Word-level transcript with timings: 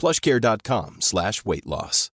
plushcare.com 0.00 0.96
slash 1.00 1.42
weight 1.44 1.64
loss. 1.66 2.10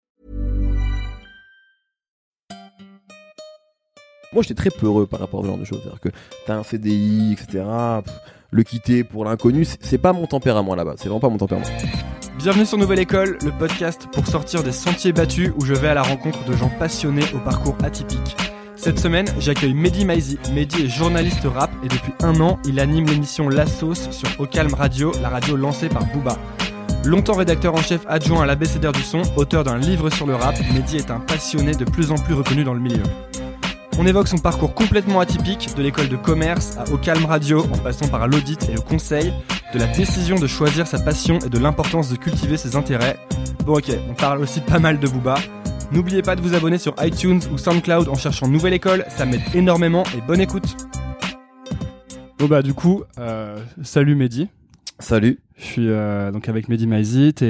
Moi, 4.32 4.42
j'étais 4.42 4.56
très 4.56 4.70
peureux 4.72 5.06
par 5.06 5.20
rapport 5.20 5.42
à 5.42 5.44
ce 5.44 5.48
genre 5.50 5.58
de 5.58 5.66
choses. 5.66 5.80
C'est-à-dire 5.84 6.00
que 6.00 6.10
t'as 6.48 6.56
un 6.56 6.64
CDI, 6.64 7.34
etc. 7.34 7.64
pff, 8.04 8.14
le 8.52 8.64
quitter 8.64 9.04
pour 9.04 9.26
l'inconnu, 9.26 9.66
c'est- 9.66 9.78
c'est 9.84 9.98
pas 9.98 10.14
mon 10.14 10.26
tempérament 10.28 10.74
là-bas. 10.76 10.94
C'est 10.98 11.04
vraiment 11.10 11.20
pas 11.20 11.30
mon 11.30 11.38
tempérament. 11.38 11.68
Bienvenue 12.38 12.66
sur 12.66 12.78
Nouvelle 12.78 13.00
École, 13.00 13.38
le 13.44 13.52
podcast 13.52 14.08
pour 14.14 14.26
sortir 14.28 14.64
des 14.64 14.72
sentiers 14.72 15.12
battus 15.12 15.52
où 15.58 15.66
je 15.66 15.74
vais 15.74 15.90
à 15.90 15.94
la 15.94 16.02
rencontre 16.04 16.44
de 16.46 16.54
gens 16.54 16.72
passionnés 16.80 17.26
au 17.36 17.40
parcours 17.40 17.76
atypique. 17.84 18.36
Cette 18.76 18.98
semaine, 19.00 19.28
j'accueille 19.40 19.74
Mehdi 19.76 20.04
Maizi. 20.06 20.40
Mehdi 20.54 20.84
est 20.86 20.88
journaliste 20.90 21.44
rap 21.46 21.70
et 21.84 21.90
depuis 21.90 22.14
un 22.24 22.40
an, 22.42 22.60
il 22.66 22.80
anime 22.80 23.06
l'émission 23.06 23.50
La 23.50 23.66
Sauce 23.68 24.10
sur 24.10 24.30
Ocalm 24.40 24.74
Radio, 24.74 25.12
la 25.22 25.30
radio 25.30 25.56
lancée 25.58 25.90
par 25.90 26.06
Booba. 26.08 26.38
Longtemps 27.06 27.34
rédacteur 27.34 27.74
en 27.74 27.82
chef 27.82 28.06
adjoint 28.08 28.44
à 28.44 28.46
l'ABCDR 28.46 28.94
du 28.94 29.02
son, 29.02 29.24
auteur 29.36 29.66
d'un 29.66 29.78
livre 29.78 30.10
sur 30.10 30.26
le 30.26 30.36
rap, 30.36 30.56
Mehdi 30.74 30.96
est 30.96 31.12
un 31.12 31.20
passionné 31.20 31.74
de 31.74 31.84
plus 31.84 32.12
en 32.12 32.16
plus 32.16 32.34
reconnu 32.34 32.64
dans 32.64 32.74
le 32.74 32.80
milieu. 32.80 33.04
On 34.00 34.08
évoque 34.08 34.30
son 34.30 34.38
parcours 34.38 34.74
complètement 34.74 35.20
atypique, 35.20 35.76
de 35.76 35.84
l'école 35.84 36.08
de 36.08 36.16
commerce 36.16 36.78
à 36.78 36.90
Ocalm 36.94 37.26
Radio, 37.26 37.66
en 37.74 37.78
passant 37.78 38.08
par 38.08 38.28
l'audit 38.30 38.70
et 38.70 38.74
le 38.74 38.80
conseil, 38.80 39.34
de 39.74 39.80
la 39.80 39.88
décision 39.88 40.36
de 40.36 40.48
choisir 40.48 40.88
sa 40.88 40.98
passion 40.98 41.40
et 41.40 41.50
de 41.50 41.60
l'importance 41.60 42.10
de 42.10 42.16
cultiver 42.16 42.56
ses 42.56 42.78
intérêts. 42.78 43.18
Bon 43.66 43.78
ok, 43.78 43.92
on 44.10 44.14
parle 44.14 44.40
aussi 44.40 44.62
pas 44.62 44.80
mal 44.80 44.98
de 44.98 45.08
Booba. 45.08 45.36
N'oubliez 45.92 46.22
pas 46.22 46.38
de 46.38 46.42
vous 46.42 46.56
abonner 46.56 46.78
sur 46.78 46.96
iTunes 47.02 47.42
ou 47.52 47.58
SoundCloud 47.58 48.08
en 48.08 48.16
cherchant 48.16 48.48
Nouvelle 48.48 48.74
École, 48.74 49.06
ça 49.10 49.26
m'aide 49.26 49.44
énormément 49.54 50.04
et 50.18 50.22
bonne 50.22 50.42
écoute. 50.42 50.78
Bon 52.40 52.46
bah 52.46 52.62
du 52.62 52.74
coup, 52.74 53.04
euh, 53.20 53.62
salut 53.84 54.16
Mehdi. 54.16 54.48
Salut. 55.00 55.40
Je 55.58 55.64
suis 55.64 55.90
euh, 55.90 56.32
donc 56.32 56.50
avec 56.50 56.70
Mehdi 56.70 56.88
Maizi, 56.88 57.34
tu 57.34 57.44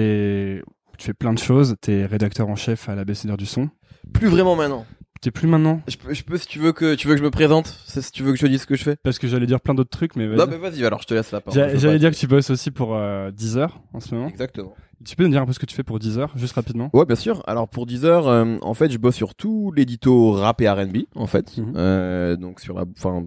fais 0.98 1.14
plein 1.14 1.34
de 1.34 1.40
choses, 1.40 1.76
t'es 1.81 2.06
rédacteur 2.06 2.50
en 2.50 2.56
chef 2.56 2.90
à 2.90 2.96
l'ABCDR 2.96 3.38
du 3.38 3.46
son. 3.46 3.70
Plus 4.14 4.28
vraiment 4.28 4.56
maintenant. 4.56 4.86
T'es 5.22 5.31
plus 5.31 5.48
maintenant? 5.48 5.81
Je 5.88 5.96
peux, 5.96 6.14
je 6.14 6.24
peux 6.24 6.38
si 6.38 6.48
tu 6.48 6.59
veux 6.59 6.74
que 6.74 6.96
tu 6.96 7.08
veux 7.08 7.14
que 7.14 7.20
je 7.20 7.24
me 7.24 7.31
présente, 7.31 7.68
si 7.88 8.12
tu 8.12 8.24
veux 8.24 8.31
que 8.31 8.38
je 8.38 8.42
te 8.42 8.48
dise 8.48 8.62
ce 8.62 8.66
que 8.66 8.76
je 8.76 8.84
fais. 8.84 8.98
Parce 9.04 9.20
que 9.20 9.28
j'allais 9.28 9.46
dire 9.46 9.62
plein 9.62 9.74
d'autres 9.74 9.90
trucs, 9.90 10.18
mais 10.18 10.28
vas-y. 10.28 10.38
Non, 10.38 10.48
mais 10.50 10.58
vas-y, 10.58 10.86
alors 10.86 11.02
je 11.02 11.08
te 11.08 11.14
laisse 11.14 11.31
la 11.31 11.40
parole. 11.40 11.78
J'allais 11.78 12.00
dire 12.00 12.12
que 12.12 12.18
tu 12.18 12.28
bosses 12.28 12.50
aussi 12.50 12.72
pour 12.72 12.94
euh, 12.94 13.31
Deezer 13.31 13.80
en 13.94 14.02
ce 14.02 14.14
moment. 14.14 14.28
Exactement. 14.28 14.75
Tu 15.06 15.16
peux 15.16 15.24
nous 15.24 15.30
dire 15.30 15.42
un 15.42 15.46
peu 15.46 15.54
ce 15.54 15.60
que 15.60 15.66
tu 15.66 15.75
fais 15.75 15.84
pour 15.84 16.00
Deezer, 16.00 16.31
juste 16.38 16.54
rapidement? 16.56 16.90
Ouais, 16.94 17.06
bien 17.06 17.16
sûr. 17.16 17.42
Alors 17.48 17.70
pour 17.70 17.86
Deezer, 17.86 18.28
euh, 18.28 18.58
en 18.62 18.74
fait, 18.74 18.92
je 18.92 18.98
bosse 18.98 19.16
sur 19.16 19.34
tout 19.36 19.72
l'édito 19.75 20.31
rap 20.34 20.60
et 20.62 20.70
R&B, 20.70 21.04
en 21.16 21.28
fait. 21.28 21.58
Mhm. 21.58 21.74
Euh, 21.75 22.36
donc 22.36 22.60
sur 22.60 22.75
la, 22.75 22.84
enfin, 22.98 23.25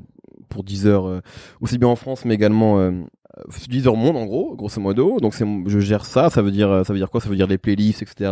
pour 0.49 0.65
Deezer, 0.65 1.07
euh, 1.07 1.21
aussi 1.61 1.79
bien 1.79 1.89
en 1.89 1.97
France, 1.97 2.25
mais 2.27 2.35
également 2.35 2.91
euh, 3.39 3.43
sur 3.51 3.69
Deezer 3.69 3.95
Monde, 3.97 4.17
en 4.17 4.27
gros, 4.27 4.55
grosso 4.57 4.81
modo. 4.81 5.21
Donc 5.21 5.35
c'est, 5.35 5.47
je 5.67 5.79
gère 5.79 6.05
ça. 6.05 6.31
Ça 6.31 6.43
veut 6.43 6.51
dire, 6.51 6.71
euh, 6.71 6.85
ça 6.85 6.93
veut 6.93 6.99
dire 6.99 7.11
quoi? 7.11 7.21
Ça 7.21 7.29
veut 7.29 7.37
dire 7.37 7.47
les 7.47 7.59
playlists, 7.59 8.03
etc. 8.03 8.31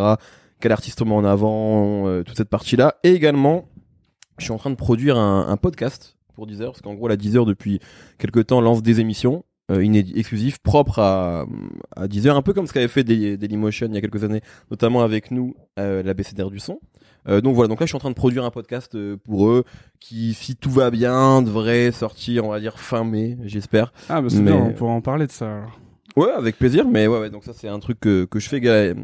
Quel 0.61 0.73
artiste 0.73 1.05
met 1.05 1.13
en 1.13 1.25
avant, 1.25 2.07
euh, 2.09 2.23
toute 2.23 2.37
cette 2.37 2.49
partie-là. 2.49 2.95
Et 3.03 3.11
également, 3.13 3.67
je 4.39 4.45
suis 4.45 4.53
en 4.53 4.59
train 4.59 4.71
de 4.71 4.77
produire 4.77 5.17
un, 5.19 5.57
podcast 5.57 6.17
pour 6.35 6.47
Deezer, 6.47 6.71
parce 6.73 6.81
qu'en 6.83 6.95
gros, 6.95 7.09
la 7.09 7.17
Deezer 7.17 7.45
depuis 7.45 7.81
quelques 8.19 8.47
temps 8.47 8.61
lance 8.61 8.83
des 8.83 9.01
émissions. 9.01 9.45
Euh, 9.71 9.83
inédits, 9.83 10.13
exclusifs, 10.17 10.59
propres 10.59 10.99
à, 10.99 11.47
à 11.97 12.07
Deezer, 12.07 12.37
un 12.37 12.43
peu 12.43 12.53
comme 12.53 12.67
ce 12.67 12.75
qu'avait 12.75 12.87
fait 12.87 13.03
Daily- 13.03 13.39
Dailymotion 13.39 13.87
il 13.89 13.95
y 13.95 13.97
a 13.97 14.03
quelques 14.03 14.23
années, 14.23 14.43
notamment 14.71 15.03
avec 15.03 15.31
nous, 15.31 15.57
euh, 15.79 16.03
la 16.03 16.13
BCDR 16.13 16.51
du 16.51 16.59
son. 16.59 16.81
Euh, 17.29 17.41
donc 17.41 17.55
voilà, 17.55 17.69
donc 17.69 17.81
là 17.81 17.87
je 17.87 17.91
suis 17.91 17.97
en 17.97 18.01
train 18.01 18.11
de 18.11 18.15
produire 18.15 18.45
un 18.45 18.51
podcast 18.51 18.95
euh, 18.95 19.17
pour 19.17 19.49
eux 19.49 19.65
qui, 20.01 20.35
si 20.35 20.57
tout 20.57 20.71
va 20.71 20.91
bien, 20.91 21.41
devrait 21.43 21.91
sortir, 21.93 22.45
on 22.45 22.51
va 22.51 22.61
dire 22.61 22.79
fin 22.79 23.05
mai, 23.05 23.39
j'espère. 23.45 23.93
Ah 24.09 24.21
bah 24.21 24.29
c'est 24.31 24.41
Mais- 24.41 24.53
bien, 24.53 24.61
on 24.61 24.73
pourra 24.73 24.93
en 24.93 25.01
parler 25.01 25.27
de 25.27 25.33
ça. 25.33 25.47
alors. 25.57 25.79
Ouais, 26.17 26.31
avec 26.31 26.59
plaisir, 26.59 26.87
mais 26.87 27.07
ouais, 27.09 27.19
ouais 27.19 27.31
donc 27.31 27.43
ça 27.45 27.53
c'est 27.53 27.67
un 27.69 27.81
truc 27.81 27.99
que, 27.99 28.25
que 28.25 28.39
je 28.39 28.49
fais 28.49 28.61
euh, 28.65 28.95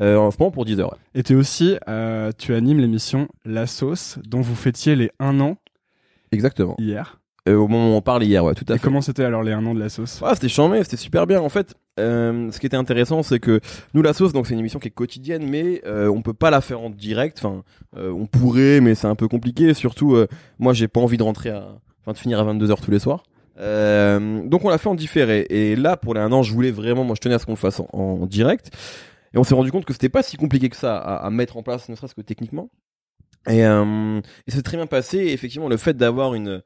euh, 0.00 0.16
en 0.16 0.30
ce 0.30 0.36
moment 0.38 0.52
pour 0.52 0.64
Deezer. 0.64 0.86
Ouais. 0.88 0.98
Et 1.16 1.22
t'es 1.24 1.34
aussi, 1.34 1.76
euh, 1.88 2.30
tu 2.38 2.54
animes 2.54 2.78
l'émission 2.78 3.26
La 3.44 3.66
Sauce, 3.66 4.18
dont 4.24 4.40
vous 4.40 4.54
fêtiez 4.54 4.94
les 4.94 5.10
1 5.18 5.40
an 5.40 5.56
Exactement. 6.32 6.76
hier. 6.78 7.18
Euh, 7.46 7.56
au 7.56 7.68
moment 7.68 7.90
où 7.92 7.96
on 7.96 8.00
parle 8.00 8.24
hier, 8.24 8.42
ouais, 8.42 8.54
tout 8.54 8.64
à 8.68 8.74
Et 8.74 8.78
fait. 8.78 8.84
comment 8.84 9.02
c'était 9.02 9.24
alors 9.24 9.42
les 9.42 9.52
1 9.52 9.66
an 9.66 9.74
de 9.74 9.78
La 9.80 9.90
Sauce? 9.90 10.20
Ah, 10.24 10.34
c'était 10.34 10.48
charmé, 10.48 10.82
c'était 10.82 10.96
super 10.96 11.26
bien. 11.26 11.40
En 11.42 11.50
fait, 11.50 11.74
euh, 12.00 12.50
ce 12.50 12.58
qui 12.58 12.64
était 12.66 12.76
intéressant, 12.76 13.22
c'est 13.22 13.38
que 13.38 13.60
nous, 13.92 14.00
la 14.00 14.14
sauce, 14.14 14.32
donc 14.32 14.46
c'est 14.46 14.54
une 14.54 14.60
émission 14.60 14.78
qui 14.78 14.88
est 14.88 14.92
quotidienne, 14.92 15.46
mais 15.46 15.82
euh, 15.86 16.08
on 16.08 16.22
peut 16.22 16.32
pas 16.32 16.50
la 16.50 16.62
faire 16.62 16.80
en 16.80 16.88
direct. 16.88 17.38
Enfin, 17.38 17.62
euh, 17.98 18.10
on 18.10 18.26
pourrait, 18.26 18.80
mais 18.80 18.94
c'est 18.94 19.08
un 19.08 19.14
peu 19.14 19.28
compliqué. 19.28 19.74
Surtout, 19.74 20.16
moi, 20.58 20.72
j'ai 20.72 20.88
pas 20.88 21.00
envie 21.00 21.18
de 21.18 21.22
rentrer 21.22 21.50
à, 21.50 21.68
enfin, 22.00 22.12
de 22.12 22.18
finir 22.18 22.40
à 22.40 22.44
22 22.44 22.66
h 22.66 22.82
tous 22.82 22.90
les 22.90 22.98
soirs. 22.98 23.24
Donc 23.58 24.64
on 24.64 24.68
l'a 24.70 24.78
fait 24.78 24.88
en 24.88 24.94
différé. 24.94 25.46
Et 25.50 25.76
là, 25.76 25.98
pour 25.98 26.14
les 26.14 26.20
un 26.20 26.32
an, 26.32 26.42
je 26.42 26.52
voulais 26.52 26.70
vraiment, 26.70 27.04
moi, 27.04 27.14
je 27.14 27.20
tenais 27.20 27.34
à 27.34 27.38
ce 27.38 27.44
qu'on 27.44 27.52
le 27.52 27.56
fasse 27.58 27.78
en, 27.78 27.88
en 27.92 28.24
direct. 28.26 28.70
Et 29.34 29.38
on 29.38 29.44
s'est 29.44 29.54
rendu 29.54 29.70
compte 29.70 29.84
que 29.84 29.92
c'était 29.92 30.08
pas 30.08 30.22
si 30.22 30.38
compliqué 30.38 30.70
que 30.70 30.76
ça 30.76 30.96
à, 30.96 31.26
à 31.26 31.30
mettre 31.30 31.56
en 31.58 31.62
place, 31.62 31.88
ne 31.90 31.94
serait-ce 31.94 32.14
que 32.14 32.22
techniquement. 32.22 32.70
Et, 33.48 33.66
euh, 33.66 34.18
et 34.46 34.50
c'est 34.50 34.62
très 34.62 34.78
bien 34.78 34.86
passé. 34.86 35.18
Et 35.18 35.32
effectivement, 35.34 35.68
le 35.68 35.76
fait 35.76 35.94
d'avoir 35.94 36.34
une 36.34 36.62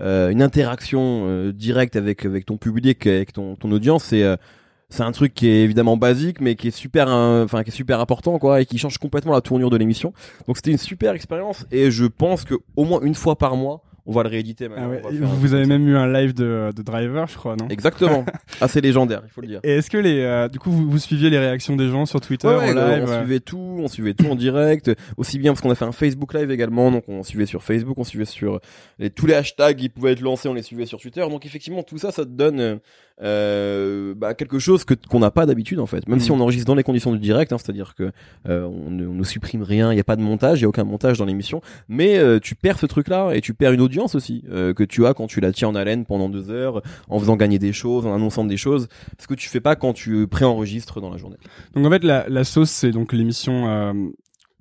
euh, 0.00 0.30
une 0.30 0.42
interaction 0.42 1.24
euh, 1.26 1.52
directe 1.52 1.96
avec 1.96 2.24
avec 2.24 2.46
ton 2.46 2.56
public, 2.56 3.06
avec 3.06 3.32
ton 3.32 3.56
ton 3.56 3.70
audience, 3.72 4.04
c'est 4.04 4.22
euh, 4.22 4.36
c'est 4.88 5.02
un 5.02 5.12
truc 5.12 5.32
qui 5.32 5.48
est 5.48 5.62
évidemment 5.62 5.96
basique, 5.96 6.40
mais 6.40 6.54
qui 6.54 6.68
est 6.68 6.70
super, 6.70 7.08
euh, 7.08 7.44
enfin 7.44 7.62
qui 7.62 7.70
est 7.70 7.74
super 7.74 7.98
important, 8.00 8.38
quoi, 8.38 8.60
et 8.60 8.66
qui 8.66 8.76
change 8.76 8.98
complètement 8.98 9.32
la 9.32 9.40
tournure 9.40 9.70
de 9.70 9.76
l'émission. 9.78 10.12
Donc 10.46 10.56
c'était 10.56 10.70
une 10.70 10.78
super 10.78 11.14
expérience, 11.14 11.66
et 11.72 11.90
je 11.90 12.04
pense 12.04 12.44
que 12.44 12.54
au 12.76 12.84
moins 12.84 13.00
une 13.00 13.14
fois 13.14 13.36
par 13.36 13.56
mois, 13.56 13.82
on 14.06 14.12
va 14.12 14.22
le 14.22 14.28
rééditer. 14.28 14.68
Ah 14.76 14.88
ouais, 14.88 15.00
Vous 15.12 15.54
avez 15.54 15.64
ça. 15.64 15.68
même 15.68 15.86
eu 15.88 15.96
un 15.96 16.12
live 16.12 16.34
de, 16.34 16.70
de 16.74 16.82
Driver, 16.82 17.26
je 17.28 17.36
crois, 17.36 17.56
non 17.56 17.68
Exactement, 17.68 18.24
assez 18.60 18.80
légendaire, 18.80 19.22
il 19.24 19.30
faut 19.30 19.40
le 19.40 19.46
dire. 19.46 19.60
Et 19.62 19.72
est-ce 19.76 19.90
que 19.90 19.98
les, 19.98 20.20
euh, 20.20 20.48
du 20.48 20.58
coup, 20.58 20.70
vous, 20.70 20.90
vous 20.90 20.98
suiviez 20.98 21.30
les 21.30 21.38
réactions 21.38 21.76
des 21.76 21.88
gens 21.88 22.04
sur 22.06 22.20
Twitter 22.20 22.48
Ouais, 22.48 22.54
en 22.72 22.76
ouais, 22.76 22.96
live 23.00 23.04
on 23.08 23.18
suivait 23.18 23.40
tout, 23.40 23.76
on 23.78 23.88
suivait 23.88 24.14
tout 24.14 24.26
en 24.26 24.34
direct, 24.34 24.90
aussi 25.16 25.38
bien 25.38 25.52
parce 25.52 25.60
qu'on 25.60 25.70
a 25.70 25.74
fait 25.74 25.84
un 25.84 25.92
Facebook 25.92 26.34
Live 26.34 26.50
également, 26.50 26.90
donc 26.90 27.04
on 27.08 27.22
suivait 27.22 27.46
sur 27.46 27.62
Facebook, 27.62 27.96
on 27.98 28.04
suivait 28.04 28.24
sur 28.24 28.60
les, 28.98 29.10
tous 29.10 29.26
les 29.26 29.34
hashtags 29.34 29.76
qui 29.76 29.88
pouvaient 29.88 30.12
être 30.12 30.20
lancés, 30.20 30.48
on 30.48 30.54
les 30.54 30.62
suivait 30.62 30.86
sur 30.86 30.98
Twitter, 30.98 31.20
donc 31.28 31.46
effectivement 31.46 31.82
tout 31.82 31.98
ça, 31.98 32.10
ça 32.12 32.24
te 32.24 32.30
donne 32.30 32.80
euh, 33.22 34.14
bah, 34.16 34.34
quelque 34.34 34.58
chose 34.58 34.84
que 34.84 34.94
qu'on 34.94 35.20
n'a 35.20 35.30
pas 35.30 35.46
d'habitude 35.46 35.78
en 35.78 35.86
fait, 35.86 36.06
même 36.08 36.18
Mhm. 36.18 36.24
si 36.24 36.30
on 36.32 36.40
enregistre 36.40 36.66
dans 36.66 36.74
les 36.74 36.82
conditions 36.82 37.12
du 37.12 37.18
direct, 37.18 37.52
hein, 37.52 37.58
c'est-à-dire 37.58 37.94
que 37.94 38.10
euh, 38.48 38.64
on, 38.64 38.90
ne, 38.90 39.06
on 39.06 39.14
ne 39.14 39.24
supprime 39.24 39.62
rien, 39.62 39.92
il 39.92 39.94
n'y 39.94 40.00
a 40.00 40.04
pas 40.04 40.16
de 40.16 40.22
montage, 40.22 40.60
il 40.60 40.62
y 40.62 40.64
a 40.64 40.68
aucun 40.68 40.84
montage 40.84 41.18
dans 41.18 41.24
l'émission, 41.24 41.60
mais 41.88 42.18
euh, 42.18 42.38
tu 42.40 42.54
perds 42.54 42.78
ce 42.78 42.86
truc-là 42.86 43.32
et 43.32 43.40
tu 43.40 43.54
perds 43.54 43.72
une 43.72 43.80
audience 43.80 43.91
audience 43.92 44.14
aussi 44.14 44.42
euh, 44.50 44.72
que 44.72 44.84
tu 44.84 45.04
as 45.06 45.12
quand 45.12 45.26
tu 45.26 45.40
la 45.40 45.52
tiens 45.52 45.68
en 45.68 45.74
haleine 45.74 46.06
pendant 46.06 46.28
deux 46.30 46.50
heures, 46.50 46.80
en 47.08 47.18
faisant 47.20 47.36
gagner 47.36 47.58
des 47.58 47.72
choses, 47.74 48.06
en 48.06 48.14
annonçant 48.14 48.44
des 48.44 48.56
choses, 48.56 48.88
ce 49.18 49.26
que 49.26 49.34
tu 49.34 49.48
fais 49.50 49.60
pas 49.60 49.76
quand 49.76 49.92
tu 49.92 50.26
préenregistres 50.26 51.00
dans 51.02 51.10
la 51.10 51.18
journée. 51.18 51.36
Donc 51.74 51.84
en 51.86 51.90
fait, 51.90 52.02
la, 52.02 52.26
la 52.28 52.44
sauce, 52.44 52.70
c'est 52.70 52.90
donc 52.90 53.12
l'émission 53.12 53.68
euh, 53.68 53.92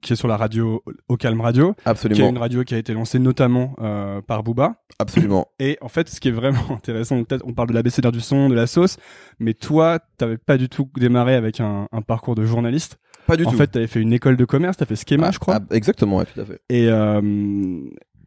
qui 0.01 0.13
est 0.13 0.15
sur 0.17 0.27
la 0.27 0.35
radio 0.35 0.83
Au 1.07 1.15
Calme 1.15 1.39
Radio, 1.41 1.73
qui 1.73 1.79
est 1.85 1.89
Absolument, 1.89 2.29
une 2.29 2.37
radio 2.39 2.63
qui 2.65 2.73
a 2.73 2.77
été 2.77 2.93
lancée 2.93 3.19
notamment 3.19 3.75
euh, 3.81 4.19
par 4.21 4.43
Booba. 4.43 4.75
absolument. 4.99 5.47
Et 5.59 5.77
en 5.79 5.87
fait, 5.89 6.09
ce 6.09 6.19
qui 6.19 6.27
est 6.27 6.31
vraiment 6.33 6.59
intéressant, 6.71 7.23
peut-être 7.23 7.43
on 7.47 7.53
parle 7.53 7.69
de 7.69 7.73
l'ABCDR 7.73 8.11
du 8.11 8.19
son, 8.19 8.49
de 8.49 8.55
la 8.55 8.67
sauce, 8.67 8.97
mais 9.39 9.53
toi, 9.53 9.99
t'avais 10.17 10.37
pas 10.37 10.57
du 10.57 10.67
tout 10.67 10.89
démarré 10.97 11.35
avec 11.35 11.59
un, 11.61 11.87
un 11.91 12.01
parcours 12.01 12.35
de 12.35 12.43
journaliste. 12.43 12.97
Pas 13.27 13.37
du 13.37 13.45
en 13.45 13.51
tout. 13.51 13.57
fait, 13.57 13.67
t'avais 13.67 13.85
fait 13.87 14.01
une 14.01 14.11
école 14.13 14.35
de 14.35 14.45
commerce, 14.45 14.75
t'as 14.77 14.85
fait 14.87 14.95
Schema, 14.95 15.27
Ah, 15.27 15.31
je 15.31 15.37
crois. 15.39 15.59
ah, 15.61 15.75
exactement, 15.75 16.17
ouais, 16.17 16.25
tout 16.25 16.41
à 16.41 16.45
fait. 16.45 16.59
Et 16.69 16.87
euh, 16.89 17.21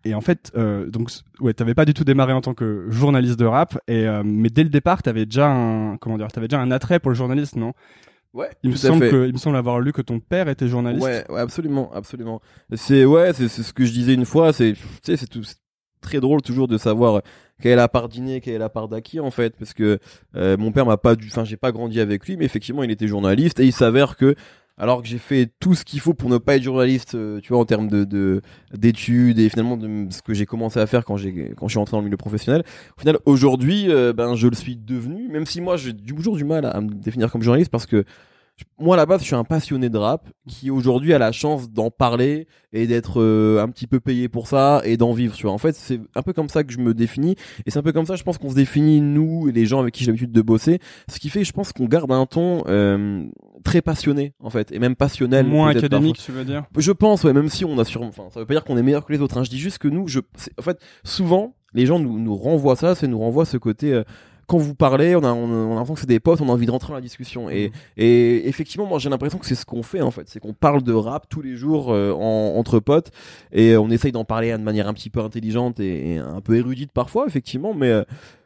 et 0.05 0.15
en 0.15 0.21
fait, 0.21 0.53
euh, 0.57 0.89
donc 0.91 1.11
ouais, 1.41 1.55
t'avais 1.55 1.75
pas 1.75 1.85
du 1.85 1.95
tout 1.95 2.05
démarré 2.05 2.33
en 2.33 2.41
tant 2.41 2.55
que 2.55 2.87
journaliste 2.91 3.39
de 3.39 3.45
rap, 3.47 3.79
et 3.89 4.07
euh, 4.07 4.23
mais 4.25 4.51
dès 4.51 4.63
le 4.63 4.69
départ, 4.71 5.03
t'avais 5.03 5.25
déjà 5.27 5.49
un 5.51 5.97
comment 5.97 6.19
dire, 6.19 6.29
t'avais 6.33 6.49
déjà 6.49 6.61
un 6.61 6.71
attrait 6.71 6.99
pour 7.01 7.11
le 7.11 7.17
journaliste, 7.17 7.57
non? 7.57 7.73
Ouais, 8.33 8.51
Il 8.65 8.71
me 8.71 8.75
tout 8.75 8.85
à 8.87 8.89
semble 8.91 9.05
fait. 9.05 9.11
que 9.11 9.27
il 9.29 9.33
me 9.33 9.39
semble 9.39 9.57
avoir 9.57 9.79
lu 9.81 9.93
que 9.93 10.03
ton 10.03 10.19
père 10.19 10.49
était 10.49 10.67
journaliste. 10.67 11.05
Ouais, 11.05 11.25
ouais, 11.31 11.41
absolument, 11.41 11.93
absolument. 11.95 12.41
C'est 12.75 13.05
ouais, 13.05 13.33
c'est 13.33 13.49
ce 13.49 13.73
que 13.73 13.85
je 13.85 13.93
disais 13.93 14.15
une 14.15 14.25
fois. 14.25 14.53
C'est 14.53 14.73
tu 14.73 14.81
sais, 15.03 15.17
c'est 15.17 15.29
tout 15.29 15.43
très 16.01 16.21
drôle 16.21 16.43
toujours 16.43 16.67
de 16.69 16.77
savoir 16.77 17.23
quelle 17.63 17.73
est 17.73 17.77
la 17.77 17.89
part 17.89 18.09
d'inné, 18.09 18.41
quelle 18.41 18.55
est 18.55 18.59
la 18.59 18.69
part 18.69 18.89
d'acquis 18.89 19.21
en 19.21 19.31
fait, 19.31 19.57
parce 19.57 19.73
que 19.73 19.99
euh, 20.35 20.57
mon 20.57 20.73
père 20.73 20.85
m'a 20.85 20.97
pas 20.97 21.15
du, 21.15 21.29
enfin 21.29 21.45
j'ai 21.45 21.57
pas 21.57 21.73
grandi 21.73 22.01
avec 22.01 22.27
lui, 22.27 22.37
mais 22.37 22.45
effectivement 22.45 22.83
il 22.83 22.91
était 22.91 23.07
journaliste 23.07 23.61
et 23.61 23.65
il 23.65 23.73
s'avère 23.73 24.17
que 24.17 24.35
alors 24.77 25.03
que 25.03 25.09
j'ai 25.09 25.19
fait 25.19 25.51
tout 25.61 25.75
ce 25.75 25.85
qu'il 25.85 26.01
faut 26.01 26.15
pour 26.15 26.29
ne 26.29 26.39
pas 26.39 26.57
être 26.57 26.63
journaliste, 26.63 27.15
euh, 27.15 27.41
tu 27.41 27.53
vois, 27.53 27.61
en 27.61 27.65
termes 27.65 27.89
de 27.89 28.05
de- 28.05 28.43
d'études 28.73 29.39
et 29.39 29.49
finalement 29.49 29.77
de 29.77 30.07
ce 30.11 30.23
que 30.23 30.35
j'ai 30.35 30.47
commencé 30.47 30.81
à 30.81 30.87
faire 30.87 31.05
quand 31.05 31.17
j'ai 31.17 31.55
quand 31.57 31.69
je 31.69 31.73
suis 31.73 31.79
rentré 31.79 31.93
dans 31.93 32.01
le 32.01 32.07
milieu 32.07 32.17
professionnel. 32.17 32.65
Au 32.97 33.01
final, 33.01 33.19
aujourd'hui, 33.25 33.91
euh, 33.91 34.13
ben 34.13 34.35
je 34.35 34.49
le 34.49 34.55
suis 34.57 34.77
devenu, 34.77 35.29
même 35.29 35.47
si 35.47 35.61
moi 35.61 35.77
j'ai 35.77 35.95
toujours 35.95 36.37
du 36.37 36.45
mal 36.45 36.65
à, 36.65 36.81
me 36.81 36.91
définir 36.91 37.31
comme 37.31 37.43
journaliste 37.43 37.71
parce 37.71 37.87
que 37.87 38.05
moi 38.79 38.95
à 38.95 38.97
la 38.97 39.07
base 39.07 39.21
je 39.21 39.27
suis 39.27 39.35
un 39.35 39.45
passionné 39.45 39.89
de 39.89 39.99
rap 39.99 40.29
qui 40.49 40.71
aujourd'hui 40.71 41.13
a 41.13 41.19
la 41.19 41.33
chance 41.33 41.71
d'en 41.71 41.91
parler 41.91 42.47
et 42.73 42.87
d'être 42.87 43.21
euh, 43.21 43.63
un 43.63 43.69
petit 43.69 43.87
peu 43.87 44.01
payé 44.01 44.29
pour 44.29 44.47
ça 44.47 44.81
et 44.85 44.97
d'en 44.97 45.13
vivre 45.13 45.35
tu 45.35 45.45
vois 45.45 45.53
en 45.53 45.59
fait 45.59 45.75
c'est 45.75 46.01
un 46.15 46.23
peu 46.23 46.33
comme 46.33 46.49
ça 46.49 46.63
que 46.65 46.73
je 46.73 46.79
me 46.79 46.95
définis 46.95 47.35
et 47.67 47.71
c'est 47.71 47.79
un 47.79 47.83
peu 47.83 47.93
comme 47.93 48.07
ça 48.07 48.17
je 48.17 48.23
pense 48.23 48.39
qu'on 48.39 48.51
se 48.51 48.55
définit 48.55 49.01
nous 49.01 49.49
et 49.49 49.53
les 49.53 49.67
gens 49.67 49.81
avec 49.81 49.95
qui 49.95 50.05
j'ai 50.05 50.11
l'habitude 50.11 50.33
de 50.33 50.43
bosser 50.43 50.79
ce 51.09 51.19
qui 51.19 51.31
fait 51.31 51.45
je 51.45 51.53
pense 51.53 51.73
qu'on 51.73 51.87
garde 51.87 52.13
un 52.13 52.27
ton 52.27 52.63
euh, 52.69 53.25
très 53.65 53.83
passionné 53.83 54.35
en 54.41 54.51
fait 54.51 54.71
et 54.73 54.79
même 54.79 54.95
passionnel 54.97 55.47
Moins 55.47 55.71
académique, 55.71 56.19
tu 56.19 56.33
veux 56.33 56.45
dire? 56.45 56.65
Je 56.77 56.93
pense, 56.93 57.25
ouais, 57.25 57.33
même 57.33 57.49
si 57.49 57.65
on 57.65 57.79
a 57.79 57.85
sûrement, 57.85 58.09
enfin, 58.09 58.29
ça 58.33 58.41
veut 58.41 58.47
pas 58.47 58.55
dire 58.55 58.65
qu'on 58.65 58.77
est 58.77 58.83
meilleur 58.83 59.05
que 59.05 59.13
les 59.13 59.21
autres. 59.21 59.39
Hein. 59.39 59.45
Je 59.45 59.51
dis 59.51 59.59
juste 59.59 59.79
que 59.79 59.89
nous, 59.89 60.09
je, 60.09 60.21
en 60.59 60.63
fait, 60.63 60.79
souvent, 61.05 61.55
les 61.73 61.87
gens 61.87 61.99
nous, 61.99 62.19
nous 62.19 62.37
renvoient 62.37 62.77
ça, 62.77 62.95
c'est 62.95 63.07
nous 63.07 63.19
renvoient 63.19 63.45
ce 63.45 63.57
côté. 63.57 63.93
euh, 63.93 64.05
quand 64.47 64.59
vous 64.59 64.75
parlez, 64.75 65.17
on 65.17 65.23
a, 65.25 65.33
on 65.33 65.51
a, 65.51 65.55
on 65.55 65.73
a 65.73 65.75
l'impression 65.75 65.95
que 65.95 66.01
c'est 66.01 66.07
des 66.07 66.21
potes, 66.21 66.41
on 66.41 66.49
a 66.49 66.53
envie 66.53 66.67
de 66.67 66.71
rentrer 66.71 66.89
dans 66.89 66.95
la 66.95 67.01
discussion. 67.01 67.51
Et, 67.51 67.73
et 67.97 68.49
effectivement, 68.49 68.87
moi, 68.87 68.99
j'ai 68.99 69.11
l'impression 69.11 69.39
que 69.39 69.47
c'est 69.47 69.55
ce 69.55 69.65
qu'on 69.65 69.83
fait 69.83 70.01
en 70.01 70.11
fait, 70.11 70.29
c'est 70.29 70.41
qu'on 70.41 70.55
parle 70.55 70.83
de 70.83 70.93
rap 70.93 71.29
tous 71.29 71.43
les 71.43 71.57
jours 71.57 71.93
euh, 71.93 72.13
en, 72.13 72.57
entre 72.57 72.81
potes 72.81 73.11
et 73.53 73.77
on 73.77 73.91
essaye 73.91 74.13
d'en 74.13 74.25
parler 74.25 74.53
de 74.53 74.63
manière 74.63 74.89
un 74.89 74.95
petit 74.95 75.11
peu 75.11 75.21
intelligente 75.21 75.81
et, 75.81 76.15
et 76.15 76.19
un 76.19 76.41
peu 76.41 76.57
érudite 76.57 76.93
parfois, 76.93 77.27
effectivement, 77.27 77.75
mais. 77.75 78.05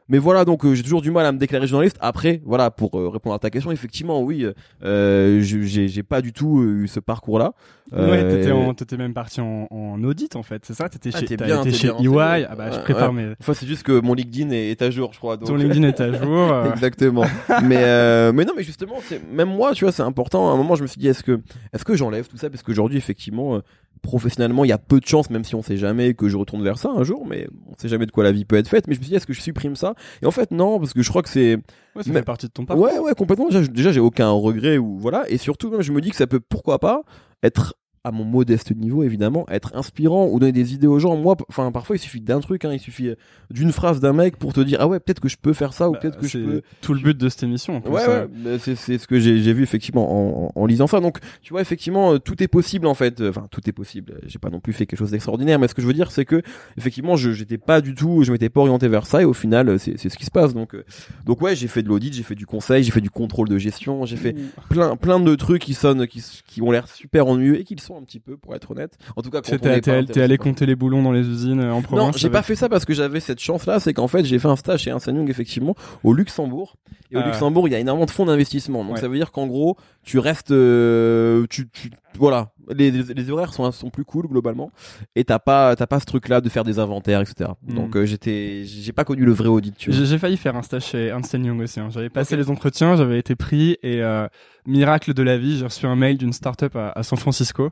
Euh, 0.09 0.11
mais 0.11 0.19
voilà, 0.19 0.45
donc 0.45 0.65
euh, 0.65 0.75
j'ai 0.75 0.83
toujours 0.83 1.03
du 1.03 1.11
mal 1.11 1.27
à 1.27 1.33
me 1.33 1.39
déclarer 1.39 1.67
journaliste. 1.67 1.97
Après, 2.01 2.41
voilà, 2.45 2.71
pour 2.71 2.99
euh, 2.99 3.09
répondre 3.09 3.35
à 3.35 3.39
ta 3.39 3.51
question, 3.51 3.71
effectivement, 3.71 4.23
oui, 4.23 4.47
euh, 4.85 5.41
je- 5.43 5.63
j'ai 5.63 5.89
j'ai 5.89 6.03
pas 6.03 6.21
du 6.23 6.33
tout 6.33 6.63
eu 6.63 6.89
ce 6.89 7.01
parcours-là. 7.01 7.53
Ouais, 7.91 7.99
Euh, 8.01 8.37
t'étais, 8.37 8.51
en- 8.53 8.75
t'étais 8.75 8.97
même 8.99 9.15
parti 9.15 9.41
en, 9.41 9.67
en 9.71 10.03
audit 10.05 10.37
en 10.37 10.43
fait, 10.43 10.63
c'est 10.67 10.75
ça? 10.75 10.89
T'étais 10.91 11.11
Ah, 11.15 11.21
chez, 11.21 11.25
t'es 11.27 11.37
bien, 11.37 11.63
t'es 11.63 11.73
chez 11.73 11.89
bien 11.89 11.97
EY. 12.01 12.07
renseigné. 12.09 12.47
Ah 12.51 12.55
bah 12.57 12.71
je 12.71 12.79
prépare 12.81 13.13
mes. 13.15 13.33
Enfin, 13.41 13.55
c'est 13.55 13.67
juste 13.67 13.83
que 13.83 13.99
mon 14.01 14.13
LinkedIn 14.15 14.51
est, 14.51 14.71
est 14.71 14.83
à 14.83 14.91
jour, 14.91 15.11
je 15.15 15.19
crois. 15.19 15.37
Donc... 15.39 15.49
Ton 15.49 15.57
LinkedIn 15.57 15.85
est 15.89 16.01
à 16.01 16.13
jour. 16.23 16.53
euh, 16.53 16.71
Exactement. 16.73 17.25
mais 17.65 17.77
euh, 17.79 18.33
mais 18.33 18.45
non, 18.45 18.53
mais 18.57 18.63
justement, 18.63 18.97
c'est 19.09 19.23
même 19.33 19.49
moi, 19.49 19.73
tu 19.73 19.85
vois, 19.85 19.93
c'est 19.93 20.03
important. 20.03 20.51
À 20.51 20.53
un 20.53 20.57
moment, 20.57 20.75
je 20.75 20.83
me 20.83 20.87
suis 20.87 21.01
dit, 21.01 21.09
est-ce 21.09 21.23
que 21.23 21.41
est-ce 21.73 21.85
que 21.85 21.95
j'enlève 21.97 22.29
tout 22.29 22.37
ça? 22.37 22.51
Parce 22.51 22.63
qu'aujourd'hui, 22.63 22.99
effectivement, 22.99 23.57
euh, 23.57 23.61
professionnellement, 24.03 24.65
il 24.65 24.69
y 24.69 24.73
a 24.73 24.79
peu 24.79 25.01
de 25.01 25.07
chances, 25.07 25.29
même 25.31 25.43
si 25.45 25.55
on 25.55 25.63
sait 25.63 25.77
jamais 25.77 26.15
que 26.15 26.29
je 26.29 26.37
retourne 26.37 26.63
vers 26.63 26.79
ça 26.79 26.91
un 26.95 27.03
jour, 27.05 27.27
mais 27.29 27.49
on 27.71 27.75
sait 27.77 27.89
jamais 27.89 28.07
de 28.07 28.11
quoi 28.13 28.23
la 28.23 28.33
vie 28.33 28.45
peut 28.45 28.57
être 28.57 28.69
faite. 28.69 28.87
Mais 28.87 28.95
je 28.95 29.01
me 29.01 29.05
suis 29.05 29.11
dit, 29.11 29.17
est-ce 29.17 29.27
que 29.27 29.33
je 29.33 29.41
supprime 29.41 29.75
ça? 29.77 29.95
Et 30.23 30.27
en 30.27 30.31
fait, 30.31 30.51
non, 30.51 30.79
parce 30.79 30.93
que 30.93 31.03
je 31.03 31.09
crois 31.09 31.23
que 31.23 31.29
c'est 31.29 31.57
ouais, 31.97 32.03
ça 32.03 32.13
fait 32.13 32.23
partie 32.23 32.47
de 32.47 32.53
ton 32.53 32.65
parcours. 32.65 32.85
Ouais, 32.85 32.99
ouais, 32.99 33.15
complètement. 33.15 33.49
Déjà, 33.49 33.93
j'ai 33.93 34.01
aucun 34.01 34.31
regret 34.31 34.79
ou 34.79 34.99
voilà. 34.99 35.25
Et 35.29 35.39
surtout, 35.39 35.71
même, 35.71 35.83
je 35.83 35.93
me 35.93 36.01
dis 36.01 36.11
que 36.11 36.17
ça 36.17 36.27
peut, 36.27 36.41
pourquoi 36.41 36.79
pas, 36.79 37.03
être 37.43 37.75
à 38.09 38.13
mon 38.13 38.25
modeste 38.25 38.75
niveau, 38.75 39.03
évidemment, 39.03 39.45
être 39.51 39.71
inspirant 39.75 40.29
ou 40.31 40.39
donner 40.41 40.53
des 40.53 40.75
idées 40.75 40.87
aux 40.87 40.99
gens. 40.99 41.17
Moi, 41.17 41.37
enfin, 41.49 41.71
parfois, 41.71 41.97
il 41.97 41.99
suffit 41.99 42.21
d'un 42.21 42.41
truc, 42.41 42.65
hein, 42.65 42.73
il 42.73 42.79
suffit 42.81 43.09
euh, 43.09 43.15
d'une 43.51 43.71
phrase 43.73 44.01
d'un 44.01 44.13
mec 44.13 44.37
pour 44.39 44.53
te 44.53 44.61
dire, 44.61 44.79
ah 44.81 44.89
ouais, 44.89 44.99
peut-être 44.99 45.21
que 45.21 45.29
je 45.29 45.37
peux 45.41 45.53
faire 45.53 45.73
ça 45.73 45.89
ou 45.89 45.93
Bah, 45.93 45.99
peut-être 46.01 46.19
que 46.19 46.27
je 46.27 46.33
c'est 46.39 46.45
peux. 46.45 46.63
tout 46.81 46.95
le 46.95 47.01
but 47.01 47.17
de 47.17 47.29
cette 47.29 47.43
émission. 47.43 47.83
Ouais, 47.87 48.07
ouais, 48.07 48.27
mais 48.35 48.59
c'est 48.59 48.75
c'est 48.77 48.99
ce 48.99 49.07
que 49.07 49.19
j'ai 49.21 49.43
j'ai 49.43 49.53
vu 49.53 49.63
effectivement 49.63 50.11
en, 50.11 50.53
en, 50.57 50.61
en 50.63 50.67
lisant 50.67 50.87
ça. 50.87 51.01
Donc, 51.01 51.19
tu 51.43 51.53
vois, 51.53 51.61
effectivement, 51.61 52.15
euh, 52.15 52.19
tout 52.19 52.43
est 52.43 52.49
possible 52.49 52.87
en 52.87 52.95
fait. 52.95 53.21
Enfin, 53.21 53.47
tout 53.51 53.61
est 53.69 53.73
possible. 53.73 54.21
J'ai 54.27 54.39
pas 54.39 54.51
non 54.51 54.61
plus 54.61 54.73
fait 54.73 54.87
quelque 54.87 54.99
chose 54.99 55.11
d'extraordinaire, 55.11 55.59
mais 55.59 55.69
ce 55.69 55.75
que 55.75 55.83
je 55.83 55.87
veux 55.87 55.93
dire, 55.93 56.11
c'est 56.11 56.25
que 56.25 56.43
effectivement, 56.77 57.17
je 57.17 57.33
j'étais 57.33 57.59
pas 57.59 57.81
du 57.81 57.95
tout, 57.95 58.23
je 58.23 58.33
m'étais 58.33 58.49
pas 58.49 58.61
orienté 58.61 58.89
vers 58.89 59.07
ça, 59.07 59.21
et 59.23 59.25
au 59.25 59.35
final, 59.35 59.69
euh, 59.69 59.79
c'est 59.79 59.99
c'est 59.99 60.09
ce 60.09 60.17
qui 60.17 60.25
se 60.25 60.31
passe. 60.31 60.55
Donc, 60.55 60.75
euh, 60.75 60.85
donc 61.27 61.43
ouais, 61.43 61.55
j'ai 61.55 61.69
fait 61.69 61.83
de 61.83 61.89
l'audit, 61.89 62.13
j'ai 62.15 62.23
fait 62.23 62.35
du 62.35 62.47
conseil, 62.47 62.83
j'ai 62.85 62.91
fait 62.91 63.01
du 63.01 63.11
contrôle 63.11 63.49
de 63.49 63.59
gestion, 63.59 64.07
j'ai 64.07 64.17
fait 64.17 64.35
plein 64.71 64.97
plein 64.97 65.21
de 65.21 65.35
trucs 65.35 65.63
qui 65.63 65.75
sonnent, 65.75 66.07
qui 66.07 66.23
qui 66.47 66.63
ont 66.63 66.71
l'air 66.71 66.89
super 66.89 67.27
ennuyeux 67.27 67.59
et 67.61 67.65
qui 67.65 67.75
le 67.75 67.81
sont 67.81 67.98
un 67.99 68.03
petit 68.05 68.21
peu, 68.21 68.37
pour 68.37 68.55
être 68.55 68.71
honnête. 68.71 68.97
En 69.17 69.23
tout 69.23 69.31
cas, 69.31 69.41
quand 69.41 69.59
T'es 69.59 69.91
allé- 69.91 70.07
t'es 70.07 70.37
compter 70.39 70.67
les 70.67 70.77
boulons 70.77 71.03
dans 71.03 71.13
les 71.13 71.27
usines 71.27 71.61
euh, 71.61 71.73
en 71.73 71.77
non, 71.77 71.83
province 71.83 72.17
j'ai 72.19 72.27
avec- 72.27 72.33
pas 72.33 72.43
fait 72.43 72.57
ça 72.57 72.69
parce 72.69 72.85
que 72.85 72.95
j'avais 72.95 73.21
cette 73.21 73.41
chance-là, 73.41 73.81
c'est 73.81 73.93
qu'en 73.95 74.09
fait 74.09 74.25
j'ai 74.25 74.39
fait 74.39 74.49
un 74.49 74.57
stage 74.57 74.81
chez 74.83 74.91
Ernst 74.91 75.07
Young 75.09 75.29
effectivement 75.29 75.75
au 76.05 76.13
Luxembourg. 76.15 76.77
Et 77.11 77.17
au 77.17 77.21
Ah. 77.21 77.27
Luxembourg, 77.27 77.69
il 77.69 77.73
y 77.73 77.75
a 77.75 77.79
énormément 77.79 78.07
de 78.07 78.11
fonds 78.11 78.27
d'investissement. 78.27 78.85
Donc 78.85 78.95
Ouais. 78.95 79.01
ça 79.01 79.09
veut 79.09 79.17
dire 79.17 79.33
qu'en 79.33 79.47
gros, 79.47 79.77
tu 80.03 80.19
restes, 80.19 80.51
euh, 80.51 81.47
tu, 81.51 81.69
tu- 81.71 81.91
voilà, 82.19 82.51
les, 82.77 82.91
les, 82.91 83.03
les 83.15 83.31
horaires 83.31 83.53
sont 83.53 83.71
sont 83.73 83.91
plus 83.91 84.05
cool 84.05 84.27
globalement. 84.29 84.71
Et 85.17 85.25
t'as 85.25 85.39
pas 85.39 85.75
t'as 85.77 85.87
pas 85.87 86.01
ce 86.01 86.07
truc-là 86.07 86.41
de 86.41 86.49
faire 86.49 86.65
des 86.65 86.79
inventaires, 86.79 87.21
etc. 87.21 87.51
Mm. 87.67 87.75
Donc 87.75 87.97
euh, 87.97 88.07
j'étais, 88.07 88.63
j'ai 88.65 88.93
pas 88.93 89.05
connu 89.05 89.25
le 89.25 89.33
vrai 89.33 89.49
audit. 89.49 89.75
J'ai 89.79 90.19
failli 90.19 90.37
faire 90.37 90.57
un 90.57 90.63
stage 90.63 90.87
chez 90.87 91.07
Ernst 91.07 91.33
Young 91.35 91.61
aussi. 91.61 91.81
hein. 91.81 91.89
J'avais 91.91 92.09
passé 92.11 92.37
les 92.37 92.51
entretiens, 92.51 92.97
j'avais 92.97 93.19
été 93.19 93.35
pris 93.37 93.77
et 93.83 94.03
euh, 94.03 94.27
miracle 94.67 95.15
de 95.15 95.23
la 95.23 95.39
vie, 95.39 95.59
j'ai 95.59 95.65
reçu 95.65 95.87
un 95.87 95.97
mail 95.97 96.19
d'une 96.19 96.33
startup 96.33 96.75
à, 96.77 96.91
à 96.95 97.03
San 97.03 97.19
Francisco 97.19 97.71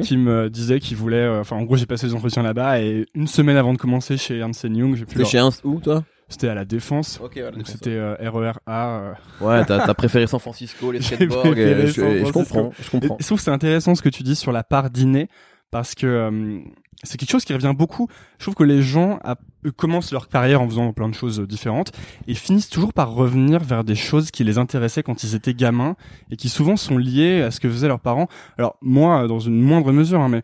qui 0.00 0.16
me 0.16 0.48
disait 0.50 0.80
qu'il 0.80 0.96
voulait. 0.96 1.16
euh, 1.16 1.40
Enfin, 1.40 1.56
en 1.56 1.62
gros, 1.62 1.76
j'ai 1.76 1.86
passé 1.86 2.06
les 2.06 2.14
entretiens 2.14 2.42
là-bas 2.42 2.80
et 2.80 3.06
une 3.14 3.26
semaine 3.26 3.56
avant 3.56 3.72
de 3.72 3.78
commencer 3.78 4.16
chez 4.16 4.38
Ernst 4.38 4.64
Young, 4.64 4.94
j'ai 4.96 5.04
pu. 5.04 5.18
Leur- 5.18 5.28
chez 5.28 5.38
Ernst 5.38 5.60
où 5.64 5.80
toi? 5.80 6.02
C'était 6.30 6.48
à 6.48 6.54
la 6.54 6.64
Défense. 6.64 7.20
Ok. 7.22 7.32
Voilà, 7.34 7.50
Donc 7.50 7.66
c'était 7.66 7.90
euh, 7.90 8.14
RER 8.20 8.52
A. 8.66 8.88
euh. 8.88 9.12
Ouais, 9.42 9.64
t'as 9.66 9.84
t'as 9.86 9.94
préféré 9.94 10.26
San 10.26 10.40
Francisco, 10.40 10.90
les 10.92 11.02
skateboards. 11.02 11.58
et 11.58 11.86
je, 11.88 12.00
et 12.02 12.18
je 12.20 12.24
Francisco. 12.30 12.32
comprends, 12.32 12.72
je 12.80 12.90
comprends. 12.90 13.14
et 13.16 13.22
je 13.22 13.26
trouve 13.26 13.38
que 13.38 13.44
c'est 13.44 13.50
intéressant 13.50 13.94
ce 13.94 14.00
que 14.02 14.08
tu 14.08 14.22
dis 14.22 14.36
sur 14.36 14.52
la 14.52 14.62
part 14.64 14.90
d'inné 14.90 15.28
parce 15.70 15.94
que 15.94 16.06
euh, 16.06 16.58
c'est 17.02 17.16
quelque 17.18 17.30
chose 17.30 17.44
qui 17.44 17.52
revient 17.54 17.74
beaucoup. 17.76 18.08
Je 18.38 18.44
trouve 18.44 18.54
que 18.54 18.62
les 18.64 18.82
gens 18.82 19.18
eux, 19.66 19.70
commencent 19.72 20.12
leur 20.12 20.28
carrière 20.28 20.60
en 20.62 20.68
faisant 20.68 20.92
plein 20.92 21.08
de 21.08 21.14
choses 21.14 21.40
euh, 21.40 21.46
différentes 21.46 21.92
et 22.28 22.34
finissent 22.34 22.68
toujours 22.68 22.92
par 22.92 23.12
revenir 23.12 23.60
vers 23.60 23.84
des 23.84 23.94
choses 23.94 24.30
qui 24.30 24.44
les 24.44 24.58
intéressaient 24.58 25.02
quand 25.02 25.24
ils 25.24 25.34
étaient 25.34 25.54
gamins 25.54 25.96
et 26.30 26.36
qui 26.36 26.48
souvent 26.48 26.76
sont 26.76 26.98
liées 26.98 27.42
à 27.42 27.50
ce 27.50 27.58
que 27.58 27.68
faisaient 27.68 27.88
leurs 27.88 28.00
parents. 28.00 28.28
Alors 28.58 28.76
moi, 28.82 29.24
euh, 29.24 29.26
dans 29.28 29.40
une 29.40 29.60
moindre 29.60 29.90
mesure, 29.92 30.20
hein, 30.20 30.28
mais 30.28 30.42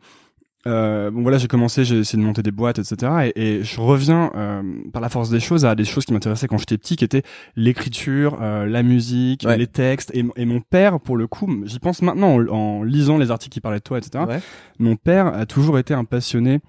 euh, 0.67 1.11
bon 1.11 1.23
voilà, 1.23 1.39
j'ai 1.39 1.47
commencé, 1.49 1.85
j'ai 1.85 1.99
essayé 2.01 2.21
de 2.21 2.27
monter 2.27 2.43
des 2.43 2.51
boîtes, 2.51 2.79
etc. 2.79 3.31
Et, 3.35 3.59
et 3.59 3.63
je 3.65 3.81
reviens 3.81 4.31
euh, 4.35 4.63
par 4.93 5.01
la 5.01 5.09
force 5.09 5.31
des 5.31 5.41
choses 5.41 5.65
à 5.65 5.75
des 5.75 5.85
choses 5.85 6.05
qui 6.05 6.13
m'intéressaient 6.13 6.49
quand 6.49 6.59
j'étais 6.59 6.77
petit, 6.77 6.97
qui 6.97 7.05
étaient 7.05 7.23
l'écriture, 7.57 8.39
euh, 8.41 8.67
la 8.67 8.83
musique, 8.83 9.45
Ouais. 9.47 9.57
les 9.57 9.67
textes. 9.67 10.11
Et, 10.15 10.25
et 10.37 10.45
mon 10.45 10.61
père, 10.61 11.01
pour 11.01 11.17
le 11.17 11.27
coup, 11.27 11.63
j'y 11.65 11.79
pense 11.79 12.03
maintenant 12.03 12.35
en, 12.37 12.49
en 12.49 12.83
lisant 12.83 13.19
les 13.19 13.31
articles 13.31 13.53
qui 13.55 13.61
parlaient 13.61 13.79
de 13.79 13.83
toi, 13.85 13.99
etc. 13.99 14.25
Ouais. 14.27 14.41
Mon 14.79 14.97
père 14.97 15.27
a 15.29 15.47
toujours 15.47 15.79
été 15.79 15.95
un 15.95 16.05
passionné 16.05 16.61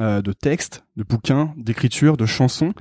euh, 0.00 0.22
de 0.22 0.32
textes, 0.32 0.84
de 0.96 1.04
bouquins, 1.04 1.52
d'écriture, 1.56 2.16
de 2.16 2.26
chansons. 2.26 2.72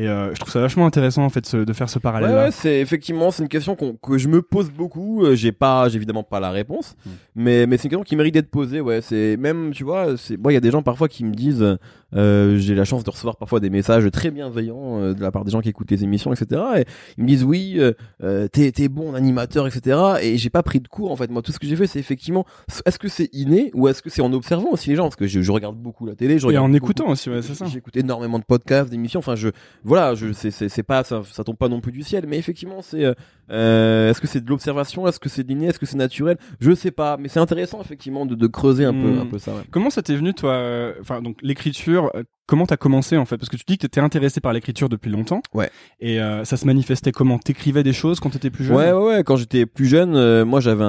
Et 0.00 0.06
euh, 0.08 0.32
je 0.32 0.38
trouve 0.38 0.52
ça 0.52 0.60
vachement 0.60 0.86
intéressant 0.86 1.24
en 1.24 1.28
fait 1.28 1.44
ce- 1.44 1.56
de 1.56 1.72
faire 1.72 1.88
ce 1.90 1.98
Ouais, 1.98 2.02
parallèle-là. 2.02 2.44
ouais, 2.44 2.50
c'est 2.52 2.78
effectivement 2.80 3.32
c'est 3.32 3.42
une 3.42 3.48
question 3.48 3.74
qu'on- 3.74 3.94
que 3.94 4.16
je 4.16 4.28
me 4.28 4.42
pose 4.42 4.70
beaucoup. 4.70 5.24
Euh, 5.24 5.34
J'ai 5.34 5.50
pas, 5.50 5.88
j'ai 5.88 5.96
évidemment 5.96 6.22
pas 6.22 6.38
la 6.38 6.50
réponse, 6.50 6.94
Mm. 7.04 7.10
mais 7.34 7.66
mais 7.66 7.76
c'est 7.78 7.84
une 7.84 7.90
question 7.90 8.04
qui 8.04 8.14
mérite 8.14 8.34
d'être 8.34 8.50
posée. 8.50 8.80
Ouais, 8.80 9.00
c'est 9.00 9.36
même 9.36 9.72
tu 9.72 9.82
vois, 9.82 10.16
c'est 10.16 10.36
moi 10.36 10.52
il 10.52 10.54
y 10.54 10.58
a 10.58 10.60
des 10.60 10.70
gens 10.70 10.82
parfois 10.82 11.08
qui 11.08 11.24
me 11.24 11.32
disent, 11.34 11.76
euh, 12.14 12.56
j'ai 12.58 12.74
la 12.74 12.84
chance 12.84 13.04
de 13.04 13.10
recevoir 13.10 13.36
parfois 13.36 13.60
des 13.60 13.70
messages 13.70 14.10
très 14.10 14.30
bienveillants 14.30 15.00
euh, 15.00 15.14
de 15.14 15.20
la 15.20 15.30
part 15.30 15.44
des 15.44 15.50
gens 15.50 15.60
qui 15.60 15.68
écoutent 15.68 15.90
les 15.90 16.04
émissions, 16.04 16.32
etc. 16.32 16.60
Et 16.78 16.84
ils 17.18 17.24
me 17.24 17.28
disent 17.28 17.44
oui, 17.44 17.74
euh, 17.78 17.92
euh, 18.22 18.48
t'es 18.48 18.72
t'es 18.72 18.88
bon 18.88 19.14
animateur, 19.14 19.66
etc. 19.66 19.98
Et 20.22 20.38
j'ai 20.38 20.50
pas 20.50 20.62
pris 20.62 20.80
de 20.80 20.88
cours 20.88 21.10
en 21.12 21.16
fait. 21.16 21.30
Moi 21.30 21.42
tout 21.42 21.52
ce 21.52 21.58
que 21.58 21.66
j'ai 21.66 21.76
fait 21.76 21.86
c'est 21.86 21.98
effectivement, 21.98 22.46
est-ce 22.86 22.98
que 22.98 23.08
c'est 23.08 23.28
inné 23.34 23.70
ou 23.74 23.88
est-ce 23.88 24.00
que 24.02 24.10
c'est 24.10 24.22
en 24.22 24.32
observant 24.32 24.70
aussi 24.70 24.90
les 24.90 24.96
gens? 24.96 25.04
Parce 25.04 25.16
que 25.16 25.26
je, 25.26 25.40
je 25.42 25.52
regarde 25.52 25.76
beaucoup 25.76 26.06
la 26.06 26.14
télé, 26.14 26.38
je 26.38 26.48
Et 26.48 26.56
en 26.56 26.64
beaucoup- 26.68 26.76
écoutant 26.76 27.08
aussi, 27.08 27.28
ouais, 27.30 27.42
c'est 27.42 27.54
ça. 27.54 27.66
J'écoute 27.66 27.96
énormément 27.96 28.38
de 28.38 28.44
podcasts, 28.44 28.90
d'émissions. 28.90 29.18
Enfin, 29.18 29.36
je 29.36 29.48
voilà, 29.84 30.14
je 30.14 30.32
c'est 30.32 30.50
c'est 30.50 30.68
c'est 30.68 30.82
pas 30.82 31.04
ça, 31.04 31.22
ça 31.30 31.44
tombe 31.44 31.56
pas 31.56 31.68
non 31.68 31.80
plus 31.80 31.92
du 31.92 32.02
ciel, 32.02 32.24
mais 32.26 32.38
effectivement 32.38 32.80
c'est 32.82 33.04
euh, 33.50 34.10
est-ce 34.10 34.20
que 34.20 34.26
c'est 34.26 34.42
de 34.44 34.48
l'observation, 34.48 35.06
est-ce 35.08 35.18
que 35.20 35.28
c'est 35.28 35.42
de 35.42 35.48
l'inné, 35.48 35.66
est-ce 35.66 35.78
que 35.78 35.86
c'est 35.86 35.96
naturel, 35.96 36.36
je 36.60 36.74
sais 36.74 36.90
pas, 36.90 37.16
mais 37.18 37.28
c'est 37.28 37.40
intéressant 37.40 37.80
effectivement 37.80 38.26
de, 38.26 38.34
de 38.34 38.46
creuser 38.46 38.84
un 38.84 38.92
peu 38.92 38.98
Hmm. 38.98 39.18
un 39.20 39.26
peu 39.26 39.38
ça. 39.38 39.52
ouais. 39.52 39.62
Comment 39.70 39.90
ça 39.90 40.02
t'est 40.02 40.16
venu, 40.16 40.34
toi 40.34 40.92
Enfin, 41.00 41.20
donc 41.22 41.36
l'écriture. 41.42 41.97
Euh, 42.14 42.22
Comment 42.46 42.64
t'as 42.64 42.76
commencé 42.78 43.16
en 43.18 43.26
fait 43.26 43.36
Parce 43.36 43.50
que 43.50 43.56
tu 43.56 43.64
dis 43.66 43.76
que 43.76 43.82
t'étais 43.82 44.00
intéressé 44.00 44.40
par 44.40 44.52
l'écriture 44.54 44.88
depuis 44.88 45.10
longtemps. 45.10 45.42
Ouais. 45.52 45.70
Et 46.00 46.18
euh, 46.20 46.44
ça 46.44 46.56
se 46.56 46.64
manifestait 46.66 47.12
comment? 47.12 47.38
T'écrivais 47.38 47.82
des 47.82 47.92
choses 47.92 48.20
quand 48.20 48.30
t'étais 48.30 48.48
plus 48.50 48.64
jeune? 48.64 48.76
Ouais 48.76 48.90
ouais 48.92 49.06
ouais, 49.16 49.22
quand 49.24 49.36
j'étais 49.36 49.66
plus 49.66 49.86
jeune, 49.86 50.16
euh, 50.16 50.44
moi 50.46 50.60
j'avais 50.60 50.84
un, 50.84 50.88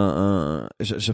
un 0.63 0.69
j'a- 0.79 0.97
j'a- 0.97 1.13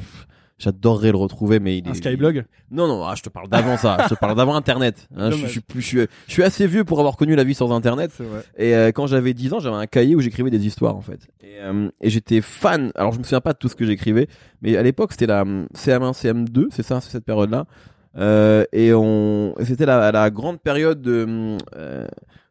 J'adorerais 0.57 1.11
le 1.11 1.17
retrouver, 1.17 1.59
mais 1.59 1.77
il 1.79 1.85
Un 1.85 1.91
est- 1.91 1.95
Skyblog? 1.95 2.45
Non, 2.71 2.87
non, 2.87 3.03
ah, 3.05 3.13
je 3.13 3.21
te 3.21 3.27
parle 3.27 3.49
d'avant 3.49 3.75
ça. 3.75 3.97
Je 4.03 4.15
te 4.15 4.17
parle 4.17 4.37
d'avant 4.37 4.55
Internet. 4.55 5.05
Hein, 5.13 5.31
je, 5.31 5.31
suis- 5.31 5.35
Dommage. 5.41 5.47
je 5.47 5.51
suis 5.51 5.59
plus, 5.59 5.81
je 5.81 5.85
suis, 5.87 5.99
je 6.27 6.31
suis 6.31 6.43
assez 6.43 6.65
vieux 6.65 6.85
pour 6.85 6.99
avoir 6.99 7.17
connu 7.17 7.35
la 7.35 7.43
vie 7.43 7.53
sans 7.53 7.73
Internet. 7.73 8.11
Et 8.57 8.73
euh, 8.73 8.93
quand 8.93 9.05
j'avais 9.05 9.33
10 9.33 9.51
ans, 9.51 9.59
j'avais 9.59 9.75
un 9.75 9.85
cahier 9.85 10.15
où 10.15 10.21
j'écrivais 10.21 10.49
des 10.51 10.65
histoires 10.65 10.95
en 10.95 11.01
fait. 11.01 11.27
Et, 11.43 11.57
euh, 11.59 11.89
et 11.99 12.09
j'étais 12.09 12.39
fan. 12.39 12.91
Alors 12.95 13.11
je 13.11 13.17
me 13.19 13.23
souviens 13.25 13.41
pas 13.41 13.51
de 13.51 13.57
tout 13.57 13.67
ce 13.67 13.75
que 13.75 13.85
j'écrivais, 13.85 14.29
mais 14.61 14.77
à 14.77 14.83
l'époque 14.83 15.11
c'était 15.11 15.27
la 15.27 15.41
hum, 15.41 15.67
CM1, 15.75 16.13
CM2, 16.13 16.67
c'est 16.69 16.83
ça, 16.83 17.01
c'est 17.01 17.11
cette 17.11 17.25
période-là. 17.25 17.65
Euh, 18.17 18.63
et 18.71 18.93
on, 18.93 19.55
c'était 19.63 19.85
la, 19.85 20.11
la 20.11 20.29
grande 20.29 20.59
période 20.61 21.01
de. 21.01 21.57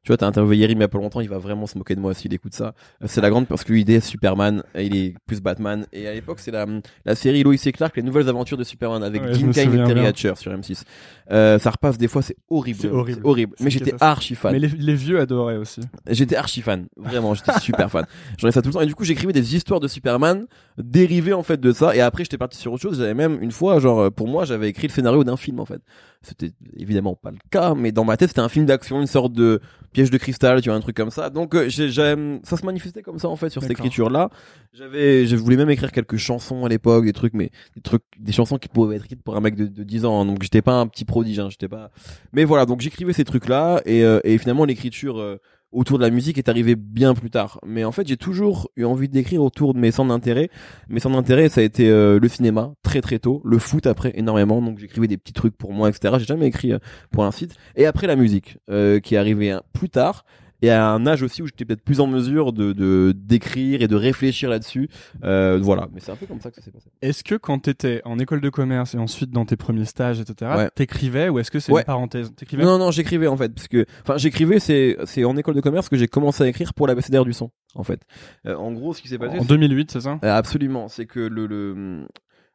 Tu 0.04 0.08
vois, 0.12 0.16
t'as 0.18 0.26
interviewé 0.26 0.58
Yerim 0.58 0.78
il 0.78 0.80
y 0.82 0.84
a 0.84 0.88
pas 0.88 0.98
longtemps, 0.98 1.20
il 1.20 1.28
va 1.28 1.38
vraiment 1.38 1.66
se 1.66 1.76
moquer 1.78 1.96
de 1.96 2.00
moi 2.00 2.14
s'il 2.14 2.32
écoute 2.34 2.54
ça. 2.54 2.74
Euh, 3.02 3.06
C'est 3.08 3.20
la 3.22 3.30
grande 3.30 3.46
parce 3.48 3.64
que 3.64 3.72
lui 3.72 3.82
il 3.82 3.90
est 3.90 4.00
Superman, 4.00 4.62
et 4.74 4.84
il 4.84 4.94
est 4.96 5.14
plus 5.26 5.40
Batman. 5.40 5.86
Et 5.92 6.06
à 6.06 6.12
l'époque 6.14 6.38
c'est 6.40 6.50
la 6.50 6.66
la 7.04 7.14
série 7.14 7.42
Lois 7.42 7.54
et 7.64 7.72
Clark, 7.72 7.96
les 7.96 8.02
nouvelles 8.02 8.28
aventures 8.28 8.56
de 8.58 8.64
Superman 8.64 9.02
avec 9.02 9.22
Ouais, 9.22 9.34
Jim 9.34 9.50
Kane 9.52 9.72
et 9.80 9.84
Terry. 9.84 10.06
Hatcher 10.06 10.34
sur 10.36 10.52
M6. 10.52 10.82
Euh, 11.30 11.58
ça 11.58 11.70
repasse 11.70 11.96
des 11.98 12.06
fois, 12.08 12.20
c'est 12.22 12.36
horrible. 12.50 12.78
C'est 12.82 12.90
horrible. 12.90 13.20
horrible. 13.24 13.56
Mais 13.60 13.70
j'étais 13.70 13.94
archi 14.00 14.34
fan. 14.34 14.52
Mais 14.52 14.58
les, 14.58 14.68
les 14.68 14.94
vieux 14.94 15.18
adoraient 15.18 15.56
aussi. 15.56 15.80
J'étais 16.10 16.36
archi 16.36 16.60
fan, 16.60 16.86
vraiment, 16.96 17.32
j'étais 17.34 17.58
super 17.60 17.90
fan. 17.90 18.04
J'en 18.38 18.48
ai 18.48 18.52
ça 18.52 18.60
tout 18.60 18.68
le 18.68 18.74
temps 18.74 18.80
et 18.82 18.86
du 18.86 18.94
coup 18.94 19.04
j'écrivais 19.04 19.32
des 19.32 19.56
histoires 19.56 19.80
de 19.80 19.88
Superman 19.88 20.46
dérivées 20.78 21.32
en 21.32 21.42
fait 21.42 21.60
de 21.60 21.72
ça 21.72 21.96
et 21.96 22.00
après 22.00 22.24
j'étais 22.24 22.38
parti 22.38 22.58
sur 22.58 22.72
autre 22.72 22.82
chose. 22.82 22.98
J'avais 22.98 23.14
même 23.14 23.38
une 23.40 23.52
fois, 23.52 23.78
genre 23.80 24.00
euh, 24.00 24.10
pour 24.10 24.28
moi 24.28 24.44
j'avais 24.44 24.68
écrit 24.68 24.86
le 24.88 24.92
scénario 24.92 25.24
d'un 25.24 25.36
film 25.38 25.60
en 25.60 25.64
fait. 25.64 25.80
C'était 26.24 26.52
évidemment 26.76 27.14
pas 27.14 27.30
le 27.30 27.36
cas, 27.50 27.74
mais 27.74 27.92
dans 27.92 28.04
ma 28.04 28.16
tête 28.16 28.30
c'était 28.30 28.40
un 28.40 28.48
film 28.48 28.66
d'action, 28.66 29.00
une 29.00 29.06
sorte 29.06 29.32
de 29.32 29.60
piège 29.92 30.10
de 30.10 30.18
cristal, 30.18 30.60
tu 30.62 30.68
vois 30.70 30.76
un 30.76 30.80
truc 30.80 30.96
comme 30.96 31.10
ça. 31.10 31.30
Donc 31.30 31.54
euh, 31.54 31.68
j'ai- 31.68 31.90
j'ai- 31.90 32.40
ça 32.42 32.56
se 32.56 32.64
manifestait 32.66 33.02
comme 33.02 33.18
ça 33.18 33.28
en 33.28 33.36
fait 33.36 33.50
sur 33.50 33.60
cette 33.62 33.68
D'accord. 33.70 33.86
écriture 33.86 34.10
là. 34.10 34.30
J'avais, 34.72 35.26
je 35.26 35.36
voulais 35.36 35.56
même 35.56 35.70
écrire 35.70 35.92
quelques 35.92 36.16
chansons 36.16 36.64
à 36.64 36.68
l'époque, 36.68 37.04
des 37.04 37.12
trucs, 37.12 37.34
mais 37.34 37.50
des 37.76 37.82
trucs, 37.82 38.02
des 38.18 38.32
chansons 38.32 38.58
qui 38.58 38.68
pouvaient 38.68 38.96
être 38.96 39.04
écrites 39.04 39.22
pour 39.22 39.36
un 39.36 39.40
mec 39.40 39.54
de, 39.54 39.66
de 39.66 39.82
10 39.84 40.04
ans. 40.04 40.22
hein. 40.22 40.24
donc 40.26 40.42
j'étais 40.42 40.62
pas 40.62 40.80
un 40.80 40.86
petit 40.86 41.04
prodige, 41.04 41.38
hein, 41.38 41.48
j'étais 41.50 41.68
pas. 41.68 41.90
Mais 42.32 42.44
voilà, 42.44 42.66
donc 42.66 42.80
j'écrivais 42.80 43.12
ces 43.12 43.24
trucs 43.24 43.46
là 43.48 43.80
et, 43.86 44.02
euh, 44.04 44.20
et 44.24 44.38
finalement 44.38 44.64
l'écriture. 44.64 45.38
Autour 45.74 45.98
de 45.98 46.04
la 46.04 46.10
musique 46.10 46.38
est 46.38 46.48
arrivé 46.48 46.76
bien 46.76 47.14
plus 47.14 47.30
tard. 47.30 47.58
Mais 47.66 47.84
en 47.84 47.92
fait, 47.92 48.06
j'ai 48.06 48.16
toujours 48.16 48.70
eu 48.76 48.84
envie 48.84 49.08
d'écrire 49.08 49.42
autour 49.42 49.74
de 49.74 49.78
mes 49.78 49.90
centres 49.90 50.08
d'intérêt. 50.08 50.48
Mes 50.88 51.00
centres 51.00 51.16
d'intérêt, 51.16 51.48
ça 51.48 51.60
a 51.60 51.64
été 51.64 51.90
euh, 51.90 52.18
le 52.18 52.28
cinéma, 52.28 52.72
très 52.82 53.00
très 53.00 53.18
tôt, 53.18 53.42
le 53.44 53.58
foot 53.58 53.86
après, 53.86 54.12
énormément. 54.14 54.62
Donc 54.62 54.78
j'écrivais 54.78 55.08
des 55.08 55.18
petits 55.18 55.32
trucs 55.32 55.56
pour 55.56 55.72
moi, 55.72 55.88
etc. 55.88 56.14
J'ai 56.18 56.24
jamais 56.24 56.46
écrit 56.46 56.72
euh, 56.72 56.78
pour 57.10 57.24
un 57.24 57.32
site. 57.32 57.54
Et 57.76 57.86
après 57.86 58.06
la 58.06 58.16
musique, 58.16 58.58
euh, 58.70 59.00
qui 59.00 59.16
est 59.16 59.18
arrivée 59.18 59.50
hein, 59.50 59.62
plus 59.72 59.90
tard. 59.90 60.24
Et 60.64 60.70
à 60.70 60.88
un 60.88 61.06
âge 61.06 61.22
aussi 61.22 61.42
où 61.42 61.46
j'étais 61.46 61.64
peut-être 61.64 61.82
plus 61.82 62.00
en 62.00 62.06
mesure 62.06 62.52
de 62.52 62.72
de- 62.72 63.12
d'écrire 63.16 63.82
et 63.82 63.88
de 63.88 63.96
réfléchir 63.96 64.48
là-dessus. 64.50 64.88
Euh, 65.24 65.58
voilà, 65.62 65.88
mais 65.92 66.00
c'est 66.00 66.12
un 66.12 66.16
peu 66.16 66.26
comme 66.26 66.40
ça 66.40 66.50
que 66.50 66.56
ça 66.56 66.62
s'est 66.62 66.70
passé. 66.70 66.88
Est-ce 67.02 67.22
que 67.24 67.34
quand 67.34 67.58
t'étais 67.58 68.00
en 68.04 68.18
école 68.18 68.40
de 68.40 68.48
commerce 68.50 68.94
et 68.94 68.98
ensuite 68.98 69.30
dans 69.30 69.44
tes 69.44 69.56
premiers 69.56 69.84
stages, 69.84 70.20
etc., 70.20 70.50
Ouais. 70.56 70.70
t'écrivais 70.74 71.28
ou 71.28 71.38
est-ce 71.38 71.50
que 71.50 71.60
c'est 71.60 71.72
Ouais. 71.72 71.82
une 71.82 71.86
parenthèse? 71.86 72.32
T'écrivais? 72.34 72.64
Non, 72.64 72.78
non, 72.78 72.90
j'écrivais 72.90 73.26
en 73.26 73.36
fait, 73.36 73.50
parce 73.54 73.68
que, 73.68 73.84
enfin, 74.02 74.16
j'écrivais, 74.16 74.58
c'est, 74.58 74.96
c'est 75.04 75.24
en 75.24 75.36
école 75.36 75.54
de 75.54 75.60
commerce 75.60 75.88
que 75.88 75.96
j'ai 75.96 76.08
commencé 76.08 76.42
à 76.44 76.48
écrire 76.48 76.72
pour 76.74 76.86
l'abécédaire 76.86 77.24
du 77.24 77.32
son, 77.32 77.50
en 77.74 77.82
fait. 77.84 78.00
Euh, 78.46 78.54
en 78.56 78.72
gros, 78.72 78.94
ce 78.94 79.02
qui 79.02 79.08
s'est 79.08 79.18
passé, 79.18 79.36
En 79.38 79.42
c'est- 79.42 79.48
2008, 79.48 79.90
c'est 79.90 80.00
ça? 80.00 80.18
Euh, 80.24 80.34
absolument, 80.36 80.88
c'est 80.88 81.06
que 81.06 81.20
le, 81.20 81.46
le, 81.46 82.06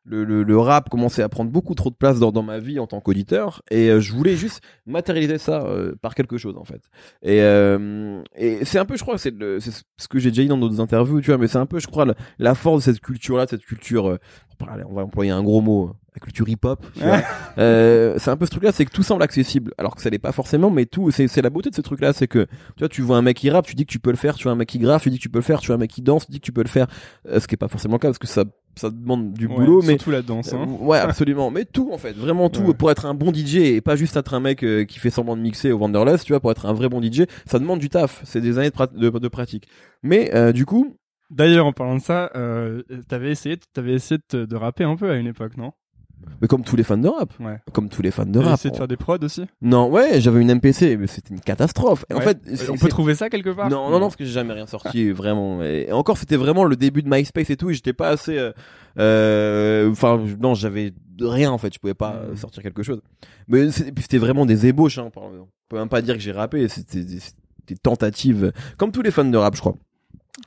le, 0.03 0.23
le, 0.23 0.43
le 0.43 0.57
rap 0.57 0.89
commençait 0.89 1.21
à 1.21 1.29
prendre 1.29 1.51
beaucoup 1.51 1.75
trop 1.75 1.89
de 1.89 1.95
place 1.95 2.19
dans, 2.19 2.31
dans 2.31 2.43
ma 2.43 2.59
vie 2.59 2.79
en 2.79 2.87
tant 2.87 2.99
qu'auditeur, 3.01 3.61
et 3.69 3.89
euh, 3.89 3.99
je 3.99 4.13
voulais 4.13 4.35
juste 4.35 4.61
matérialiser 4.85 5.37
ça 5.37 5.63
euh, 5.63 5.93
par 6.01 6.15
quelque 6.15 6.37
chose, 6.37 6.57
en 6.57 6.65
fait. 6.65 6.81
Et, 7.21 7.41
euh, 7.41 8.21
et 8.35 8.65
c'est 8.65 8.79
un 8.79 8.85
peu, 8.85 8.97
je 8.97 9.03
crois, 9.03 9.17
c'est, 9.17 9.33
ce 9.59 10.07
que 10.07 10.19
j'ai 10.19 10.29
déjà 10.31 10.43
dit 10.43 10.47
dans 10.47 10.57
d'autres 10.57 10.81
interviews, 10.81 11.21
tu 11.21 11.27
vois, 11.27 11.37
mais 11.37 11.47
c'est 11.47 11.57
un 11.57 11.65
peu, 11.65 11.79
je 11.79 11.87
crois, 11.87 12.05
la, 12.05 12.15
la 12.39 12.55
force 12.55 12.85
de 12.85 12.91
cette 12.91 13.01
culture-là, 13.01 13.45
de 13.45 13.51
cette 13.51 13.65
culture, 13.65 14.17
on 14.61 14.93
va 14.93 15.03
employer 15.03 15.31
un 15.31 15.43
gros 15.43 15.61
mot, 15.61 15.91
la 16.13 16.19
culture 16.19 16.45
vois. 16.95 17.21
Euh, 17.57 18.15
c'est 18.17 18.29
un 18.29 18.37
peu 18.37 18.45
ce 18.45 18.51
truc-là, 18.51 18.71
c'est 18.71 18.85
que 18.85 18.91
tout 18.91 19.03
semble 19.03 19.23
accessible, 19.23 19.73
alors 19.77 19.95
que 19.95 20.01
ça 20.01 20.09
l'est 20.09 20.19
pas 20.19 20.31
forcément, 20.31 20.69
mais 20.69 20.85
tout, 20.85 21.11
c'est, 21.11 21.41
la 21.41 21.49
beauté 21.49 21.69
de 21.69 21.75
ce 21.75 21.81
truc-là, 21.81 22.13
c'est 22.13 22.27
que, 22.27 22.45
tu 22.45 22.79
vois, 22.79 22.89
tu 22.89 23.01
vois 23.01 23.17
un 23.17 23.21
mec 23.21 23.37
qui 23.37 23.49
rappe, 23.49 23.65
tu 23.65 23.75
dis 23.75 23.85
que 23.85 23.91
tu 23.91 23.99
peux 23.99 24.11
le 24.11 24.17
faire, 24.17 24.35
tu 24.35 24.43
vois 24.43 24.51
un 24.51 24.55
mec 24.55 24.69
qui 24.69 24.79
graffe, 24.79 25.03
tu 25.03 25.09
dis 25.09 25.17
que 25.17 25.21
tu 25.23 25.29
peux 25.29 25.39
le 25.39 25.43
faire, 25.43 25.59
tu 25.59 25.67
vois 25.67 25.75
un 25.75 25.79
mec 25.79 25.91
qui 25.91 26.01
danse, 26.01 26.25
tu 26.25 26.31
dis 26.31 26.39
que 26.39 26.45
tu 26.45 26.51
peux 26.51 26.63
le 26.63 26.69
faire, 26.69 26.87
ce 27.25 27.45
qui 27.47 27.55
est 27.55 27.57
pas 27.57 27.67
forcément 27.67 27.95
le 27.95 27.99
cas, 27.99 28.09
parce 28.09 28.19
que 28.19 28.27
ça, 28.27 28.43
ça 28.79 28.89
demande 28.89 29.33
du 29.33 29.45
Ouais, 29.47 29.55
boulot, 29.55 29.81
mais, 29.81 29.89
Surtout 29.93 30.11
la 30.11 30.21
danse. 30.21 30.53
Hein. 30.53 30.67
euh, 30.69 30.85
ouais, 30.85 30.97
absolument, 30.97 31.51
mais 31.51 31.65
tout, 31.65 31.91
en 31.93 31.97
fait, 31.97 32.13
vraiment 32.13 32.49
tout, 32.49 32.61
Ouais. 32.61 32.73
pour 32.73 32.89
être 32.91 33.05
un 33.05 33.13
bon 33.13 33.31
DJ, 33.33 33.55
et 33.57 33.81
pas 33.81 33.95
juste 33.95 34.15
être 34.17 34.33
un 34.33 34.39
mec 34.39 34.63
euh, 34.63 34.85
qui 34.85 34.99
fait 34.99 35.09
semblant 35.09 35.35
de 35.37 35.41
mixer 35.41 35.71
au 35.71 35.77
Wanderlust, 35.77 36.25
tu 36.25 36.33
vois, 36.33 36.39
pour 36.39 36.51
être 36.51 36.65
un 36.65 36.73
vrai 36.73 36.89
bon 36.89 37.01
DJ, 37.01 37.23
ça 37.45 37.59
demande 37.59 37.79
du 37.79 37.89
taf, 37.89 38.21
c'est 38.25 38.41
des 38.41 38.57
années 38.57 38.69
de, 38.69 38.73
prat- 38.73 38.87
de, 38.93 39.09
de 39.09 39.27
pratique. 39.27 39.67
Mais, 40.03 40.33
euh, 40.35 40.51
du 40.51 40.65
coup, 40.65 40.95
D'ailleurs, 41.31 41.67
en 41.67 41.73
parlant 41.73 41.95
de 41.97 42.01
ça, 42.01 42.31
t'avais 43.07 43.29
essayé, 43.29 43.57
t'avais 43.73 43.93
essayé 43.93 44.17
de, 44.17 44.23
te- 44.27 44.45
de 44.49 44.55
rapper 44.55 44.83
un 44.83 44.95
peu 44.95 45.11
à 45.11 45.15
une 45.15 45.27
époque, 45.27 45.57
non? 45.57 45.73
Mais 46.41 46.47
comme 46.47 46.63
tous 46.63 46.75
les 46.75 46.83
fans 46.83 46.97
de 46.97 47.07
rap, 47.07 47.31
Ouais. 47.39 47.59
comme 47.73 47.89
tous 47.89 48.01
les 48.01 48.11
fans 48.11 48.25
de 48.25 48.31
T'avais 48.33 48.45
rap. 48.45 48.53
essayé 48.59 48.71
de 48.71 48.77
faire 48.77 48.87
des 48.87 48.97
prods 48.97 49.17
aussi? 49.23 49.45
Non, 49.61 49.89
ouais, 49.89 50.21
j'avais 50.21 50.41
une 50.41 50.49
MPC, 50.55 50.97
mais 50.97 51.07
c'était 51.07 51.33
une 51.33 51.41
catastrophe. 51.41 52.05
Et 52.09 52.13
en 52.13 52.21
fait, 52.21 52.39
Euh, 52.47 52.55
on 52.71 52.77
peut 52.77 52.87
trouver 52.87 53.15
ça 53.15 53.29
quelque 53.29 53.49
part? 53.49 53.69
Non, 53.69 53.89
non, 53.89 53.99
non, 53.99 54.05
parce 54.07 54.15
que 54.15 54.25
j'ai 54.25 54.31
jamais 54.31 54.53
rien 54.53 54.67
sorti, 54.67 55.11
vraiment. 55.11 55.61
Et 55.63 55.91
encore, 55.91 56.17
c'était 56.17 56.37
vraiment 56.37 56.63
le 56.63 56.75
début 56.75 57.01
de 57.03 57.09
MySpace 57.09 57.49
et 57.49 57.57
tout, 57.57 57.69
et 57.69 57.73
j'étais 57.73 57.93
pas 57.93 58.09
assez. 58.09 58.37
euh, 58.37 58.51
euh, 58.99 59.89
Enfin, 59.91 60.21
non, 60.39 60.53
j'avais 60.55 60.93
rien 61.21 61.51
en 61.51 61.57
fait, 61.57 61.73
je 61.73 61.79
pouvais 61.79 61.93
pas 61.93 62.21
Mhm. 62.29 62.37
sortir 62.37 62.63
quelque 62.63 62.83
chose. 62.83 63.01
Mais 63.47 63.71
c'était 63.71 64.17
vraiment 64.17 64.45
des 64.45 64.67
ébauches, 64.67 64.97
hein. 64.97 65.09
On 65.15 65.47
peut 65.69 65.77
même 65.77 65.89
pas 65.89 66.01
dire 66.01 66.15
que 66.15 66.21
j'ai 66.21 66.31
rappé, 66.31 66.67
c'était 66.67 67.03
des, 67.03 67.19
des 67.67 67.75
tentatives, 67.75 68.51
comme 68.77 68.91
tous 68.91 69.01
les 69.01 69.11
fans 69.11 69.25
de 69.25 69.37
rap, 69.37 69.55
je 69.55 69.59
crois. 69.61 69.75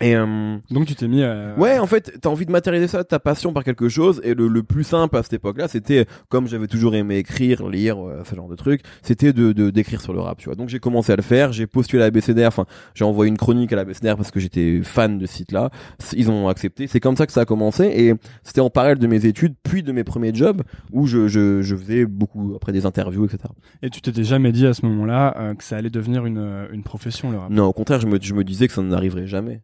Et 0.00 0.16
euh, 0.16 0.56
Donc 0.70 0.86
tu 0.86 0.94
t'es 0.94 1.06
mis 1.06 1.22
à... 1.22 1.54
Ouais, 1.58 1.78
en 1.78 1.86
fait, 1.86 2.18
t'as 2.20 2.30
envie 2.30 2.46
de 2.46 2.50
matérialiser 2.50 2.88
ça, 2.88 3.04
ta 3.04 3.18
passion 3.18 3.52
par 3.52 3.62
quelque 3.62 3.88
chose, 3.90 4.22
et 4.24 4.32
le, 4.32 4.48
le 4.48 4.62
plus 4.62 4.84
simple 4.84 5.16
à 5.18 5.22
cette 5.22 5.34
époque-là, 5.34 5.68
c'était, 5.68 6.06
comme 6.30 6.48
j'avais 6.48 6.66
toujours 6.66 6.94
aimé 6.94 7.18
écrire, 7.18 7.68
lire, 7.68 7.98
euh, 8.02 8.22
ce 8.24 8.34
genre 8.34 8.48
de 8.48 8.56
trucs, 8.56 8.80
c'était 9.02 9.34
de, 9.34 9.52
de 9.52 9.68
d'écrire 9.70 10.00
sur 10.00 10.14
le 10.14 10.20
rap, 10.20 10.38
tu 10.38 10.46
vois. 10.46 10.54
Donc 10.54 10.70
j'ai 10.70 10.78
commencé 10.78 11.12
à 11.12 11.16
le 11.16 11.22
faire, 11.22 11.52
j'ai 11.52 11.66
postulé 11.66 12.02
à 12.02 12.06
la 12.06 12.10
BCDR, 12.10 12.46
enfin, 12.46 12.64
j'ai 12.94 13.04
envoyé 13.04 13.28
une 13.28 13.36
chronique 13.36 13.70
à 13.74 13.76
la 13.76 13.84
BCDR 13.84 14.16
parce 14.16 14.30
que 14.30 14.40
j'étais 14.40 14.80
fan 14.82 15.18
de 15.18 15.26
ce 15.26 15.34
site-là, 15.34 15.68
C- 15.98 16.16
ils 16.18 16.30
ont 16.30 16.48
accepté, 16.48 16.86
c'est 16.86 17.00
comme 17.00 17.16
ça 17.16 17.26
que 17.26 17.32
ça 17.32 17.42
a 17.42 17.44
commencé, 17.44 17.84
et 17.84 18.14
c'était 18.44 18.62
en 18.62 18.70
parallèle 18.70 18.98
de 18.98 19.06
mes 19.06 19.26
études, 19.26 19.54
puis 19.62 19.82
de 19.82 19.92
mes 19.92 20.04
premiers 20.04 20.34
jobs, 20.34 20.62
où 20.90 21.06
je, 21.06 21.28
je, 21.28 21.60
je 21.60 21.76
faisais 21.76 22.06
beaucoup, 22.06 22.54
après 22.56 22.72
des 22.72 22.86
interviews, 22.86 23.26
etc. 23.26 23.40
Et 23.82 23.90
tu 23.90 24.00
t'étais 24.00 24.24
jamais 24.24 24.52
dit 24.52 24.66
à 24.66 24.72
ce 24.72 24.86
moment-là 24.86 25.36
euh, 25.38 25.54
que 25.54 25.64
ça 25.64 25.76
allait 25.76 25.90
devenir 25.90 26.24
une, 26.24 26.66
une 26.72 26.82
profession, 26.82 27.30
le 27.30 27.36
rap? 27.38 27.50
Non, 27.50 27.66
au 27.66 27.72
contraire, 27.74 28.00
je 28.00 28.06
me, 28.06 28.18
je 28.20 28.32
me 28.32 28.42
disais 28.42 28.68
que 28.68 28.72
ça 28.72 28.80
n'arriverait 28.82 29.26
jamais. 29.26 29.60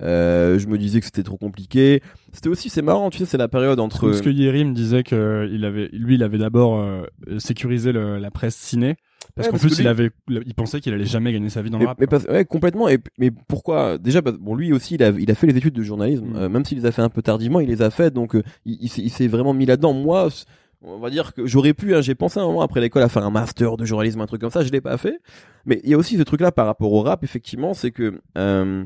Euh, 0.00 0.58
je 0.58 0.66
me 0.68 0.78
disais 0.78 1.00
que 1.00 1.04
c'était 1.06 1.22
trop 1.22 1.36
compliqué. 1.36 2.02
C'était 2.32 2.48
aussi, 2.48 2.70
c'est 2.70 2.82
marrant, 2.82 3.10
tu 3.10 3.18
sais, 3.18 3.26
c'est 3.26 3.36
la 3.38 3.48
période 3.48 3.78
entre. 3.78 4.06
Parce 4.08 4.22
que 4.22 4.30
Yerim 4.30 4.72
disait 4.72 5.02
que 5.02 5.48
il 5.52 5.64
avait, 5.64 5.88
lui, 5.92 6.14
il 6.14 6.22
avait 6.22 6.38
d'abord 6.38 6.78
euh, 6.78 7.02
sécurisé 7.38 7.92
le- 7.92 8.18
la 8.18 8.30
presse 8.30 8.56
ciné. 8.56 8.96
Parce 9.36 9.46
Ouais, 9.48 9.52
qu'en 9.52 9.58
plus, 9.58 9.76
que 9.76 9.82
il 9.82 9.86
avait, 9.86 10.10
il 10.28 10.54
pensait 10.54 10.80
qu'il 10.80 10.92
allait 10.94 11.04
jamais 11.04 11.32
gagner 11.32 11.48
sa 11.48 11.62
vie 11.62 11.70
dans 11.70 11.78
mais, 11.78 11.84
le 11.84 11.88
rap. 11.88 12.00
mais 12.00 12.06
quoi. 12.06 12.18
parce- 12.18 12.30
ouais, 12.32 12.44
complètement. 12.44 12.88
Et, 12.88 12.98
mais 13.18 13.30
pourquoi 13.48 13.96
Déjà, 13.98 14.20
bon, 14.20 14.54
lui 14.56 14.72
aussi, 14.72 14.94
il 14.96 15.02
a, 15.04 15.10
il 15.10 15.30
a 15.30 15.34
fait 15.34 15.46
les 15.46 15.56
études 15.56 15.74
de 15.74 15.82
journalisme. 15.82 16.24
Mm. 16.26 16.36
Euh, 16.36 16.48
même 16.48 16.64
s'il 16.64 16.78
les 16.78 16.86
a 16.86 16.90
fait 16.92 17.02
un 17.02 17.08
peu 17.08 17.22
tardivement, 17.22 17.60
il 17.60 17.68
les 17.68 17.82
a 17.82 17.90
fait. 17.90 18.12
Donc, 18.12 18.34
euh, 18.34 18.42
il, 18.64 18.78
il 18.80 18.88
s'est- 18.88 19.02
il 19.02 19.10
s'est 19.10 19.28
vraiment 19.28 19.54
mis 19.54 19.66
là-dedans. 19.66 19.92
Moi, 19.92 20.28
on 20.82 20.98
va 20.98 21.10
dire 21.10 21.32
que 21.34 21.46
j'aurais 21.46 21.74
pu. 21.74 21.94
hein, 21.94 22.00
J'ai 22.00 22.16
pensé 22.16 22.40
un 22.40 22.46
moment 22.46 22.62
après 22.62 22.80
l'école 22.80 23.02
à 23.02 23.08
faire 23.08 23.24
un 23.24 23.30
master 23.30 23.76
de 23.76 23.84
journalisme, 23.84 24.20
un 24.20 24.26
truc 24.26 24.40
comme 24.40 24.50
ça. 24.50 24.64
Je 24.64 24.72
l'ai 24.72 24.80
pas 24.80 24.96
fait. 24.96 25.20
Mais 25.66 25.80
il 25.84 25.90
y 25.90 25.94
a 25.94 25.98
aussi 25.98 26.16
ce 26.16 26.22
truc-là 26.24 26.50
par 26.50 26.66
rapport 26.66 26.92
au 26.92 27.02
rap. 27.02 27.22
Effectivement, 27.22 27.74
c'est 27.74 27.90
que. 27.92 28.18
Euh, 28.38 28.84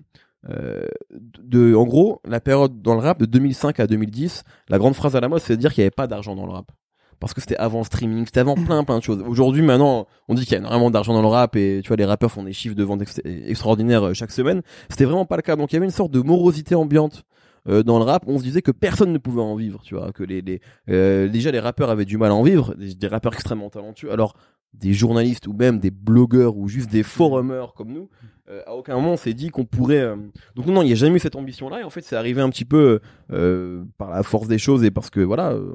de, 0.49 1.75
en 1.75 1.85
gros, 1.85 2.21
la 2.27 2.41
période 2.41 2.83
dans 2.83 2.95
le 2.95 3.01
rap 3.01 3.19
de 3.21 3.27
2005 3.27 3.81
à 3.81 3.87
2010, 3.87 4.45
la 4.69 4.79
grande 4.79 4.95
phrase 4.95 5.17
à 5.17 5.21
la 5.21 5.29
mode, 5.29 5.41
c'est 5.41 5.57
de 5.57 5.61
dire 5.61 5.73
qu'il 5.73 5.83
n'y 5.83 5.87
avait 5.87 5.91
pas 5.91 6.07
d'argent 6.07 6.37
dans 6.37 6.47
le 6.47 6.53
rap. 6.53 6.71
Parce 7.19 7.33
que 7.33 7.41
c'était 7.41 7.57
avant 7.57 7.83
streaming, 7.83 8.27
c'était 8.27 8.41
avant 8.41 8.55
plein 8.57 8.85
plein 8.85 8.99
de 8.99 9.03
choses. 9.03 9.23
Aujourd'hui, 9.27 9.63
maintenant, 9.63 10.07
on 10.29 10.35
dit 10.35 10.43
qu'il 10.45 10.53
y 10.53 10.57
a 10.57 10.59
énormément 10.59 10.91
d'argent 10.91 11.15
dans 11.15 11.23
le 11.23 11.29
rap 11.29 11.57
et 11.57 11.81
tu 11.83 11.89
vois, 11.89 11.97
les 11.97 12.05
rappeurs 12.05 12.31
font 12.31 12.43
des 12.43 12.53
chiffres 12.53 12.75
de 12.75 12.85
vente 12.85 13.01
ex- 13.01 13.23
extraordinaires 13.25 14.03
euh, 14.09 14.13
chaque 14.13 14.31
semaine. 14.31 14.61
C'était 14.91 15.07
vraiment 15.07 15.25
pas 15.25 15.37
le 15.37 15.43
cas. 15.43 15.57
Donc 15.57 15.73
il 15.73 15.77
y 15.77 15.79
avait 15.79 15.87
une 15.87 15.93
sorte 15.93 16.11
de 16.13 16.21
morosité 16.21 16.75
ambiante. 16.75 17.23
euh, 17.71 17.83
dans 17.83 17.99
le 17.99 18.05
rap, 18.05 18.25
on 18.27 18.39
se 18.39 18.43
disait 18.45 18.61
que 18.61 18.71
personne 18.71 19.13
ne 19.15 19.19
pouvait 19.19 19.41
en 19.41 19.57
vivre, 19.57 19.81
tu 19.83 19.95
vois, 19.95 20.13
que 20.13 20.25
euh, 20.91 21.29
déjà 21.29 21.51
les 21.51 21.59
rappeurs 21.59 21.89
avaient 21.89 22.05
du 22.05 22.19
mal 22.19 22.31
à 22.31 22.35
en 22.35 22.43
vivre, 22.43 22.75
des, 22.75 22.95
des 22.95 23.07
rappeurs 23.07 23.33
extrêmement 23.33 23.71
talentueux. 23.71 24.13
Alors 24.13 24.35
des 24.75 24.93
journalistes 24.93 25.47
ou 25.47 25.55
même 25.55 25.79
des 25.79 25.91
blogueurs 25.91 26.59
ou 26.59 26.69
juste 26.69 26.91
des 26.91 27.03
forumers 27.03 27.73
comme 27.75 27.93
nous, 27.93 28.11
euh, 28.51 28.63
à 28.67 28.75
aucun 28.75 28.95
moment 28.95 29.13
on 29.13 29.17
s'est 29.17 29.35
dit 29.35 29.51
qu'on 29.51 29.65
pourrait. 29.65 30.01
euh, 30.01 30.17
Donc 30.55 30.67
non, 30.67 30.83
il 30.83 30.87
n'y 30.87 30.93
a 30.93 30.97
jamais 30.97 31.17
eu 31.17 31.19
cette 31.19 31.37
ambition-là. 31.37 31.81
Et 31.81 31.85
en 31.85 31.91
fait, 31.91 32.03
c'est 32.03 32.17
arrivé 32.17 32.41
un 32.41 32.49
petit 32.51 32.65
peu 32.65 33.01
euh, 33.33 33.83
par 33.99 34.11
la 34.11 34.23
force 34.23 34.47
des 34.49 34.59
choses 34.59 34.85
et 34.85 34.91
parce 34.91 35.11
que 35.11 35.21
voilà, 35.21 35.51
euh, 35.53 35.73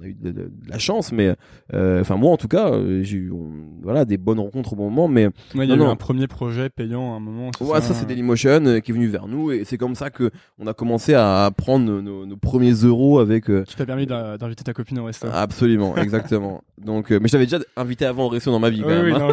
on 0.00 0.02
a 0.02 0.06
eu 0.06 0.14
de, 0.14 0.30
de- 0.30 0.42
de 0.44 0.68
la 0.70 0.78
chance. 0.78 1.12
Mais 1.12 1.34
euh, 1.74 2.00
enfin 2.00 2.16
moi, 2.16 2.30
en 2.32 2.36
tout 2.36 2.48
cas, 2.48 2.70
euh, 2.72 3.02
j'ai 3.02 3.16
eu 3.18 3.30
on- 3.32 3.50
voilà 3.82 4.04
des 4.04 4.16
bonnes 4.16 4.40
rencontres 4.40 4.72
au 4.72 4.76
bon 4.76 4.84
moment. 4.90 5.08
Mais 5.08 5.26
Ouais, 5.54 5.64
il 5.64 5.68
y 5.68 5.72
a 5.72 5.76
Non, 5.76 5.84
eu 5.84 5.86
non. 5.86 5.90
un 5.90 5.96
premier 5.96 6.26
projet 6.26 6.70
payant 6.70 7.12
à 7.12 7.16
un 7.16 7.20
moment. 7.20 7.50
ouais, 7.60 7.80
ça, 7.80 7.92
c'est 7.94 8.06
Dailymotion 8.06 8.64
euh, 8.66 8.80
qui 8.80 8.90
est 8.90 8.94
venu 8.94 9.06
vers 9.08 9.26
nous 9.28 9.50
et 9.52 9.64
c'est 9.64 9.76
comme 9.78 9.94
ça 9.94 10.10
que 10.10 10.30
on 10.58 10.66
a 10.66 10.72
commencé 10.74 11.14
à 11.14 11.50
prendre 11.56 11.84
nos, 11.84 12.00
nos- 12.00 12.26
nos 12.26 12.36
premiers 12.36 12.72
euros 12.72 13.18
avec. 13.18 13.50
euh, 13.50 13.64
Qui 13.64 13.76
t'a 13.76 13.84
permis 13.86 14.06
d'inviter 14.06 14.64
ta 14.64 14.72
copine 14.72 14.98
au 14.98 15.04
resto. 15.04 15.26
Absolument, 15.32 15.94
exactement. 15.98 16.62
Donc, 16.78 17.10
euh, 17.12 17.18
mais 17.20 17.28
je 17.28 17.32
t'avais 17.32 17.44
déjà 17.46 17.58
invité 17.76 18.06
avant 18.06 18.24
au 18.26 18.28
resto 18.28 18.50
dans 18.50 18.60
ma 18.60 18.70
vie. 18.70 18.82
Oui, 18.86 18.94
oui, 19.04 19.12
hein. 19.12 19.28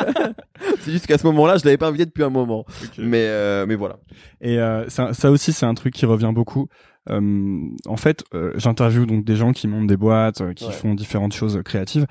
C'est 0.80 0.92
juste 0.92 1.06
qu'à 1.06 1.18
ce 1.18 1.26
moment-là, 1.26 1.56
je 1.56 1.64
l'avais 1.64 1.76
pas 1.76 1.88
invité 1.88 2.06
depuis 2.10 2.24
un 2.24 2.30
moment. 2.30 2.64
Mais 2.98 3.24
euh, 3.26 3.64
mais 3.66 3.74
voilà. 3.76 3.96
Et 4.40 4.58
euh, 4.58 4.88
ça, 4.88 5.12
ça 5.14 5.30
aussi, 5.30 5.52
c'est 5.52 5.66
un 5.66 5.74
truc 5.74 5.94
qui 5.94 6.04
revient 6.06 6.32
beaucoup. 6.34 6.68
Euh, 7.08 7.60
en 7.86 7.96
fait, 7.96 8.24
euh, 8.34 8.52
j'interviewe 8.56 9.06
donc 9.06 9.24
des 9.24 9.34
gens 9.34 9.52
qui 9.52 9.66
montent 9.68 9.86
des 9.86 9.96
boîtes, 9.96 10.42
euh, 10.42 10.52
qui 10.52 10.66
Ouais. 10.66 10.72
font 10.72 10.94
différentes 10.94 11.32
choses 11.32 11.58
créatives, 11.64 12.06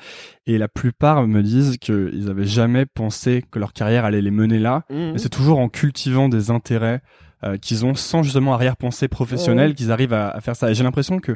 et 0.48 0.58
la 0.58 0.68
plupart 0.68 1.28
me 1.28 1.44
disent 1.44 1.78
qu'ils 1.78 2.28
avaient 2.30 2.46
jamais 2.46 2.86
pensé 2.88 3.44
que 3.52 3.60
leur 3.60 3.74
carrière 3.74 4.04
allait 4.04 4.22
les 4.24 4.32
mener 4.32 4.58
là. 4.58 4.86
Mhm. 4.90 5.12
Mais 5.14 5.18
c'est 5.20 5.30
toujours 5.30 5.60
en 5.60 5.70
cultivant 5.70 6.28
des 6.28 6.50
intérêts 6.50 7.02
euh, 7.46 7.56
qu'ils 7.58 7.86
ont 7.86 7.94
sans 7.94 8.24
justement 8.24 8.54
arrière-pensée 8.54 9.08
professionnelle 9.08 9.70
Ouais. 9.70 9.76
qu'ils 9.76 9.92
arrivent 9.92 10.12
à, 10.14 10.30
à 10.30 10.42
faire 10.42 10.56
ça. 10.56 10.72
Et 10.72 10.74
j'ai 10.74 10.84
l'impression 10.84 11.20
que 11.20 11.34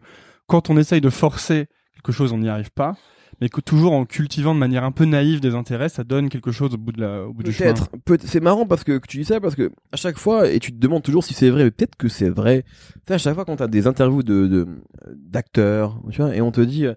quand 0.48 0.70
on 0.72 0.76
essaye 0.76 1.00
de 1.00 1.10
forcer 1.12 1.68
quelque 1.94 2.12
chose, 2.12 2.34
on 2.34 2.40
n'y 2.40 2.50
arrive 2.50 2.72
pas. 2.72 2.96
Mais 3.44 3.50
que 3.50 3.60
toujours 3.60 3.92
en 3.92 4.06
cultivant 4.06 4.54
de 4.56 4.60
manière 4.60 4.86
un 4.86 4.94
peu 4.94 5.04
naïve 5.04 5.42
des 5.42 5.54
intérêts, 5.54 5.90
ça 5.90 6.06
donne 6.06 6.30
quelque 6.30 6.54
chose 6.54 6.74
au 6.74 6.78
bout 6.78 6.94
de 6.94 7.02
la, 7.02 7.24
au 7.26 7.34
bout 7.34 7.44
du 7.44 7.52
chemin. 7.52 7.74
Peut-être. 7.74 7.90
Peut 8.06 8.18
c'est 8.24 8.40
marrant 8.40 8.66
parce 8.66 8.86
que, 8.86 8.98
que 9.00 9.06
tu 9.06 9.18
dis 9.18 9.26
ça 9.26 9.42
parce 9.42 9.54
que 9.56 9.70
à 9.92 9.98
chaque 9.98 10.18
fois 10.18 10.50
et 10.50 10.60
tu 10.60 10.72
te 10.72 10.78
demandes 10.78 11.04
toujours 11.04 11.26
si 11.26 11.34
c'est 11.34 11.50
vrai. 11.50 11.66
mais 11.66 11.72
Peut-être 11.72 11.98
que 11.98 12.08
c'est 12.08 12.30
vrai. 12.30 12.64
Tu 12.64 13.00
sais, 13.10 13.14
à 13.16 13.18
chaque 13.18 13.36
fois 13.36 13.44
quand 13.44 13.58
t'as 13.58 13.68
des 13.68 13.86
interviews 13.86 14.24
de 14.24 14.48
de- 14.48 14.68
d'acteurs, 15.18 16.00
tu 16.10 16.22
vois, 16.22 16.36
et 16.36 16.42
on 16.42 16.52
te 16.52 16.62
dit 16.62 16.86
euh, 16.86 16.94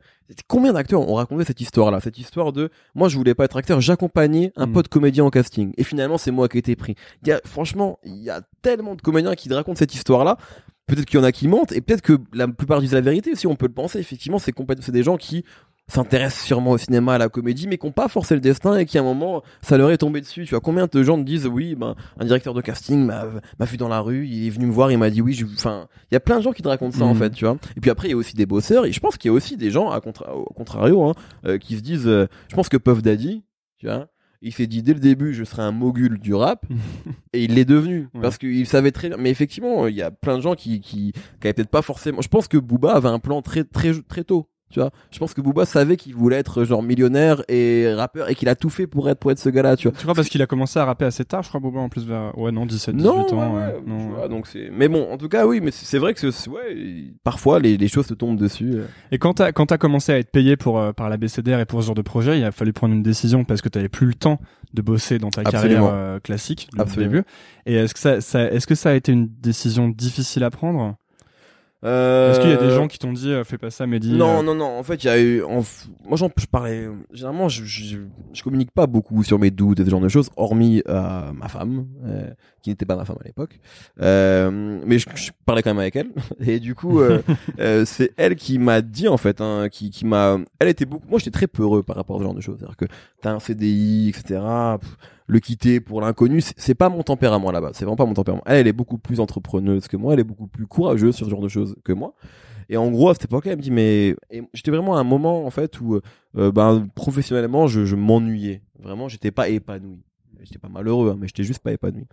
combien 0.46 0.72
d'acteurs 0.72 1.00
ont 1.08 1.14
raconté 1.14 1.44
cette 1.44 1.60
histoire-là, 1.60 2.00
cette 2.00 2.18
histoire 2.18 2.52
de 2.52 2.70
moi 2.94 3.08
je 3.08 3.16
voulais 3.16 3.34
pas 3.34 3.44
être 3.44 3.56
acteur, 3.56 3.80
j'accompagnais 3.80 4.52
un 4.56 4.66
Mm. 4.66 4.72
pote 4.72 4.88
comédien 4.88 5.24
au 5.24 5.30
casting 5.30 5.72
et 5.76 5.84
finalement 5.84 6.18
c'est 6.18 6.30
moi 6.30 6.48
qui 6.48 6.58
ai 6.58 6.60
été 6.60 6.76
pris. 6.76 6.94
Il 7.22 7.28
y 7.28 7.32
a 7.32 7.40
franchement 7.44 7.98
il 8.04 8.22
y 8.22 8.30
a 8.30 8.42
tellement 8.62 8.94
de 8.94 9.02
comédiens 9.02 9.34
qui 9.34 9.48
te 9.48 9.54
racontent 9.54 9.78
cette 9.78 9.94
histoire-là. 9.94 10.36
Peut-être 10.86 11.04
qu'il 11.06 11.18
y 11.18 11.20
en 11.20 11.24
a 11.26 11.32
qui 11.32 11.48
mentent 11.48 11.72
et 11.72 11.80
peut-être 11.80 12.02
que 12.02 12.16
la 12.32 12.46
plupart 12.46 12.80
disent 12.80 12.92
la 12.92 13.00
vérité. 13.00 13.34
Si 13.34 13.48
on 13.48 13.56
peut 13.56 13.66
le 13.66 13.72
penser, 13.72 13.98
effectivement, 13.98 14.38
c'est 14.38 14.52
complètement 14.52 14.84
c'est 14.86 14.92
des 14.92 15.02
gens 15.02 15.16
qui 15.16 15.44
s'intéressent 15.88 16.44
sûrement 16.44 16.72
au 16.72 16.78
cinéma, 16.78 17.14
à 17.14 17.18
la 17.18 17.28
comédie, 17.28 17.68
mais 17.68 17.78
qui 17.78 17.86
n'ont 17.86 17.92
pas 17.92 18.08
forcé 18.08 18.34
le 18.34 18.40
destin 18.40 18.76
et 18.76 18.86
qui 18.86 18.98
à 18.98 19.02
un 19.02 19.04
moment 19.04 19.42
ça 19.62 19.76
leur 19.78 19.90
est 19.90 19.98
tombé 19.98 20.20
dessus. 20.20 20.44
Tu 20.44 20.50
vois 20.50 20.60
combien 20.60 20.86
de 20.90 21.02
gens 21.02 21.16
te 21.16 21.22
disent 21.22 21.46
oui, 21.46 21.74
ben 21.76 21.94
un 22.18 22.24
directeur 22.24 22.54
de 22.54 22.60
casting 22.60 23.04
m'a 23.04 23.24
m'a 23.58 23.64
vu 23.66 23.76
dans 23.76 23.88
la 23.88 24.00
rue, 24.00 24.26
il 24.26 24.46
est 24.46 24.50
venu 24.50 24.66
me 24.66 24.72
voir, 24.72 24.90
il 24.90 24.98
m'a 24.98 25.10
dit 25.10 25.22
oui. 25.22 25.32
je- 25.34 25.46
Enfin, 25.46 25.86
il 26.10 26.14
y 26.14 26.16
a 26.16 26.20
plein 26.20 26.38
de 26.38 26.42
gens 26.42 26.52
qui 26.52 26.62
te 26.62 26.68
racontent 26.68 26.96
ça 26.98 27.04
en 27.04 27.14
Mhm. 27.14 27.18
fait, 27.20 27.30
tu 27.30 27.44
vois. 27.44 27.56
Et 27.76 27.80
puis 27.80 27.90
après 27.90 28.08
il 28.08 28.10
y 28.10 28.14
a 28.14 28.16
aussi 28.16 28.34
des 28.34 28.46
bosseurs 28.46 28.84
et 28.86 28.92
je 28.92 28.98
pense 29.00 29.16
qu'il 29.16 29.28
y 29.30 29.32
a 29.32 29.34
aussi 29.34 29.56
des 29.56 29.70
gens 29.70 29.90
à 29.90 30.00
contra- 30.00 30.34
au 30.34 30.44
contrario 30.52 31.04
hein, 31.04 31.14
euh, 31.46 31.58
qui 31.58 31.76
se 31.76 31.82
disent, 31.82 32.08
euh, 32.08 32.26
je 32.48 32.56
pense 32.56 32.68
que 32.68 32.76
Puff 32.76 33.02
Daddy, 33.02 33.44
tu 33.78 33.86
vois. 33.86 34.08
Il 34.42 34.52
s'est 34.52 34.66
dit 34.66 34.82
dès 34.82 34.92
le 34.92 35.00
début, 35.00 35.32
je 35.34 35.44
serai 35.44 35.62
un 35.62 35.72
mogul 35.72 36.18
du 36.18 36.34
rap, 36.34 36.66
et 37.32 37.44
il 37.44 37.54
l'est 37.54 37.64
devenu 37.64 38.08
Ouais. 38.14 38.20
parce 38.22 38.38
qu'il 38.38 38.66
savait 38.66 38.90
très 38.92 39.08
bien. 39.08 39.16
Mais 39.18 39.30
effectivement, 39.30 39.86
il 39.86 39.94
y 39.94 40.02
a 40.02 40.10
plein 40.10 40.36
de 40.36 40.42
gens 40.42 40.54
qui 40.54 40.80
qui, 40.80 41.12
qui 41.12 41.46
avaient 41.46 41.54
peut-être 41.54 41.70
pas 41.70 41.82
forcément. 41.82 42.20
Je 42.22 42.28
pense 42.28 42.48
que 42.48 42.58
Booba 42.58 42.92
avait 42.94 43.08
un 43.08 43.18
plan 43.20 43.40
très 43.40 43.64
très 43.64 43.92
très 44.02 44.24
tôt. 44.24 44.48
Tu 44.68 44.80
vois, 44.80 44.90
je 45.12 45.18
pense 45.20 45.32
que 45.32 45.40
Booba 45.40 45.64
savait 45.64 45.96
qu'il 45.96 46.14
voulait 46.16 46.36
être 46.36 46.64
genre 46.64 46.82
millionnaire 46.82 47.42
et 47.48 47.86
rappeur 47.94 48.28
et 48.28 48.34
qu'il 48.34 48.48
a 48.48 48.56
tout 48.56 48.68
fait 48.68 48.88
pour 48.88 49.08
être 49.08 49.18
pour 49.20 49.30
être 49.30 49.38
ce 49.38 49.48
gars-là, 49.48 49.76
tu 49.76 49.88
vois. 49.88 49.96
Tu 49.96 50.02
crois 50.02 50.14
parce 50.14 50.28
qu'il 50.28 50.42
a 50.42 50.46
commencé 50.46 50.78
à 50.80 50.84
rapper 50.84 51.04
assez 51.04 51.24
tard, 51.24 51.44
je 51.44 51.48
crois, 51.48 51.60
Boba, 51.60 51.78
en 51.78 51.88
plus 51.88 52.04
vers, 52.04 52.36
ouais, 52.36 52.50
non, 52.50 52.66
17, 52.66 52.96
18 52.96 53.04
Non, 53.06 53.12
ans. 53.20 53.54
ouais, 53.54 53.60
ouais. 53.60 53.66
ouais, 53.74 53.80
Non, 53.86 54.08
vois, 54.10 54.28
donc 54.28 54.48
c'est. 54.48 54.68
Mais 54.72 54.88
bon, 54.88 55.08
en 55.12 55.18
tout 55.18 55.28
cas, 55.28 55.46
oui, 55.46 55.60
mais 55.62 55.70
c'est 55.70 55.98
vrai 55.98 56.14
que 56.14 56.26
ouais, 56.50 57.04
parfois 57.22 57.60
les, 57.60 57.76
les 57.76 57.86
choses 57.88 58.08
te 58.08 58.14
tombent 58.14 58.36
dessus. 58.38 58.72
euh. 58.74 58.86
Et 59.12 59.18
quand 59.18 59.34
t'as 59.34 59.52
quand 59.52 59.66
t'as 59.66 59.78
commencé 59.78 60.10
à 60.10 60.18
être 60.18 60.32
payé 60.32 60.56
pour 60.56 60.80
euh, 60.80 60.92
par 60.92 61.08
la 61.10 61.16
BCDR 61.16 61.60
et 61.60 61.64
pour 61.64 61.80
ce 61.80 61.86
genre 61.86 61.94
de 61.94 62.02
projet, 62.02 62.36
il 62.38 62.44
a 62.44 62.50
fallu 62.50 62.72
prendre 62.72 62.92
une 62.92 63.04
décision 63.04 63.44
parce 63.44 63.62
que 63.62 63.68
t'avais 63.68 63.88
plus 63.88 64.08
le 64.08 64.14
temps 64.14 64.40
de 64.74 64.82
bosser 64.82 65.18
dans 65.18 65.30
ta 65.30 65.42
Absolument. 65.42 65.62
carrière 65.86 65.90
euh, 65.94 66.18
classique 66.18 66.68
Absolument. 66.76 67.12
début. 67.12 67.24
Et 67.66 67.74
est-ce 67.76 67.94
que 67.94 68.00
ça, 68.00 68.20
ça 68.20 68.42
est-ce 68.50 68.66
que 68.66 68.74
ça 68.74 68.90
a 68.90 68.94
été 68.94 69.12
une 69.12 69.28
décision 69.40 69.88
difficile 69.88 70.42
à 70.42 70.50
prendre? 70.50 70.96
Euh, 71.84 72.30
Est-ce 72.32 72.40
qu'il 72.40 72.50
y 72.50 72.52
a 72.54 72.56
des 72.56 72.70
gens 72.70 72.88
qui 72.88 72.98
t'ont 72.98 73.12
dit 73.12 73.30
euh, 73.30 73.44
fais 73.44 73.58
pas 73.58 73.70
ça, 73.70 73.86
Mehdi 73.86 74.14
Non, 74.14 74.38
euh, 74.38 74.42
non, 74.42 74.54
non. 74.54 74.78
En 74.78 74.82
fait, 74.82 75.04
il 75.04 75.06
y 75.06 75.10
a 75.10 75.20
eu. 75.20 75.42
en 75.42 75.62
Moi, 76.04 76.16
j'en, 76.16 76.30
je 76.36 76.46
parlais. 76.46 76.88
Généralement, 77.12 77.48
je, 77.48 77.64
je, 77.64 77.98
je 78.32 78.42
communique 78.42 78.70
pas 78.70 78.86
beaucoup 78.86 79.22
sur 79.22 79.38
mes 79.38 79.50
doutes 79.50 79.78
et 79.80 79.84
ce 79.84 79.90
genre 79.90 80.00
de 80.00 80.08
choses, 80.08 80.30
hormis 80.36 80.82
euh, 80.88 81.32
ma 81.32 81.48
femme, 81.48 81.86
euh, 82.06 82.30
qui 82.62 82.70
n'était 82.70 82.86
pas 82.86 82.96
ma 82.96 83.04
femme 83.04 83.18
à 83.20 83.24
l'époque. 83.24 83.60
Euh, 84.00 84.80
mais 84.86 84.98
je, 84.98 85.06
je 85.14 85.30
parlais 85.44 85.62
quand 85.62 85.70
même 85.70 85.78
avec 85.80 85.96
elle. 85.96 86.08
Et 86.40 86.60
du 86.60 86.74
coup, 86.74 87.00
euh, 87.00 87.20
euh, 87.60 87.84
c'est 87.84 88.12
elle 88.16 88.36
qui 88.36 88.58
m'a 88.58 88.80
dit 88.80 89.06
en 89.06 89.18
fait, 89.18 89.40
hein, 89.40 89.68
qui, 89.70 89.90
qui 89.90 90.06
m'a. 90.06 90.38
Elle 90.58 90.68
était 90.68 90.86
beaucoup. 90.86 91.06
Moi, 91.08 91.18
j'étais 91.18 91.30
très 91.30 91.46
peureux 91.46 91.82
par 91.82 91.96
rapport 91.96 92.16
à 92.16 92.18
ce 92.20 92.24
genre 92.24 92.34
de 92.34 92.40
choses. 92.40 92.56
C'est-à-dire 92.58 92.76
que 92.76 92.86
t'as 93.20 93.32
un 93.32 93.38
CDI, 93.38 94.08
etc. 94.08 94.40
pff, 94.80 94.96
le 95.26 95.40
quitter 95.40 95.80
pour 95.80 96.00
l'inconnu, 96.00 96.40
c'est- 96.40 96.74
pas 96.74 96.88
mon 96.88 97.02
tempérament 97.02 97.50
là-bas. 97.50 97.70
C'est 97.74 97.84
vraiment 97.84 97.96
pas 97.96 98.06
mon 98.06 98.14
tempérament. 98.14 98.42
Elle, 98.46 98.58
elle 98.58 98.66
est 98.68 98.72
beaucoup 98.72 98.98
plus 98.98 99.18
entrepreneuse 99.20 99.88
que 99.88 99.96
moi. 99.96 100.14
Elle 100.14 100.20
est 100.20 100.24
beaucoup 100.24 100.46
plus 100.46 100.66
courageuse 100.66 101.14
sur 101.16 101.26
ce 101.26 101.30
genre 101.30 101.40
de 101.42 101.48
choses 101.48 101.76
que 101.84 101.92
moi. 101.92 102.14
Et 102.68 102.76
en 102.76 102.90
gros, 102.90 103.10
à 103.10 103.14
cette 103.14 103.24
époque-là, 103.26 103.52
elle 103.52 103.58
me 103.58 103.62
dit, 103.62 103.70
mais 103.70 104.16
j'étais 104.52 104.70
vraiment 104.70 104.96
à 104.96 105.00
un 105.00 105.04
moment, 105.04 105.46
en 105.46 105.50
fait, 105.50 105.80
où, 105.80 106.00
euh, 106.36 106.50
ben, 106.52 106.88
professionnellement, 106.94 107.66
je, 107.68 107.84
je 107.84 107.94
m'ennuyais. 107.96 108.62
Vraiment, 108.80 109.08
j'étais 109.08 109.30
pas 109.30 109.48
épanoui. 109.48 110.02
J'étais 110.42 110.58
pas 110.58 110.68
malheureux, 110.68 111.10
hein, 111.10 111.16
mais 111.18 111.26
j'étais 111.28 111.44
juste 111.44 111.60
pas 111.60 111.72
épanoui. 111.72 112.04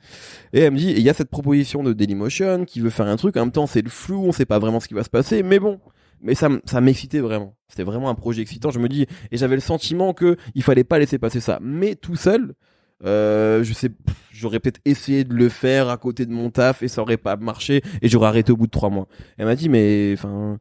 Et 0.54 0.60
elle 0.62 0.71
me 0.73 0.78
dit, 0.78 0.91
il 0.91 1.02
y 1.02 1.10
a 1.10 1.13
cette 1.13 1.30
proposition 1.30 1.84
de 1.84 1.93
Dailymotion 1.93 2.65
qui 2.65 2.80
veut 2.82 2.89
faire 2.89 3.08
un 3.08 3.15
truc. 3.15 3.36
En 3.38 3.41
même 3.41 3.52
temps, 3.52 3.67
c'est 3.67 3.82
le 3.82 3.89
flou, 3.89 4.23
on 4.26 4.32
sait 4.32 4.45
pas 4.45 4.60
vraiment 4.60 4.80
ce 4.80 4.88
qui 4.88 4.93
va 4.93 5.04
se 5.04 5.10
passer, 5.10 5.43
mais 5.43 5.60
bon. 5.60 5.80
Mais 6.21 6.36
ça, 6.36 6.49
ça 6.65 6.80
m'excitait 6.82 7.19
vraiment. 7.19 7.54
C'était 7.67 7.84
vraiment 7.84 8.10
un 8.10 8.15
projet 8.15 8.41
excitant. 8.41 8.71
Je 8.71 8.80
me 8.80 8.88
dis, 8.88 9.06
et 9.32 9.38
j'avais 9.38 9.56
le 9.56 9.62
sentiment 9.62 10.13
que 10.13 10.38
il 10.56 10.63
fallait 10.63 10.84
pas 10.86 10.97
laisser 10.99 11.17
passer 11.19 11.41
ça. 11.41 11.60
Mais 11.62 11.95
tout 11.95 12.15
seul, 12.15 12.54
euh, 13.06 13.64
je 13.64 13.74
sais, 13.74 13.90
j'aurais 14.32 14.60
peut-être 14.60 14.80
essayé 14.86 15.24
de 15.24 15.34
le 15.34 15.50
faire 15.50 15.90
à 15.90 15.98
côté 15.98 16.26
de 16.26 16.32
mon 16.32 16.50
taf 16.50 16.84
et 16.84 16.88
ça 16.88 17.02
aurait 17.02 17.18
pas 17.18 17.36
marché 17.36 17.82
et 18.02 18.08
j'aurais 18.08 18.28
arrêté 18.28 18.52
au 18.52 18.58
bout 18.58 18.68
de 18.68 18.72
trois 18.72 18.90
mois. 18.90 19.08
Elle 19.38 19.46
m'a 19.46 19.56
dit, 19.56 19.70
mais 19.70 20.14
enfin, 20.18 20.60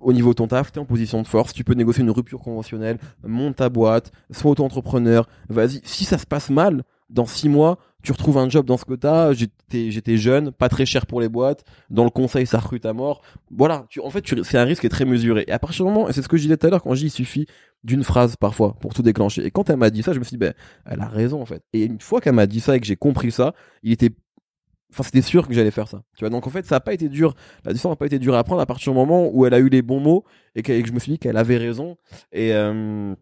au 0.00 0.12
niveau 0.12 0.30
de 0.30 0.34
ton 0.34 0.46
taf, 0.46 0.72
t'es 0.72 0.80
en 0.80 0.84
position 0.84 1.22
de 1.22 1.26
force, 1.26 1.52
tu 1.52 1.64
peux 1.64 1.74
négocier 1.74 2.02
une 2.02 2.10
rupture 2.10 2.40
conventionnelle, 2.40 2.98
monte 3.22 3.56
ta 3.56 3.68
boîte, 3.68 4.12
sois 4.30 4.50
auto-entrepreneur, 4.52 5.28
vas-y. 5.48 5.80
Si 5.84 6.04
ça 6.04 6.18
se 6.18 6.26
passe 6.26 6.50
mal, 6.50 6.82
dans 7.10 7.26
six 7.26 7.48
mois, 7.48 7.78
tu 8.02 8.12
retrouves 8.12 8.38
un 8.38 8.48
job 8.48 8.64
dans 8.64 8.76
ce 8.76 8.84
que 8.84 8.94
t'as, 8.94 9.32
j'étais, 9.32 9.90
j'étais 9.90 10.16
jeune, 10.16 10.52
pas 10.52 10.68
très 10.68 10.86
cher 10.86 11.06
pour 11.06 11.20
les 11.20 11.28
boîtes, 11.28 11.64
dans 11.90 12.04
le 12.04 12.10
conseil, 12.10 12.46
ça 12.46 12.58
recrute 12.58 12.86
à 12.86 12.92
mort. 12.92 13.20
Voilà, 13.50 13.84
tu, 13.88 14.00
en 14.00 14.10
fait, 14.10 14.22
tu, 14.22 14.42
c'est 14.42 14.58
un 14.58 14.64
risque 14.64 14.80
qui 14.80 14.86
est 14.86 14.90
très 14.90 15.04
mesuré. 15.04 15.44
Et 15.46 15.52
à 15.52 15.58
partir 15.58 15.84
du 15.84 15.92
moment, 15.92 16.08
et 16.08 16.12
c'est 16.12 16.22
ce 16.22 16.28
que 16.28 16.36
je 16.36 16.42
disais 16.42 16.56
tout 16.56 16.66
à 16.66 16.70
l'heure, 16.70 16.82
quand 16.82 16.94
je 16.94 17.00
dis, 17.00 17.06
il 17.06 17.10
suffit 17.10 17.46
d'une 17.84 18.04
phrase 18.04 18.36
parfois 18.36 18.74
pour 18.80 18.94
tout 18.94 19.02
déclencher. 19.02 19.44
Et 19.44 19.50
quand 19.50 19.68
elle 19.68 19.76
m'a 19.76 19.90
dit 19.90 20.02
ça, 20.02 20.12
je 20.12 20.18
me 20.18 20.24
suis 20.24 20.34
dit, 20.34 20.38
ben, 20.38 20.54
elle 20.86 21.00
a 21.00 21.08
raison, 21.08 21.42
en 21.42 21.46
fait. 21.46 21.62
Et 21.72 21.84
une 21.84 22.00
fois 22.00 22.20
qu'elle 22.20 22.34
m'a 22.34 22.46
dit 22.46 22.60
ça 22.60 22.76
et 22.76 22.80
que 22.80 22.86
j'ai 22.86 22.96
compris 22.96 23.32
ça, 23.32 23.54
il 23.82 23.92
était 23.92 24.10
Enfin, 24.92 25.04
c'était 25.04 25.22
sûr 25.22 25.46
que 25.46 25.54
j'allais 25.54 25.70
faire 25.70 25.86
ça. 25.86 26.02
Tu 26.16 26.24
vois, 26.24 26.30
donc 26.30 26.48
en 26.48 26.50
fait, 26.50 26.66
ça 26.66 26.76
a 26.76 26.80
pas 26.80 26.92
été 26.92 27.08
dur. 27.08 27.34
La 27.64 27.72
décision 27.72 27.90
n'a 27.90 27.96
pas 27.96 28.06
été 28.06 28.18
dure 28.18 28.34
à 28.34 28.42
prendre 28.42 28.60
à 28.60 28.66
partir 28.66 28.92
du 28.92 28.98
moment 28.98 29.30
où 29.32 29.46
elle 29.46 29.54
a 29.54 29.60
eu 29.60 29.68
les 29.68 29.82
bons 29.82 30.00
mots 30.00 30.24
et 30.56 30.62
que, 30.62 30.72
et 30.72 30.82
que 30.82 30.88
je 30.88 30.92
me 30.92 30.98
suis 30.98 31.12
dit 31.12 31.18
qu'elle 31.20 31.36
avait 31.36 31.58
raison. 31.58 31.96
Et 32.32 32.52
euh, 32.54 33.14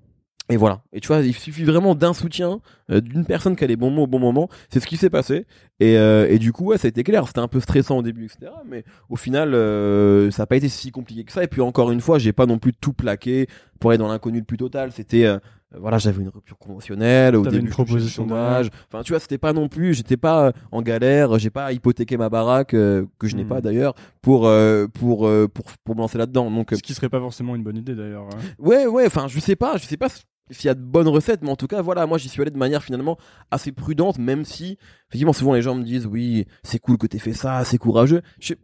et 0.50 0.56
voilà. 0.56 0.80
Et 0.92 1.00
tu 1.00 1.08
vois, 1.08 1.18
il 1.20 1.34
suffit 1.34 1.64
vraiment 1.64 1.94
d'un 1.94 2.14
soutien, 2.14 2.60
euh, 2.90 3.00
d'une 3.00 3.24
personne 3.24 3.54
qui 3.54 3.64
a 3.64 3.66
les 3.66 3.76
bons 3.76 3.90
mots 3.90 4.04
au 4.04 4.06
bon 4.06 4.18
moment. 4.18 4.48
C'est 4.70 4.80
ce 4.80 4.86
qui 4.86 4.96
s'est 4.96 5.10
passé. 5.10 5.46
Et, 5.80 5.98
euh, 5.98 6.26
et 6.30 6.38
du 6.38 6.52
coup, 6.52 6.66
ouais, 6.66 6.78
ça 6.78 6.86
a 6.86 6.88
été 6.88 7.04
clair. 7.04 7.26
C'était 7.26 7.40
un 7.40 7.48
peu 7.48 7.60
stressant 7.60 7.98
au 7.98 8.02
début, 8.02 8.24
etc. 8.24 8.50
Mais 8.66 8.84
au 9.10 9.16
final, 9.16 9.54
euh, 9.54 10.30
ça 10.30 10.42
n'a 10.42 10.46
pas 10.46 10.56
été 10.56 10.68
si 10.68 10.90
compliqué 10.90 11.24
que 11.24 11.32
ça. 11.32 11.44
Et 11.44 11.48
puis 11.48 11.60
encore 11.60 11.90
une 11.90 12.00
fois, 12.00 12.18
j'ai 12.18 12.32
pas 12.32 12.46
non 12.46 12.58
plus 12.58 12.72
tout 12.72 12.92
plaqué 12.94 13.46
pour 13.78 13.90
aller 13.90 13.98
dans 13.98 14.08
l'inconnu 14.08 14.38
le 14.38 14.44
plus 14.44 14.56
total. 14.56 14.90
C'était 14.92 15.26
euh, 15.26 15.38
voilà, 15.76 15.98
j'avais 15.98 16.22
une 16.22 16.30
rupture 16.30 16.56
conventionnelle 16.56 17.36
au 17.36 17.42
début. 17.44 17.66
une 17.66 17.68
proposition 17.68 18.22
chômage. 18.26 18.70
Enfin, 18.90 19.02
tu 19.02 19.12
vois, 19.12 19.20
c'était 19.20 19.36
pas 19.36 19.52
non 19.52 19.68
plus. 19.68 19.92
J'étais 19.92 20.16
pas 20.16 20.46
euh, 20.46 20.52
en 20.72 20.80
galère. 20.80 21.38
J'ai 21.38 21.50
pas 21.50 21.70
hypothéqué 21.74 22.16
ma 22.16 22.30
baraque 22.30 22.72
euh, 22.72 23.04
que 23.18 23.28
je 23.28 23.36
n'ai 23.36 23.44
Hmm. 23.44 23.48
pas 23.48 23.60
d'ailleurs 23.60 23.94
pour 24.22 24.46
euh, 24.46 24.86
pour 24.88 25.28
euh, 25.28 25.46
pour 25.46 25.66
pour 25.84 25.94
me 25.94 26.00
lancer 26.00 26.16
là-dedans. 26.16 26.50
Donc 26.50 26.72
euh, 26.72 26.76
Ce 26.76 26.82
qui 26.82 26.94
serait 26.94 27.10
pas 27.10 27.20
forcément 27.20 27.54
une 27.54 27.62
bonne 27.62 27.76
idée 27.76 27.94
d'ailleurs. 27.94 28.24
hein. 28.32 28.38
Ouais, 28.58 28.86
ouais, 28.86 29.04
enfin, 29.06 29.28
je 29.28 29.38
sais 29.40 29.56
pas, 29.56 29.76
je 29.76 29.84
sais 29.84 29.98
pas 29.98 30.08
s'il 30.50 30.66
y 30.66 30.70
a 30.70 30.74
de 30.74 30.80
bonnes 30.82 31.08
recettes, 31.08 31.40
mais 31.42 31.50
en 31.50 31.56
tout 31.56 31.66
cas, 31.66 31.82
voilà, 31.82 32.06
moi 32.06 32.18
j'y 32.18 32.28
suis 32.28 32.40
allé 32.42 32.50
de 32.50 32.58
manière 32.58 32.82
finalement 32.82 33.16
assez 33.50 33.72
prudente, 33.72 34.18
même 34.18 34.44
si, 34.44 34.78
effectivement, 35.08 35.32
souvent 35.32 35.54
les 35.54 35.62
gens 35.62 35.74
me 35.74 35.82
disent, 35.84 36.06
oui, 36.06 36.46
c'est 36.62 36.78
cool 36.78 36.98
que 36.98 37.06
t'aies 37.06 37.18
fait 37.18 37.32
ça, 37.34 37.64
c'est 37.64 37.78
courageux. 37.78 38.22
Je 38.40 38.48
sais, 38.48 38.58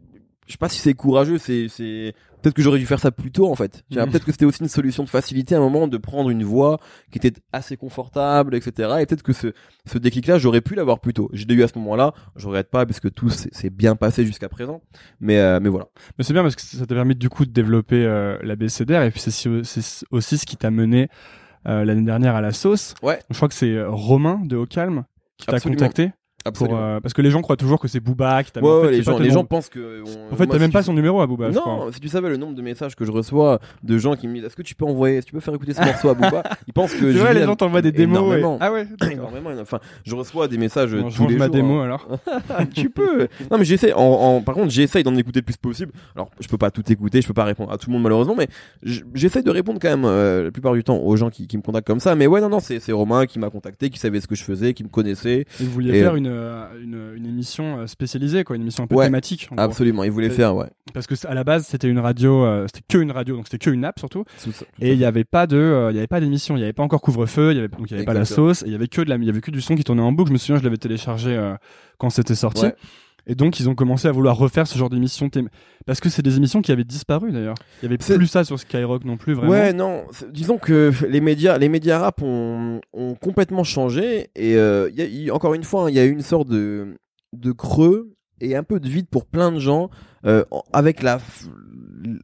je 0.47 0.51
sais 0.51 0.57
pas 0.59 0.69
si 0.69 0.79
c'est 0.79 0.93
courageux, 0.93 1.39
c'est, 1.39 1.67
c'est, 1.69 2.13
peut-être 2.43 2.53
que 2.53 2.61
j'aurais 2.61 2.77
dû 2.77 2.85
faire 2.85 2.99
ça 2.99 3.09
plus 3.09 3.31
tôt, 3.31 3.49
en 3.49 3.55
fait. 3.55 3.83
Mhm. 3.89 4.11
Peut-être 4.11 4.25
que 4.25 4.31
c'était 4.31 4.45
aussi 4.45 4.61
une 4.61 4.67
solution 4.69 5.03
de 5.03 5.09
facilité 5.09 5.55
à 5.55 5.57
un 5.57 5.61
moment 5.61 5.87
de 5.87 5.97
prendre 5.97 6.29
une 6.29 6.43
voie 6.43 6.79
qui 7.11 7.17
était 7.17 7.33
assez 7.51 7.77
confortable, 7.77 8.53
etc. 8.53 8.97
Et 9.01 9.07
peut-être 9.07 9.23
que 9.23 9.33
ce, 9.33 9.53
ce 9.87 9.97
déclic-là, 9.97 10.37
j'aurais 10.37 10.61
pu 10.61 10.75
l'avoir 10.75 10.99
plus 10.99 11.13
tôt. 11.13 11.31
Je 11.33 11.45
l'ai 11.45 11.55
eu 11.55 11.63
à 11.63 11.67
ce 11.67 11.79
moment-là, 11.79 12.13
je 12.35 12.45
regrette 12.45 12.69
pas, 12.69 12.85
parce 12.85 12.99
que 12.99 13.07
tout 13.07 13.29
s'est 13.29 13.71
bien 13.71 13.95
passé 13.95 14.23
jusqu'à 14.23 14.47
présent. 14.47 14.81
Mais, 15.19 15.39
euh, 15.39 15.59
mais 15.59 15.69
voilà. 15.69 15.87
Mais 16.19 16.23
c'est 16.23 16.33
bien 16.33 16.43
parce 16.43 16.55
que 16.55 16.61
ça 16.61 16.85
t'a 16.85 16.93
permis 16.93 17.15
du 17.15 17.27
coup 17.29 17.47
de 17.47 17.51
développer 17.51 18.05
euh, 18.05 18.37
la 18.43 18.55
BCDR 18.55 19.01
et 19.01 19.09
puis 19.09 19.21
c'est 19.21 19.31
si- 19.31 19.49
c'est 19.63 20.05
aussi 20.11 20.37
ce 20.37 20.45
qui 20.45 20.57
t'a 20.57 20.69
mené 20.69 21.09
l'année 21.65 22.05
dernière 22.05 22.35
à 22.35 22.41
la 22.41 22.51
sauce. 22.51 22.93
Ouais. 23.01 23.19
Je 23.29 23.35
crois 23.35 23.47
que 23.47 23.53
c'est 23.53 23.73
euh, 23.73 23.89
Romain 23.89 24.39
de 24.43 24.55
Au 24.55 24.65
Calme 24.65 25.05
qui 25.37 25.47
t'a 25.47 25.59
contacté. 25.59 26.11
Absolument. 26.45 26.77
euh, 26.79 26.99
parce 26.99 27.13
que 27.13 27.21
les 27.21 27.31
gens 27.31 27.41
croient 27.41 27.57
toujours 27.57 27.79
que 27.79 27.87
c'est 27.87 27.99
Booba 27.99 28.43
qui 28.43 28.51
t'a 28.51 28.61
Ouais, 28.61 28.67
mais 28.69 28.71
en 28.77 28.81
fait, 28.81 28.85
ouais, 28.87 28.91
les 28.93 29.03
gens, 29.03 29.17
les 29.17 29.29
gens 29.31 29.43
pensent 29.45 29.67
que. 29.69 30.03
on- 30.05 30.33
En 30.33 30.35
fait, 30.37 30.45
t'as 30.47 30.59
même 30.59 30.67
si 30.69 30.73
pas 30.73 30.79
tu- 30.81 30.85
son 30.85 30.93
numéro 30.93 31.19
à 31.21 31.27
Booba, 31.27 31.51
je 31.51 31.57
crois. 31.57 31.85
Non, 31.85 31.91
si 31.91 31.99
tu 31.99 32.07
savais 32.07 32.29
le 32.29 32.37
nombre 32.37 32.53
de 32.53 32.61
messages 32.61 32.95
que 32.95 33.03
je 33.03 33.11
reçois 33.11 33.59
de 33.83 33.97
gens 33.97 34.15
qui 34.15 34.27
me 34.27 34.35
disent 34.35 34.45
Est-ce 34.45 34.55
que 34.55 34.61
tu 34.61 34.75
peux 34.75 34.85
envoyer, 34.85 35.17
est-ce 35.17 35.25
que 35.25 35.31
tu 35.31 35.35
peux 35.35 35.39
faire 35.41 35.53
écouter 35.55 35.73
ce 35.73 35.81
morceau 35.81 36.09
à 36.09 36.13
Booba? 36.13 36.43
Ils 36.67 36.73
pensent 36.73 36.93
que 36.93 36.99
C'est 37.11 37.13
je 37.13 37.17
vrai, 37.17 37.33
les 37.33 37.43
gens 37.43 37.55
t'envoient 37.55 37.81
des 37.81 37.91
démos. 37.91 38.17
et- 38.17 38.19
énormément. 38.21 38.57
Ah 38.61 38.71
ouais. 38.71 38.87
Énormément, 39.11 39.49
enfin, 39.59 39.79
je 40.05 40.15
reçois 40.15 40.47
des 40.47 40.57
messages 40.57 40.93
Bon, 40.95 41.09
je 41.09 41.15
tous 41.15 41.23
range 41.23 41.31
les 41.31 41.37
ma 41.37 41.45
jours. 41.45 41.55
démo 41.55 41.79
hein. 41.79 41.83
alors. 41.85 42.07
tu 42.75 42.89
peux. 42.89 43.27
Non, 43.49 43.57
mais 43.57 43.65
j'essaie. 43.65 43.93
En, 43.93 44.01
en- 44.03 44.41
par 44.41 44.53
contre, 44.55 44.69
j'essaye 44.69 45.03
d'en 45.03 45.15
écouter 45.15 45.39
le 45.39 45.45
plus 45.45 45.57
possible. 45.57 45.91
Alors, 46.15 46.29
je 46.39 46.47
peux 46.47 46.57
pas 46.57 46.69
tout 46.71 46.83
écouter, 46.91 47.21
je 47.21 47.27
peux 47.27 47.33
pas 47.33 47.43
répondre 47.45 47.71
à 47.71 47.77
tout 47.77 47.89
le 47.89 47.93
monde 47.93 48.03
malheureusement, 48.03 48.35
mais 48.37 48.47
j'essaie 49.13 49.41
de 49.41 49.49
répondre 49.51 49.79
quand 49.81 49.89
même 49.89 50.05
euh, 50.05 50.43
la 50.45 50.51
plupart 50.51 50.73
du 50.73 50.83
temps 50.83 50.97
aux 50.97 51.15
gens 51.15 51.29
qui, 51.29 51.47
qui 51.47 51.57
me 51.57 51.61
contactent 51.61 51.87
comme 51.87 51.99
ça. 51.99 52.13
Mais 52.15 52.27
ouais, 52.27 52.41
non, 52.41 52.49
non, 52.49 52.59
c'est 52.59 52.79
c'est 52.79 52.91
Romain 52.91 53.25
qui 53.25 53.39
m'a 53.39 53.49
contacté, 53.49 53.89
qui 53.89 53.99
savait 53.99 54.21
ce 54.21 54.27
que 54.27 54.35
je 54.35 54.43
faisais, 54.43 54.73
qui 54.73 54.83
me 54.83 54.89
connaissait. 54.89 55.45
Et 55.59 55.63
vous 55.63 55.71
vouliez 55.71 55.93
faire 56.01 56.13
euh, 56.13 56.17
une, 56.17 56.27
euh, 56.27 56.34
une, 56.81 57.13
une 57.15 57.25
émission 57.25 57.79
euh, 57.79 57.87
spécialisée, 57.87 58.43
quoi, 58.43 58.55
une 58.55 58.61
émission 58.63 58.83
un 58.83 58.87
peu 58.87 58.95
Ouais, 58.95 59.05
thématique. 59.05 59.49
Absolument, 59.57 60.03
il 60.03 60.11
voulait 60.11 60.27
Euh, 60.29 60.33
faire, 60.33 60.55
ouais. 60.55 60.67
Parce 60.93 61.07
que 61.07 61.15
à 61.27 61.33
la 61.33 61.43
base, 61.43 61.65
c'était 61.65 61.87
une 61.89 61.99
radio, 61.99 62.45
euh, 62.45 62.65
c'était 62.67 62.85
que 62.87 62.97
une 63.01 63.11
radio, 63.11 63.35
donc 63.35 63.45
c'était 63.47 63.57
que 63.63 63.69
une 63.69 63.83
app 63.85 63.99
surtout. 63.99 64.23
Et 64.79 64.93
il 64.93 64.99
y 64.99 65.05
avait 65.05 65.23
pas 65.23 65.47
de, 65.47 65.57
euh, 65.57 65.91
il 65.91 65.95
y 65.95 65.97
avait 65.97 66.07
pas 66.07 66.19
d'émission, 66.19 66.55
il 66.55 66.59
y 66.59 66.63
avait 66.63 66.73
pas 66.73 66.83
encore 66.83 67.01
couvre-feu, 67.01 67.51
il 67.51 67.55
y 67.55 67.59
avait 67.59 67.67
donc 67.67 67.89
il 67.89 67.91
y 67.91 67.95
avait 67.95 68.05
pas 68.05 68.13
la 68.13 68.25
sauce, 68.25 68.63
il 68.65 68.71
y 68.71 68.75
avait 68.75 68.87
que 68.87 69.01
de 69.01 69.09
la, 69.09 69.15
il 69.15 69.23
y 69.25 69.29
avait 69.29 69.41
que 69.41 69.51
du 69.51 69.61
son 69.61 69.75
qui 69.75 69.83
tournait 69.83 70.01
en 70.01 70.11
boucle. 70.11 70.29
Je 70.29 70.33
me 70.33 70.37
souviens, 70.37 70.57
je 70.57 70.63
l'avais 70.63 70.77
téléchargé 70.77 71.35
euh, 71.35 71.55
quand 71.97 72.09
c'était 72.09 72.35
sorti. 72.35 72.63
Ouais. 72.65 72.75
Et 73.27 73.35
donc 73.35 73.59
ils 73.59 73.67
ont 73.69 73.75
commencé 73.75 74.07
à 74.07 74.11
vouloir 74.11 74.37
refaire 74.37 74.67
ce 74.67 74.77
genre 74.77 74.89
d'émission 74.89 75.27
thém- 75.27 75.47
parce 75.85 75.99
que 75.99 76.09
c'est 76.09 76.21
des 76.21 76.37
émissions 76.37 76.61
qui 76.61 76.71
avaient 76.71 76.83
disparu 76.83 77.31
d'ailleurs. 77.31 77.55
Il 77.81 77.85
y 77.85 77.87
avait 77.87 77.97
plus 77.97 78.27
ça 78.27 78.43
sur 78.43 78.59
Skyrock 78.59 79.03
non 79.05 79.17
plus 79.17 79.33
vraiment. 79.33 79.51
Ouais, 79.51 79.73
non. 79.73 80.03
Disons 80.31 80.57
que 80.57 80.91
les 81.09 81.21
médias, 81.21 81.57
les 81.57 81.69
médias 81.69 81.99
rap 81.99 82.21
ont, 82.21 82.81
ont 82.93 83.15
complètement 83.15 83.63
changé 83.63 84.29
et 84.35 84.55
euh, 84.57 84.89
y 84.93 85.29
a- 85.29 85.33
encore 85.33 85.53
une 85.55 85.63
fois, 85.63 85.85
hein, 85.85 85.89
il 85.89 85.95
y 85.95 85.99
a 85.99 86.05
eu 86.05 86.11
une 86.11 86.21
sorte 86.21 86.49
de 86.49 86.95
de 87.33 87.51
creux 87.51 88.11
et 88.41 88.55
un 88.55 88.63
peu 88.63 88.79
de 88.79 88.87
vide 88.87 89.07
pour 89.09 89.25
plein 89.25 89.51
de 89.51 89.59
gens 89.59 89.89
euh, 90.25 90.43
avec 90.73 91.01
la 91.01 91.19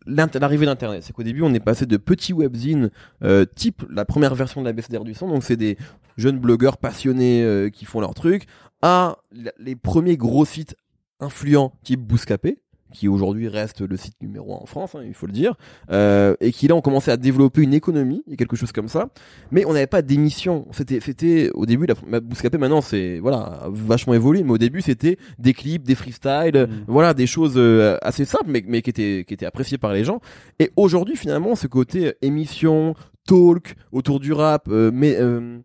l'arrivée 0.05 0.65
d'internet. 0.65 1.03
C'est 1.03 1.13
qu'au 1.13 1.23
début, 1.23 1.41
on 1.41 1.53
est 1.53 1.59
passé 1.59 1.85
de 1.85 1.97
petits 1.97 2.33
webzines 2.33 2.89
euh, 3.23 3.45
type 3.55 3.83
la 3.89 4.05
première 4.05 4.35
version 4.35 4.61
de 4.61 4.65
la 4.67 4.73
BCDR 4.73 5.03
du 5.03 5.13
son, 5.13 5.27
donc 5.27 5.43
c'est 5.43 5.57
des 5.57 5.77
jeunes 6.17 6.39
blogueurs 6.39 6.77
passionnés 6.77 7.43
euh, 7.43 7.69
qui 7.69 7.85
font 7.85 8.01
leur 8.01 8.13
truc, 8.13 8.45
à 8.81 9.17
les 9.59 9.75
premiers 9.75 10.17
gros 10.17 10.45
sites 10.45 10.75
influents 11.21 11.73
type 11.84 12.01
Bouscapé 12.01 12.57
qui 12.91 13.07
aujourd'hui 13.07 13.47
reste 13.47 13.81
le 13.81 13.97
site 13.97 14.15
numéro 14.21 14.53
un 14.53 14.57
en 14.57 14.65
France, 14.65 14.95
hein, 14.95 15.01
il 15.05 15.13
faut 15.13 15.25
le 15.25 15.31
dire, 15.31 15.55
euh, 15.91 16.36
et 16.41 16.51
qui 16.51 16.67
là 16.67 16.75
ont 16.75 16.81
commencé 16.81 17.10
à 17.10 17.17
développer 17.17 17.62
une 17.62 17.73
économie 17.73 18.23
et 18.29 18.36
quelque 18.36 18.55
chose 18.55 18.71
comme 18.71 18.88
ça. 18.88 19.10
Mais 19.51 19.65
on 19.65 19.73
n'avait 19.73 19.88
pas 19.88 20.01
d'émission. 20.01 20.67
C'était, 20.71 20.99
c'était 20.99 21.49
au 21.53 21.65
début, 21.65 21.86
la, 21.86 22.19
Bouscapé 22.19 22.57
maintenant 22.57 22.81
c'est 22.81 23.19
voilà 23.19 23.62
vachement 23.69 24.13
évolué, 24.13 24.43
mais 24.43 24.51
au 24.51 24.57
début 24.57 24.81
c'était 24.81 25.17
des 25.39 25.53
clips, 25.53 25.84
des 25.84 25.95
freestyles, 25.95 26.51
Mm. 26.51 26.84
voilà 26.88 27.13
des 27.13 27.27
choses 27.27 27.53
euh, 27.55 27.97
assez 28.01 28.25
simples, 28.25 28.47
mais, 28.47 28.63
mais 28.67 28.81
qui 28.81 28.89
étaient 28.89 29.23
qui 29.27 29.34
étaient 29.34 29.45
appréciées 29.45 29.77
par 29.77 29.93
les 29.93 30.03
gens. 30.03 30.19
Et 30.60 30.71
aujourd'hui 30.75 31.15
finalement 31.15 31.55
ce 31.55 31.67
côté 31.67 32.07
euh, 32.07 32.13
émission, 32.21 32.93
talk 33.25 33.75
autour 33.91 34.19
du 34.19 34.34
rap, 34.34 34.67
euh, 34.69 34.91
mais 34.93 35.15
euh, 35.19 35.60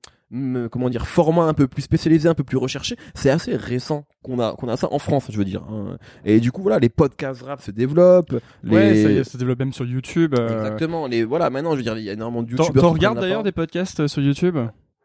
comment 0.71 0.89
dire 0.91 1.07
format 1.07 1.45
un 1.45 1.55
peu 1.55 1.67
plus 1.69 1.83
spécialisé, 1.83 2.29
un 2.29 2.35
peu 2.35 2.43
plus 2.45 2.57
recherché, 2.57 2.97
c'est 3.15 3.31
assez 3.31 3.55
récent 3.57 4.05
qu'on 4.23 4.39
a 4.41 4.53
qu'on 4.55 4.69
a 4.69 4.77
ça 4.77 4.89
en 4.93 4.99
France, 4.99 5.27
je 5.31 5.39
veux 5.39 5.45
dire. 5.45 5.63
hein. 5.71 5.99
Et 6.25 6.41
du 6.41 6.51
coup 6.53 6.63
voilà, 6.63 6.79
les 6.79 6.89
podcasts 6.89 7.43
rap 7.43 7.61
se 7.63 7.71
développent. 7.71 8.33
Ouais, 8.65 8.93
les... 8.95 9.03
ça 9.03 9.11
y 9.11 9.17
est, 9.19 9.25
ça 9.25 9.33
se 9.33 9.37
développe 9.39 9.59
même 9.61 9.73
sur 9.73 9.85
YouTube. 9.87 10.35
euh, 10.39 10.49
Exactement. 10.65 11.07
Les 11.07 11.25
voilà, 11.25 11.49
maintenant 11.51 11.73
je 11.73 11.77
veux 11.77 11.83
dire, 11.83 11.97
il 11.97 12.05
y 12.05 12.11
a 12.11 12.15
énormément 12.15 12.43
de 12.43 12.55
T'en 12.55 12.65
youtubeurs. 12.65 12.83
t'en 12.83 12.91
regardes 12.93 13.21
d'ailleurs 13.21 13.43
des 13.43 13.53
podcasts 13.53 14.01
euh, 14.01 14.09
sur 14.09 14.23
YouTube? 14.23 14.57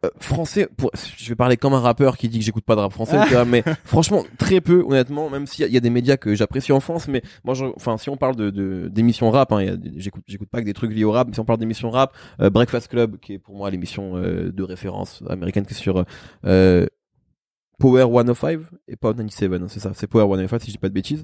Euh, 0.04 0.10
français. 0.20 0.68
Pour... 0.78 0.90
Je 1.18 1.30
vais 1.30 1.36
parler 1.36 1.58
comme 1.58 1.74
un 1.74 1.80
rappeur 1.80 2.18
qui 2.18 2.28
dit 2.28 2.40
que 2.40 2.46
j'écoute 2.46 2.64
pas 2.66 2.76
de 2.76 2.80
rap 2.82 2.92
français, 2.92 3.18
tu 3.28 3.34
vois, 3.34 3.46
mais 3.46 3.64
franchement 3.86 4.24
très 4.40 4.60
peu, 4.60 4.84
honnêtement. 4.88 5.30
Même 5.30 5.46
s'il 5.46 5.68
y, 5.68 5.72
y 5.72 5.78
a 5.78 5.80
des 5.80 5.90
médias 5.92 6.18
que 6.18 6.34
j'apprécie 6.34 6.72
en 6.72 6.80
France, 6.80 7.08
mais 7.08 7.22
moi, 7.44 7.54
je... 7.54 7.66
enfin, 7.76 7.98
si 7.98 8.10
on 8.10 8.18
parle 8.18 8.36
de 8.36 8.50
de- 8.50 8.88
d'émissions 8.88 9.30
rap, 9.30 9.52
hein, 9.52 9.78
j'écoute 9.98 10.24
j'écoute 10.28 10.50
pas 10.50 10.60
que 10.62 10.66
des 10.66 10.74
trucs 10.74 10.92
liés 10.92 11.04
au 11.04 11.12
rap. 11.12 11.28
Mais 11.28 11.34
si 11.36 11.40
on 11.40 11.46
parle 11.46 11.60
d'émissions 11.60 11.92
rap, 11.92 12.14
euh, 12.42 12.50
Breakfast 12.50 12.88
Club, 12.88 13.18
qui 13.20 13.34
est 13.34 13.40
pour 13.40 13.56
moi 13.56 13.70
l'émission 13.70 14.14
euh, 14.16 14.52
de 14.52 14.64
référence 14.64 15.22
américaine, 15.30 15.66
qui 15.66 15.74
est 15.74 15.78
sur 15.78 16.04
Power 17.80 18.06
105 18.26 18.60
et 18.88 18.96
pas 18.96 19.12
97 19.14 19.54
hein, 19.54 19.66
c'est 19.68 19.80
ça 19.80 19.92
c'est 19.96 20.06
Power 20.08 20.36
105 20.48 20.60
si 20.62 20.68
je 20.68 20.72
dis 20.74 20.78
pas 20.78 20.90
de 20.90 20.94
bêtises 20.94 21.24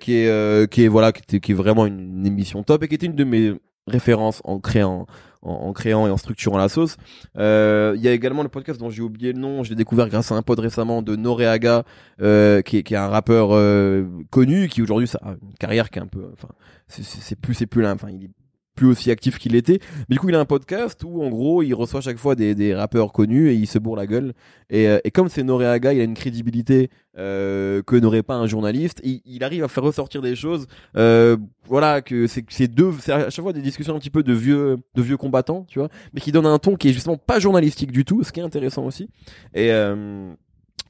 qui 0.00 0.14
est 0.16 0.70
qui 0.70 0.82
est 0.84 0.88
voilà 0.88 1.12
qui, 1.12 1.22
était- 1.22 1.38
qui 1.40 1.52
est 1.52 1.54
vraiment 1.54 1.86
une, 1.86 2.18
une 2.18 2.26
émission 2.26 2.62
top 2.64 2.82
et 2.82 2.88
qui 2.88 2.96
était 2.96 3.06
une 3.06 3.14
de 3.14 3.22
mes 3.24 3.52
références 3.86 4.40
en 4.44 4.58
créant 4.58 5.06
en, 5.42 5.52
en 5.52 5.72
créant 5.72 6.06
et 6.06 6.10
en 6.10 6.16
structurant 6.16 6.58
la 6.58 6.68
sauce. 6.68 6.96
Euh, 7.36 7.94
il 7.96 8.02
y 8.02 8.08
a 8.08 8.12
également 8.12 8.42
le 8.42 8.48
podcast 8.48 8.80
dont 8.80 8.90
j'ai 8.90 9.02
oublié 9.02 9.32
le 9.32 9.38
nom 9.38 9.62
je 9.62 9.70
l'ai 9.70 9.76
découvert 9.76 10.08
grâce 10.08 10.32
à 10.32 10.34
un 10.34 10.42
pod 10.42 10.58
récemment 10.58 11.02
de 11.02 11.16
Noreaga 11.16 11.84
euh, 12.20 12.62
qui, 12.62 12.78
est, 12.78 12.82
qui 12.82 12.94
est 12.94 12.98
un 12.98 13.08
rappeur 13.08 13.50
euh, 13.52 14.06
connu 14.30 14.68
qui 14.68 14.82
aujourd'hui 14.82 15.08
a 15.22 15.30
une 15.30 15.54
carrière 15.58 15.90
qui 15.90 15.98
est 15.98 16.02
un 16.02 16.06
peu 16.06 16.30
enfin 16.32 16.48
c'est 16.88 17.38
plus 17.38 17.54
c'est 17.54 17.66
plus 17.66 17.82
là 17.82 17.92
enfin 17.92 18.08
il 18.10 18.24
est 18.24 18.30
plus 18.76 18.86
aussi 18.86 19.10
actif 19.10 19.38
qu'il 19.38 19.56
était 19.56 19.80
du 20.08 20.18
coup 20.18 20.28
il 20.28 20.34
a 20.34 20.40
un 20.40 20.44
podcast 20.44 21.02
où 21.04 21.22
en 21.22 21.28
gros 21.28 21.62
il 21.62 21.74
reçoit 21.74 22.00
chaque 22.00 22.18
fois 22.18 22.34
des, 22.34 22.54
des 22.54 22.74
rappeurs 22.74 23.12
connus 23.12 23.50
et 23.50 23.54
il 23.54 23.66
se 23.66 23.78
bourre 23.78 23.96
la 23.96 24.06
gueule 24.06 24.34
et, 24.68 24.88
euh, 24.88 24.98
et 25.04 25.10
comme 25.10 25.28
c'est 25.28 25.42
Noreaga, 25.44 25.92
il 25.92 26.00
a 26.00 26.04
une 26.04 26.14
crédibilité 26.14 26.90
euh, 27.18 27.82
que 27.82 27.96
n'aurait 27.96 28.22
pas 28.22 28.34
un 28.34 28.46
journaliste. 28.46 29.00
Il, 29.04 29.20
il 29.24 29.44
arrive 29.44 29.62
à 29.62 29.68
faire 29.68 29.84
ressortir 29.84 30.22
des 30.22 30.34
choses. 30.34 30.66
Euh, 30.96 31.36
voilà 31.66 32.02
que 32.02 32.26
c'est 32.26 32.44
c'est 32.48 32.68
deux, 32.68 32.92
c'est 33.00 33.12
à 33.12 33.30
chaque 33.30 33.42
fois 33.42 33.52
des 33.52 33.62
discussions 33.62 33.94
un 33.94 33.98
petit 33.98 34.10
peu 34.10 34.22
de 34.22 34.32
vieux, 34.32 34.78
de 34.94 35.02
vieux 35.02 35.16
combattants, 35.16 35.64
tu 35.68 35.78
vois, 35.78 35.88
mais 36.12 36.20
qui 36.20 36.32
donnent 36.32 36.46
un 36.46 36.58
ton 36.58 36.76
qui 36.76 36.88
est 36.88 36.92
justement 36.92 37.16
pas 37.16 37.38
journalistique 37.38 37.92
du 37.92 38.04
tout, 38.04 38.24
ce 38.24 38.32
qui 38.32 38.40
est 38.40 38.44
intéressant 38.44 38.84
aussi. 38.84 39.08
Et 39.54 39.72
euh, 39.72 40.32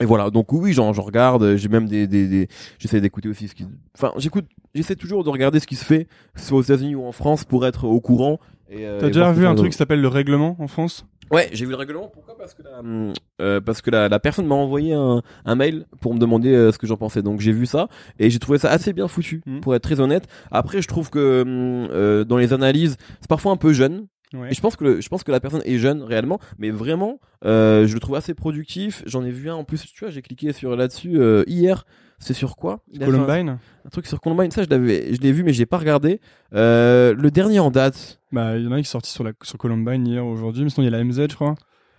et 0.00 0.04
voilà, 0.04 0.30
donc 0.30 0.52
oui, 0.52 0.72
j'en 0.72 0.92
j'en 0.92 1.02
regarde. 1.02 1.56
J'ai 1.56 1.68
même 1.68 1.86
des, 1.88 2.06
des, 2.06 2.26
des 2.28 2.48
j'essaie 2.78 3.00
d'écouter 3.00 3.28
aussi 3.28 3.48
ce 3.48 3.54
qui, 3.54 3.64
enfin, 3.96 4.12
j'écoute, 4.18 4.44
j'essaie 4.74 4.96
toujours 4.96 5.24
de 5.24 5.30
regarder 5.30 5.60
ce 5.60 5.66
qui 5.66 5.76
se 5.76 5.84
fait, 5.84 6.06
soit 6.34 6.58
aux 6.58 6.62
États-Unis 6.62 6.94
ou 6.94 7.04
en 7.04 7.12
France, 7.12 7.44
pour 7.44 7.66
être 7.66 7.84
au 7.84 8.00
courant. 8.00 8.38
Euh, 8.72 8.98
T'as 9.00 9.06
déjà 9.08 9.32
vu 9.32 9.46
un 9.46 9.54
truc 9.54 9.70
qui 9.72 9.78
s'appelle 9.78 10.00
le 10.00 10.08
règlement 10.08 10.56
en 10.58 10.66
France? 10.66 11.06
Ouais, 11.32 11.48
j'ai 11.52 11.64
vu 11.64 11.72
le 11.72 11.76
règlement. 11.76 12.08
Pourquoi? 12.12 12.36
Parce 12.38 12.54
que 12.54 12.62
la, 12.62 12.80
euh, 13.40 13.60
parce 13.60 13.82
que 13.82 13.90
la, 13.90 14.08
la 14.08 14.20
personne 14.20 14.46
m'a 14.46 14.54
envoyé 14.54 14.92
un, 14.92 15.22
un 15.44 15.54
mail 15.56 15.86
pour 16.00 16.14
me 16.14 16.20
demander 16.20 16.52
euh, 16.52 16.70
ce 16.70 16.78
que 16.78 16.86
j'en 16.86 16.96
pensais. 16.96 17.20
Donc 17.20 17.40
j'ai 17.40 17.50
vu 17.50 17.66
ça 17.66 17.88
et 18.20 18.30
j'ai 18.30 18.38
trouvé 18.38 18.58
ça 18.58 18.70
assez 18.70 18.92
bien 18.92 19.08
foutu, 19.08 19.42
Mhm. 19.44 19.60
pour 19.60 19.74
être 19.74 19.82
très 19.82 19.98
honnête. 19.98 20.28
Après, 20.52 20.80
je 20.82 20.86
trouve 20.86 21.10
que 21.10 21.42
hum, 21.42 21.88
euh, 21.92 22.22
dans 22.24 22.36
les 22.36 22.52
analyses, 22.52 22.96
c'est 23.20 23.28
parfois 23.28 23.50
un 23.52 23.56
peu 23.56 23.72
jeune. 23.72 24.06
Ouais. 24.36 24.50
Et 24.50 24.54
je 24.54 24.60
pense 24.60 24.76
que 24.76 24.84
le- 24.84 25.00
je 25.00 25.08
pense 25.08 25.24
que 25.24 25.30
la 25.32 25.40
personne 25.40 25.62
est 25.64 25.78
jeune 25.78 26.02
réellement, 26.02 26.38
mais 26.58 26.70
vraiment, 26.70 27.20
euh, 27.44 27.86
je 27.86 27.94
le 27.94 28.00
trouve 28.00 28.16
assez 28.16 28.34
productif. 28.34 29.02
J'en 29.06 29.24
ai 29.24 29.30
vu 29.30 29.48
un 29.50 29.54
en 29.54 29.64
plus. 29.64 29.82
Tu 29.84 30.00
vois, 30.04 30.10
j'ai 30.10 30.22
cliqué 30.22 30.52
sur 30.52 30.76
là-dessus 30.76 31.18
euh, 31.20 31.44
hier. 31.46 31.84
C'est 32.18 32.32
sur 32.34 32.56
quoi? 32.56 32.80
Il 32.90 33.02
un- 33.02 33.06
Columbine 33.06 33.58
un, 33.84 33.88
truc 33.90 34.06
sur 34.06 34.20
Columbine. 34.20 34.50
Ça, 34.50 34.62
je 34.62 34.68
l'avais, 34.70 35.14
je 35.14 35.20
l'ai 35.20 35.32
vu, 35.32 35.42
mais 35.44 35.52
j'ai 35.52 35.66
pas 35.66 35.76
regardé. 35.78 36.20
Euh, 36.54 37.14
le 37.14 37.30
dernier 37.30 37.58
en 37.58 37.70
date. 37.70 38.20
Bah, 38.32 38.56
il 38.56 38.64
y 38.64 38.66
en 38.68 38.72
a 38.72 38.76
un 38.76 38.78
qui 38.78 38.86
est 38.88 38.90
sorti 38.90 39.10
sur, 39.10 39.22
la, 39.22 39.32
sur 39.42 39.58
Columbine 39.58 40.06
hier, 40.06 40.24
aujourd'hui, 40.26 40.64
mais 40.64 40.70
sinon 40.70 40.86
il 40.86 40.90
y 40.90 40.94
a 40.94 40.96
la 40.98 41.04
MZ, 41.04 41.28
je 41.30 41.34
crois. 41.34 41.54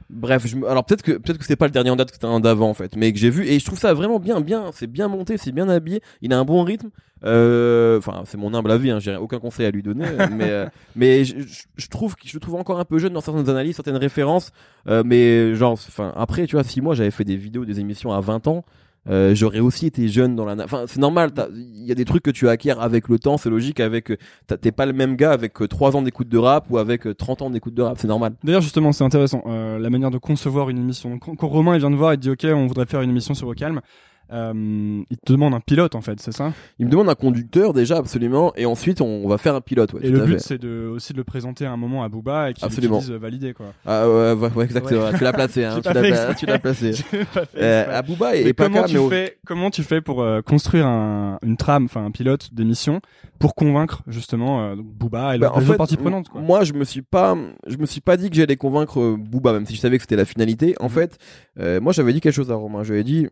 Bref, 0.10 0.48
je 0.48 0.56
alors 0.65 0.86
peut-être 0.86 1.02
que 1.02 1.12
peut-être 1.13 1.38
que 1.38 1.43
c'était 1.43 1.58
pas 1.58 1.65
le 1.65 1.72
dernier 1.72 1.89
en 1.89 1.98
date, 1.98 2.10
que 2.10 2.13
c'était 2.15 2.28
un 2.28 2.39
d'avant 2.39 2.70
en 2.70 2.74
fait, 2.74 2.96
mais 2.96 3.12
que 3.12 3.20
j'ai 3.20 3.30
vu 3.30 3.46
et 3.46 3.60
je 3.60 3.65
trouve 3.65 3.78
ça 3.78 3.93
vraiment 3.93 4.20
bien, 4.20 4.39
bien, 4.39 4.72
c'est 4.74 4.88
bien 4.88 5.10
monté, 5.10 5.38
c'est 5.38 5.52
bien 5.52 5.67
habillé, 5.67 6.02
il 6.22 6.32
a 6.32 6.39
un 6.39 6.46
bon 6.46 6.63
rythme. 6.63 6.89
Euh, 7.26 7.98
Enfin, 7.98 8.22
c'est 8.26 8.38
mon 8.38 8.54
humble 8.54 8.72
avis, 8.72 8.89
hein, 8.91 9.00
j'ai 9.00 9.15
aucun 9.17 9.39
conseil 9.39 9.65
à 9.65 9.72
lui 9.72 9.84
donner, 9.84 10.06
mais 10.32 10.50
euh, 10.50 10.67
mais 10.96 11.26
je, 11.26 11.39
je- 11.41 11.63
je 11.76 11.88
trouve 11.89 12.15
que 12.15 12.28
je 12.28 12.34
le 12.36 12.39
trouve 12.39 12.56
encore 12.56 12.80
un 12.80 12.86
peu 12.86 13.00
jeune 13.00 13.12
dans 13.13 13.22
certaines 13.22 13.50
analyses, 13.50 13.76
certaines 13.76 13.98
références, 13.98 14.52
euh, 14.88 15.04
mais 15.06 15.56
genre, 15.56 15.74
enfin 15.74 16.13
après, 16.15 16.48
tu 16.48 16.56
vois, 16.56 16.63
si 16.63 16.80
moi 16.80 16.96
j'avais 16.96 17.12
fait 17.12 17.26
des 17.26 17.36
vidéos, 17.36 17.65
des 17.65 17.80
émissions 17.80 18.12
à 18.13 18.22
20 18.22 18.48
ans. 18.48 18.63
Euh, 19.10 19.36
j'aurais 19.36 19.60
aussi 19.60 19.86
été 19.86 20.08
jeune 20.08 20.36
dans 20.36 20.46
la 20.46 20.63
enfin 20.63 20.86
c'est 20.88 21.00
normal 21.00 21.32
il 21.54 21.86
y 21.86 21.91
a 21.91 21.96
des 21.96 22.06
trucs 22.06 22.24
que 22.24 22.32
tu 22.32 22.50
acquiers 22.50 22.72
avec 22.72 23.08
le 23.08 23.20
temps 23.20 23.38
c'est 23.38 23.50
logique 23.50 23.80
avec 23.80 24.12
euh, 24.12 24.17
t'es 24.62 24.72
pas 24.72 24.86
le 24.86 24.93
même 24.93 25.15
gars 25.15 25.32
avec 25.32 25.62
euh, 25.62 25.67
3 25.67 25.96
ans 25.96 26.02
d'écoute 26.02 26.30
de 26.30 26.38
rap 26.38 26.65
ou 26.70 26.78
avec 26.78 27.08
euh, 27.08 27.13
30 27.13 27.41
ans 27.43 27.50
d'écoute 27.50 27.74
de 27.74 27.82
rap 27.82 27.98
c'est 28.00 28.08
normal 28.08 28.34
D'ailleurs, 28.43 28.62
justement, 28.62 28.91
c'est 28.91 29.04
intéressant, 29.04 29.43
euh, 29.46 29.80
la 29.80 29.89
manière 29.89 30.12
de 30.12 30.17
concevoir 30.17 30.70
une 30.70 30.78
émission. 30.78 31.20
Quand 31.20 31.48
Romain 31.48 31.76
il 31.76 31.80
vient 31.80 31.91
de 31.91 31.96
voir, 31.96 32.13
il 32.13 32.17
dit 32.17 32.30
Ok, 32.30 32.46
on 32.46 32.65
voudrait 32.67 32.86
faire 32.86 33.02
une 33.02 33.10
émission 33.10 33.34
sur 33.34 33.48
Au 33.48 33.54
Calme. 33.54 33.82
Euh, 34.31 35.01
il 35.09 35.17
te 35.17 35.31
demande 35.31 35.53
un 35.53 35.59
pilote, 35.59 35.95
en 35.95 36.01
fait, 36.01 36.19
c'est 36.19 36.31
ça? 36.33 36.53
Il 36.79 36.85
me 36.85 36.91
demande 36.91 37.09
un 37.09 37.15
conducteur 37.15 37.73
déjà 37.73 37.97
absolument 37.97 38.51
et 38.55 38.65
ensuite 38.65 38.99
on 39.01 39.27
va 39.27 39.37
faire 39.37 39.55
un 39.55 39.61
pilote. 39.61 39.93
Ouais, 39.93 40.01
Et 40.03 40.09
le 40.09 40.21
à 40.21 40.25
but, 40.25 40.33
fait. 40.33 40.39
c'est 40.39 40.57
de, 40.57 40.87
aussi 40.93 41.13
de 41.13 41.17
le 41.17 41.23
présenter 41.23 41.65
à 41.65 41.71
un 41.71 41.77
moment 41.77 42.03
à 42.03 42.09
Booba 42.09 42.49
et 42.49 42.53
qu'il 42.53 42.67
dise 42.69 43.11
euh, 43.11 43.17
validé, 43.17 43.53
quoi. 43.53 43.67
Ah 43.85 44.07
ouais, 44.07 44.33
ouais, 44.33 44.49
ouais, 44.53 44.65
exactement. 44.65 45.11
Tu 45.17 45.23
l'as 45.23 45.33
placé, 45.33 45.63
hein, 45.65 45.79
tu 45.83 45.93
l'as 45.93 46.01
fait 46.03 46.35
tu 46.35 46.45
l'as 46.45 46.59
placé. 46.59 46.91
Fait 46.93 47.17
Euh, 47.57 47.81
exprès. 47.81 47.95
Abouba 47.95 48.35
et, 48.35 48.47
et 48.47 48.53
Paca, 48.53 48.69
comment, 48.69 48.85
tu 48.87 48.97
mais 48.99 49.09
fais, 49.09 49.37
comment 49.45 49.69
tu 49.69 49.83
fais 49.83 50.01
pour 50.01 50.21
euh, 50.21 50.41
construire 50.41 50.85
un, 50.87 51.39
une 51.43 51.57
trame, 51.57 51.85
enfin 51.85 52.05
un 52.05 52.11
pilote 52.11 52.53
d'émission, 52.53 52.99
pour 53.39 53.55
convaincre 53.55 54.01
justement 54.07 54.75
Booba 54.75 55.35
et 55.35 55.39
Bah, 55.39 55.53
les 55.55 55.63
autres 55.69 55.77
parties 55.77 55.97
prenantes 55.97 56.29
quoi? 56.29 56.41
Moi, 56.41 56.63
je 56.63 56.73
me 56.73 56.83
suis 56.83 57.01
pas, 57.01 57.37
je 57.67 57.77
me 57.77 57.85
suis 57.85 58.01
pas 58.01 58.17
dit 58.17 58.29
que 58.29 58.35
j'allais 58.35 58.55
convaincre 58.57 59.15
Booba, 59.17 59.53
même 59.53 59.65
si 59.65 59.75
je 59.75 59.79
savais 59.79 59.97
que 59.97 60.03
c'était 60.03 60.15
la 60.15 60.25
finalité. 60.25 60.75
En 60.79 60.89
fait, 60.89 61.17
euh, 61.59 61.79
moi, 61.79 61.93
j'avais 61.93 62.13
dit 62.13 62.21
quelque 62.21 62.33
chose 62.33 62.51
à 62.51 62.55
Romain. 62.55 62.83
J'avais 62.83 63.03
dit, 63.03 63.27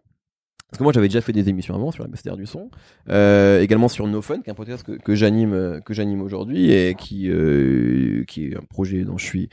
parce 0.70 0.80
que 0.80 0.84
moi, 0.84 0.94
j'avais 0.94 1.08
déjà 1.08 1.22
fait 1.22 1.32
des 1.32 1.48
émissions 1.48 1.76
avant 1.76 1.92
sur 1.92 2.04
la 2.04 2.10
BCDR 2.10 2.38
du 2.38 2.46
son, 2.46 2.70
euh, 3.10 3.62
également 3.62 3.88
sur 3.88 4.08
No 4.08 4.22
Fun, 4.22 4.42
qui 4.42 4.50
est 4.50 4.52
un 4.52 4.56
podcast 4.56 4.84
que, 4.84 4.94
que 4.94 5.16
j'anime, 5.16 5.54
euh, 5.54 5.80
que 5.80 5.94
j'anime 5.94 6.22
aujourd'hui 6.22 6.72
et 6.72 6.96
qui, 6.96 7.30
euh, 7.30 8.24
qui 8.28 8.48
est 8.48 8.58
un 8.58 8.64
projet 8.70 9.04
dont 9.04 9.18
je 9.18 9.26
suis 9.26 9.50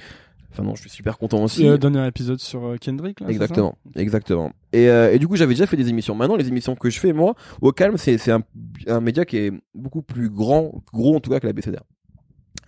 Enfin 0.53 0.65
non, 0.65 0.75
je 0.75 0.83
suis 0.83 0.91
super 0.91 1.17
content 1.17 1.43
aussi. 1.43 1.65
Le 1.65 1.79
dernier 1.79 2.07
épisode 2.07 2.39
sur 2.39 2.75
Kendrick, 2.79 3.21
là. 3.21 3.29
Exactement, 3.31 3.79
exactement. 3.97 4.53
Et, 4.75 4.91
euh, 4.91 5.11
et 5.11 5.19
du 5.19 5.27
coup, 5.27 5.35
j'avais 5.37 5.55
déjà 5.55 5.67
fait 5.67 5.79
des 5.79 5.89
émissions. 5.89 6.15
Maintenant, 6.15 6.37
les 6.37 6.47
émissions 6.47 6.75
que 6.75 6.91
je 6.91 7.01
fais, 7.01 7.15
moi, 7.15 7.35
au 7.63 7.73
calme, 7.73 7.97
c'est 7.97 8.19
c'est 8.19 8.33
un, 8.33 8.43
un 8.87 9.01
média 9.01 9.25
qui 9.25 9.39
est 9.39 9.53
beaucoup 9.75 10.03
plus 10.03 10.29
grand, 10.29 10.83
gros 10.93 11.17
en 11.17 11.21
tout 11.21 11.31
cas 11.31 11.41
que 11.41 11.47
la 11.47 11.55
BCDR. 11.55 11.83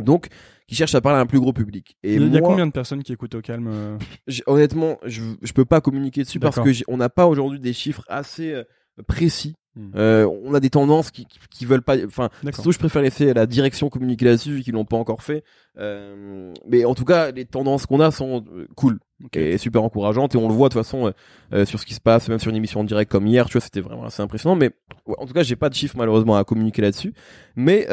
Donc, 0.03 0.29
qui 0.67 0.75
cherche 0.75 0.95
à 0.95 1.01
parler 1.01 1.19
à 1.19 1.23
un 1.23 1.27
plus 1.27 1.41
gros 1.41 1.53
public. 1.53 1.97
Et 2.03 2.15
il 2.15 2.33
y 2.33 2.37
a 2.37 2.41
combien 2.41 2.67
de 2.67 2.73
personnes 2.73 3.03
qui 3.03 3.13
écoutent 3.13 3.35
au 3.35 3.43
calme 3.43 3.69
euh 3.69 3.99
honnêtement, 4.47 4.99
je 5.05 5.23
je 5.43 5.53
peux 5.53 5.65
pas 5.65 5.81
communiquer 5.81 6.23
dessus 6.23 6.41
parce 6.41 6.57
que 6.57 6.71
on 6.89 6.97
n'a 6.97 7.09
pas 7.09 7.27
aujourd'hui 7.27 7.61
des 7.61 7.73
chiffres 7.73 8.05
assez 8.09 8.53
euh, 8.53 8.65
précis. 9.07 9.55
Hmm. 9.77 9.91
Euh, 9.97 10.31
on 10.45 10.55
a 10.55 10.61
des 10.61 10.71
tendances 10.71 11.11
qui, 11.11 11.27
qui, 11.27 11.39
qui 11.51 11.67
veulent 11.67 11.83
pas. 11.83 11.97
Enfin, 12.07 12.31
surtout, 12.53 12.71
je 12.71 12.79
préfère 12.79 13.03
laisser 13.03 13.35
la 13.35 13.47
direction 13.47 13.89
communiquer 13.89 14.25
là-dessus 14.25 14.53
vu 14.53 14.63
qu'ils 14.63 14.75
l'ont 14.75 14.85
pas 14.85 14.97
encore 14.97 15.23
fait. 15.23 15.43
Euh, 15.79 16.53
mais 16.69 16.85
en 16.85 16.95
tout 16.95 17.05
cas, 17.05 17.33
les 17.33 17.45
tendances 17.45 17.87
qu'on 17.87 17.99
a 17.99 18.13
sont 18.13 18.45
cool 18.77 19.01
et 19.33 19.59
super 19.59 19.83
encourageantes 19.83 20.35
et 20.35 20.39
on 20.39 20.49
le 20.49 20.55
voit 20.55 20.69
de 20.69 20.75
toute 20.75 20.83
façon 20.83 21.13
euh, 21.53 21.65
sur 21.65 21.81
ce 21.81 21.87
qui 21.87 21.95
se 21.95 22.01
passe, 22.01 22.29
même 22.29 22.39
sur 22.39 22.51
une 22.51 22.57
émission 22.57 22.81
en 22.81 22.85
direct 22.85 23.11
comme 23.11 23.27
hier. 23.27 23.47
Tu 23.47 23.55
vois, 23.55 23.63
c'était 23.63 23.81
vraiment 23.81 24.05
assez 24.05 24.23
impressionnant. 24.23 24.55
Mais 24.55 24.71
en 25.19 25.27
tout 25.27 25.35
cas, 25.35 25.43
j'ai 25.43 25.57
pas 25.57 25.69
de 25.69 25.75
chiffres 25.75 25.97
malheureusement 25.97 26.37
à 26.37 26.45
communiquer 26.45 26.83
là-dessus. 26.83 27.13
Mais 27.57 27.89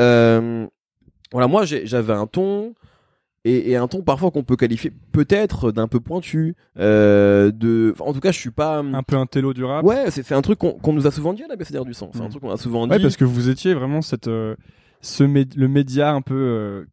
voilà, 1.31 1.47
moi, 1.47 1.63
j'avais 1.65 2.13
un 2.13 2.27
ton 2.27 2.73
et, 3.43 3.71
et 3.71 3.75
un 3.75 3.87
ton 3.87 4.03
parfois 4.03 4.29
qu'on 4.29 4.43
peut 4.43 4.55
qualifier 4.55 4.91
peut-être 5.11 5.71
d'un 5.71 5.87
peu 5.87 5.99
pointu. 5.99 6.55
Euh, 6.77 7.51
de, 7.51 7.93
enfin, 7.95 8.09
en 8.09 8.13
tout 8.13 8.19
cas, 8.19 8.31
je 8.31 8.37
suis 8.39 8.51
pas. 8.51 8.77
Un 8.79 9.01
peu 9.03 9.15
un 9.15 9.25
télo 9.25 9.53
du 9.53 9.63
rap. 9.63 9.83
Ouais, 9.83 10.11
c'est 10.11 10.31
un 10.33 10.41
truc 10.41 10.59
qu'on 10.59 10.93
nous 10.93 11.07
a 11.07 11.11
souvent 11.11 11.33
dit 11.33 11.43
à 11.43 11.47
la 11.47 11.55
BCDR 11.55 11.83
du 11.85 11.93
sang. 11.93 12.11
C'est 12.13 12.21
un 12.21 12.29
truc 12.29 12.41
qu'on 12.43 12.51
a 12.51 12.57
souvent 12.57 12.85
dit. 12.85 12.93
Ouais, 12.93 12.99
parce 13.01 13.17
que 13.17 13.25
vous 13.25 13.49
étiez 13.49 13.73
vraiment 13.73 14.01
cette, 14.01 14.27
euh, 14.27 14.55
ce 15.01 15.23
mé- 15.23 15.49
le 15.57 15.67
média 15.67 16.11
un 16.13 16.21
peu 16.21 16.35
euh, 16.35 16.85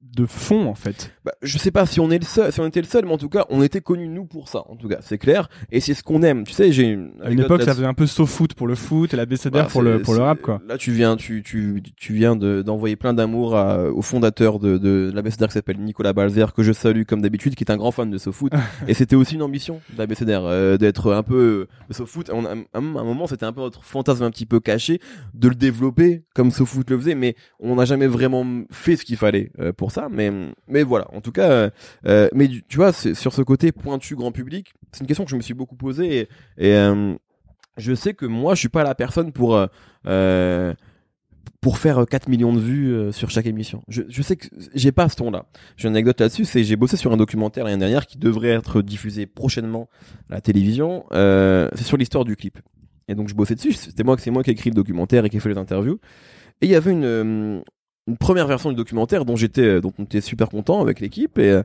de 0.00 0.26
fond 0.26 0.66
en 0.66 0.74
fait. 0.74 1.12
Bah, 1.24 1.32
je 1.42 1.58
sais 1.58 1.70
pas 1.72 1.84
si 1.84 1.98
on 2.00 2.10
est 2.10 2.18
le 2.18 2.24
seul, 2.24 2.52
si 2.52 2.60
on 2.60 2.66
était 2.66 2.80
le 2.80 2.86
seul, 2.86 3.04
mais 3.04 3.12
en 3.12 3.18
tout 3.18 3.28
cas, 3.28 3.46
on 3.50 3.62
était 3.62 3.80
connus 3.80 4.08
nous 4.08 4.24
pour 4.26 4.48
ça. 4.48 4.62
En 4.68 4.76
tout 4.76 4.88
cas, 4.88 4.98
c'est 5.00 5.18
clair. 5.18 5.48
Et 5.72 5.80
c'est 5.80 5.94
ce 5.94 6.02
qu'on 6.02 6.22
aime. 6.22 6.44
Tu 6.44 6.52
sais, 6.52 6.70
j'ai 6.72 6.84
une. 6.84 7.10
À 7.22 7.30
une 7.30 7.40
époque, 7.40 7.62
ça 7.62 7.74
faisait 7.74 7.86
un 7.86 7.94
peu 7.94 8.06
so 8.06 8.24
foot 8.24 8.54
pour 8.54 8.66
le 8.68 8.74
foot 8.76 9.12
et 9.12 9.16
la 9.16 9.26
BCDR 9.26 9.50
Bah, 9.64 9.64
pour 9.70 9.82
le 9.82 10.00
pour 10.00 10.14
le 10.14 10.20
rap 10.20 10.40
quoi. 10.40 10.60
Là, 10.66 10.78
tu 10.78 10.92
viens, 10.92 11.16
tu, 11.16 11.42
tu, 11.42 11.82
tu 11.96 12.12
viens 12.14 12.36
de- 12.36 12.62
d'envoyer 12.62 12.96
plein 12.96 13.12
d'amour 13.12 13.54
au 13.94 14.02
fondateur 14.02 14.58
de, 14.60 14.78
de 14.78 15.10
la 15.14 15.20
BCDR 15.22 15.46
qui 15.48 15.52
s'appelle 15.54 15.78
Nicolas 15.80 16.12
Balzer, 16.12 16.52
que 16.54 16.62
je 16.62 16.72
salue 16.72 17.02
comme 17.02 17.20
d'habitude, 17.20 17.54
qui 17.56 17.64
est 17.64 17.70
un 17.70 17.76
grand 17.76 17.90
fan 17.90 18.10
de 18.10 18.18
SoFoot. 18.18 18.52
et 18.88 18.94
c'était 18.94 19.16
aussi 19.16 19.34
une 19.34 19.42
ambition 19.42 19.80
de 19.92 19.98
la 19.98 20.06
BCDR, 20.06 20.44
euh, 20.44 20.76
d'être 20.78 21.12
un 21.12 21.22
peu 21.24 21.66
euh, 21.90 21.92
SoFoot. 21.92 22.30
On 22.32 22.44
a- 22.44 22.54
à 22.54 22.78
un 22.78 22.80
moment, 22.80 23.26
c'était 23.26 23.46
un 23.46 23.52
peu 23.52 23.60
notre 23.60 23.82
fantasme 23.82 24.22
un 24.22 24.30
petit 24.30 24.46
peu 24.46 24.60
caché 24.60 25.00
de 25.34 25.48
le 25.48 25.54
développer 25.54 26.22
comme 26.34 26.50
SoFoot 26.50 26.88
le 26.90 26.98
faisait, 26.98 27.14
mais 27.16 27.34
on 27.60 27.74
n'a 27.74 27.84
jamais 27.84 28.06
vraiment 28.06 28.46
fait 28.70 28.96
ce 28.96 29.04
qu'il 29.04 29.16
fallait 29.16 29.50
euh, 29.58 29.72
pour 29.72 29.87
ça. 29.90 30.08
Mais, 30.10 30.82
voilà, 30.82 31.06
en 31.14 31.20
tout 31.20 31.32
cas, 31.32 31.50
euh, 31.50 31.70
euh, 32.06 32.28
mais 32.34 32.48
tu 32.68 32.76
vois, 32.76 32.92
sur 32.92 33.32
ce 33.32 33.42
côté 33.42 33.72
pointu 33.72 34.16
grand 34.16 34.32
public, 34.32 34.72
c'est 34.92 35.00
une 35.00 35.06
question 35.06 35.24
que 35.24 35.30
je 35.30 35.36
me 35.36 35.42
suis 35.42 35.54
beaucoup 35.54 35.76
posée 35.76 36.28
et, 36.58 36.72
euh, 36.74 37.14
je 37.76 37.94
sais 37.94 38.12
que 38.12 38.26
moi, 38.26 38.54
je 38.54 38.60
suis 38.60 38.68
pas 38.68 38.82
la 38.82 38.94
personne 38.94 39.32
pour 39.32 39.58
pour 41.60 41.78
faire 41.78 41.98
euh, 41.98 42.04
4 42.04 42.28
millions 42.28 42.52
de 42.52 42.60
vues 42.60 43.12
sur 43.12 43.30
chaque 43.30 43.46
émission. 43.46 43.82
Je, 43.88 44.22
sais 44.22 44.36
que 44.36 44.46
j'ai 44.74 44.92
pas 44.92 45.08
ce 45.08 45.16
ton-là. 45.16 45.46
J'ai 45.76 45.88
une 45.88 45.94
anecdote 45.94 46.20
là-dessus, 46.20 46.44
c'est 46.44 46.64
j'ai 46.64 46.76
bossé 46.76 46.96
sur 46.96 47.12
un 47.12 47.16
documentaire 47.16 47.64
l'année 47.64 47.78
dernière 47.78 48.06
qui 48.06 48.18
devrait 48.18 48.50
être 48.50 48.82
diffusé 48.82 49.26
prochainement 49.26 49.88
à 50.30 50.34
la 50.34 50.40
télévision. 50.40 51.04
C'est 51.12 51.84
sur 51.84 51.96
l'histoire 51.96 52.24
du 52.24 52.36
clip. 52.36 52.58
Et 53.08 53.14
donc 53.14 53.28
je 53.28 53.34
bossais 53.34 53.54
dessus. 53.54 53.72
C'était 53.72 54.04
moi, 54.04 54.16
c'est 54.18 54.30
moi 54.30 54.42
qui 54.42 54.50
ai 54.50 54.52
écrit 54.52 54.70
le 54.70 54.74
documentaire 54.74 55.24
et 55.24 55.30
qui 55.30 55.38
ai 55.38 55.40
fait 55.40 55.48
les 55.48 55.58
interviews. 55.58 55.98
Et 56.60 56.66
il 56.66 56.70
y 56.70 56.74
avait 56.74 56.92
une 56.92 57.62
une 58.08 58.16
première 58.16 58.46
version 58.46 58.70
du 58.70 58.76
documentaire 58.76 59.24
dont 59.24 59.36
j'étais 59.36 59.62
euh, 59.62 59.80
dont 59.80 59.92
on 59.98 60.04
était 60.04 60.20
super 60.20 60.48
content 60.48 60.80
avec 60.80 60.98
l'équipe 61.00 61.38
et 61.38 61.50
euh, 61.50 61.62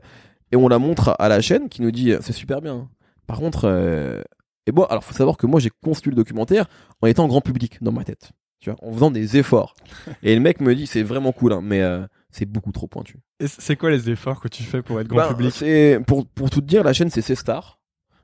et 0.52 0.56
on 0.56 0.68
la 0.68 0.78
montre 0.78 1.16
à 1.18 1.28
la 1.28 1.40
chaîne 1.40 1.68
qui 1.68 1.82
nous 1.82 1.90
dit 1.90 2.12
euh, 2.12 2.18
c'est 2.20 2.32
super 2.32 2.60
bien. 2.60 2.88
Par 3.26 3.38
contre, 3.38 3.64
euh, 3.64 4.22
et 4.66 4.72
moi, 4.72 4.86
alors 4.90 5.02
faut 5.04 5.14
savoir 5.14 5.36
que 5.36 5.46
moi 5.46 5.58
j'ai 5.58 5.70
conçu 5.82 6.10
le 6.10 6.14
documentaire 6.16 6.66
en 7.02 7.06
étant 7.06 7.26
grand 7.26 7.40
public 7.40 7.78
dans 7.82 7.92
ma 7.92 8.04
tête, 8.04 8.32
tu 8.60 8.70
vois, 8.70 8.78
en 8.86 8.92
faisant 8.92 9.10
des 9.10 9.36
efforts. 9.36 9.74
et 10.22 10.34
le 10.34 10.40
mec 10.40 10.60
me 10.60 10.74
dit 10.74 10.86
c'est 10.86 11.02
vraiment 11.02 11.32
cool, 11.32 11.54
hein, 11.54 11.60
mais 11.62 11.82
euh, 11.82 12.06
c'est 12.30 12.46
beaucoup 12.46 12.72
trop 12.72 12.86
pointu. 12.86 13.18
Et 13.40 13.46
c'est 13.48 13.76
quoi 13.76 13.90
les 13.90 14.10
efforts 14.10 14.40
que 14.40 14.48
tu 14.48 14.62
fais 14.62 14.82
pour 14.82 15.00
être 15.00 15.08
grand 15.08 15.16
Bah, 15.18 15.28
public? 15.28 15.52
C'est 15.52 15.98
pour 16.06 16.26
pour 16.26 16.50
tout 16.50 16.60
te 16.60 16.66
dire, 16.66 16.84
la 16.84 16.92
chaîne 16.92 17.10
c'est 17.10 17.22
C-Star. 17.22 17.80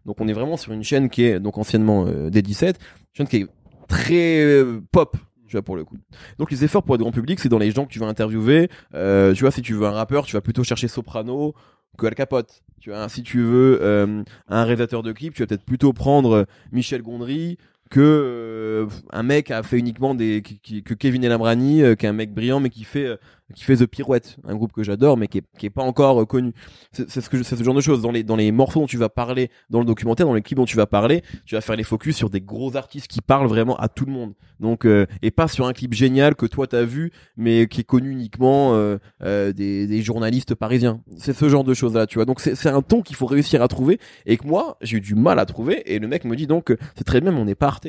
Donc 0.07 0.21
on 0.21 0.29
est 0.29 0.33
vraiment 0.33 0.57
sur 0.57 0.73
une 0.73 0.85
chaîne 0.85 1.11
qui 1.11 1.25
est 1.25 1.41
donc 1.41 1.59
anciennement 1.59 2.07
euh, 2.07 2.31
D17, 2.31 2.69
une 2.69 2.75
chaîne 3.15 3.29
qui 3.29 3.37
est 3.39 3.47
très 3.89 4.63
pop. 4.93 5.17
Tu 5.51 5.57
vois 5.57 5.63
pour 5.63 5.75
le 5.75 5.85
coup. 5.85 5.97
Donc 6.39 6.53
les 6.53 6.63
efforts 6.63 6.85
pour 6.85 6.95
être 6.95 7.01
grand 7.01 7.11
public, 7.11 7.41
c'est 7.41 7.49
dans 7.49 7.59
les 7.59 7.73
gens 7.73 7.85
que 7.85 7.91
tu 7.91 7.99
vas 7.99 8.07
interviewer. 8.07 8.71
Euh, 8.95 9.35
tu 9.35 9.41
vois, 9.41 9.51
si 9.51 9.63
tu 9.63 9.75
veux 9.75 9.85
un 9.85 9.91
rappeur, 9.91 10.25
tu 10.25 10.35
vas 10.37 10.41
plutôt 10.41 10.63
chercher 10.63 10.87
Soprano 10.87 11.55
que 11.99 12.07
Al 12.07 12.15
Capote. 12.15 12.63
Tu 12.81 12.91
vois, 12.91 13.09
si 13.09 13.25
tu 13.25 13.43
veux 13.43 13.81
euh, 13.83 14.23
un 14.47 14.63
réalisateur 14.63 15.03
de 15.03 15.11
clip, 15.11 15.35
tu 15.35 15.43
vas 15.43 15.49
peut-être 15.49 15.65
plutôt 15.65 15.93
prendre 15.93 16.33
euh, 16.33 16.45
Michel 16.71 17.03
Gondry 17.03 17.59
que 17.91 18.01
euh, 18.01 18.87
un 19.11 19.25
mec 19.25 19.51
a 19.51 19.65
fait 19.65 19.77
uniquement 19.77 20.15
des 20.15 20.41
que 20.41 20.95
Kevin 20.95 21.25
Elamrani, 21.25 21.83
euh, 21.83 21.97
qui 21.97 22.07
est 22.07 22.09
un 22.09 22.13
mec 22.13 22.33
brillant 22.33 22.61
mais 22.61 22.71
qui 22.71 22.85
fait 22.85 23.07
euh, 23.07 23.17
qui 23.55 23.65
fait 23.65 23.77
The 23.77 23.87
Pirouette, 23.87 24.37
un 24.47 24.55
groupe 24.55 24.73
que 24.73 24.83
j'adore 24.83 25.17
mais 25.17 25.29
qui 25.29 25.39
est, 25.39 25.45
qui 25.59 25.67
est 25.67 25.71
pas 25.71 25.83
encore 25.83 26.23
euh, 26.23 26.25
connu. 26.25 26.53
C'est 26.93 27.09
ce 27.21 27.29
que 27.29 27.43
c'est 27.43 27.57
ce 27.57 27.63
genre 27.63 27.75
de 27.75 27.81
choses 27.81 28.03
dans 28.03 28.11
les 28.11 28.23
dans 28.23 28.37
les 28.37 28.53
morceaux 28.53 28.81
dont 28.81 28.87
tu 28.87 28.97
vas 28.97 29.09
parler 29.09 29.51
dans 29.71 29.81
le 29.81 29.85
documentaire, 29.85 30.27
dans 30.27 30.35
les 30.35 30.43
clips 30.43 30.57
dont 30.57 30.65
tu 30.65 30.77
vas 30.77 30.87
parler, 30.87 31.23
tu 31.45 31.55
vas 31.55 31.61
faire 31.61 31.77
les 31.77 31.85
focus 31.85 32.17
sur 32.17 32.31
des 32.31 32.41
gros 32.41 32.77
artistes 32.77 33.09
qui 33.09 33.21
parlent 33.21 33.49
vraiment 33.49 33.77
à 33.77 33.89
tout 33.89 34.07
le 34.07 34.13
monde. 34.13 34.35
Donc 34.59 34.85
euh, 34.85 35.07
et 35.23 35.31
pas 35.31 35.49
sur 35.49 35.67
un 35.67 35.73
clip 35.73 35.95
génial 35.95 36.35
que 36.35 36.47
toi 36.47 36.67
t'as 36.67 36.83
vu 36.83 37.13
mais 37.37 37.67
qui 37.67 37.81
est 37.81 37.85
connu 37.85 38.11
uniquement 38.11 38.75
euh, 38.75 38.99
euh, 39.23 39.53
des, 39.53 39.87
des 39.87 40.03
journalistes 40.03 40.55
parisiens. 40.55 41.01
C'est 41.17 41.33
ce 41.33 41.49
genre 41.49 41.65
de 41.65 41.75
choses 41.75 41.95
là, 41.95 42.07
tu 42.07 42.17
vois. 42.17 42.25
Donc 42.25 42.41
c'est 42.41 42.69
un 42.69 42.83
ton 42.83 43.03
qu'il 43.03 43.17
faut 43.17 43.27
réussir 43.27 43.63
à 43.63 43.69
trouver 43.69 43.99
et 44.27 44.37
que 44.37 44.47
moi 44.47 44.77
j'ai 44.83 44.99
eu 44.99 45.01
du 45.01 45.15
mal 45.15 45.39
à 45.39 45.47
trouver 45.47 45.83
et 45.93 45.99
le 45.99 46.09
mec 46.09 46.25
me 46.25 46.37
dit 46.37 46.47
donc 46.47 46.75
c'est 46.97 47.05
très 47.05 47.21
bien 47.21 47.33
mais 47.33 47.41
on 47.41 47.45
n'est 47.45 47.55
pas 47.55 47.69
Arte. 47.71 47.89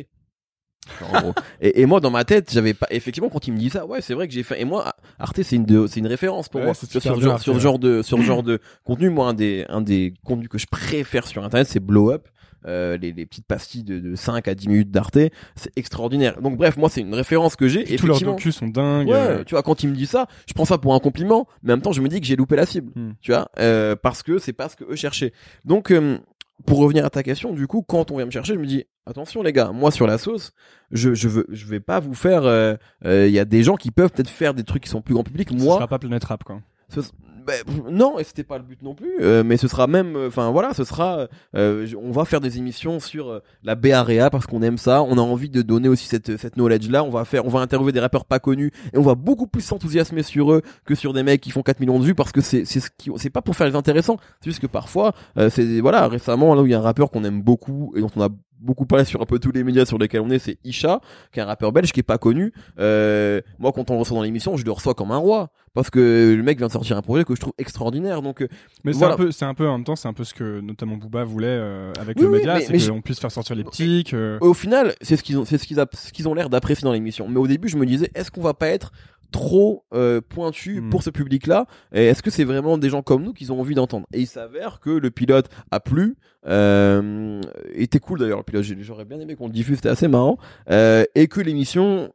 En 1.04 1.22
gros. 1.22 1.34
et, 1.62 1.82
et 1.82 1.86
moi 1.86 2.00
dans 2.00 2.12
ma 2.12 2.24
tête 2.26 2.52
j'avais 2.52 2.74
pas 2.74 2.88
effectivement 2.92 3.30
quand 3.30 3.48
il 3.48 3.54
me 3.54 3.58
dit 3.58 3.70
ça 3.70 3.86
ouais 3.86 4.02
c'est 4.02 4.14
vrai 4.14 4.28
que 4.28 4.34
j'ai 4.34 4.44
fait 4.44 4.60
et 4.62 4.66
moi 4.66 4.94
Arte 5.20 5.42
c'est 5.44 5.56
une 5.56 5.66
de- 5.66 5.88
c'est 5.88 6.00
une 6.00 6.08
référence 6.08 6.50
pour 6.50 6.60
Ouais, 6.62 6.66
moi 6.68 6.74
sur, 6.76 7.20
genre, 7.20 7.34
Arte, 7.34 7.42
sur 7.44 7.54
ce 7.54 7.58
ouais. 7.58 7.64
genre 7.64 7.80
de 7.80 8.02
sur 8.02 8.22
genre 8.22 8.44
de 8.44 8.60
contenu 8.84 9.10
moi 9.10 9.28
un 9.28 9.34
des 9.34 9.66
un 9.70 9.82
des 9.82 10.14
contenus 10.24 10.50
que 10.50 10.58
je 10.58 10.68
préfère 10.68 11.26
sur 11.28 11.44
internet 11.44 11.68
c'est 11.68 11.80
Blow 11.80 12.12
Up 12.12 12.28
euh, 12.68 12.96
les, 12.98 13.12
les 13.12 13.26
petites 13.26 13.48
pastilles 13.48 13.82
de, 13.84 13.98
de 13.98 14.16
5 14.16 14.48
à 14.48 14.54
10 14.54 14.68
minutes 14.68 14.92
d'Arte 14.92 15.18
c'est 15.56 15.72
extraordinaire 15.76 16.40
donc 16.42 16.58
bref 16.58 16.78
moi 16.78 16.90
c'est 16.90 17.02
une 17.02 17.16
référence 17.16 17.56
que 17.56 17.68
j'ai 17.68 17.84
Tous 17.96 18.06
leurs 18.06 18.22
docus 18.22 18.56
sont 18.56 18.68
dingues. 18.68 19.08
Ouais, 19.08 19.16
euh, 19.16 19.44
tu 19.44 19.56
vois, 19.56 19.64
quand 19.64 19.82
il 19.82 19.90
me 19.90 19.96
dit 19.96 20.06
ça, 20.06 20.28
je 20.48 20.54
prends 20.54 20.66
ça 20.66 20.78
pour 20.78 20.94
un 20.94 21.00
compliment, 21.00 21.48
mais 21.64 21.74
en 21.74 21.78
même 21.78 21.82
temps, 21.82 21.92
je 21.92 22.02
me 22.02 22.08
dis 22.08 22.22
que 22.22 22.28
j'ai 22.28 22.36
loupé 22.36 22.56
la 22.56 22.68
cible, 22.68 22.92
Hmm. 22.96 23.14
tu 23.22 23.32
vois, 23.32 23.50
euh, 23.60 23.96
parce 23.96 24.22
que 24.22 24.38
c'est 24.38 24.54
pas 24.54 24.70
ce 24.70 24.76
que 24.76 24.84
eux 24.84 24.96
cherchaient. 24.96 25.34
Donc, 25.66 25.90
euh, 25.92 26.20
pour 26.66 26.80
revenir 26.80 27.06
à 27.06 27.10
ta 27.10 27.24
question, 27.24 27.54
du 27.54 27.68
coup, 27.68 27.82
quand 27.82 28.12
on 28.12 28.18
vient 28.18 28.26
me 28.26 28.32
chercher, 28.32 28.54
je 28.54 28.60
me 28.60 28.66
dis, 28.66 28.86
attention 29.06 29.42
les 29.44 29.54
gars, 29.54 29.72
moi 29.72 29.92
sur 29.92 30.08
la 30.08 30.18
sauce, 30.18 30.52
je, 30.92 31.14
je 31.14 31.28
veux, 31.28 31.46
je 31.50 31.66
vais 31.66 31.80
pas 31.80 32.00
vous 32.00 32.14
faire, 32.14 32.44
euh, 32.46 32.76
euh, 33.06 33.28
il 33.28 33.34
y 33.34 33.40
a 33.40 33.46
des 33.46 33.64
gens 33.64 33.76
qui 33.76 33.92
peuvent 33.92 34.12
peut-être 34.12 34.30
faire 34.30 34.54
des 34.54 34.64
trucs 34.64 34.84
qui 34.84 34.90
sont 34.90 35.02
plus 35.02 35.14
grand 35.14 35.24
public. 35.24 35.50
Ce 35.50 35.56
Moi, 35.56 35.76
sera 35.76 35.88
pas 35.88 36.00
Rap 36.24 36.44
quoi. 36.44 36.62
ce- 36.90 37.02
ben, 37.46 37.64
non, 37.90 38.20
et 38.20 38.24
c'était 38.24 38.44
pas 38.44 38.58
le 38.58 38.64
but 38.64 38.82
non 38.82 38.94
plus, 38.94 39.18
euh, 39.22 39.44
mais 39.44 39.58
ce 39.58 39.68
sera 39.68 39.88
même, 39.88 40.16
enfin 40.28 40.52
voilà, 40.52 40.74
ce 40.74 40.84
sera, 40.84 41.28
euh, 41.56 41.88
on 42.02 42.12
va 42.12 42.26
faire 42.26 42.40
des 42.40 42.58
émissions 42.58 43.00
sur 43.00 43.30
euh, 43.30 43.40
la 43.64 43.76
Bay 43.76 43.92
Area 43.92 44.30
parce 44.30 44.46
qu'on 44.46 44.62
aime 44.62 44.78
ça, 44.78 45.02
on 45.04 45.18
a 45.18 45.22
envie 45.22 45.50
de 45.50 45.62
donner 45.62 45.90
aussi 45.90 46.08
cette 46.08 46.38
cette 46.38 46.56
knowledge 46.56 46.90
là, 46.90 47.04
on 47.04 47.10
va 47.10 47.26
faire, 47.26 47.46
on 47.46 47.50
va 47.50 47.60
interviewer 47.60 47.92
des 47.92 48.00
rappeurs 48.00 48.26
pas 48.26 48.40
connus 48.40 48.72
et 48.94 48.98
on 48.98 49.02
va 49.02 49.16
beaucoup 49.16 49.48
plus 49.48 49.62
s'enthousiasmer 49.62 50.24
sur 50.24 50.52
eux 50.52 50.62
que 50.86 50.96
sur 50.96 51.14
des 51.14 51.24
mecs 51.24 51.42
qui 51.42 51.52
font 51.52 51.64
4 51.64 51.80
millions 51.80 52.00
de 52.00 52.06
vues 52.06 52.16
parce 52.16 52.32
que 52.32 52.42
c'est 52.42 52.66
c'est 52.66 52.80
ce 52.80 52.90
qui, 52.96 53.10
c'est 53.18 53.30
pas 53.30 53.42
pour 53.42 53.56
faire 53.56 53.68
les 53.68 53.76
intéressants, 53.76 54.18
c'est 54.42 54.50
juste 54.50 54.62
que 54.62 54.68
parfois, 54.68 55.14
euh, 55.38 55.50
c'est 55.50 55.80
voilà, 55.80 56.08
récemment 56.08 56.54
là 56.56 56.62
où 56.62 56.66
il 56.66 56.72
y 56.72 56.76
a 56.76 56.80
un 56.80 56.82
rappeur 56.82 57.10
qu'on 57.12 57.24
aime 57.24 57.42
beaucoup 57.42 57.94
et 57.96 58.02
dont 58.02 58.12
on 58.16 58.22
a 58.22 58.30
beaucoup 58.62 58.86
parlé 58.86 59.06
sur 59.06 59.22
un 59.22 59.26
peu 59.26 59.40
tous 59.40 59.52
les 59.52 59.64
médias 59.64 59.86
sur 59.86 59.98
lesquels 59.98 60.22
on 60.22 60.30
est, 60.30 60.40
c'est 60.40 60.58
Isha, 60.64 61.02
qui 61.34 61.40
est 61.40 61.44
un 61.44 61.46
rappeur 61.46 61.72
belge 61.72 61.92
qui 61.92 62.00
est 62.00 62.04
pas 62.04 62.18
connu. 62.18 62.54
Euh, 62.80 63.42
moi, 63.60 63.72
quand 63.74 63.90
on 63.90 63.94
le 63.96 64.00
reçoit 64.00 64.16
dans 64.16 64.24
l'émission, 64.24 64.56
je 64.58 64.64
le 64.64 64.72
reçois 64.72 64.94
comme 64.94 65.12
un 65.12 65.18
roi 65.18 65.50
parce 65.74 65.90
que 65.90 66.34
le 66.38 66.44
mec 66.44 66.58
vient 66.58 66.68
de 66.68 66.72
sortir 66.72 66.98
un 66.98 67.02
projet 67.02 67.24
que 67.24 67.34
je 67.36 67.42
trouve 67.42 67.54
extraordinaire. 67.58 68.22
Donc, 68.22 68.42
euh, 68.42 68.48
Mais 68.84 68.94
c'est 68.94 69.06
un 69.06 69.16
peu, 69.16 69.32
c'est 69.32 69.46
un 69.46 69.54
peu 69.54 69.68
en 69.68 69.78
même 69.78 69.84
temps, 69.86 69.96
c'est 69.96 70.08
un 70.08 70.14
peu 70.14 70.24
ce 70.24 70.34
que 70.34 70.60
notamment 70.62 70.98
Booba 70.98 71.24
voulait 71.24 71.48
euh, 71.48 71.92
avec 72.00 72.18
Oui, 72.18 72.24
le 72.24 72.30
oui, 72.30 72.38
média, 72.40 72.60
c'est 72.60 72.78
je- 72.78 72.92
qu'on 72.92 73.02
puisse 73.02 73.20
faire 73.20 73.32
sortir 73.32 73.56
les 73.56 73.64
petits. 73.64 74.04
Que... 74.04 74.38
au 74.42 74.54
final, 74.54 74.94
c'est 75.02 75.16
ce 75.18 75.24
qu'ils 75.24 75.38
ont, 75.38 75.46
c'est 75.46 75.58
ce 75.58 75.66
qu'ils 75.66 75.78
ce 75.94 76.12
qu'ils 76.12 76.28
ont 76.28 76.34
l'air 76.34 76.50
d'apprécier 76.50 76.84
dans 76.86 76.92
l'émission. 76.94 77.28
Mais 77.30 77.40
au 77.40 77.48
début, 77.48 77.68
je 77.70 77.78
me 77.78 77.86
disais, 77.86 78.12
est-ce 78.16 78.30
qu'on 78.32 78.42
va 78.42 78.54
pas 78.54 78.68
être 78.68 78.92
trop 79.32 79.86
euh, 79.94 80.22
pointu 80.22 80.82
Hmm. 80.82 80.90
pour 80.90 81.04
ce 81.04 81.10
public-là 81.10 81.66
Et 81.94 82.06
est-ce 82.06 82.22
que 82.22 82.30
c'est 82.30 82.44
vraiment 82.44 82.78
des 82.78 82.90
gens 82.90 83.02
comme 83.02 83.24
nous 83.24 83.34
qu'ils 83.34 83.52
ont 83.52 83.60
envie 83.60 83.76
d'entendre? 83.76 84.06
Et 84.14 84.20
il 84.22 84.28
s'avère 84.28 84.80
que 84.80 84.90
le 84.90 85.10
pilote 85.12 85.50
a 85.72 85.80
plu. 85.80 86.16
Euh, 86.48 87.42
était 87.74 88.00
cool 88.00 88.20
d'ailleurs 88.20 88.40
le 88.40 88.44
pilote. 88.44 88.64
J'aurais 88.82 89.06
bien 89.06 89.20
aimé 89.20 89.36
qu'on 89.36 89.48
le 89.48 89.54
diffuse, 89.54 89.78
c'était 89.78 89.90
assez 89.90 90.08
marrant. 90.08 90.38
Euh, 90.70 91.04
et 91.16 91.28
que 91.28 91.42
l'émission 91.42 92.14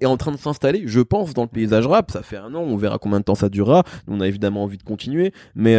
est 0.00 0.06
en 0.06 0.16
train 0.16 0.32
de 0.32 0.36
s'installer, 0.36 0.82
je 0.86 1.00
pense, 1.00 1.34
dans 1.34 1.42
le 1.42 1.48
paysage 1.48 1.86
rap. 1.86 2.10
Ça 2.10 2.22
fait 2.22 2.36
un 2.36 2.54
an, 2.54 2.60
on 2.60 2.76
verra 2.76 2.98
combien 2.98 3.18
de 3.20 3.24
temps 3.24 3.34
ça 3.34 3.48
durera. 3.48 3.84
On 4.08 4.20
a 4.20 4.28
évidemment 4.28 4.64
envie 4.64 4.78
de 4.78 4.82
continuer, 4.82 5.32
mais 5.54 5.76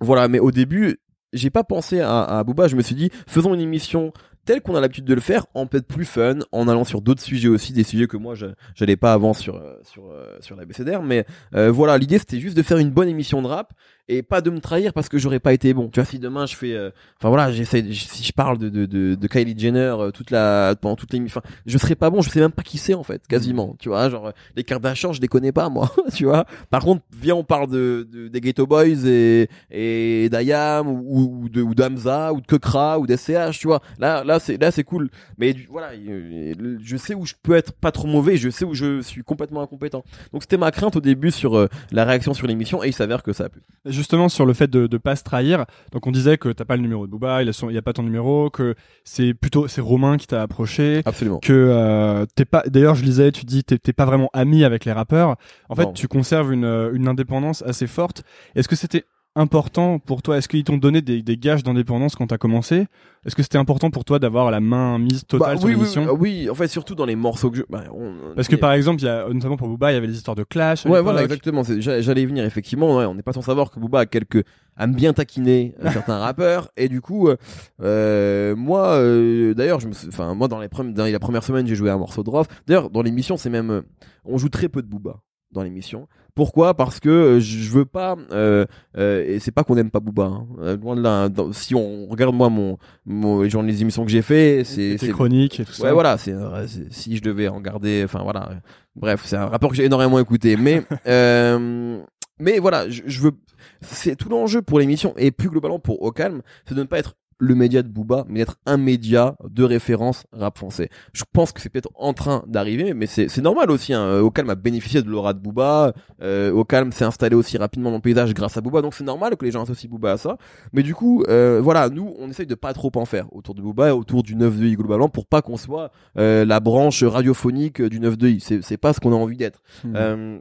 voilà. 0.00 0.28
Mais 0.28 0.38
au 0.38 0.50
début, 0.50 0.98
j'ai 1.32 1.50
pas 1.50 1.64
pensé 1.64 2.00
à, 2.00 2.22
à 2.22 2.44
Booba. 2.44 2.68
Je 2.68 2.76
me 2.76 2.82
suis 2.82 2.94
dit, 2.94 3.10
faisons 3.26 3.52
une 3.54 3.60
émission 3.60 4.12
telle 4.46 4.62
qu'on 4.62 4.74
a 4.74 4.80
l'habitude 4.80 5.04
de 5.04 5.12
le 5.12 5.20
faire, 5.20 5.44
en 5.52 5.66
peut-être 5.66 5.86
plus 5.86 6.06
fun, 6.06 6.38
en 6.52 6.68
allant 6.68 6.84
sur 6.84 7.02
d'autres 7.02 7.20
sujets 7.20 7.48
aussi, 7.48 7.74
des 7.74 7.84
sujets 7.84 8.06
que 8.06 8.16
moi 8.16 8.34
je- 8.34 8.46
j'allais 8.74 8.96
pas 8.96 9.12
avant 9.12 9.34
sur 9.34 9.56
euh, 9.56 9.74
sur 9.82 10.10
euh, 10.10 10.34
sur 10.40 10.56
la 10.56 10.64
BCDR. 10.64 11.02
Mais 11.02 11.26
euh, 11.54 11.70
voilà, 11.70 11.98
l'idée 11.98 12.18
c'était 12.18 12.40
juste 12.40 12.56
de 12.56 12.62
faire 12.62 12.78
une 12.78 12.90
bonne 12.90 13.08
émission 13.08 13.42
de 13.42 13.48
rap 13.48 13.74
et 14.08 14.22
pas 14.22 14.40
de 14.40 14.50
me 14.50 14.60
trahir 14.60 14.92
parce 14.92 15.08
que 15.08 15.18
j'aurais 15.18 15.40
pas 15.40 15.52
été 15.52 15.74
bon. 15.74 15.88
Tu 15.88 15.98
vois, 16.00 16.04
si 16.04 16.18
demain 16.18 16.46
je 16.46 16.54
fais, 16.56 16.72
euh, 16.74 16.90
enfin 17.18 17.28
voilà, 17.28 17.50
j'essaie, 17.52 17.84
si 17.92 18.22
je 18.22 18.32
parle 18.32 18.58
de, 18.58 18.68
de, 18.68 18.86
de, 18.86 19.14
de 19.14 19.26
Kylie 19.26 19.58
Jenner 19.58 19.94
euh, 19.98 20.10
toute 20.10 20.30
la, 20.30 20.74
pendant 20.80 20.96
toute 20.96 21.12
l'émission, 21.12 21.40
enfin, 21.44 21.48
je 21.66 21.76
serais 21.78 21.94
pas 21.96 22.08
bon, 22.10 22.22
je 22.22 22.30
sais 22.30 22.40
même 22.40 22.52
pas 22.52 22.62
qui 22.62 22.78
c'est 22.78 22.94
en 22.94 23.02
fait, 23.02 23.26
quasiment. 23.26 23.74
Tu 23.78 23.88
vois, 23.88 24.08
genre 24.08 24.32
les 24.54 24.64
Kardashian, 24.64 25.12
je 25.12 25.20
les 25.20 25.28
connais 25.28 25.52
pas 25.52 25.68
moi, 25.68 25.90
tu 26.14 26.24
vois. 26.24 26.44
Par 26.70 26.82
contre, 26.82 27.02
viens, 27.12 27.34
on 27.34 27.44
parle 27.44 27.68
de, 27.70 28.06
de 28.12 28.28
des 28.28 28.40
Ghetto 28.40 28.66
Boys 28.66 29.06
et 29.06 29.48
et 29.70 30.28
d'Ayam 30.30 30.88
ou, 30.88 31.42
ou 31.44 31.48
de 31.48 31.62
ou 31.62 31.74
d'Amza 31.74 32.32
ou 32.32 32.40
de 32.40 32.46
Kekra 32.46 32.98
ou 32.98 33.06
d'SCH, 33.06 33.58
tu 33.58 33.66
vois. 33.66 33.80
Là, 33.98 34.22
là 34.24 34.38
c'est 34.38 34.60
là 34.60 34.70
c'est 34.70 34.84
cool. 34.84 35.10
Mais 35.38 35.52
du- 35.52 35.66
voilà, 35.70 35.90
je 35.94 36.96
sais 36.96 37.14
où 37.14 37.26
je 37.26 37.34
peux 37.42 37.54
être 37.56 37.72
pas 37.72 37.92
trop 37.92 38.06
mauvais, 38.06 38.36
je 38.36 38.50
sais 38.50 38.64
où 38.64 38.74
je 38.74 39.00
suis 39.02 39.22
complètement 39.22 39.62
incompétent. 39.62 40.04
Donc 40.32 40.42
c'était 40.42 40.56
ma 40.56 40.70
crainte 40.70 40.96
au 40.96 41.00
début 41.00 41.30
sur 41.30 41.56
euh, 41.56 41.68
la 41.92 42.04
réaction 42.04 42.34
sur 42.34 42.46
l'émission 42.46 42.82
et 42.84 42.88
il 42.88 42.92
s'avère 42.92 43.22
que 43.22 43.32
ça 43.32 43.44
a 43.44 43.48
plu. 43.48 43.62
Justement 43.96 44.28
sur 44.28 44.46
le 44.46 44.52
fait 44.52 44.68
de 44.68 44.86
de 44.86 44.98
pas 44.98 45.16
se 45.16 45.24
trahir. 45.24 45.64
Donc 45.92 46.06
on 46.06 46.12
disait 46.12 46.36
que 46.36 46.50
t'as 46.50 46.64
pas 46.64 46.76
le 46.76 46.82
numéro 46.82 47.06
de 47.06 47.10
Booba, 47.10 47.42
il 47.42 47.48
a 47.48 47.52
son, 47.52 47.70
il 47.70 47.74
y 47.74 47.78
a 47.78 47.82
pas 47.82 47.92
ton 47.92 48.02
numéro, 48.02 48.50
que 48.50 48.74
c'est 49.04 49.34
plutôt 49.34 49.66
c'est 49.68 49.80
Romain 49.80 50.16
qui 50.16 50.26
t'a 50.26 50.42
approché. 50.42 51.02
Absolument. 51.04 51.38
que 51.38 51.52
euh, 51.52 52.26
t'es 52.34 52.44
pas 52.44 52.62
d'ailleurs 52.66 52.94
je 52.94 53.04
lisais 53.04 53.32
tu 53.32 53.44
dis 53.44 53.64
t'es 53.64 53.92
pas 53.92 54.04
vraiment 54.04 54.30
ami 54.32 54.64
avec 54.64 54.84
les 54.84 54.92
rappeurs 54.92 55.36
en 55.68 55.74
fait 55.74 55.92
tu 55.94 56.08
conserves 56.08 56.52
une 56.52 56.64
euh, 56.64 56.90
une 56.92 57.08
indépendance 57.08 57.62
assez 57.62 57.86
forte 57.86 58.22
est-ce 58.54 58.68
que 58.68 58.76
c'était 58.76 59.04
important 59.36 59.98
pour 60.00 60.22
toi? 60.22 60.38
Est-ce 60.38 60.48
qu'ils 60.48 60.64
t'ont 60.64 60.78
donné 60.78 61.02
des, 61.02 61.22
des 61.22 61.36
gages 61.36 61.62
d'indépendance 61.62 62.16
quand 62.16 62.26
t'as 62.26 62.38
commencé? 62.38 62.86
Est-ce 63.24 63.36
que 63.36 63.42
c'était 63.42 63.58
important 63.58 63.90
pour 63.90 64.04
toi 64.04 64.18
d'avoir 64.18 64.50
la 64.50 64.60
main 64.60 64.98
mise 64.98 65.24
totale 65.26 65.54
Bah, 65.54 65.56
sur 65.60 65.66
oui, 65.68 65.74
l'émission 65.74 66.04
oui, 66.12 66.18
oui, 66.44 66.50
en 66.50 66.54
fait, 66.54 66.68
surtout 66.68 66.94
dans 66.94 67.04
les 67.06 67.16
morceaux 67.16 67.50
que 67.50 67.58
je. 67.58 67.62
bah, 67.68 67.84
on- 67.92 68.34
Parce 68.34 68.48
que 68.48 68.56
par 68.56 68.72
exemple, 68.72 69.00
il 69.02 69.06
y 69.06 69.08
a 69.08 69.28
notamment 69.28 69.56
pour 69.56 69.68
Booba, 69.68 69.92
il 69.92 69.94
y 69.94 69.98
avait 69.98 70.06
des 70.06 70.16
histoires 70.16 70.36
de 70.36 70.44
clash. 70.44 70.86
Ouais, 70.86 71.00
voilà, 71.02 71.22
exactement. 71.22 71.62
J'allais 71.78 72.22
y 72.22 72.26
venir, 72.26 72.44
effectivement. 72.44 72.96
Ouais, 72.96 73.04
on 73.04 73.14
n'est 73.14 73.22
pas 73.22 73.32
sans 73.32 73.42
savoir 73.42 73.70
que 73.70 73.78
Booba 73.78 74.00
a 74.00 74.06
quelques 74.06 74.44
aime 74.78 74.94
bien 74.94 75.12
taquiner 75.12 75.74
euh, 75.84 75.90
certains 75.92 76.18
rappeurs 76.18 76.68
et 76.76 76.88
du 76.90 77.00
coup 77.00 77.28
euh, 77.28 77.36
euh, 77.82 78.54
moi 78.56 78.88
euh, 78.98 79.54
d'ailleurs 79.54 79.80
je 79.80 79.88
me 79.88 79.92
suis- 79.94 80.08
enfin 80.08 80.34
moi 80.34 80.48
dans 80.48 80.60
les 80.60 80.68
premières 80.68 80.92
dans 80.92 81.06
la 81.10 81.18
première 81.18 81.42
semaine 81.44 81.66
j'ai 81.66 81.74
joué 81.74 81.88
un 81.90 81.96
morceau 81.96 82.22
de 82.22 82.28
Rof 82.28 82.46
d'ailleurs 82.66 82.90
dans 82.90 83.00
l'émission 83.00 83.38
c'est 83.38 83.48
même 83.48 83.70
euh, 83.70 83.80
on 84.26 84.36
joue 84.36 84.50
très 84.50 84.68
peu 84.68 84.82
de 84.82 84.86
Booba 84.86 85.20
dans 85.50 85.62
l'émission 85.62 86.08
pourquoi? 86.36 86.74
Parce 86.74 87.00
que 87.00 87.08
euh, 87.08 87.40
je 87.40 87.68
veux 87.70 87.84
pas 87.84 88.14
euh, 88.30 88.64
euh, 88.96 89.24
et 89.26 89.40
c'est 89.40 89.50
pas 89.50 89.64
qu'on 89.64 89.76
aime 89.76 89.90
pas 89.90 89.98
Booba 89.98 90.24
hein. 90.26 90.46
Euh, 90.60 90.76
loin 90.76 90.94
de 90.94 91.00
là 91.02 91.22
hein. 91.24 91.28
Dans- 91.30 91.52
si 91.52 91.74
on 91.74 92.06
regarde 92.06 92.34
moi 92.34 92.48
mon, 92.50 92.78
mon 93.06 93.42
les, 93.42 93.50
gens, 93.50 93.62
les 93.62 93.82
émissions 93.82 94.04
que 94.04 94.10
j'ai 94.12 94.22
fait 94.22 94.62
c'est 94.64 94.96
chroniques 95.10 95.58
et 95.58 95.64
tout 95.64 95.72
ça. 95.72 95.82
Ouais, 95.84 95.92
voilà, 95.92 96.16
c'est 96.18 96.32
euh, 96.32 96.66
c'est- 96.68 96.92
si 96.92 97.16
je 97.16 97.22
devais 97.22 97.48
en 97.48 97.60
garder, 97.60 98.02
enfin 98.04 98.20
voilà. 98.22 98.50
Bref, 98.94 99.22
c'est 99.24 99.36
un 99.36 99.46
rapport 99.46 99.70
que 99.70 99.76
j'ai 99.76 99.84
énormément 99.84 100.18
écouté, 100.20 100.56
mais 100.56 100.82
euh, 101.08 101.98
mais 102.38 102.58
voilà, 102.60 102.88
je, 102.88 103.02
je 103.06 103.20
veux, 103.20 103.32
c'est 103.80 104.14
tout 104.14 104.28
l'enjeu 104.28 104.62
pour 104.62 104.78
l'émission 104.78 105.14
et 105.16 105.30
plus 105.30 105.48
globalement 105.48 105.78
pour 105.78 106.02
Au 106.02 106.12
Calme, 106.12 106.42
c'est 106.68 106.74
de 106.74 106.80
ne 106.80 106.86
pas 106.86 106.98
être 106.98 107.14
le 107.38 107.54
média 107.54 107.82
de 107.82 107.88
Booba, 107.88 108.24
mais 108.28 108.40
d'être 108.40 108.56
un 108.66 108.76
média 108.76 109.36
de 109.48 109.64
référence 109.64 110.24
rap 110.32 110.56
français. 110.56 110.88
Je 111.12 111.24
pense 111.30 111.52
que 111.52 111.60
c'est 111.60 111.68
peut-être 111.68 111.90
en 111.94 112.14
train 112.14 112.42
d'arriver, 112.46 112.94
mais 112.94 113.06
c'est 113.06 113.36
normal 113.38 113.70
aussi. 113.70 113.92
Hein. 113.92 114.20
Au 114.20 114.30
Calme 114.30 114.50
a 114.50 114.54
bénéficié 114.54 115.02
de 115.02 115.08
l'aura 115.08 115.34
de 115.34 115.38
Booba. 115.38 115.92
Euh, 116.22 116.50
Au 116.52 116.64
Calme 116.64 116.92
s'est 116.92 117.04
installé 117.04 117.36
aussi 117.36 117.58
rapidement 117.58 117.90
dans 117.90 117.96
le 117.96 118.02
paysage 118.02 118.32
grâce 118.34 118.56
à 118.56 118.60
Booba, 118.60 118.82
donc 118.82 118.94
c'est 118.94 119.04
normal 119.04 119.36
que 119.36 119.44
les 119.44 119.50
gens 119.50 119.62
associent 119.62 119.90
Booba 119.90 120.12
à 120.12 120.16
ça. 120.16 120.36
Mais 120.72 120.82
du 120.82 120.94
coup, 120.94 121.24
euh, 121.28 121.60
voilà, 121.62 121.88
nous, 121.88 122.14
on 122.18 122.28
essaye 122.28 122.46
de 122.46 122.54
pas 122.54 122.72
trop 122.72 122.90
en 122.96 123.04
faire 123.04 123.26
autour 123.34 123.54
de 123.54 123.62
Booba 123.62 123.88
et 123.88 123.92
autour 123.92 124.22
du 124.22 124.34
9 124.34 124.58
de 124.58 124.66
I 124.66 124.76
globalement 124.76 125.08
pour 125.08 125.26
pas 125.26 125.42
qu'on 125.42 125.56
soit 125.56 125.90
euh, 126.18 126.44
la 126.44 126.60
branche 126.60 127.02
radiophonique 127.02 127.82
du 127.82 128.00
9 128.00 128.16
de 128.16 128.28
I. 128.28 128.40
C'est 128.40 128.62
c'est 128.62 128.76
pas 128.76 128.92
ce 128.92 129.00
qu'on 129.00 129.12
a 129.12 129.16
envie 129.16 129.36
d'être. 129.36 129.62
Hmm. 129.84 130.38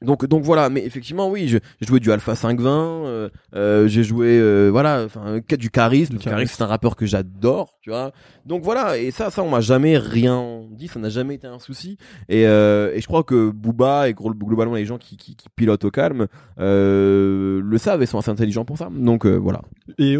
Donc 0.00 0.26
donc 0.26 0.44
voilà, 0.44 0.70
mais 0.70 0.84
effectivement 0.84 1.28
oui, 1.28 1.48
j'ai 1.48 1.60
joué 1.80 1.98
du 1.98 2.12
Alpha 2.12 2.36
520, 2.36 2.70
euh, 2.70 3.28
euh, 3.56 3.88
j'ai 3.88 4.04
joué 4.04 4.38
euh, 4.38 4.68
voilà, 4.70 5.02
enfin 5.04 5.40
du 5.58 5.70
Caris, 5.70 6.06
Du 6.06 6.18
Caris. 6.18 6.46
c'est 6.46 6.62
un 6.62 6.66
rappeur 6.66 6.94
que 6.94 7.04
j'adore, 7.04 7.76
tu 7.82 7.90
vois. 7.90 8.12
Donc 8.46 8.62
voilà, 8.62 8.96
et 8.96 9.10
ça 9.10 9.30
ça 9.30 9.42
on 9.42 9.50
m'a 9.50 9.60
jamais 9.60 9.98
rien 9.98 10.62
dit, 10.70 10.86
ça 10.86 11.00
n'a 11.00 11.08
jamais 11.08 11.34
été 11.34 11.48
un 11.48 11.58
souci. 11.58 11.98
Et, 12.28 12.42
et 12.42 13.00
je 13.00 13.06
crois 13.06 13.24
que 13.24 13.50
Booba 13.50 14.08
et 14.08 14.14
globalement 14.14 14.76
les 14.76 14.84
gens 14.84 14.98
qui, 14.98 15.16
qui, 15.16 15.34
qui 15.34 15.48
pilotent 15.56 15.84
au 15.84 15.90
calme 15.90 16.28
le 16.58 17.76
savent 17.78 18.00
et 18.02 18.06
sont 18.06 18.18
assez 18.18 18.30
intelligents 18.30 18.64
pour 18.64 18.78
ça. 18.78 18.90
Donc 18.92 19.26
voilà. 19.26 19.62
Et 19.98 20.16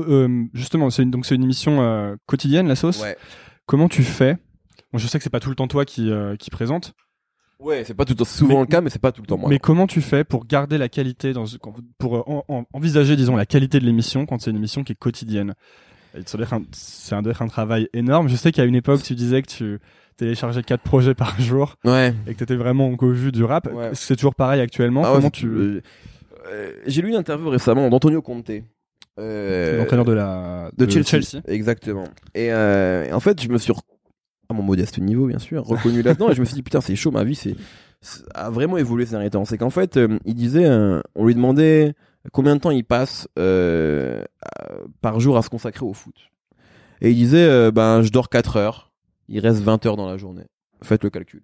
justement, 0.54 0.90
c'est 0.90 1.04
une, 1.04 1.12
donc 1.12 1.24
c'est 1.24 1.36
une 1.36 1.44
émission 1.44 2.16
quotidienne, 2.26 2.66
la 2.66 2.76
sauce. 2.76 3.00
Ouais. 3.00 3.16
Comment 3.66 3.88
tu 3.88 4.02
fais? 4.02 4.38
Bon, 4.92 4.98
je 4.98 5.06
sais 5.06 5.18
que 5.18 5.24
c'est 5.24 5.30
pas 5.30 5.40
tout 5.40 5.50
le 5.50 5.54
temps 5.56 5.68
toi 5.68 5.84
qui 5.84 6.10
qui 6.40 6.50
présente, 6.50 6.94
Ouais, 7.60 7.82
c'est 7.84 7.94
pas 7.94 8.04
tout 8.04 8.12
le 8.12 8.18
temps, 8.18 8.24
souvent 8.24 8.54
Mais- 8.54 8.60
le 8.60 8.66
cas, 8.66 8.80
mais 8.80 8.88
c'est 8.90 9.00
pas 9.02 9.10
tout 9.12 9.20
le 9.20 9.26
temps 9.26 9.36
moi. 9.36 9.48
mais 9.50 9.58
comment 9.58 9.86
tu 9.88 10.00
fais 10.00 10.22
pour 10.22 10.46
garder 10.46 10.78
la 10.78 10.88
qualité 10.88 11.32
dans 11.32 11.44
quand- 11.60 11.74
pour 11.98 12.16
euh, 12.16 12.22
en- 12.26 12.44
en- 12.48 12.64
envisager, 12.72 13.16
disons, 13.16 13.34
la 13.36 13.46
qualité 13.46 13.80
de 13.80 13.84
l'émission 13.84 14.26
quand 14.26 14.40
c'est 14.40 14.50
une 14.50 14.56
émission 14.56 14.84
qui 14.84 14.92
est 14.92 14.98
quotidienne? 14.98 15.54
C'est 16.72 17.14
un, 17.14 17.22
un 17.24 17.46
travail 17.48 17.88
énorme. 17.92 18.28
Je 18.28 18.36
sais 18.36 18.50
qu'à 18.52 18.64
une 18.64 18.74
époque, 18.76 19.02
tu 19.02 19.14
disais 19.14 19.42
que 19.42 19.48
tu 19.48 19.78
téléchargeais 20.16 20.62
quatre 20.62 20.82
projets 20.82 21.14
par 21.14 21.38
jour 21.40 21.74
Ouais. 21.84 22.14
et 22.26 22.34
que 22.34 22.38
t'étais 22.38 22.56
vraiment 22.56 22.88
au 22.96 23.10
vu 23.10 23.30
du 23.32 23.44
rap. 23.44 23.68
Ouais. 23.72 23.90
C'est 23.92 24.16
toujours 24.16 24.34
pareil 24.34 24.60
actuellement? 24.60 25.02
Ah 25.04 25.08
ouais, 25.10 25.16
Comment 25.16 25.26
c'est- 25.34 25.40
tu 25.40 25.46
euh, 25.48 25.80
euh, 26.50 26.72
J'ai 26.86 27.02
lu 27.02 27.08
une 27.10 27.16
interview 27.16 27.48
récemment 27.50 27.88
d'Antonio 27.90 28.22
Conte. 28.22 28.50
Euh, 29.18 29.78
l'entraîneur 29.78 30.04
de 30.04 30.12
la 30.12 30.70
de 30.76 30.88
Chelsea. 30.88 31.40
Exactement. 31.48 32.04
Et, 32.34 32.52
en 32.52 33.20
fait, 33.20 33.42
je 33.42 33.48
me 33.48 33.58
suis, 33.58 33.72
à 34.48 34.54
mon 34.54 34.62
modeste 34.62 34.98
niveau, 34.98 35.26
bien 35.26 35.38
sûr, 35.38 35.64
reconnu 35.64 36.02
là-dedans 36.02 36.30
et 36.30 36.34
je 36.34 36.40
me 36.40 36.46
suis 36.46 36.54
dit, 36.54 36.62
putain, 36.62 36.80
c'est 36.80 36.96
chaud, 36.96 37.10
ma 37.10 37.24
vie, 37.24 37.34
c'est, 37.34 37.54
a 38.34 38.50
vraiment 38.50 38.78
évolué 38.78 39.04
ces 39.04 39.12
derniers 39.12 39.30
temps. 39.30 39.44
C'est 39.44 39.58
qu'en 39.58 39.70
fait, 39.70 39.96
euh, 39.96 40.18
il 40.24 40.34
disait, 40.34 40.66
euh, 40.66 41.00
on 41.14 41.26
lui 41.26 41.34
demandait 41.34 41.94
combien 42.32 42.56
de 42.56 42.60
temps 42.60 42.70
il 42.70 42.84
passe 42.84 43.28
euh, 43.38 44.24
par 45.00 45.20
jour 45.20 45.36
à 45.36 45.42
se 45.42 45.50
consacrer 45.50 45.84
au 45.84 45.92
foot. 45.92 46.14
Et 47.00 47.10
il 47.10 47.16
disait, 47.16 47.44
euh, 47.44 47.70
ben, 47.70 48.02
je 48.02 48.10
dors 48.10 48.28
4 48.30 48.56
heures, 48.56 48.92
il 49.28 49.40
reste 49.40 49.60
20 49.60 49.84
heures 49.86 49.96
dans 49.96 50.08
la 50.08 50.16
journée. 50.16 50.46
Faites 50.82 51.04
le 51.04 51.10
calcul. 51.10 51.42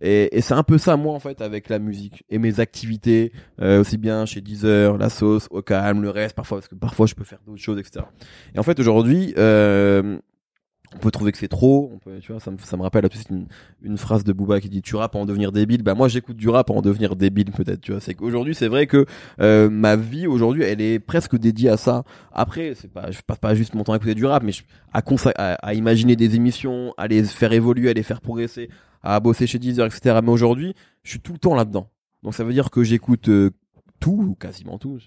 Et, 0.00 0.36
et 0.36 0.40
c'est 0.40 0.54
un 0.54 0.62
peu 0.62 0.78
ça, 0.78 0.96
moi, 0.96 1.14
en 1.14 1.20
fait, 1.20 1.42
avec 1.42 1.68
la 1.68 1.78
musique 1.78 2.24
et 2.30 2.38
mes 2.38 2.60
activités, 2.60 3.32
aussi 3.60 3.96
bien 3.96 4.26
chez 4.26 4.40
Deezer, 4.40 4.98
la 4.98 5.08
sauce, 5.08 5.46
au 5.50 5.62
calme, 5.62 6.02
le 6.02 6.10
reste, 6.10 6.34
parfois, 6.34 6.58
parce 6.58 6.68
que 6.68 6.74
parfois 6.74 7.06
je 7.06 7.14
peux 7.14 7.24
faire 7.24 7.38
d'autres 7.46 7.62
choses, 7.62 7.78
etc. 7.78 8.04
Et 8.54 8.58
en 8.58 8.62
fait, 8.62 8.78
aujourd'hui, 8.80 9.34
on 10.94 10.98
peut 10.98 11.10
trouver 11.10 11.32
que 11.32 11.38
c'est 11.38 11.48
trop. 11.48 11.90
On 11.94 11.98
peut, 11.98 12.18
tu 12.20 12.32
vois, 12.32 12.40
ça 12.40 12.50
me, 12.50 12.58
ça 12.58 12.76
me 12.76 12.82
rappelle 12.82 13.08
une, 13.30 13.46
une 13.82 13.98
phrase 13.98 14.24
de 14.24 14.32
Booba 14.32 14.60
qui 14.60 14.68
dit 14.68 14.80
tu 14.82 14.96
rap 14.96 15.14
à 15.16 15.18
en 15.18 15.26
devenir 15.26 15.52
débile. 15.52 15.82
Bah 15.82 15.94
moi 15.94 16.08
j'écoute 16.08 16.36
du 16.36 16.48
rap 16.48 16.70
à 16.70 16.74
en 16.74 16.82
devenir 16.82 17.16
débile 17.16 17.50
peut-être. 17.52 17.80
Tu 17.80 17.92
vois, 17.92 18.00
c'est 18.00 18.14
qu'aujourd'hui 18.14 18.54
c'est 18.54 18.68
vrai 18.68 18.86
que 18.86 19.04
euh, 19.40 19.68
ma 19.68 19.96
vie 19.96 20.26
aujourd'hui 20.26 20.62
elle 20.62 20.80
est 20.80 20.98
presque 20.98 21.36
dédiée 21.36 21.68
à 21.70 21.76
ça. 21.76 22.04
Après 22.32 22.74
c'est 22.74 22.88
pas, 22.92 23.10
je 23.10 23.20
passe 23.26 23.38
pas 23.38 23.54
juste 23.54 23.74
mon 23.74 23.82
temps 23.84 23.92
à 23.92 23.96
écouter 23.96 24.14
du 24.14 24.24
rap, 24.24 24.42
mais 24.42 24.52
je- 24.52 24.62
à, 24.92 25.02
à, 25.36 25.54
à 25.54 25.74
imaginer 25.74 26.16
des 26.16 26.36
émissions, 26.36 26.94
à 26.96 27.08
les 27.08 27.24
faire 27.24 27.52
évoluer, 27.52 27.90
à 27.90 27.92
les 27.92 28.02
faire 28.02 28.20
progresser, 28.20 28.70
à 29.02 29.18
bosser 29.20 29.46
chez 29.46 29.58
Deezer, 29.58 29.86
etc. 29.86 30.20
Mais 30.22 30.30
aujourd'hui 30.30 30.74
je 31.02 31.10
suis 31.10 31.20
tout 31.20 31.32
le 31.32 31.38
temps 31.38 31.54
là-dedans. 31.54 31.88
Donc 32.22 32.34
ça 32.34 32.44
veut 32.44 32.52
dire 32.52 32.70
que 32.70 32.82
j'écoute 32.84 33.28
euh, 33.28 33.50
tout 34.00 34.26
ou 34.30 34.34
quasiment 34.34 34.78
tout. 34.78 34.98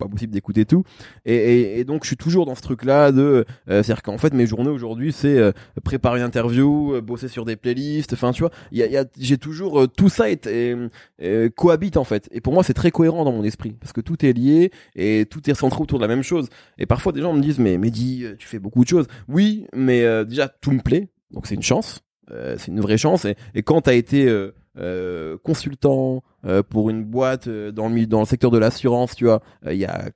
Pas 0.00 0.08
possible 0.08 0.32
d'écouter 0.32 0.64
tout. 0.64 0.82
Et, 1.24 1.34
et, 1.34 1.78
et 1.78 1.84
donc 1.84 2.02
je 2.02 2.08
suis 2.08 2.16
toujours 2.16 2.46
dans 2.46 2.56
ce 2.56 2.62
truc-là 2.62 3.12
de, 3.12 3.20
euh, 3.22 3.44
c'est-à-dire 3.82 4.02
qu'en 4.02 4.18
fait 4.18 4.34
mes 4.34 4.46
journées 4.46 4.70
aujourd'hui 4.70 5.12
c'est 5.12 5.38
euh, 5.38 5.52
préparer 5.84 6.18
une 6.18 6.24
interview, 6.24 6.94
euh, 6.94 7.00
bosser 7.00 7.28
sur 7.28 7.44
des 7.44 7.54
playlists. 7.56 8.12
Enfin 8.14 8.32
tu 8.32 8.40
vois, 8.42 8.50
y 8.72 8.82
a, 8.82 8.86
y 8.86 8.96
a- 8.96 9.04
j'ai 9.18 9.38
toujours 9.38 9.82
euh, 9.82 9.86
tout 9.86 10.08
ça 10.08 10.28
est, 10.30 10.46
est, 10.46 10.76
euh, 11.22 11.48
cohabite 11.50 11.96
en 11.96 12.04
fait. 12.04 12.28
Et 12.32 12.40
pour 12.40 12.52
moi 12.52 12.64
c'est 12.64 12.74
très 12.74 12.90
cohérent 12.90 13.24
dans 13.24 13.32
mon 13.32 13.44
esprit 13.44 13.76
parce 13.78 13.92
que 13.92 14.00
tout 14.00 14.24
est 14.26 14.32
lié 14.32 14.72
et 14.96 15.26
tout 15.30 15.48
est 15.48 15.54
centré 15.54 15.80
autour 15.80 15.98
de 15.98 16.04
la 16.04 16.08
même 16.08 16.24
chose. 16.24 16.48
Et 16.78 16.86
parfois 16.86 17.12
des 17.12 17.20
gens 17.20 17.32
me 17.32 17.40
disent 17.40 17.60
mais 17.60 17.78
Mehdi 17.78 18.24
tu 18.38 18.48
fais 18.48 18.58
beaucoup 18.58 18.82
de 18.82 18.88
choses. 18.88 19.06
Oui, 19.28 19.66
mais 19.74 20.02
déjà 20.24 20.48
tout 20.48 20.72
me 20.72 20.80
plaît, 20.80 21.08
donc 21.30 21.46
c'est 21.46 21.54
une 21.54 21.62
chance. 21.62 22.00
Euh, 22.32 22.54
c'est 22.58 22.70
une 22.70 22.80
vraie 22.80 22.96
chance 22.96 23.24
et, 23.24 23.34
et 23.56 23.62
quand 23.64 23.80
t'as 23.80 23.94
été 23.94 24.28
euh, 24.28 24.54
euh, 24.78 25.36
consultant 25.42 26.22
euh, 26.44 26.62
pour 26.62 26.90
une 26.90 27.04
boîte 27.04 27.48
euh, 27.48 27.72
dans 27.72 27.88
le 27.88 28.24
secteur 28.24 28.52
de 28.52 28.58
l'assurance 28.58 29.16
tu 29.16 29.24
vois 29.24 29.42
il 29.66 29.74
y 29.78 29.84
a 29.84 30.10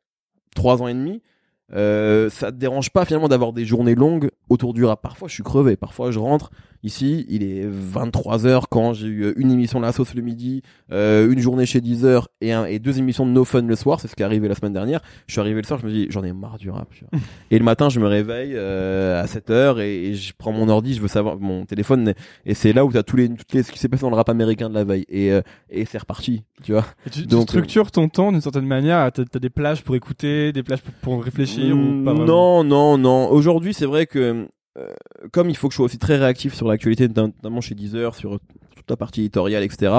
trois 0.55 0.81
ans 0.81 0.87
et 0.87 0.95
demi 0.95 1.23
ça 1.71 2.53
te 2.53 2.57
dérange 2.57 2.91
pas 2.91 3.05
finalement 3.05 3.27
d'avoir 3.27 3.53
des 3.53 3.65
journées 3.65 3.97
longues 3.97 4.31
autour 4.49 4.75
du 4.75 4.85
rap. 4.85 5.03
Parfois 5.03 5.27
je 5.27 5.35
suis 5.35 5.43
crevé. 5.43 5.77
Parfois 5.77 6.13
je 6.13 6.21
rentre 6.21 6.51
ici 6.85 7.27
il 7.29 7.43
est 7.43 7.67
23h 7.67 8.65
quand 8.71 8.93
j'ai 8.93 9.07
eu 9.09 9.33
une 9.37 9.51
émission 9.51 9.81
de 9.81 9.85
la 9.85 9.93
sauce 9.93 10.15
le 10.15 10.23
midi 10.23 10.63
euh, 10.93 11.31
une 11.33 11.41
journée 11.41 11.67
chez 11.67 11.81
Deezer 11.81 12.29
et, 12.41 12.53
un, 12.53 12.65
et 12.67 12.79
deux 12.79 12.99
émissions 12.99 13.27
de 13.27 13.33
No 13.33 13.45
Fun 13.45 13.63
le 13.63 13.75
soir 13.75 14.01
c'est 14.01 14.07
ce 14.09 14.15
qui 14.15 14.23
est 14.23 14.27
arrivé 14.27 14.47
la 14.49 14.55
semaine 14.55 14.73
dernière 14.73 15.01
je 15.27 15.33
suis 15.33 15.41
arrivé 15.41 15.61
le 15.61 15.67
soir 15.67 15.81
je 15.81 15.87
me 15.87 15.91
dis 15.91 16.07
j'en 16.11 16.23
ai 16.23 16.33
marre 16.33 16.59
du 16.59 16.71
rap 16.71 16.89
tu 16.95 17.05
vois. 17.11 17.21
et 17.51 17.59
le 17.59 17.65
matin 17.65 17.89
je 17.89 17.99
me 17.99 18.07
réveille 18.07 18.53
euh, 18.55 19.21
à 19.23 19.27
7h 19.27 19.81
et, 19.81 20.11
et 20.11 20.15
je 20.15 20.33
prends 20.37 20.53
mon 20.53 20.69
ordi 20.69 20.95
je 20.95 21.01
veux 21.01 21.09
savoir 21.09 21.39
mon 21.39 21.65
téléphone 21.65 22.15
et 22.47 22.55
c'est 22.55 22.73
là 22.73 22.85
où 22.85 22.93
t'as 22.93 23.03
tous 23.03 23.17
les, 23.17 23.29
toutes 23.29 23.53
les 23.53 23.63
ce 23.63 23.73
qui 23.73 23.79
s'est 23.79 23.89
passé 23.89 24.03
dans 24.03 24.11
le 24.11 24.17
rap 24.17 24.29
américain 24.29 24.69
de 24.69 24.75
la 24.75 24.85
veille 24.85 25.05
et, 25.09 25.33
euh, 25.33 25.41
et 25.71 25.85
c'est 25.87 25.99
reparti 25.99 26.45
tu 26.63 26.73
vois 26.73 26.85
Et 27.07 27.11
tu, 27.11 27.23
tu 27.23 27.27
Donc, 27.27 27.43
euh, 27.43 27.45
structures 27.47 27.91
ton 27.91 28.09
temps 28.09 28.31
d'une 28.33 28.41
certaine 28.41 28.67
manière. 28.67 29.11
T'as 29.13 29.23
as 29.35 29.39
des 29.39 29.51
plages 29.51 29.83
pour 29.83 29.97
écouter, 29.97 30.53
des 30.53 30.63
plages 30.63 30.81
pour, 30.83 30.95
pour 30.95 31.25
réfléchir 31.25 31.77
ou 31.77 32.05
pas 32.05 32.15
Mm, 32.15 32.25
Non, 32.25 32.65
non, 32.65 32.97
non. 32.97 33.29
Aujourd'hui, 33.31 33.75
c'est 33.75 33.87
vrai 33.87 34.07
que 34.07 34.47
euh, 34.79 34.89
comme 35.33 35.51
il 35.51 35.57
faut 35.57 35.69
que 35.69 35.73
je 35.73 35.77
sois 35.77 35.87
aussi 35.87 35.99
très 35.99 36.17
réactif 36.17 36.55
sur 36.55 36.69
l'actualité, 36.69 37.09
notamment 37.09 37.61
chez 37.61 37.75
Deezer, 37.75 38.15
sur, 38.15 38.41
toute 38.75 38.91
la 38.91 38.97
partie 38.97 39.21
éditoriale, 39.21 39.63
etc. 39.63 39.93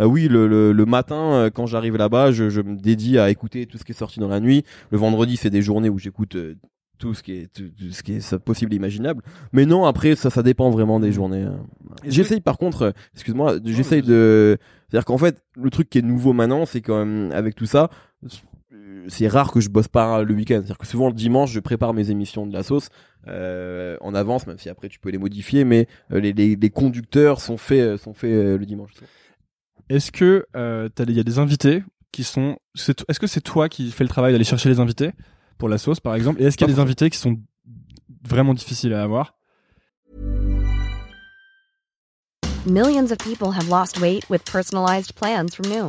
Euh, 0.00 0.04
oui, 0.04 0.28
le, 0.28 0.46
le, 0.46 0.72
le 0.72 0.84
matin, 0.84 1.34
euh, 1.34 1.50
quand 1.50 1.66
j'arrive 1.66 1.96
là-bas, 1.96 2.32
je, 2.32 2.50
je 2.50 2.60
me 2.60 2.76
dédie 2.76 3.18
à 3.18 3.30
écouter 3.30 3.66
tout 3.66 3.78
ce 3.78 3.84
qui 3.84 3.92
est 3.92 3.94
sorti 3.94 4.20
dans 4.20 4.28
la 4.28 4.40
nuit. 4.40 4.64
Le 4.90 4.98
vendredi, 4.98 5.36
c'est 5.36 5.50
des 5.50 5.62
journées 5.62 5.88
où 5.88 5.98
j'écoute 5.98 6.36
euh, 6.36 6.54
tout 6.98 7.14
ce 7.14 7.22
qui 7.22 7.32
est 7.32 7.52
tout, 7.52 7.64
tout 7.78 7.92
ce 7.92 8.02
qui 8.02 8.14
est 8.14 8.38
possible 8.38 8.72
et 8.72 8.76
imaginable. 8.76 9.22
Mais 9.52 9.66
non, 9.66 9.84
après 9.84 10.16
ça 10.16 10.30
ça 10.30 10.42
dépend 10.42 10.70
vraiment 10.70 10.98
des 10.98 11.12
journées. 11.12 11.42
hein. 11.42 11.60
J'essaye 12.06 12.40
par 12.40 12.56
contre, 12.58 12.82
euh, 12.82 12.90
excuse-moi, 13.14 13.56
j'essaye 13.64 14.02
de 14.02 14.56
c'est-à-dire 14.88 15.04
qu'en 15.04 15.18
fait, 15.18 15.42
le 15.56 15.68
truc 15.70 15.90
qui 15.90 15.98
est 15.98 16.02
nouveau 16.02 16.32
maintenant, 16.32 16.64
c'est 16.64 16.80
quand 16.80 17.04
même 17.04 17.32
avec 17.32 17.54
tout 17.54 17.66
ça, 17.66 17.90
c'est 19.08 19.28
rare 19.28 19.52
que 19.52 19.60
je 19.60 19.68
bosse 19.68 19.88
pas 19.88 20.22
le 20.22 20.34
week-end. 20.34 20.56
C'est-à-dire 20.56 20.78
que 20.78 20.86
souvent 20.86 21.08
le 21.08 21.14
dimanche, 21.14 21.50
je 21.52 21.60
prépare 21.60 21.92
mes 21.94 22.10
émissions 22.10 22.46
de 22.46 22.52
la 22.52 22.62
sauce 22.62 22.88
euh, 23.28 23.96
en 24.00 24.14
avance, 24.14 24.46
même 24.46 24.58
si 24.58 24.68
après 24.68 24.88
tu 24.88 24.98
peux 25.00 25.10
les 25.10 25.18
modifier, 25.18 25.64
mais 25.64 25.88
euh, 26.12 26.20
les, 26.20 26.32
les, 26.32 26.56
les 26.56 26.70
conducteurs 26.70 27.40
sont 27.40 27.56
faits 27.56 27.80
euh, 27.80 27.96
sont 27.98 28.14
faits 28.14 28.30
euh, 28.30 28.58
le 28.58 28.66
dimanche. 28.66 28.92
Est-ce 29.88 30.10
que 30.12 30.46
euh, 30.56 30.88
t'as 30.88 31.04
des- 31.04 31.12
il 31.12 31.16
y 31.16 31.20
a 31.20 31.24
des 31.24 31.38
invités 31.38 31.82
qui 32.12 32.24
sont 32.24 32.56
est-ce 32.74 33.20
que 33.20 33.26
c'est 33.26 33.40
toi 33.40 33.68
qui 33.68 33.90
fais 33.90 34.04
le 34.04 34.08
travail 34.10 34.32
d'aller 34.32 34.44
chercher 34.44 34.68
les 34.68 34.80
invités 34.80 35.10
pour 35.58 35.68
la 35.68 35.78
sauce 35.78 36.00
par 36.00 36.14
exemple? 36.14 36.40
Et 36.40 36.46
est-ce 36.46 36.56
qu'il 36.56 36.66
y 36.68 36.70
a 36.70 36.74
des 36.74 36.80
invités 36.80 37.10
qui 37.10 37.18
sont 37.18 37.38
vraiment 38.24 38.54
difficiles 38.54 38.92
à 38.94 39.02
avoir? 39.02 39.34
Millions 42.66 43.10
of 43.12 43.18
people 43.18 43.52
have 43.52 43.68
lost 43.68 44.00
weight 44.00 44.28
with 44.28 44.42
personalized 44.44 45.12
plans 45.14 45.54
from 45.54 45.66
Noom, 45.70 45.88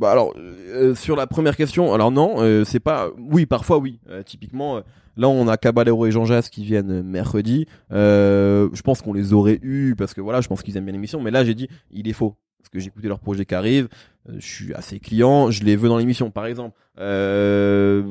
Bah 0.00 0.10
alors 0.10 0.32
euh, 0.38 0.94
sur 0.94 1.14
la 1.14 1.26
première 1.26 1.56
question, 1.56 1.92
alors 1.92 2.10
non, 2.10 2.36
euh, 2.38 2.64
c'est 2.64 2.80
pas. 2.80 3.10
Oui, 3.18 3.44
parfois 3.44 3.76
oui. 3.76 4.00
Euh, 4.08 4.22
typiquement, 4.22 4.80
là 5.18 5.28
on 5.28 5.46
a 5.46 5.58
Caballero 5.58 6.06
et 6.06 6.10
Jean 6.10 6.24
Jas 6.24 6.48
qui 6.50 6.64
viennent 6.64 7.02
mercredi. 7.02 7.66
Je 7.90 8.80
pense 8.80 9.02
qu'on 9.02 9.12
les 9.12 9.34
aurait 9.34 9.58
eu 9.62 9.94
parce 9.96 10.14
que 10.14 10.22
voilà, 10.22 10.40
je 10.40 10.48
pense 10.48 10.62
qu'ils 10.62 10.78
aiment 10.78 10.86
bien 10.86 10.94
l'émission. 10.94 11.20
Mais 11.20 11.30
là 11.30 11.44
j'ai 11.44 11.54
dit, 11.54 11.68
il 11.90 12.08
est 12.08 12.14
faux 12.14 12.34
parce 12.58 12.70
que 12.70 12.78
j'ai 12.78 12.86
écouté 12.86 13.08
leur 13.08 13.20
projet 13.20 13.44
qui 13.44 13.54
arrive. 13.54 13.88
Je 14.26 14.46
suis 14.46 14.72
assez 14.72 15.00
client, 15.00 15.50
je 15.50 15.64
les 15.64 15.76
veux 15.76 15.90
dans 15.90 15.98
l'émission. 15.98 16.30
Par 16.30 16.46
exemple, 16.46 16.78
euh, 16.98 18.02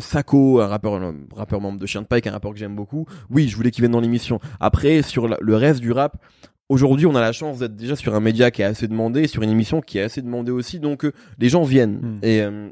Sako, 0.00 0.60
un 0.60 0.66
rappeur, 0.66 1.00
rappeur 1.34 1.62
membre 1.62 1.80
de 1.80 1.86
Chien 1.86 2.02
de 2.02 2.06
Pike, 2.06 2.26
un 2.26 2.32
rappeur 2.32 2.52
que 2.52 2.58
j'aime 2.58 2.76
beaucoup. 2.76 3.06
Oui, 3.30 3.48
je 3.48 3.56
voulais 3.56 3.70
qu'il 3.70 3.80
vienne 3.80 3.92
dans 3.92 4.00
l'émission. 4.00 4.38
Après, 4.60 5.00
sur 5.00 5.28
le 5.28 5.56
reste 5.56 5.80
du 5.80 5.92
rap. 5.92 6.18
Aujourd'hui, 6.68 7.06
on 7.06 7.14
a 7.14 7.20
la 7.20 7.32
chance 7.32 7.58
d'être 7.58 7.76
déjà 7.76 7.96
sur 7.96 8.14
un 8.14 8.20
média 8.20 8.50
qui 8.50 8.62
est 8.62 8.66
assez 8.66 8.88
demandé, 8.88 9.26
sur 9.26 9.42
une 9.42 9.50
émission 9.50 9.80
qui 9.80 9.98
est 9.98 10.02
assez 10.02 10.20
demandée 10.22 10.52
aussi, 10.52 10.80
donc 10.80 11.04
euh, 11.04 11.12
les 11.38 11.48
gens 11.48 11.62
viennent. 11.62 12.00
Mm. 12.00 12.18
Et, 12.22 12.42
euh, 12.42 12.68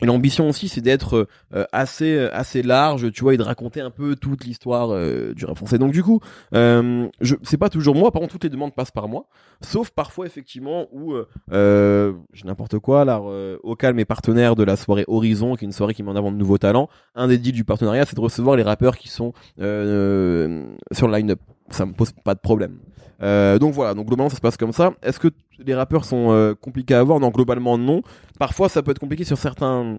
et 0.00 0.06
l'ambition 0.06 0.48
aussi, 0.48 0.68
c'est 0.68 0.80
d'être 0.80 1.28
euh, 1.54 1.64
assez 1.70 2.16
euh, 2.16 2.28
assez 2.32 2.62
large, 2.62 3.12
tu 3.12 3.22
vois, 3.22 3.34
et 3.34 3.36
de 3.36 3.42
raconter 3.42 3.80
un 3.80 3.90
peu 3.90 4.16
toute 4.16 4.44
l'histoire 4.44 4.90
euh, 4.90 5.32
du 5.34 5.44
rap 5.44 5.56
français. 5.56 5.78
Donc 5.78 5.92
du 5.92 6.02
coup, 6.02 6.18
euh, 6.54 7.08
je 7.20 7.36
c'est 7.42 7.56
pas 7.56 7.68
toujours 7.68 7.94
moi. 7.94 8.10
Par 8.10 8.20
contre, 8.20 8.32
toutes 8.32 8.44
les 8.44 8.50
demandes 8.50 8.74
passent 8.74 8.90
par 8.90 9.06
moi, 9.06 9.26
sauf 9.60 9.90
parfois 9.90 10.26
effectivement 10.26 10.88
où 10.90 11.12
euh, 11.12 11.28
euh, 11.52 12.12
j'ai 12.32 12.46
n'importe 12.46 12.78
quoi. 12.80 13.04
Là, 13.04 13.20
euh, 13.24 13.58
au 13.62 13.76
calme 13.76 13.98
est 14.00 14.04
partenaire 14.04 14.56
de 14.56 14.64
la 14.64 14.76
soirée 14.76 15.04
Horizon, 15.06 15.54
qui 15.54 15.64
est 15.64 15.66
une 15.66 15.72
soirée 15.72 15.94
qui 15.94 16.02
met 16.02 16.10
en 16.10 16.16
avant 16.16 16.32
de 16.32 16.36
nouveaux 16.36 16.58
talents. 16.58 16.88
Un 17.14 17.28
des 17.28 17.38
deals 17.38 17.52
du 17.54 17.64
partenariat, 17.64 18.04
c'est 18.04 18.16
de 18.16 18.20
recevoir 18.20 18.56
les 18.56 18.64
rappeurs 18.64 18.96
qui 18.96 19.08
sont 19.08 19.32
euh, 19.60 20.64
sur 20.90 21.06
le 21.06 21.16
line-up. 21.16 21.40
Ça 21.70 21.86
me 21.86 21.92
pose 21.92 22.12
pas 22.24 22.34
de 22.34 22.40
problème. 22.40 22.78
Euh, 23.22 23.58
donc 23.58 23.72
voilà, 23.72 23.94
donc 23.94 24.06
globalement 24.06 24.28
ça 24.30 24.36
se 24.36 24.40
passe 24.40 24.56
comme 24.56 24.72
ça. 24.72 24.92
Est-ce 25.02 25.18
que 25.20 25.28
les 25.58 25.74
rappeurs 25.74 26.04
sont 26.04 26.32
euh, 26.32 26.54
compliqués 26.54 26.94
à 26.94 27.00
avoir? 27.00 27.20
Non, 27.20 27.30
globalement 27.30 27.78
non. 27.78 28.02
Parfois 28.38 28.68
ça 28.68 28.82
peut 28.82 28.90
être 28.90 28.98
compliqué 28.98 29.24
sur 29.24 29.38
certains 29.38 29.98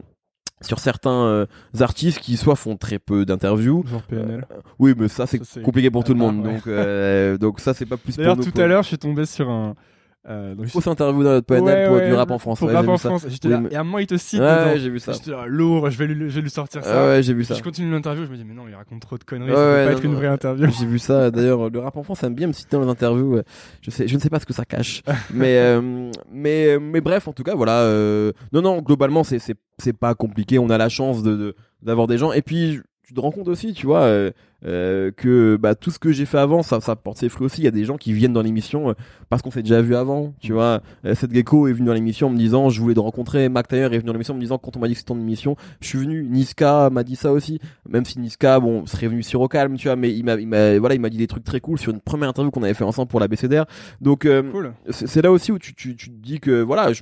sur 0.61 0.80
certains 0.80 1.26
euh, 1.26 1.45
artistes 1.80 2.19
qui 2.19 2.38
soit 2.38 2.55
font 2.55 2.78
très 2.78 2.99
peu 2.99 3.26
d'interviews. 3.26 3.84
genre 3.86 4.03
PNL 4.03 4.45
Oui, 4.80 4.93
mais 4.97 5.07
ça 5.07 5.26
c'est 5.28 5.39
compliqué 5.61 5.89
pour 5.91 6.03
tout 6.03 6.13
le 6.13 6.19
monde. 6.19 6.45
ouais. 6.45 6.53
Donc 6.53 6.67
euh, 6.67 7.38
donc 7.38 7.59
ça 7.59 7.74
c'est 7.74 7.86
pas 7.86 7.97
plus 7.97 8.17
D'ailleurs 8.17 8.38
tout 8.38 8.59
à 8.59 8.67
l'heure 8.67 8.84
je 8.84 8.89
suis 8.89 8.97
tombé 8.97 9.26
sur 9.26 9.49
un 9.49 9.76
euh, 10.30 10.55
donc, 10.55 10.67
Fausse 10.67 10.88
interview 10.88 11.21
dans 11.24 11.32
notre 11.32 11.45
panel 11.45 11.63
Ouais, 11.63 11.86
pour 11.88 11.95
ouais, 11.97 12.07
du 12.07 12.13
rap 12.13 12.32
en 12.32 12.39
France. 12.39 12.59
pour 12.59 12.69
Ouais, 12.69 12.74
rap 12.76 12.88
en. 12.88 12.97
France 12.97 13.26
j'étais 13.28 13.49
là 13.49 13.61
et 13.69 13.76
à 13.76 13.82
un 13.82 13.84
moment 13.84 13.99
il 13.99 14.07
te 14.07 14.15
cite 14.15 14.39
Ouais, 14.39 14.78
j'ai 14.78 14.89
vu 14.89 14.99
ça. 14.99 15.11
j'étais 15.11 15.32
là 15.32 15.43
lourd 15.47 15.89
je 15.89 15.97
vais 15.97 16.07
lui 16.07 16.30
je 16.30 16.36
vais 16.36 16.41
lui 16.41 16.49
sortir 16.49 16.84
ça 16.84 16.91
Ah 17.03 17.07
ouais, 17.09 17.24
j'ai 17.24 17.34
vu 17.34 17.43
ça. 17.43 17.55
Je 17.55 17.61
continue 17.61 17.91
l'interview 17.91 18.26
je 18.26 18.32
me 18.32 18.38
dis 18.38 18.45
mais 18.45 18.53
non 18.53 18.63
il 18.69 18.74
raconte 18.76 19.01
trop 19.01 19.17
de 19.17 19.24
conneries 19.26 19.49
Ouais, 19.51 19.55
ça 19.55 19.61
peut 19.61 19.74
pas 19.76 19.86
non, 19.91 19.97
être 19.97 20.05
une 20.05 20.15
vraie 20.15 20.28
interview 20.28 20.67
J'ai 20.80 20.86
vu 20.86 20.99
ça. 20.99 21.30
D'ailleurs, 21.30 21.69
le 21.69 21.80
rap 21.80 21.97
en 21.97 22.03
France 22.03 22.24
aime 22.24 22.36
bien 22.36 22.47
me 22.47 22.53
citer 22.53 22.78
dans 22.78 22.84
les 22.84 22.89
interviews. 22.89 23.41
Je 23.82 23.91
sais, 23.91 24.07
je 24.07 24.15
ne 24.15 24.19
sais 24.21 24.30
pas 24.30 24.39
ce 24.39 24.45
que 24.45 24.53
ça 24.53 24.63
cache, 24.65 25.01
mais 25.34 25.57
euh, 25.57 26.09
mais 26.32 26.80
mais 26.80 27.01
bref, 27.01 27.28
en 27.28 27.34
tout 27.34 27.43
cas, 27.43 27.55
voilà. 27.55 27.82
euh, 27.82 28.32
non, 28.53 28.61
non, 28.61 28.82
globalement, 28.82 29.24
c'est 29.24 29.57
pas 29.99 30.15
compliqué. 30.15 30.57
On 30.57 30.69
a 30.69 30.78
la 30.78 30.88
chance 30.89 31.21
de 31.24 31.36
de- 31.36 31.55
d'avoir 31.82 32.07
des 32.07 32.17
gens. 32.17 32.32
Et 32.32 32.41
puis, 32.41 32.80
tu 33.03 33.13
te 33.13 33.19
rends 33.19 33.31
compte 33.31 33.47
aussi, 33.49 33.73
tu 33.73 33.85
vois, 33.85 34.03
euh, 34.03 34.31
euh, 34.65 35.11
que 35.11 35.57
bah 35.57 35.75
tout 35.75 35.91
ce 35.91 35.99
que 35.99 36.11
j'ai 36.11 36.25
fait 36.25 36.37
avant, 36.37 36.63
ça 36.63 36.79
ça 36.79 36.95
porte 36.95 37.17
ses 37.17 37.27
fruits 37.27 37.45
aussi. 37.45 37.61
Il 37.61 37.65
y 37.65 37.67
a 37.67 37.71
des 37.71 37.83
gens 37.83 37.97
qui 37.97 38.13
viennent 38.13 38.33
dans 38.33 38.41
l'émission 38.41 38.89
euh, 38.89 38.93
parce 39.29 39.41
qu'on 39.41 39.51
s'est 39.51 39.61
déjà 39.61 39.81
vu 39.81 39.95
avant, 39.95 40.33
tu 40.39 40.53
vois. 40.53 40.81
Euh, 41.05 41.13
Seth 41.13 41.33
Gecko 41.33 41.67
est 41.67 41.73
venu 41.73 41.87
dans 41.87 41.93
l'émission 41.93 42.27
en 42.27 42.29
me 42.29 42.37
disant, 42.37 42.69
je 42.69 42.79
voulais 42.79 42.95
te 42.95 43.01
rencontrer. 43.01 43.49
Mac 43.49 43.67
Taylor 43.67 43.93
est 43.93 43.97
venu 43.97 44.07
dans 44.07 44.13
l'émission 44.13 44.33
en 44.33 44.37
me 44.37 44.41
disant, 44.41 44.57
quand 44.57 44.77
on 44.77 44.79
m'a 44.79 44.87
dit 44.87 44.93
que 44.93 44.99
c'était 44.99 45.13
ton 45.13 45.19
émission, 45.19 45.57
je 45.81 45.87
suis 45.87 45.97
venu. 45.97 46.23
Niska 46.23 46.89
m'a 46.89 47.03
dit 47.03 47.17
ça 47.17 47.31
aussi 47.31 47.59
même 47.87 48.05
si 48.05 48.19
Niska 48.19 48.59
bon 48.59 48.85
serait 48.85 49.07
venu 49.07 49.23
sur 49.23 49.41
au 49.41 49.47
calme 49.47 49.77
tu 49.77 49.87
vois 49.87 49.95
mais 49.95 50.13
il 50.13 50.23
m'a 50.23 50.35
il 50.35 50.47
m'a 50.47 50.77
voilà 50.79 50.95
il 50.95 51.01
m'a 51.01 51.09
dit 51.09 51.17
des 51.17 51.27
trucs 51.27 51.43
très 51.43 51.59
cool 51.59 51.79
sur 51.79 51.91
une 51.91 51.99
première 51.99 52.29
interview 52.29 52.51
qu'on 52.51 52.63
avait 52.63 52.73
fait 52.73 52.83
ensemble 52.83 53.07
pour 53.07 53.19
la 53.19 53.27
BCDR 53.27 53.65
donc 54.01 54.25
euh, 54.25 54.43
cool 54.51 54.73
c'est 54.89 55.21
là 55.21 55.31
aussi 55.31 55.51
où 55.51 55.59
tu, 55.59 55.73
tu, 55.73 55.95
tu 55.95 56.09
te 56.09 56.15
dis 56.15 56.39
que 56.39 56.61
voilà 56.61 56.93
je, 56.93 57.01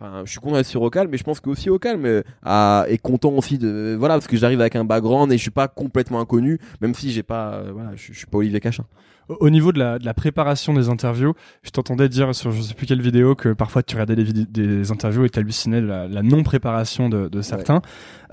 enfin, 0.00 0.22
je 0.24 0.30
suis 0.30 0.40
content 0.40 0.56
d'être 0.56 0.66
sur 0.66 0.82
au 0.82 0.90
calme 0.90 1.10
mais 1.10 1.18
je 1.18 1.24
pense 1.24 1.40
que 1.40 1.50
aussi 1.50 1.70
au 1.70 1.78
calme 1.78 2.04
euh, 2.06 2.22
a- 2.44 2.84
est 2.88 2.98
content 2.98 3.30
aussi 3.32 3.58
de 3.58 3.94
voilà 3.98 4.14
parce 4.14 4.26
que 4.26 4.36
j'arrive 4.36 4.60
avec 4.60 4.76
un 4.76 4.84
background 4.84 5.32
et 5.32 5.36
je 5.36 5.42
suis 5.42 5.50
pas 5.50 5.68
complètement 5.68 6.20
inconnu 6.20 6.58
même 6.80 6.94
si 6.94 7.10
j'ai 7.12 7.22
pas 7.22 7.54
euh, 7.54 7.70
voilà 7.72 7.90
je, 7.96 8.12
je 8.12 8.18
suis 8.18 8.26
pas 8.26 8.38
Olivier 8.38 8.60
Cachin 8.60 8.84
Au 9.28 9.36
au 9.46 9.50
niveau 9.50 9.72
de 9.72 9.78
la, 9.78 9.98
de 9.98 10.04
la 10.04 10.12
préparation 10.12 10.74
des 10.74 10.88
interviews, 10.90 11.32
je 11.62 11.70
t'entendais 11.70 12.08
dire 12.10 12.34
sur 12.34 12.50
je 12.52 12.60
sais 12.60 12.74
plus 12.74 12.86
quelle 12.86 13.00
vidéo 13.00 13.34
que 13.34 13.54
parfois 13.54 13.82
tu 13.82 13.94
regardais 13.96 14.16
des, 14.16 14.44
des 14.44 14.90
interviews 14.92 15.24
et 15.24 15.30
t'hallucinais 15.30 15.80
de 15.80 15.86
la, 15.86 16.06
la 16.08 16.22
non-préparation 16.22 17.08
de, 17.08 17.28
de 17.28 17.40
certains. 17.42 17.80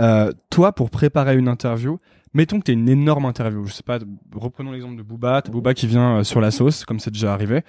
Euh, 0.02 0.34
toi, 0.50 0.74
pour 0.74 0.90
préparer 0.90 1.38
une 1.38 1.48
interview, 1.48 2.00
mettons 2.34 2.60
que 2.60 2.64
t'es 2.66 2.74
une 2.74 2.90
énorme 2.90 3.26
interview. 3.26 3.66
Je 3.66 3.74
sais 3.74 3.84
pas, 3.84 4.00
reprenons 4.34 4.72
l'exemple 4.72 4.96
de 4.98 5.04
Booba. 5.04 5.42
T'as 5.42 5.52
Booba 5.52 5.74
qui 5.74 5.88
vient 5.88 6.18
euh, 6.20 6.24
sur 6.24 6.42
la 6.42 6.52
sauce, 6.52 6.86
comme 6.86 7.00
c'est 7.00 7.12
déjà 7.12 7.34
arrivé. 7.34 7.62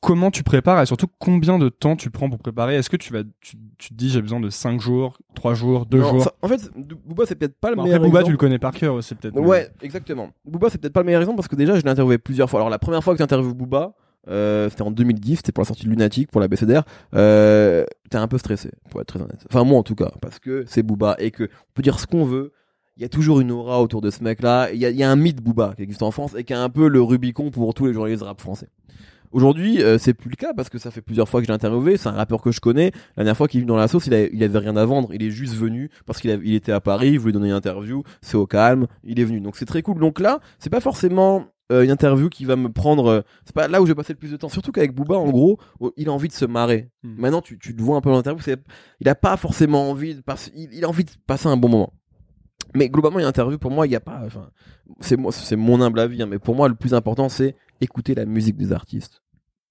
Comment 0.00 0.30
tu 0.30 0.42
prépares 0.44 0.80
et 0.80 0.86
surtout 0.86 1.08
combien 1.18 1.58
de 1.58 1.68
temps 1.68 1.96
tu 1.96 2.10
prends 2.10 2.30
pour 2.30 2.38
préparer? 2.38 2.76
Est-ce 2.76 2.88
que 2.90 2.96
tu 2.96 3.12
vas, 3.12 3.22
tu, 3.40 3.56
tu 3.78 3.88
te 3.88 3.94
dis 3.94 4.10
j'ai 4.10 4.22
besoin 4.22 4.38
de 4.38 4.48
5 4.48 4.80
jours, 4.80 5.18
3 5.34 5.54
jours, 5.54 5.86
2 5.86 5.98
Non, 5.98 6.08
jours? 6.10 6.22
ça- 6.22 6.32
en 6.42 6.46
fait 6.48 6.70
Booba 7.04 7.24
c'est 7.26 7.34
peut-être 7.34 7.58
pas 7.58 7.70
le 7.70 7.76
Bon, 7.76 7.82
meilleur 7.82 7.96
Après 7.98 8.08
Booba, 8.08 8.22
tu 8.22 8.30
le 8.30 8.36
connais 8.36 8.58
par 8.60 8.72
cœur 8.72 8.94
aussi 8.94 9.14
peut-être. 9.16 9.34
mais- 9.34 9.40
Ouais, 9.46 9.68
exactement. 9.82 10.30
Booba, 10.44 10.70
c'est 10.70 10.78
peut-être 10.78 10.92
pas 10.92 11.00
le 11.00 11.06
meilleur 11.06 11.20
exemple 11.22 11.36
parce 11.36 11.48
que 11.48 11.56
déjà, 11.56 11.76
je 11.76 11.82
l'ai 11.82 11.90
interviewé 11.90 12.18
plusieurs 12.18 12.48
fois. 12.48 12.60
Alors, 12.60 12.70
la 12.70 12.78
première 12.78 13.02
fois 13.02 13.14
que 13.14 13.18
j'interviewe 13.18 13.54
Booba, 13.54 13.94
euh, 14.28 14.68
c'était 14.70 14.82
en 14.82 14.90
2010, 14.92 15.36
c'était 15.36 15.52
pour 15.52 15.62
la 15.62 15.66
sortie 15.66 15.84
de 15.86 15.90
Lunatic, 15.90 16.30
pour 16.30 16.40
la 16.40 16.46
BCDR. 16.48 16.82
Euh, 17.14 17.84
t'es 18.10 18.18
un 18.18 18.28
peu 18.28 18.38
stressé, 18.38 18.70
pour 18.90 19.00
être 19.00 19.08
très 19.08 19.20
honnête. 19.20 19.44
Enfin, 19.50 19.64
moi 19.64 19.78
en 19.78 19.82
tout 19.82 19.94
cas, 19.96 20.12
parce 20.20 20.38
que 20.38 20.64
c'est 20.68 20.82
Booba 20.84 21.16
et 21.18 21.30
que 21.32 21.44
on 21.44 21.72
peut 21.74 21.82
dire 21.82 21.98
ce 21.98 22.06
qu'on 22.06 22.24
veut. 22.24 22.52
Il 22.98 23.02
y 23.02 23.04
a 23.04 23.08
toujours 23.08 23.38
une 23.40 23.52
aura 23.52 23.80
autour 23.80 24.00
de 24.00 24.10
ce 24.10 24.24
mec-là. 24.24 24.70
Il 24.72 24.78
y 24.80 24.84
a, 24.84 24.90
il 24.90 24.96
y 24.96 25.04
a 25.04 25.10
un 25.10 25.14
mythe 25.16 25.40
Booba 25.40 25.72
qui 25.76 25.82
existe 25.82 26.02
en 26.02 26.10
France 26.10 26.34
et 26.36 26.42
qui 26.42 26.52
est 26.52 26.56
un 26.56 26.68
peu 26.68 26.88
le 26.88 27.00
Rubicon 27.00 27.50
pour 27.52 27.72
tous 27.72 27.86
les 27.86 27.92
journalistes 27.92 28.22
rap 28.24 28.40
français. 28.40 28.68
Aujourd'hui, 29.30 29.82
euh, 29.82 29.98
c'est 29.98 30.14
plus 30.14 30.30
le 30.30 30.36
cas 30.36 30.52
parce 30.54 30.68
que 30.70 30.78
ça 30.78 30.90
fait 30.90 31.02
plusieurs 31.02 31.28
fois 31.28 31.40
que 31.40 31.46
je 31.46 31.52
l'ai 31.52 31.54
interviewé. 31.54 31.96
C'est 31.96 32.08
un 32.08 32.12
rappeur 32.12 32.40
que 32.42 32.50
je 32.50 32.60
connais. 32.60 32.90
La 33.16 33.22
dernière 33.24 33.36
fois 33.36 33.46
qu'il 33.46 33.58
est 33.58 33.60
venu 33.60 33.68
dans 33.68 33.76
la 33.76 33.86
sauce, 33.86 34.06
il, 34.06 34.14
a- 34.14 34.26
il 34.26 34.42
avait 34.42 34.58
rien 34.58 34.74
à 34.76 34.84
vendre. 34.84 35.10
Il 35.14 35.22
est 35.22 35.30
juste 35.30 35.54
venu 35.54 35.90
parce 36.06 36.18
qu'il 36.20 36.30
a- 36.30 36.38
il 36.42 36.54
était 36.54 36.72
à 36.72 36.80
Paris, 36.80 37.10
il 37.10 37.18
voulait 37.20 37.32
donner 37.32 37.48
une 37.50 37.54
interview. 37.54 38.02
C'est 38.22 38.36
au 38.36 38.46
calme, 38.46 38.86
il 39.04 39.20
est 39.20 39.24
venu. 39.24 39.40
Donc 39.40 39.56
c'est 39.56 39.66
très 39.66 39.82
cool. 39.82 40.00
Donc 40.00 40.18
là, 40.18 40.40
c'est 40.58 40.70
pas 40.70 40.80
forcément 40.80 41.44
euh, 41.70 41.84
une 41.84 41.90
interview 41.90 42.30
qui 42.30 42.46
va 42.46 42.56
me 42.56 42.72
prendre. 42.72 43.06
euh, 43.08 43.20
c'est 43.44 43.54
pas 43.54 43.68
là 43.68 43.80
où 43.82 43.86
je 43.86 43.92
vais 43.92 43.94
passer 43.94 44.14
le 44.14 44.18
plus 44.18 44.30
de 44.32 44.36
temps. 44.38 44.48
Surtout 44.48 44.72
qu'avec 44.72 44.94
Booba, 44.94 45.16
en 45.18 45.28
gros, 45.30 45.58
oh, 45.78 45.92
il 45.98 46.08
a 46.08 46.12
envie 46.12 46.28
de 46.28 46.32
se 46.32 46.46
marrer. 46.46 46.88
Hmm. 47.04 47.14
Maintenant, 47.18 47.42
tu, 47.42 47.58
tu 47.58 47.76
te 47.76 47.82
vois 47.82 47.98
un 47.98 48.00
peu 48.00 48.08
dans 48.08 48.16
l'interview. 48.16 48.42
c'est- 48.42 48.58
Il 49.00 49.08
a 49.10 49.14
pas 49.14 49.36
forcément 49.36 49.90
envie 49.90 50.14
de 50.14 50.22
passer. 50.22 50.50
Il, 50.56 50.70
il 50.72 50.84
a 50.84 50.88
envie 50.88 51.04
de 51.04 51.10
passer 51.26 51.46
un 51.48 51.58
bon 51.58 51.68
moment. 51.68 51.92
Mais 52.74 52.88
globalement, 52.88 53.18
une 53.18 53.24
interview 53.24 53.58
pour 53.58 53.70
moi, 53.70 53.86
il 53.86 53.90
y 53.90 53.96
a 53.96 54.00
pas. 54.00 54.22
Enfin, 54.24 54.50
c'est 55.00 55.16
moi, 55.16 55.32
c'est 55.32 55.56
mon 55.56 55.80
humble 55.80 56.00
avis. 56.00 56.22
hein, 56.22 56.26
mais 56.26 56.38
pour 56.38 56.54
moi, 56.54 56.68
le 56.68 56.74
plus 56.74 56.94
important, 56.94 57.28
c'est 57.28 57.56
écouter 57.80 58.14
la 58.14 58.24
musique 58.24 58.56
des 58.56 58.72
artistes. 58.72 59.22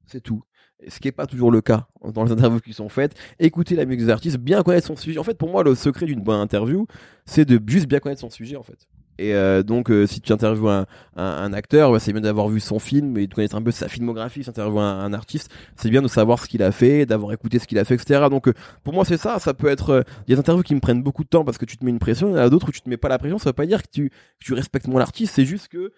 C'est 0.05 0.21
tout. 0.21 0.43
Ce 0.87 0.99
qui 0.99 1.07
est 1.07 1.11
pas 1.11 1.25
toujours 1.25 1.51
le 1.51 1.61
cas 1.61 1.87
dans 2.13 2.23
les 2.23 2.31
interviews 2.31 2.59
qui 2.59 2.73
sont 2.73 2.89
faites. 2.89 3.15
Écouter 3.39 3.75
la 3.75 3.85
musique 3.85 4.05
des 4.05 4.11
artistes, 4.11 4.37
bien 4.37 4.61
connaître 4.63 4.87
son 4.87 4.95
sujet. 4.95 5.19
En 5.19 5.23
fait, 5.23 5.37
pour 5.37 5.49
moi, 5.49 5.63
le 5.63 5.75
secret 5.75 6.05
d'une 6.05 6.21
bonne 6.21 6.39
interview, 6.39 6.85
c'est 7.25 7.45
de 7.45 7.59
juste 7.67 7.87
bien 7.87 7.99
connaître 7.99 8.21
son 8.21 8.29
sujet, 8.29 8.55
en 8.55 8.63
fait. 8.63 8.87
Et 9.19 9.33
euh, 9.33 9.63
donc, 9.63 9.89
euh, 9.89 10.05
si 10.05 10.21
tu 10.21 10.31
interviews 10.31 10.69
un, 10.69 11.53
acteur, 11.53 11.91
bah, 11.91 11.99
c'est 11.99 12.11
bien 12.13 12.21
d'avoir 12.21 12.49
vu 12.49 12.59
son 12.59 12.79
film 12.79 13.17
et 13.17 13.27
de 13.27 13.33
connaître 13.33 13.55
un 13.55 13.61
peu 13.61 13.71
sa 13.71 13.87
filmographie. 13.87 14.43
Si 14.43 14.45
tu 14.45 14.49
interviews 14.49 14.79
un, 14.79 15.13
artiste, 15.13 15.49
c'est 15.75 15.89
bien 15.89 16.01
de 16.01 16.07
savoir 16.07 16.39
ce 16.39 16.47
qu'il 16.47 16.61
a 16.61 16.71
fait, 16.71 17.05
d'avoir 17.05 17.33
écouté 17.33 17.59
ce 17.59 17.67
qu'il 17.67 17.79
a 17.79 17.85
fait, 17.85 17.95
etc. 17.95 18.25
Donc, 18.29 18.47
euh, 18.47 18.53
pour 18.83 18.93
moi, 18.93 19.05
c'est 19.05 19.17
ça. 19.17 19.39
Ça 19.39 19.53
peut 19.53 19.67
être. 19.67 20.05
Il 20.27 20.31
y 20.31 20.33
a 20.33 20.35
des 20.35 20.39
interviews 20.39 20.63
qui 20.63 20.75
me 20.75 20.79
prennent 20.79 21.01
beaucoup 21.01 21.23
de 21.23 21.29
temps 21.29 21.43
parce 21.43 21.57
que 21.57 21.65
tu 21.65 21.77
te 21.77 21.85
mets 21.85 21.91
une 21.91 21.99
pression. 21.99 22.29
Il 22.29 22.31
y 22.31 22.35
en 22.35 22.43
a 22.43 22.49
d'autres 22.49 22.69
où 22.69 22.71
tu 22.71 22.81
te 22.81 22.89
mets 22.89 22.97
pas 22.97 23.09
la 23.09 23.17
pression. 23.17 23.39
Ça 23.39 23.49
veut 23.49 23.53
pas 23.53 23.65
dire 23.65 23.81
que 23.81 23.87
tu, 23.89 24.11
respectes 24.53 24.87
mon 24.87 24.99
artiste. 24.99 25.33
C'est 25.35 25.45
juste 25.45 25.67
que, 25.67 25.91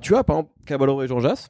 tu 0.00 0.12
vois, 0.12 0.24
par 0.24 0.36
exemple, 0.36 0.52
Caballero 0.66 1.02
et 1.02 1.08
Jean 1.08 1.20
Jass, 1.20 1.48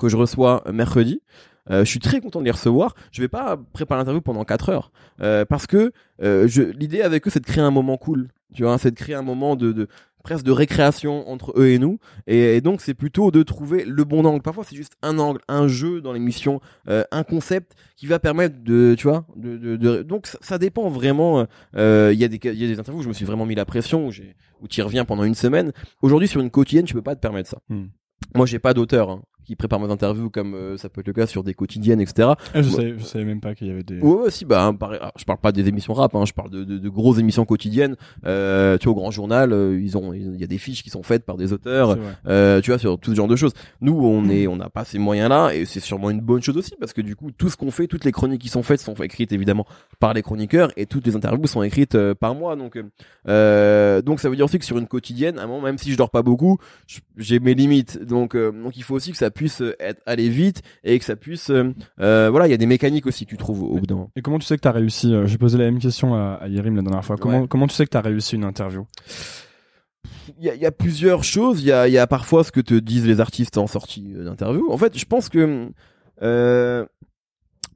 que 0.00 0.08
je 0.08 0.16
reçois 0.16 0.64
mercredi. 0.72 1.20
Je 1.68 1.84
suis 1.84 2.00
très 2.00 2.20
content 2.20 2.40
de 2.40 2.46
les 2.46 2.50
recevoir. 2.50 2.94
Je 3.12 3.20
vais 3.20 3.28
pas 3.28 3.58
préparer 3.72 4.00
l'interview 4.00 4.22
pendant 4.22 4.44
4 4.44 4.70
heures 4.70 4.90
parce 5.18 5.66
que 5.66 5.92
l'idée 6.18 7.02
avec 7.02 7.26
eux 7.26 7.30
c'est 7.30 7.40
de 7.40 7.46
créer 7.46 7.62
un 7.62 7.70
moment 7.70 7.98
cool. 7.98 8.28
Tu 8.54 8.62
vois, 8.62 8.78
c'est 8.78 8.90
de 8.90 8.96
créer 8.96 9.14
un 9.14 9.22
moment 9.22 9.56
de, 9.56 9.72
de 9.72 9.86
presque 10.22 10.44
de 10.44 10.52
récréation 10.52 11.28
entre 11.30 11.54
eux 11.56 11.68
et 11.68 11.78
nous. 11.78 11.98
Et, 12.26 12.56
et 12.56 12.60
donc 12.60 12.80
c'est 12.82 12.92
plutôt 12.94 13.30
de 13.30 13.42
trouver 13.42 13.84
le 13.84 14.04
bon 14.04 14.24
angle. 14.26 14.42
Parfois 14.42 14.64
c'est 14.64 14.76
juste 14.76 14.92
un 15.02 15.18
angle, 15.18 15.40
un 15.48 15.66
jeu 15.66 16.00
dans 16.02 16.12
l'émission, 16.12 16.60
euh, 16.88 17.04
un 17.10 17.22
concept 17.22 17.72
qui 17.96 18.06
va 18.06 18.18
permettre 18.18 18.56
de, 18.62 18.94
tu 18.98 19.08
vois, 19.08 19.24
de, 19.36 19.56
de, 19.56 19.76
de- 19.76 20.02
donc 20.02 20.26
ça, 20.26 20.38
ça 20.42 20.58
dépend 20.58 20.88
vraiment. 20.90 21.46
euh, 21.76 22.10
Il 22.12 22.18
y 22.18 22.24
a 22.24 22.28
des 22.28 22.38
il 22.44 22.54
y 22.60 22.64
a 22.64 22.68
des 22.68 22.78
interviews 22.78 23.00
où 23.00 23.04
je 23.04 23.08
me 23.08 23.14
suis 23.14 23.24
vraiment 23.24 23.46
mis 23.46 23.54
la 23.54 23.64
pression 23.64 24.06
où 24.06 24.10
j'ai 24.10 24.36
où 24.60 24.68
tu 24.68 24.80
y 24.80 24.82
reviens 24.82 25.04
pendant 25.06 25.24
une 25.24 25.34
semaine. 25.34 25.72
Aujourd'hui 26.02 26.28
sur 26.28 26.40
une 26.42 26.50
quotidienne 26.50 26.84
tu 26.84 26.92
peux 26.94 27.02
pas 27.02 27.14
te 27.16 27.20
permettre 27.20 27.48
ça. 27.48 27.58
Hmm. 27.70 27.86
Moi 28.34 28.44
j'ai 28.46 28.58
pas 28.58 28.74
d'auteur. 28.74 29.08
hein, 29.10 29.22
qui 29.44 29.56
prépare 29.56 29.80
mes 29.80 29.90
interviews 29.90 30.30
comme 30.30 30.54
euh, 30.54 30.76
ça 30.76 30.88
peut 30.88 31.00
être 31.00 31.06
le 31.06 31.12
cas 31.12 31.26
sur 31.26 31.42
des 31.44 31.54
quotidiennes 31.54 32.00
etc 32.00 32.30
Ah, 32.54 32.62
je, 32.62 32.68
Moi- 32.68 32.76
savais, 32.76 32.94
je 32.98 33.04
savais 33.04 33.24
même 33.24 33.40
pas 33.40 33.54
qu'il 33.54 33.66
y 33.66 33.70
avait 33.70 33.82
des. 33.82 33.98
Ouais, 34.00 34.22
ouais, 34.24 34.30
si, 34.30 34.44
bah, 34.44 34.64
hein, 34.66 34.76
ah, 35.00 35.12
je 35.16 35.24
parle 35.24 35.38
pas 35.38 35.52
des 35.52 35.66
émissions 35.68 35.92
rap, 35.94 36.14
hein, 36.14 36.24
je 36.26 36.32
parle 36.32 36.50
de, 36.50 36.64
de, 36.64 36.78
de 36.78 36.88
grosses 36.88 37.18
émissions 37.18 37.44
quotidiennes. 37.44 37.96
Euh, 38.26 38.78
tu 38.78 38.84
vois, 38.84 38.92
au 38.92 39.00
Grand 39.00 39.10
Journal, 39.10 39.52
euh, 39.52 39.80
ils 39.80 39.96
ont, 39.98 40.12
il 40.12 40.36
y 40.40 40.44
a 40.44 40.46
des 40.46 40.58
fiches 40.58 40.82
qui 40.82 40.90
sont 40.90 41.02
faites 41.02 41.24
par 41.24 41.36
des 41.36 41.52
auteurs. 41.52 41.96
Euh, 42.26 42.60
tu 42.60 42.70
vois, 42.70 42.78
sur 42.78 42.98
tout 42.98 43.10
ce 43.10 43.16
genre 43.16 43.28
de 43.28 43.36
choses. 43.36 43.52
Nous, 43.80 43.92
on 43.94 44.28
est, 44.28 44.46
on 44.46 44.56
n'a 44.56 44.68
pas 44.68 44.84
ces 44.84 44.98
moyens-là, 44.98 45.50
et 45.54 45.64
c'est 45.64 45.80
sûrement 45.80 46.10
une 46.10 46.20
bonne 46.20 46.42
chose 46.42 46.56
aussi, 46.56 46.72
parce 46.78 46.92
que 46.92 47.00
du 47.00 47.16
coup, 47.16 47.30
tout 47.30 47.48
ce 47.48 47.56
qu'on 47.56 47.70
fait, 47.70 47.86
toutes 47.86 48.04
les 48.04 48.12
chroniques 48.12 48.40
qui 48.42 48.48
sont 48.48 48.62
faites 48.62 48.80
sont 48.80 48.94
écrites 48.94 49.32
évidemment 49.32 49.66
par 49.98 50.14
les 50.14 50.22
chroniqueurs, 50.22 50.70
et 50.76 50.86
toutes 50.86 51.06
les 51.06 51.16
interviews 51.16 51.46
sont 51.46 51.62
écrites 51.62 51.94
euh, 51.94 52.14
par 52.14 52.34
moi. 52.34 52.56
Donc, 52.56 52.76
donc 52.76 54.20
ça 54.20 54.28
veut 54.28 54.36
dire 54.36 54.44
aussi 54.44 54.58
que 54.58 54.64
sur 54.64 54.78
une 54.78 54.86
quotidienne, 54.86 55.38
à 55.38 55.44
un 55.44 55.46
moment, 55.46 55.62
même 55.62 55.78
si 55.78 55.90
je 55.92 55.96
dors 55.96 56.10
pas 56.10 56.22
beaucoup, 56.22 56.58
j'ai 57.16 57.40
mes 57.40 57.54
limites. 57.54 58.02
Donc, 58.02 58.34
euh, 58.34 58.50
donc 58.52 58.76
il 58.76 58.82
faut 58.82 58.94
aussi 58.94 59.10
que 59.12 59.16
ça 59.16 59.30
puisse 59.40 59.62
euh, 59.62 59.74
être 59.80 60.02
aller 60.04 60.28
vite 60.28 60.60
et 60.84 60.98
que 60.98 61.04
ça 61.06 61.16
puisse, 61.16 61.48
euh, 61.48 61.72
euh, 62.00 62.28
voilà, 62.30 62.46
il 62.46 62.50
y 62.50 62.54
a 62.54 62.58
des 62.58 62.66
mécaniques 62.66 63.06
aussi 63.06 63.24
que 63.24 63.30
tu 63.30 63.38
trouves 63.38 63.62
au 63.62 63.78
bout 63.78 63.86
d'un 63.86 63.94
moment. 63.94 64.10
Et 64.14 64.20
comment 64.20 64.38
tu 64.38 64.44
sais 64.44 64.56
que 64.56 64.60
t'as 64.60 64.70
réussi 64.70 65.14
euh, 65.14 65.26
J'ai 65.26 65.38
posé 65.38 65.56
la 65.56 65.64
même 65.64 65.78
question 65.78 66.14
à, 66.14 66.34
à 66.42 66.48
Yerim 66.48 66.76
la 66.76 66.82
dernière 66.82 67.02
fois. 67.04 67.16
Comment, 67.16 67.40
Ouais. 67.40 67.48
comment 67.48 67.66
tu 67.66 67.74
sais 67.74 67.84
que 67.86 67.90
t'as 67.90 68.02
réussi 68.02 68.34
une 68.36 68.44
interview? 68.44 68.86
Il 70.38 70.44
y 70.44 70.50
a, 70.50 70.54
il 70.54 70.60
y 70.60 70.66
a 70.66 70.72
plusieurs 70.72 71.24
choses. 71.24 71.62
Il 71.62 71.66
y 71.68 71.72
a, 71.72 71.88
il 71.88 71.92
y 71.94 71.98
a 71.98 72.06
parfois 72.06 72.44
ce 72.44 72.52
que 72.52 72.60
te 72.60 72.74
disent 72.74 73.06
les 73.06 73.18
artistes 73.20 73.56
en 73.56 73.66
sortie 73.66 74.12
d'interview. 74.12 74.70
En 74.70 74.76
fait, 74.76 74.98
je 74.98 75.06
pense 75.06 75.30
que 75.30 75.70
euh, 76.22 76.84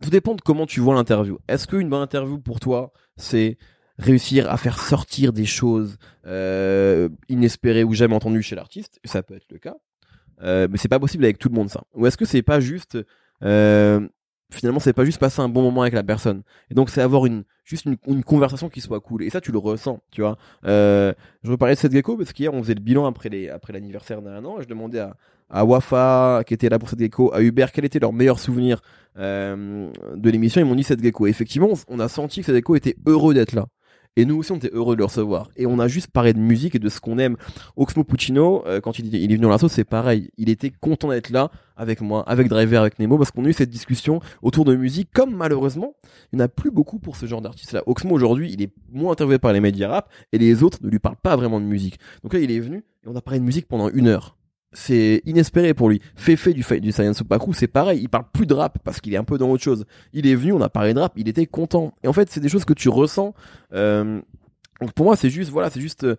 tout 0.03 0.11
dépend 0.11 0.35
de 0.35 0.43
comment 0.43 0.67
tu 0.67 0.81
vois 0.81 0.95
l'interview. 0.95 1.39
Est-ce 1.49 1.67
qu'une 1.67 1.89
bonne 1.89 2.03
interview 2.03 2.39
pour 2.39 2.61
toi, 2.61 2.93
c'est 3.17 3.57
réussir 3.99 4.51
à 4.51 4.57
faire 4.59 4.79
sortir 4.81 5.33
des 5.33 5.47
choses 5.47 5.97
euh, 6.27 7.09
inespérées 7.31 7.85
ou 7.85 7.95
jamais 7.95 8.15
entendues 8.15 8.43
chez 8.43 8.55
l'artiste? 8.57 9.01
Ça 9.05 9.23
peut 9.23 9.37
être 9.37 9.47
le 9.51 9.59
cas. 9.59 9.77
Euh, 10.43 10.69
mais 10.71 10.79
c'est 10.79 10.89
pas 10.89 10.99
possible 10.99 11.25
avec 11.25 11.39
tout 11.39 11.49
le 11.49 11.55
monde 11.55 11.71
ça. 11.71 11.83
Ou 11.95 12.07
est-ce 12.07 12.17
que 12.17 12.25
c'est 12.25 12.43
pas 12.43 12.61
juste 12.61 12.99
euh, 13.43 14.07
finalement 14.51 14.81
c'est 14.81 14.93
pas 14.93 15.05
juste 15.05 15.19
passer 15.19 15.41
un 15.41 15.49
bon 15.49 15.63
moment 15.63 15.83
avec 15.83 15.95
la 15.95 16.03
personne? 16.03 16.43
Et 16.71 16.75
donc 16.75 16.91
c'est 16.91 17.01
avoir 17.01 17.27
une 17.27 17.45
juste 17.65 17.87
une, 17.87 18.25
conversation 18.25 18.69
qui 18.69 18.81
soit 18.81 19.01
cool. 19.01 19.23
Et 19.23 19.31
ça 19.31 19.41
tu 19.41 19.53
le 19.53 19.59
ressens 19.59 20.01
tu 20.11 20.21
vois. 20.23 20.37
Euh, 20.67 21.13
je 21.43 21.51
veux 21.51 21.57
parler 21.57 21.75
de 21.75 21.81
cette 21.81 21.93
gecko 21.93 22.17
parce 22.17 22.33
qu'hier 22.33 22.53
on 22.53 22.63
faisait 22.63 22.75
le 22.75 22.81
bilan 22.81 23.07
après 23.07 23.29
les 23.29 23.49
après 23.49 23.73
l'anniversaire 23.73 24.23
d'un 24.23 24.45
an 24.45 24.59
et 24.59 24.63
je 24.63 24.69
demandais 24.69 25.01
à 25.01 25.17
à 25.51 25.65
Wafa 25.65 26.43
qui 26.47 26.55
était 26.55 26.69
là 26.69 26.79
pour 26.79 26.89
cette 26.89 26.99
gecko 26.99 27.33
à 27.35 27.43
Hubert 27.43 27.71
quel 27.71 27.85
était 27.85 27.99
leur 27.99 28.13
meilleur 28.13 28.39
souvenir 28.39 28.81
de 29.17 30.31
l'émission. 30.31 30.61
Ils 30.61 30.67
m'ont 30.67 30.75
dit 30.75 30.85
cette 30.85 31.03
gecko. 31.03 31.27
Et 31.27 31.31
effectivement 31.31 31.71
on 31.89 32.01
a 32.01 32.09
senti 32.09 32.41
que 32.41 32.47
cette 32.47 32.57
gecko 32.57 32.77
était 32.77 32.97
heureux 33.07 33.35
d'être 33.35 33.53
là 33.53 33.67
et 34.17 34.25
nous 34.25 34.37
aussi 34.37 34.53
on 34.53 34.57
était 34.57 34.71
heureux 34.73 34.95
de 34.95 34.99
le 34.99 35.05
recevoir. 35.05 35.51
Et 35.57 35.67
on 35.67 35.79
a 35.79 35.89
juste 35.89 36.09
parlé 36.09 36.33
de 36.33 36.39
musique 36.39 36.75
et 36.75 36.79
de 36.79 36.89
ce 36.89 37.01
qu'on 37.01 37.19
aime. 37.19 37.37
Oxmo 37.77 38.05
Puccino 38.05 38.65
euh, 38.67 38.81
quand 38.81 38.99
il, 38.99 39.15
est 39.15 39.27
venu 39.27 39.39
dans 39.39 39.49
l'assaut 39.49 39.69
c'est 39.69 39.85
pareil. 39.85 40.31
Il 40.37 40.49
était 40.51 40.71
content 40.71 41.11
d'être 41.11 41.31
là 41.31 41.51
avec 41.77 42.01
moi 42.01 42.23
avec 42.29 42.49
Driver 42.49 42.81
avec 42.81 42.99
Nemo 42.99 43.19
parce 43.19 43.31
qu'on 43.31 43.45
a 43.45 43.49
eu 43.49 43.53
cette 43.53 43.71
discussion 43.71 44.21
autour 44.43 44.65
de 44.65 44.77
musique 44.77 45.11
comme 45.13 45.35
malheureusement 45.35 45.95
il 46.33 46.37
n'y 46.37 46.43
en 46.43 46.45
a 46.45 46.49
plus 46.49 46.71
beaucoup 46.71 46.99
pour 46.99 47.17
ce 47.17 47.27
genre 47.27 47.41
d'artiste 47.41 47.73
là 47.73 47.83
Oxmo 47.87 48.15
aujourd'hui 48.15 48.53
il 48.53 48.63
est 48.63 48.71
moins 48.93 49.13
interviewé 49.13 49.39
par 49.39 49.53
les 49.53 49.61
médias 49.61 49.89
rap 49.89 50.13
et 50.33 50.39
les 50.39 50.63
autres 50.63 50.79
ne 50.83 50.89
lui 50.89 51.01
parlent 51.01 51.17
pas 51.17 51.37
vraiment 51.37 51.61
de 51.61 51.67
musique. 51.67 51.99
Donc 52.23 52.33
là 52.33 52.41
il 52.41 52.51
est 52.51 52.61
venu 52.61 52.85
et 53.05 53.09
on 53.09 53.17
a 53.17 53.21
parlé 53.21 53.41
de 53.41 53.45
musique 53.45 53.67
pendant 53.67 53.89
une 53.89 54.07
heure 54.07 54.37
c'est 54.75 55.23
inespéré 55.25 55.73
pour 55.73 55.89
lui. 55.89 56.03
Fefe 56.17 56.49
du, 56.49 56.65
du 56.81 56.93
Science 56.93 57.21
Opaku, 57.21 57.55
c'est 57.55 57.69
pareil, 57.69 58.01
il 58.03 58.09
parle 58.09 58.25
plus 58.33 58.47
de 58.47 58.55
rap 58.55 58.79
parce 58.85 59.01
qu'il 59.01 59.15
est 59.15 59.17
un 59.17 59.25
peu 59.25 59.39
dans 59.39 59.49
autre 59.49 59.63
chose. 59.63 59.87
Il 60.13 60.27
est 60.27 60.35
venu, 60.35 60.53
on 60.53 60.61
a 60.61 60.69
parlé 60.69 60.93
de 60.93 60.99
rap, 60.99 61.13
il 61.17 61.29
était 61.29 61.47
content. 61.47 61.95
Et 62.03 62.09
en 62.09 62.13
fait, 62.13 62.31
c'est 62.31 62.41
des 62.41 62.49
choses 62.49 62.65
que 62.65 62.75
tu 62.75 62.89
ressens. 62.89 63.35
Euh, 63.73 64.21
donc 64.81 64.93
pour 64.93 65.07
moi, 65.07 65.17
c'est 65.17 65.31
juste, 65.31 65.51
voilà, 65.51 65.71
c'est 65.71 65.81
juste 65.81 66.05
euh, 66.05 66.17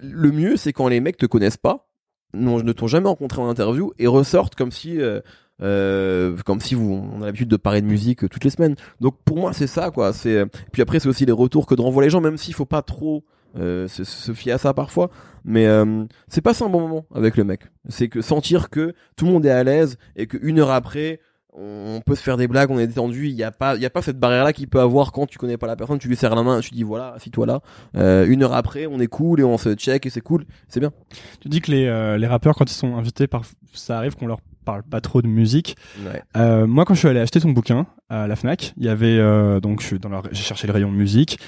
le 0.00 0.30
mieux, 0.30 0.56
c'est 0.56 0.72
quand 0.72 0.88
les 0.88 1.00
mecs 1.00 1.16
te 1.16 1.26
connaissent 1.26 1.56
pas, 1.56 1.88
non, 2.34 2.62
ne 2.62 2.72
t'ont 2.72 2.86
jamais 2.86 3.08
rencontré 3.08 3.40
en 3.40 3.48
interview 3.48 3.92
et 3.98 4.06
ressortent 4.06 4.54
comme 4.54 4.70
si, 4.70 4.98
euh, 5.00 6.36
comme 6.44 6.60
si 6.60 6.74
vous, 6.74 6.92
on 6.92 7.22
a 7.22 7.26
l'habitude 7.26 7.48
de 7.48 7.56
parler 7.56 7.80
de 7.80 7.86
musique 7.86 8.28
toutes 8.28 8.44
les 8.44 8.50
semaines. 8.50 8.76
Donc 9.00 9.16
pour 9.24 9.38
moi, 9.38 9.54
c'est 9.54 9.66
ça, 9.66 9.90
quoi. 9.90 10.12
C'est 10.12 10.44
puis 10.72 10.82
après, 10.82 11.00
c'est 11.00 11.08
aussi 11.08 11.24
les 11.24 11.32
retours 11.32 11.66
que 11.66 11.74
renvoient 11.74 12.02
les 12.02 12.10
gens, 12.10 12.20
même 12.20 12.36
s'il 12.36 12.54
faut 12.54 12.66
pas 12.66 12.82
trop 12.82 13.24
euh, 13.58 13.88
se, 13.88 14.04
se 14.04 14.32
fier 14.32 14.52
à 14.52 14.58
ça 14.58 14.74
parfois. 14.74 15.10
Mais 15.44 15.66
euh, 15.66 16.04
c'est 16.28 16.40
passer 16.40 16.64
un 16.64 16.68
bon 16.68 16.80
moment 16.80 17.06
avec 17.14 17.36
le 17.36 17.44
mec. 17.44 17.62
C'est 17.88 18.08
que 18.08 18.20
sentir 18.20 18.70
que 18.70 18.94
tout 19.16 19.26
le 19.26 19.32
monde 19.32 19.46
est 19.46 19.50
à 19.50 19.64
l'aise 19.64 19.96
et 20.16 20.26
qu'une 20.26 20.58
heure 20.58 20.70
après, 20.70 21.20
on 21.60 22.00
peut 22.04 22.14
se 22.14 22.22
faire 22.22 22.36
des 22.36 22.46
blagues, 22.46 22.70
on 22.70 22.78
est 22.78 22.86
détendu. 22.86 23.28
Il 23.28 23.34
n'y 23.34 23.42
a 23.42 23.50
pas, 23.50 23.74
il 23.76 23.82
y 23.82 23.86
a 23.86 23.90
pas 23.90 24.02
cette 24.02 24.18
barrière 24.18 24.44
là 24.44 24.52
qu'il 24.52 24.68
peut 24.68 24.80
avoir 24.80 25.12
quand 25.12 25.26
tu 25.26 25.38
connais 25.38 25.56
pas 25.56 25.66
la 25.66 25.76
personne. 25.76 25.98
Tu 25.98 26.08
lui 26.08 26.16
serres 26.16 26.34
la 26.34 26.42
main, 26.42 26.60
tu 26.60 26.70
dis 26.72 26.82
voilà, 26.82 27.14
assis-toi 27.14 27.46
là. 27.46 27.60
Euh, 27.96 28.26
une 28.28 28.42
heure 28.42 28.52
après, 28.52 28.86
on 28.86 29.00
est 29.00 29.06
cool 29.06 29.40
et 29.40 29.44
on 29.44 29.58
se 29.58 29.74
check 29.74 30.06
et 30.06 30.10
c'est 30.10 30.20
cool, 30.20 30.44
c'est 30.68 30.80
bien. 30.80 30.92
Tu 31.40 31.48
dis 31.48 31.60
que 31.60 31.70
les, 31.70 31.86
euh, 31.86 32.16
les 32.16 32.26
rappeurs, 32.26 32.54
quand 32.54 32.70
ils 32.70 32.74
sont 32.74 32.96
invités, 32.96 33.26
par... 33.26 33.42
ça 33.72 33.96
arrive 33.98 34.14
qu'on 34.16 34.26
leur 34.26 34.40
parle 34.72 34.82
pas 34.82 35.00
trop 35.00 35.22
de 35.22 35.26
musique. 35.28 35.76
Ouais. 36.04 36.22
Euh, 36.36 36.66
moi, 36.66 36.84
quand 36.84 36.94
je 36.94 36.98
suis 36.98 37.08
allé 37.08 37.20
acheter 37.20 37.40
ton 37.40 37.50
bouquin 37.50 37.86
à 38.08 38.26
la 38.26 38.36
Fnac, 38.36 38.74
il 38.76 38.84
y 38.84 38.88
avait 38.88 39.18
euh, 39.18 39.60
donc 39.60 39.80
je 39.80 39.86
suis 39.86 39.98
dans 39.98 40.10
j'ai 40.30 40.42
cherché 40.42 40.66
le 40.66 40.72
rayon 40.72 40.90
musique 40.90 41.38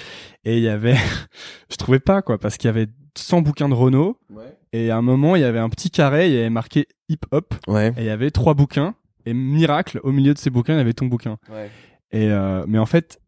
et 0.43 0.57
il 0.57 0.63
y 0.63 0.69
avait, 0.69 0.95
je 1.71 1.75
trouvais 1.77 1.99
pas 1.99 2.21
quoi, 2.21 2.37
parce 2.39 2.57
qu'il 2.57 2.67
y 2.67 2.69
avait 2.69 2.87
100 3.15 3.41
bouquins 3.41 3.69
de 3.69 3.73
Renault 3.73 4.17
Ouais. 4.33 4.57
et 4.73 4.89
à 4.91 4.97
un 4.97 5.01
moment 5.01 5.35
il 5.35 5.41
y 5.41 5.45
avait 5.45 5.59
un 5.59 5.69
petit 5.69 5.91
carré, 5.91 6.29
il 6.29 6.33
y 6.33 6.37
avait 6.39 6.49
marqué 6.49 6.87
hip 7.09 7.19
hop 7.31 7.53
Ouais. 7.67 7.89
et 7.97 8.01
il 8.01 8.05
y 8.05 8.09
avait 8.09 8.31
trois 8.31 8.53
bouquins 8.53 8.95
et 9.25 9.33
miracle 9.33 9.99
au 10.03 10.11
milieu 10.11 10.33
de 10.33 10.39
ces 10.39 10.49
bouquins 10.49 10.73
il 10.73 10.77
y 10.77 10.81
avait 10.81 10.93
ton 10.93 11.05
bouquin. 11.07 11.37
Et 12.11 12.31
euh, 12.31 12.63
mais 12.67 12.79
en 12.79 12.85
fait, 12.87 13.19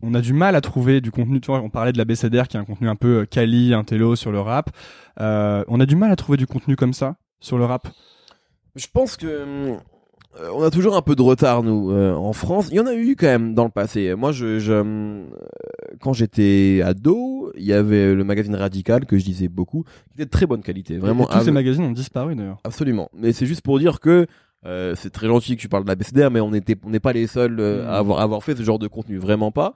on 0.00 0.14
a 0.14 0.20
du 0.20 0.32
mal 0.32 0.54
à 0.56 0.60
trouver 0.60 1.00
du 1.00 1.10
contenu. 1.10 1.40
Tu 1.40 1.48
vois, 1.48 1.60
on 1.60 1.70
parlait 1.70 1.92
de 1.92 1.98
la 1.98 2.04
BCDR 2.04 2.46
qui 2.48 2.56
est 2.56 2.60
un 2.60 2.64
contenu 2.64 2.88
un 2.88 2.94
peu 2.96 3.20
euh, 3.20 3.24
quali, 3.26 3.74
intello 3.74 4.14
sur 4.16 4.30
le 4.32 4.40
rap. 4.40 4.70
Euh, 5.20 5.64
on 5.68 5.80
a 5.80 5.86
du 5.86 5.96
mal 5.96 6.10
à 6.12 6.16
trouver 6.16 6.36
du 6.38 6.46
contenu 6.46 6.76
comme 6.76 6.92
ça 6.92 7.16
sur 7.40 7.58
le 7.58 7.64
rap. 7.64 7.88
Je 8.76 8.86
pense 8.92 9.16
que 9.16 9.26
euh, 9.26 10.50
on 10.54 10.62
a 10.62 10.70
toujours 10.70 10.96
un 10.96 11.02
peu 11.02 11.16
de 11.16 11.22
retard 11.22 11.62
nous 11.62 11.90
euh, 11.90 12.12
en 12.14 12.32
France. 12.32 12.68
Il 12.70 12.76
y 12.76 12.80
en 12.80 12.86
a 12.86 12.94
eu 12.94 13.16
quand 13.16 13.26
même 13.26 13.54
dans 13.54 13.64
le 13.64 13.70
passé. 13.70 14.14
Moi, 14.14 14.32
je, 14.32 14.58
je 14.58 14.72
euh, 14.72 15.24
quand 16.00 16.12
j'étais 16.12 16.80
ado, 16.84 17.50
il 17.56 17.64
y 17.64 17.72
avait 17.72 18.14
le 18.14 18.24
magazine 18.24 18.54
Radical 18.54 19.06
que 19.06 19.18
je 19.18 19.24
lisais 19.24 19.48
beaucoup, 19.48 19.84
qui 20.08 20.14
était 20.14 20.26
de 20.26 20.30
très 20.30 20.46
bonne 20.46 20.62
qualité, 20.62 20.98
vraiment. 20.98 21.28
Et 21.28 21.32
tous 21.32 21.44
ces 21.44 21.50
magazines 21.50 21.84
ont 21.84 21.92
disparu 21.92 22.34
d'ailleurs. 22.36 22.58
Absolument. 22.64 23.08
Mais 23.14 23.32
c'est 23.32 23.46
juste 23.46 23.62
pour 23.62 23.78
dire 23.78 24.00
que 24.00 24.26
euh, 24.66 24.94
c'est 24.96 25.10
très 25.10 25.28
gentil 25.28 25.56
que 25.56 25.60
tu 25.60 25.68
parles 25.68 25.84
de 25.84 25.88
la 25.88 25.94
BCDR, 25.94 26.30
mais 26.30 26.40
on 26.40 26.52
était, 26.52 26.76
on 26.84 26.90
n'est 26.90 27.00
pas 27.00 27.12
les 27.12 27.26
seuls 27.26 27.58
euh, 27.58 27.84
Mm. 27.84 27.88
à 27.88 27.92
avoir, 27.98 28.18
à 28.20 28.22
avoir 28.22 28.42
fait 28.44 28.56
ce 28.56 28.62
genre 28.62 28.78
de 28.78 28.86
contenu, 28.88 29.16
vraiment 29.18 29.50
pas. 29.50 29.74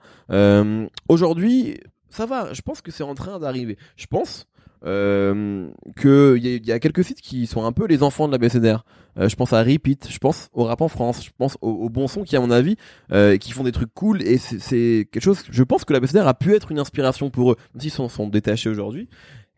Aujourd'hui, 1.09 1.79
ça 2.09 2.25
va. 2.25 2.53
Je 2.53 2.61
pense 2.61 2.81
que 2.81 2.91
c'est 2.91 3.03
en 3.03 3.15
train 3.15 3.39
d'arriver. 3.39 3.77
Je 3.95 4.05
pense 4.05 4.45
euh, 4.85 5.69
que 5.95 6.35
il 6.37 6.65
y, 6.65 6.71
a- 6.71 6.79
quelques 6.79 7.03
sites 7.03 7.21
qui 7.21 7.47
sont 7.47 7.63
un 7.65 7.71
peu 7.71 7.85
les 7.87 8.03
enfants 8.03 8.27
de 8.27 8.31
la 8.33 8.37
BCDR. 8.37 8.83
Euh, 9.17 9.29
je 9.29 9.35
pense 9.35 9.53
à 9.53 9.61
Repeat, 9.63 10.07
je 10.09 10.17
pense 10.17 10.49
au 10.53 10.63
rap 10.63 10.81
en 10.81 10.87
France, 10.87 11.23
je 11.23 11.29
pense 11.37 11.55
au, 11.61 11.69
au 11.69 11.89
bon 11.89 12.07
son 12.07 12.23
qui, 12.23 12.35
à 12.35 12.39
mon 12.41 12.49
avis, 12.51 12.75
euh, 13.11 13.37
qui 13.37 13.51
font 13.51 13.63
des 13.63 13.71
trucs 13.71 13.93
cool 13.93 14.21
et 14.23 14.37
c'est- 14.37 15.07
quelque 15.11 15.21
chose. 15.23 15.43
Je 15.51 15.63
pense 15.63 15.85
que 15.85 15.93
la 15.93 15.99
BCDR 15.99 16.27
a 16.27 16.33
pu 16.33 16.53
être 16.55 16.71
une 16.71 16.79
inspiration 16.79 17.29
pour 17.29 17.51
eux, 17.51 17.55
même 17.73 17.81
s'ils 17.81 17.91
s'en 17.91 18.09
sont 18.09 18.27
détachés 18.27 18.69
aujourd'hui. 18.69 19.07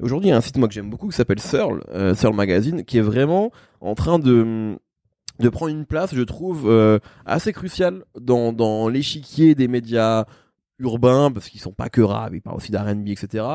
Aujourd'hui, 0.02 0.28
il 0.28 0.32
y 0.32 0.34
a 0.34 0.38
un 0.38 0.42
site 0.42 0.58
moi 0.58 0.68
que 0.68 0.74
j'aime 0.74 0.90
beaucoup 0.90 1.08
qui 1.08 1.16
s'appelle 1.16 1.40
Searle, 1.40 1.82
euh, 1.94 2.14
Searle 2.16 2.36
Magazine, 2.36 2.84
qui 2.84 2.98
est 2.98 3.02
vraiment 3.02 3.52
en 3.82 3.96
train 3.96 4.20
de 4.20 4.76
de 5.40 5.50
prendre 5.50 5.72
une 5.74 5.86
place, 5.86 6.16
je 6.16 6.22
trouve, 6.22 6.72
assez 7.26 7.52
cruciale 7.52 8.04
dans 8.20 8.54
dans 8.54 8.88
l'échiquier 8.88 9.54
des 9.54 9.68
médias 9.68 10.26
urbains 10.80 11.32
parce 11.32 11.50
qu'ils 11.50 11.62
sont 11.62 11.72
pas 11.72 11.90
que 11.90 12.02
rap, 12.02 12.34
ils 12.34 12.42
parlent 12.42 12.58
aussi 12.58 12.72
d'R&B, 12.72 13.08
etc. 13.08 13.46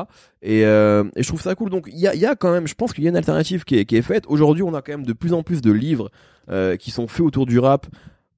Et, 0.41 0.65
euh, 0.65 1.03
et 1.15 1.23
je 1.23 1.27
trouve 1.27 1.41
ça 1.41 1.55
cool. 1.55 1.69
Donc 1.69 1.87
il 1.91 1.99
y 1.99 2.07
a, 2.07 2.15
y 2.15 2.25
a 2.25 2.35
quand 2.35 2.51
même, 2.51 2.67
je 2.67 2.75
pense 2.75 2.93
qu'il 2.93 3.03
y 3.03 3.07
a 3.07 3.09
une 3.09 3.17
alternative 3.17 3.63
qui 3.63 3.77
est, 3.77 3.85
qui 3.85 3.95
est 3.95 4.01
faite. 4.01 4.25
Aujourd'hui, 4.27 4.63
on 4.63 4.73
a 4.73 4.81
quand 4.81 4.93
même 4.93 5.05
de 5.05 5.13
plus 5.13 5.33
en 5.33 5.43
plus 5.43 5.61
de 5.61 5.71
livres 5.71 6.11
euh, 6.49 6.75
qui 6.77 6.91
sont 6.91 7.07
faits 7.07 7.25
autour 7.25 7.45
du 7.45 7.59
rap 7.59 7.87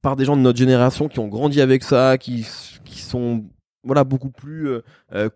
par 0.02 0.16
des 0.16 0.26
gens 0.26 0.36
de 0.36 0.42
notre 0.42 0.58
génération 0.58 1.08
qui 1.08 1.20
ont 1.20 1.28
grandi 1.28 1.62
avec 1.62 1.84
ça, 1.84 2.18
qui 2.18 2.46
qui 2.84 3.00
sont 3.00 3.46
voilà 3.84 4.04
beaucoup 4.04 4.30
plus 4.30 4.68
euh, 5.14 5.30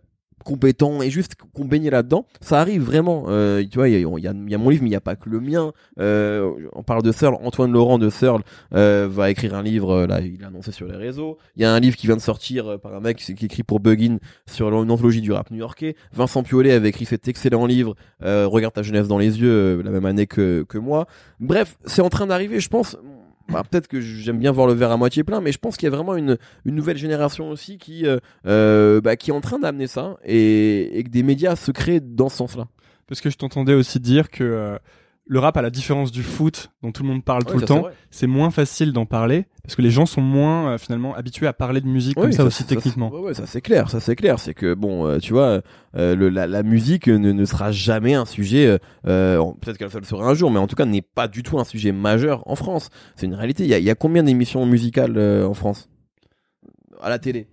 compétents 0.44 1.02
et 1.02 1.10
juste 1.10 1.36
qu'on 1.36 1.66
baignait 1.66 1.90
là-dedans. 1.90 2.26
Ça 2.42 2.60
arrive 2.60 2.84
vraiment. 2.84 3.26
Euh, 3.28 3.64
tu 3.70 3.78
vois, 3.78 3.90
il 3.90 4.00
y 4.00 4.06
a, 4.28 4.34
mon 4.58 4.70
livre, 4.70 4.84
mais 4.84 4.88
il 4.88 4.92
n'y 4.92 4.96
a 4.96 5.02
pas 5.02 5.16
que 5.16 5.30
le 5.30 5.40
mien. 5.40 5.74
Euh, 6.00 6.52
on 6.74 6.84
parle 6.84 7.04
de 7.04 7.12
Searle. 7.12 7.36
Antoine 7.42 7.72
Laurent 7.72 7.98
de 7.98 8.10
Searle 8.10 8.42
euh, 8.74 9.08
va 9.10 9.30
écrire 9.30 9.56
un 9.56 9.64
livre. 9.64 9.92
euh, 9.92 10.08
Là, 10.08 10.22
il 10.22 10.44
a 10.44 10.48
annoncé 10.48 10.72
sur 10.72 10.88
les 10.88 10.96
réseaux. 10.96 11.38
Il 11.56 11.62
y 11.62 11.66
a 11.66 11.74
un 11.74 11.80
livre 11.80 11.98
qui 11.98 12.08
vient 12.08 12.16
de 12.16 12.22
sortir 12.22 12.80
par 12.80 12.94
un 12.96 13.00
mec 13.00 13.18
qui, 13.18 13.46
écrit 13.46 13.64
pour 13.64 13.80
Buggin 13.80 14.18
sur 14.50 14.68
une 14.70 14.92
anthologie 14.92 15.22
du 15.22 15.32
rap 15.32 15.52
new-yorkais. 15.52 15.96
Vincent 16.14 16.44
Piolet 16.44 16.72
avait 16.72 16.90
écrit 16.90 17.06
cet 17.06 17.28
excellent 17.28 17.66
livre. 17.66 17.96
Regarde 18.22 18.74
ta 18.74 18.84
jeunesse 18.84 19.08
dans 19.08 19.18
les 19.18 19.40
yeux, 19.40 19.82
la 19.82 19.92
même 19.92 20.06
année 20.06 20.28
que 20.28 20.66
que 20.68 20.78
moi. 20.78 21.08
Bref, 21.40 21.78
c'est 21.86 22.02
en 22.02 22.10
train 22.10 22.28
d'arriver. 22.28 22.60
Je 22.60 22.70
pense. 22.70 22.98
Bah, 23.50 23.64
peut-être 23.70 23.88
que 23.88 24.02
j'aime 24.02 24.40
bien 24.40 24.52
voir 24.52 24.68
le 24.68 24.74
verre 24.74 24.92
à 24.92 24.98
moitié 24.98 25.24
plein, 25.24 25.40
mais 25.40 25.52
je 25.52 25.58
pense 25.58 25.78
qu'il 25.78 25.88
y 25.88 25.92
a 25.92 25.96
vraiment 25.96 26.16
une, 26.16 26.38
nouvelle 26.66 26.98
génération 26.98 27.50
aussi 27.50 27.78
qui, 27.78 28.06
euh, 28.06 28.18
euh, 28.46 29.00
bah, 29.00 29.16
qui 29.16 29.30
est 29.32 29.34
en 29.34 29.42
train 29.42 29.60
d'amener 29.60 29.88
ça 29.88 30.18
et, 30.26 31.00
et 31.00 31.04
que 31.04 31.10
des 31.10 31.24
médias 31.24 31.56
se 31.56 31.72
créent 31.72 32.02
dans 32.02 32.30
ce 32.30 32.38
sens-là. 32.38 32.68
Parce 33.08 33.22
que 33.22 33.30
je 33.30 33.38
t'entendais 33.38 33.74
aussi 33.74 34.00
dire 34.00 34.30
que 34.30 34.44
euh, 34.44 34.78
le 35.30 35.40
rap, 35.40 35.58
à 35.58 35.62
la 35.62 35.70
différence 35.70 36.12
du 36.12 36.24
foot, 36.24 36.72
dont 36.82 36.92
tout 36.92 37.04
le 37.04 37.10
monde 37.10 37.24
parle 37.24 37.44
Ouais, 37.44 37.52
tout 37.52 37.60
le 37.60 37.62
ça, 37.62 37.68
temps, 37.68 37.86
c'est 38.12 38.28
moins 38.28 38.50
facile 38.52 38.94
d'en 38.94 39.06
parler 39.06 39.46
parce 39.64 39.76
que 39.76 39.82
les 39.82 39.90
gens 39.92 40.06
sont 40.06 40.22
moins 40.22 40.70
euh, 40.72 40.78
finalement 40.78 41.14
habitués 41.16 41.48
à 41.48 41.54
parler 41.54 41.82
de 41.82 41.88
musique 41.88 42.16
comme 42.16 42.32
ça, 42.32 42.46
aussi 42.46 42.64
techniquement. 42.66 43.10
ouais, 43.12 43.34
ça 43.34 43.46
c'est 43.46 43.60
clair, 43.62 43.90
ça 43.90 44.00
c'est 44.00 44.16
clair. 44.16 44.40
C'est 44.40 44.54
que 44.54 44.74
bon, 44.74 45.06
euh, 45.06 45.18
tu 45.20 45.34
vois, 45.34 45.62
euh, 45.98 46.16
le, 46.16 46.30
la, 46.30 46.48
la 46.48 46.64
musique 46.64 47.08
ne, 47.08 47.32
ne 47.32 47.46
sera 47.46 47.72
jamais 47.72 48.14
un 48.14 48.26
sujet. 48.26 48.80
Peut-être 49.04 49.78
qu'elle 49.78 49.90
le 49.94 50.04
sera 50.06 50.26
un 50.26 50.34
jour, 50.34 50.50
mais 50.52 50.60
en 50.60 50.68
tout 50.68 50.76
cas 50.76 50.86
n'est 50.86 51.02
pas 51.02 51.28
du 51.28 51.44
tout 51.44 51.60
un 51.60 51.66
sujet 51.66 51.92
majeur 51.92 52.48
en 52.50 52.56
France. 52.56 52.90
C'est 53.16 53.26
une 53.26 53.36
réalité. 53.36 53.64
Il 53.64 53.70
y 53.70 53.74
a, 53.74 53.80
il 53.80 53.86
y 53.86 53.90
a 53.90 53.96
combien 53.96 54.24
d'émissions 54.24 54.66
musicales 54.66 55.20
en 55.44 55.54
France? 55.54 55.90
À 57.02 57.10
la 57.10 57.20
télé 57.20 57.48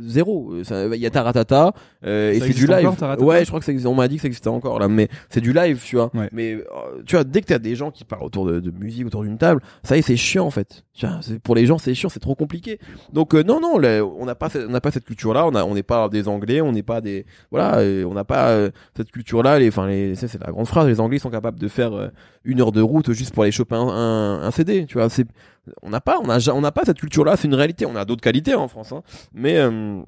Zéro. 0.00 0.54
Il 0.56 0.96
y 1.00 1.06
a 1.06 1.10
Taratata 1.10 1.72
euh, 2.04 2.32
et 2.32 2.40
c'est 2.40 2.50
du 2.54 2.66
live. 2.66 2.86
encore, 2.88 3.22
ouais, 3.22 3.40
je 3.44 3.48
crois 3.48 3.58
que 3.60 3.66
ça 3.66 3.72
existe. 3.72 3.86
On 3.86 3.94
m'a 3.94 4.08
dit 4.08 4.16
que 4.16 4.22
ça 4.22 4.28
existait 4.28 4.48
encore 4.48 4.78
là, 4.78 4.88
mais 4.88 5.08
c'est 5.28 5.40
du 5.40 5.52
live, 5.52 5.80
tu 5.84 5.96
vois. 5.96 6.10
Ouais. 6.14 6.28
Mais 6.32 6.54
euh, 6.54 6.62
tu 7.06 7.16
vois, 7.16 7.24
dès 7.24 7.40
que 7.40 7.46
t'as 7.46 7.58
des 7.58 7.74
gens 7.76 7.90
qui 7.90 8.04
parlent 8.04 8.22
autour 8.24 8.46
de, 8.46 8.60
de 8.60 8.70
musique, 8.70 9.06
autour 9.06 9.22
d'une 9.22 9.38
table, 9.38 9.60
ça 9.82 9.96
y 9.96 10.00
est, 10.00 10.02
c'est 10.02 10.16
chiant 10.16 10.46
en 10.46 10.50
fait. 10.50 10.84
Tu 10.94 11.06
vois, 11.06 11.18
c'est- 11.22 11.38
pour 11.38 11.54
les 11.54 11.66
gens, 11.66 11.78
c'est 11.78 11.94
chiant, 11.94 12.08
c'est 12.08 12.20
trop 12.20 12.34
compliqué. 12.34 12.78
Donc 13.12 13.34
euh, 13.34 13.42
non, 13.42 13.60
non, 13.60 13.78
là, 13.78 14.04
on 14.04 14.24
n'a 14.26 14.34
pas, 14.34 14.48
on 14.56 14.70
n'a 14.70 14.80
pas 14.80 14.90
cette 14.90 15.04
culture-là. 15.04 15.46
On 15.46 15.54
a, 15.54 15.64
on 15.64 15.74
n'est 15.74 15.82
pas 15.82 16.08
des 16.08 16.28
Anglais, 16.28 16.60
on 16.60 16.72
n'est 16.72 16.82
pas 16.82 17.00
des, 17.00 17.26
voilà, 17.50 17.78
euh, 17.78 18.04
on 18.04 18.14
n'a 18.14 18.24
pas 18.24 18.50
euh, 18.50 18.70
cette 18.96 19.10
culture-là. 19.10 19.58
Les, 19.58 19.68
enfin, 19.68 19.86
les, 19.86 20.14
c'est 20.14 20.40
la 20.40 20.50
grande 20.52 20.66
phrase. 20.66 20.86
Les 20.86 21.00
Anglais 21.00 21.18
sont 21.18 21.30
capables 21.30 21.58
de 21.58 21.68
faire 21.68 22.10
une 22.44 22.60
heure 22.60 22.72
de 22.72 22.80
route 22.80 23.12
juste 23.12 23.34
pour 23.34 23.42
aller 23.42 23.52
choper 23.52 23.74
un, 23.76 23.80
un, 23.88 24.42
un 24.42 24.50
CD. 24.50 24.86
Tu 24.86 24.94
vois, 24.98 25.08
c'est, 25.08 25.26
on 25.82 25.90
n'a 25.90 26.00
pas, 26.00 26.18
on 26.22 26.28
a, 26.28 26.38
on 26.52 26.60
n'a 26.60 26.72
pas 26.72 26.82
cette 26.84 26.98
culture-là. 26.98 27.36
C'est 27.36 27.48
une 27.48 27.54
réalité. 27.54 27.86
On 27.86 27.96
a 27.96 28.04
d'autres 28.04 28.22
qualités 28.22 28.52
hein, 28.52 28.58
en 28.58 28.68
France, 28.68 28.92
hein. 28.92 29.02
mais 29.32 29.56
euh, 29.58 30.00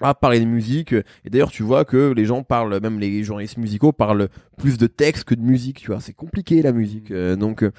à 0.00 0.14
parler 0.14 0.40
de 0.40 0.44
musique 0.44 0.92
et 0.92 1.30
d'ailleurs 1.30 1.50
tu 1.50 1.62
vois 1.62 1.86
que 1.86 2.12
les 2.14 2.26
gens 2.26 2.42
parlent 2.42 2.78
même 2.82 2.98
les 3.00 3.24
journalistes 3.24 3.56
musicaux 3.56 3.92
parlent 3.92 4.28
plus 4.58 4.76
de 4.76 4.86
texte 4.86 5.24
que 5.24 5.34
de 5.34 5.40
musique 5.40 5.80
tu 5.80 5.86
vois 5.86 6.00
c'est 6.00 6.12
compliqué 6.12 6.60
la 6.60 6.72
musique 6.72 7.10
euh, 7.10 7.34
donc 7.34 7.62
euh, 7.62 7.72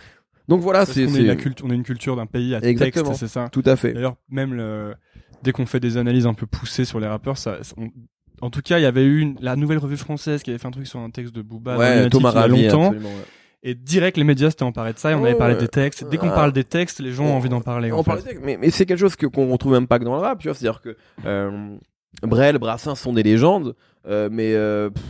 donc 0.47 0.61
voilà 0.61 0.88
c'est 0.88 1.05
culture, 1.38 1.67
on 1.67 1.69
est 1.69 1.75
une 1.75 1.84
culture 1.84 2.15
d'un 2.15 2.25
pays 2.25 2.55
à 2.55 2.59
Exactement. 2.63 3.09
texte, 3.09 3.19
c'est 3.19 3.28
ça. 3.32 3.49
tout 3.51 3.61
à 3.67 3.75
fait 3.75 3.93
D'ailleurs, 3.93 4.15
même 4.30 4.55
le, 4.55 4.95
dès 5.43 5.51
qu'on 5.51 5.67
fait 5.67 5.80
des 5.80 5.97
analyses 5.97 6.25
un 6.25 6.34
peu 6.34 6.47
poussées 6.47 6.86
sur 6.86 6.99
les 6.99 7.05
rappeurs, 7.05 7.38
ça, 7.38 7.59
on- 7.78 7.89
en 8.39 8.49
tout 8.49 8.61
cas, 8.61 8.80
il 8.80 8.84
y 8.84 8.86
avait 8.86 9.03
eu 9.03 9.19
une- 9.19 9.36
la 9.41 9.55
nouvelle 9.55 9.78
revue 9.80 9.97
française 9.97 10.41
qui 10.43 10.49
avait 10.51 10.57
fait 10.59 10.67
un 10.67 10.71
truc 10.71 10.88
sur 10.88 10.99
un 10.99 11.09
texte 11.09 11.36
de 11.36 11.41
Booba 11.41 11.78
ouais 11.78 12.09
Thomas 12.09 12.32
a 12.32 12.47
longtemps. 12.47 12.93
Et 13.64 13.74
direct, 13.76 14.18
les 14.18 14.24
médias 14.24 14.49
s'étaient 14.51 14.64
emparés 14.64 14.93
de 14.93 14.99
ça 14.99 15.12
et 15.12 15.16
on 15.16 15.26
avait 15.26 15.36
parlé 15.36 15.55
des 15.55 15.68
textes. 15.68 16.08
Dès 16.10 16.18
qu'on 16.18 16.30
Ah. 16.30 16.36
parle 16.36 16.53
des 16.53 16.64
textes, 16.64 16.99
les 16.99 17.12
gens 17.12 17.26
ont 17.26 17.36
envie 17.36 17.49
d'en 17.49 17.60
parler. 17.62 17.91
On 17.91 17.97
en 17.99 18.03
parle 18.03 18.20
fait. 18.20 18.26
de 18.26 18.30
texte, 18.30 18.43
mais, 18.45 18.58
mais 18.58 18.70
c'est 18.70 18.86
quelque 18.86 18.99
chose 18.99 19.16
que 19.16 19.26
qu'on 19.26 19.51
retrouve 19.51 19.74
même 19.74 19.88
pas 19.88 19.97
que 19.99 20.03
dans 20.03 20.14
le 20.16 20.22
rap 20.22 20.39
tu 20.39 20.47
vois 20.47 20.55
c'est 20.55 20.68
à 20.68 20.72
dire 20.72 20.82
que 20.82 20.95
euh, 21.26 21.76
Brel 22.22 22.58
Brassens 22.60 22.95
sont 22.95 23.14
des 23.14 23.24
légendes 23.24 23.76
euh, 24.08 24.30
mais 24.32 24.53
euh, 24.53 24.89
pff, 24.91 25.03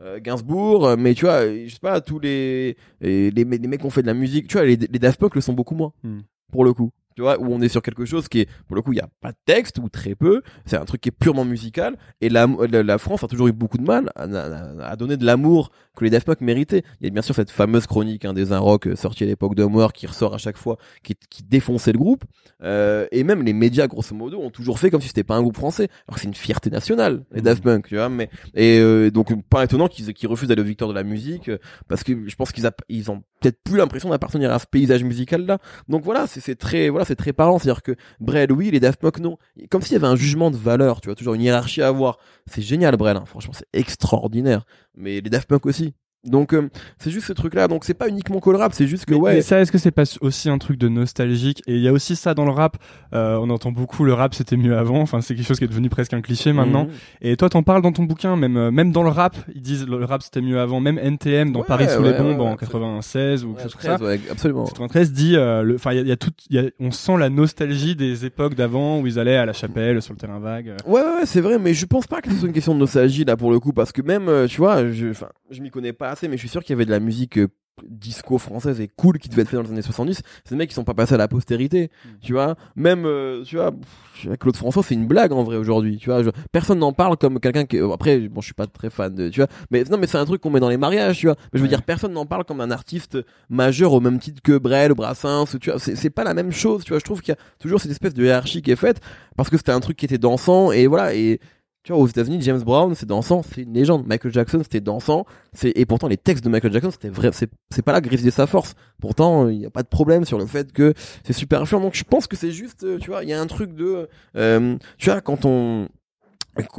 euh, 0.00 0.20
Gainsbourg 0.20 0.96
mais 0.98 1.14
tu 1.14 1.24
vois 1.24 1.46
je 1.46 1.68
sais 1.72 1.78
pas 1.80 2.00
tous 2.00 2.18
les 2.20 2.76
les, 3.00 3.30
les, 3.30 3.44
les 3.44 3.68
mecs 3.68 3.80
qui 3.80 3.86
ont 3.86 3.90
fait 3.90 4.02
de 4.02 4.06
la 4.06 4.14
musique 4.14 4.48
tu 4.48 4.56
vois 4.58 4.66
les, 4.66 4.76
les 4.76 4.98
Daft 4.98 5.18
Punk 5.18 5.34
le 5.34 5.40
sont 5.40 5.54
beaucoup 5.54 5.74
moins 5.74 5.92
Hmm. 6.04 6.20
pour 6.52 6.64
le 6.64 6.72
coup 6.74 6.90
tu 7.18 7.22
vois 7.22 7.36
où 7.40 7.52
on 7.52 7.60
est 7.60 7.68
sur 7.68 7.82
quelque 7.82 8.04
chose 8.04 8.28
qui 8.28 8.42
est 8.42 8.48
pour 8.68 8.76
le 8.76 8.82
coup 8.82 8.92
il 8.92 8.98
y 8.98 9.00
a 9.00 9.08
pas 9.20 9.32
de 9.32 9.36
texte 9.44 9.78
ou 9.80 9.88
très 9.88 10.14
peu. 10.14 10.40
C'est 10.66 10.76
un 10.76 10.84
truc 10.84 11.00
qui 11.00 11.08
est 11.08 11.18
purement 11.18 11.44
musical. 11.44 11.96
Et 12.20 12.28
la, 12.28 12.46
la, 12.70 12.84
la 12.84 12.98
France 12.98 13.24
a 13.24 13.26
toujours 13.26 13.48
eu 13.48 13.52
beaucoup 13.52 13.76
de 13.76 13.82
mal 13.82 14.12
à, 14.14 14.22
à- 14.22 14.90
à 14.90 14.94
donner 14.94 15.16
de 15.16 15.26
l'amour 15.26 15.72
que 15.96 16.04
les 16.04 16.10
Daft 16.10 16.28
Punk 16.28 16.40
méritaient. 16.42 16.84
Il 17.00 17.06
y 17.06 17.08
a 17.08 17.10
bien 17.10 17.22
sûr 17.22 17.34
cette 17.34 17.50
fameuse 17.50 17.88
chronique 17.88 18.24
hein, 18.24 18.34
des 18.34 18.52
un 18.52 18.60
rock 18.60 18.86
euh, 18.86 18.94
sortie 18.94 19.24
à 19.24 19.26
l'époque 19.26 19.56
d'Homework 19.56 19.96
qui 19.96 20.06
ressort 20.06 20.32
à 20.32 20.38
chaque 20.38 20.56
fois 20.56 20.78
qui, 21.02 21.16
qui 21.28 21.42
défonçait 21.42 21.90
le 21.90 21.98
groupe. 21.98 22.22
Euh, 22.62 23.08
et 23.10 23.24
même 23.24 23.42
les 23.42 23.52
médias 23.52 23.88
grosso 23.88 24.14
modo 24.14 24.38
ont 24.40 24.50
toujours 24.50 24.78
fait 24.78 24.90
comme 24.90 25.00
si 25.00 25.08
c'était 25.08 25.24
pas 25.24 25.34
un 25.34 25.42
groupe 25.42 25.56
français. 25.56 25.88
Alors 26.06 26.14
que 26.14 26.20
c'est 26.20 26.28
une 26.28 26.34
fierté 26.34 26.70
nationale 26.70 27.24
les 27.32 27.40
Daft 27.42 27.64
Punk 27.64 27.88
tu 27.88 27.96
vois 27.96 28.08
mais 28.08 28.30
et 28.54 28.78
euh, 28.78 29.10
donc 29.10 29.32
pas 29.48 29.64
étonnant 29.64 29.88
qu'ils 29.88 30.12
qu'ils 30.14 30.28
refusent 30.28 30.48
d'aller 30.48 30.62
aux 30.62 30.64
victoires 30.64 30.90
de 30.90 30.94
la 30.94 31.02
musique 31.02 31.48
euh, 31.48 31.58
parce 31.88 32.04
que 32.04 32.28
je 32.28 32.36
pense 32.36 32.52
qu'ils 32.52 32.68
ils 32.88 33.10
ont 33.10 33.22
peut-être 33.40 33.58
plus 33.64 33.76
l'impression 33.76 34.10
d'appartenir 34.10 34.52
à 34.52 34.58
ce 34.60 34.66
paysage 34.66 35.02
musical 35.04 35.46
là 35.46 35.58
donc 35.88 36.02
voilà 36.04 36.26
c'est 36.26 36.40
c'est 36.40 36.54
très 36.56 36.88
voilà 36.90 37.04
c'est 37.08 37.16
très 37.16 37.32
parlant 37.32 37.58
c'est 37.58 37.68
à 37.68 37.72
dire 37.72 37.82
que 37.82 37.96
Brel 38.20 38.52
oui 38.52 38.70
les 38.70 38.80
Daft 38.80 39.00
Punk 39.00 39.18
non. 39.18 39.36
Comme 39.70 39.82
s'il 39.82 39.92
y 39.92 39.96
avait 39.96 40.06
un 40.06 40.16
jugement 40.16 40.50
de 40.50 40.56
valeur 40.56 41.00
tu 41.00 41.08
vois 41.08 41.16
toujours 41.16 41.34
une 41.34 41.40
hiérarchie 41.40 41.82
à 41.82 41.88
avoir. 41.88 42.18
C'est 42.46 42.62
génial 42.62 42.96
Brel 42.96 43.16
hein. 43.16 43.24
franchement 43.26 43.52
c'est 43.54 43.68
extraordinaire. 43.72 44.64
Mais 44.94 45.20
les 45.20 45.30
Daft 45.30 45.48
Punk 45.48 45.66
aussi 45.66 45.94
donc 46.24 46.52
euh, 46.52 46.68
c'est 46.98 47.10
juste 47.10 47.26
ce 47.26 47.32
truc 47.32 47.54
là 47.54 47.68
donc 47.68 47.84
c'est 47.84 47.94
pas 47.94 48.08
uniquement 48.08 48.40
que 48.40 48.50
le 48.50 48.56
rap 48.56 48.72
c'est 48.74 48.86
juste 48.86 49.04
que 49.04 49.14
Mais, 49.14 49.20
ouais 49.20 49.34
mais 49.36 49.42
ça, 49.42 49.60
est-ce 49.60 49.70
que 49.72 49.78
c'est 49.78 49.90
pas 49.92 50.02
aussi 50.20 50.50
un 50.50 50.58
truc 50.58 50.76
de 50.78 50.88
nostalgique? 50.88 51.62
Et 51.66 51.76
il 51.76 51.80
y 51.80 51.88
a 51.88 51.92
aussi 51.92 52.16
ça 52.16 52.34
dans 52.34 52.44
le 52.44 52.50
rap. 52.50 52.76
Euh, 53.14 53.38
on 53.40 53.48
entend 53.50 53.70
beaucoup 53.72 54.04
le 54.04 54.12
rap, 54.12 54.34
c'était 54.34 54.56
mieux 54.56 54.76
avant. 54.76 55.00
Enfin, 55.00 55.20
c'est 55.20 55.34
quelque 55.34 55.46
chose 55.46 55.58
qui 55.58 55.64
est 55.64 55.68
devenu 55.68 55.88
presque 55.88 56.12
un 56.12 56.20
cliché 56.20 56.52
maintenant. 56.52 56.84
Mhm. 56.84 56.90
Et 57.22 57.36
toi, 57.36 57.48
t'en 57.48 57.62
parles 57.62 57.82
dans 57.82 57.92
ton 57.92 58.02
bouquin, 58.04 58.36
même 58.36 58.56
euh, 58.56 58.70
même 58.70 58.92
dans 58.92 59.02
le 59.02 59.08
rap, 59.10 59.36
ils 59.54 59.62
disent 59.62 59.86
le 59.86 60.04
rap 60.04 60.22
c'était 60.22 60.40
mieux 60.40 60.58
avant. 60.60 60.80
Même 60.80 60.98
NTM 60.98 61.52
dans 61.52 61.60
Ouais, 61.60 61.66
Paris 61.66 61.88
sous 61.88 62.02
ouais, 62.02 62.12
les 62.12 62.18
bombes 62.18 62.38
ouais, 62.40 62.46
en 62.46 62.50
ouais, 62.52 62.56
96 62.58 63.44
ou 63.44 63.52
quelque 63.54 63.62
chose 63.62 63.74
comme 63.74 63.82
ça. 63.82 63.96
13, 63.98 64.08
ouais, 64.08 64.20
absolument 64.30 64.64
93 64.64 65.12
dit, 65.12 65.36
euh, 65.36 65.62
le- 65.62 65.76
enfin, 65.76 65.92
il 65.92 65.98
y 65.98 66.00
a, 66.00 66.04
y 66.04 66.12
a 66.12 66.16
tout, 66.16 66.30
il 66.50 66.56
y 66.56 66.58
a- 66.58 66.70
on 66.80 66.90
sent 66.90 67.16
la 67.18 67.30
nostalgie 67.30 67.94
des 67.96 68.24
époques 68.26 68.54
d'avant 68.54 69.00
où 69.00 69.06
ils 69.06 69.18
allaient 69.18 69.36
à 69.36 69.46
la 69.46 69.52
chapelle, 69.52 70.02
sur 70.02 70.12
le 70.14 70.18
terrain 70.18 70.38
vague. 70.40 70.74
Ouais, 70.86 71.00
ouais, 71.00 71.06
ouais, 71.06 71.26
c'est 71.26 71.40
vrai, 71.40 71.58
mais 71.58 71.74
je 71.74 71.86
pense 71.86 72.06
pas 72.06 72.20
que 72.20 72.30
ce 72.30 72.36
soit 72.36 72.48
une 72.48 72.54
question 72.54 72.74
de 72.74 72.80
nostalgie 72.80 73.24
là 73.24 73.36
pour 73.36 73.50
le 73.50 73.60
coup, 73.60 73.72
parce 73.72 73.92
que 73.92 74.02
même, 74.02 74.28
euh, 74.28 74.46
tu 74.46 74.58
vois, 74.58 74.90
je, 74.90 75.08
enfin, 75.08 75.28
je 75.50 75.60
m'y 75.62 75.70
connais 75.70 75.92
pas 75.92 76.07
assez, 76.10 76.28
mais 76.28 76.36
je 76.36 76.40
suis 76.40 76.48
sûr 76.48 76.62
qu'il 76.62 76.74
y 76.74 76.76
avait 76.76 76.86
de 76.86 76.90
la 76.90 77.00
musique 77.00 77.38
euh, 77.38 77.48
disco 77.88 78.38
française 78.38 78.80
et 78.80 78.88
cool 78.88 79.18
qui 79.20 79.28
devait 79.28 79.42
être 79.42 79.50
fait 79.50 79.56
dans 79.56 79.62
les 79.62 79.70
années 79.70 79.82
70. 79.82 80.20
C'est 80.44 80.50
des 80.50 80.56
mecs 80.56 80.68
qui 80.68 80.74
sont 80.74 80.82
pas 80.82 80.94
passés 80.94 81.14
à 81.14 81.16
la 81.16 81.28
postérité, 81.28 81.90
tu 82.20 82.32
vois. 82.32 82.56
Même, 82.74 83.04
euh, 83.06 83.44
tu 83.44 83.54
vois, 83.54 83.70
pff, 83.70 84.36
Claude 84.40 84.56
François, 84.56 84.82
c'est 84.82 84.94
une 84.96 85.06
blague 85.06 85.32
en 85.32 85.44
vrai 85.44 85.56
aujourd'hui, 85.56 85.96
tu 85.96 86.10
vois. 86.10 86.24
je- 86.24 86.30
personne 86.50 86.80
n'en 86.80 86.92
parle 86.92 87.16
comme 87.16 87.38
quelqu'un 87.38 87.66
qui, 87.66 87.76
euh, 87.78 87.92
après, 87.92 88.18
bon, 88.28 88.40
je 88.40 88.46
suis 88.46 88.54
pas 88.54 88.66
très 88.66 88.90
fan 88.90 89.14
de, 89.14 89.28
tu 89.28 89.38
vois, 89.38 89.48
mais 89.70 89.84
non, 89.84 89.96
mais 89.96 90.08
c'est 90.08 90.18
un 90.18 90.24
truc 90.24 90.40
qu'on 90.40 90.50
met 90.50 90.58
dans 90.58 90.68
les 90.68 90.76
mariages, 90.76 91.18
tu 91.18 91.26
vois. 91.26 91.36
Mais 91.38 91.50
je 91.52 91.58
veux 91.58 91.62
Ouais. 91.64 91.68
dire, 91.68 91.82
personne 91.82 92.12
n'en 92.12 92.26
parle 92.26 92.42
comme 92.44 92.60
un 92.60 92.72
artiste 92.72 93.16
majeur 93.48 93.92
au 93.92 94.00
même 94.00 94.18
titre 94.18 94.42
que 94.42 94.58
Brel, 94.58 94.92
Brassens, 94.94 95.56
tu 95.60 95.70
vois. 95.70 95.78
C'est 95.78 95.94
c'est 95.94 96.10
pas 96.10 96.24
la 96.24 96.34
même 96.34 96.50
chose, 96.50 96.82
tu 96.82 96.88
vois. 96.90 96.98
Je 96.98 97.04
trouve 97.04 97.20
qu'il 97.20 97.30
y 97.32 97.36
a 97.36 97.40
toujours 97.60 97.80
cette 97.80 97.92
espèce 97.92 98.12
de 98.12 98.24
hiérarchie 98.24 98.60
qui 98.60 98.72
est 98.72 98.76
faite 98.76 99.00
parce 99.36 99.50
que 99.50 99.56
c'était 99.56 99.70
un 99.70 99.78
truc 99.80 99.96
qui 99.96 100.04
était 100.06 100.18
dansant 100.18 100.72
et 100.72 100.88
voilà 100.88 101.14
et 101.14 101.38
tu 101.82 101.92
vois 101.92 102.00
aux 102.02 102.06
États-Unis 102.06 102.38
James 102.42 102.62
Brown 102.62 102.94
c'est 102.94 103.06
dansant 103.06 103.42
c'est 103.42 103.62
une 103.62 103.72
légende. 103.72 104.06
Michael 104.06 104.32
Jackson 104.32 104.60
c'était 104.62 104.80
dansant 104.80 105.24
et 105.62 105.86
pourtant 105.86 106.08
les 106.08 106.16
textes 106.16 106.44
de 106.44 106.50
Michael 106.50 106.72
Jackson 106.72 106.90
c'était 106.90 107.08
vrai 107.08 107.30
c'est 107.32 107.50
c'est 107.70 107.82
pas 107.82 107.92
là 107.92 108.00
que 108.00 108.08
résidait 108.08 108.30
sa 108.30 108.46
force. 108.46 108.74
Pourtant 109.00 109.48
il 109.48 109.58
n'y 109.58 109.66
a 109.66 109.70
pas 109.70 109.82
de 109.82 109.88
problème 109.88 110.24
sur 110.24 110.38
le 110.38 110.46
fait 110.46 110.72
que 110.72 110.94
c'est 111.24 111.32
super 111.32 111.62
influent 111.62 111.80
donc 111.80 111.94
je 111.94 112.04
pense 112.04 112.26
que 112.26 112.36
c'est 112.36 112.52
juste 112.52 112.84
euh, 112.84 112.98
tu 112.98 113.10
vois 113.10 113.22
il 113.22 113.30
y 113.30 113.32
a 113.32 113.40
un 113.40 113.46
truc 113.46 113.74
de 113.74 114.08
euh, 114.36 114.76
tu 114.98 115.10
vois 115.10 115.20
quand 115.20 115.44
on 115.44 115.88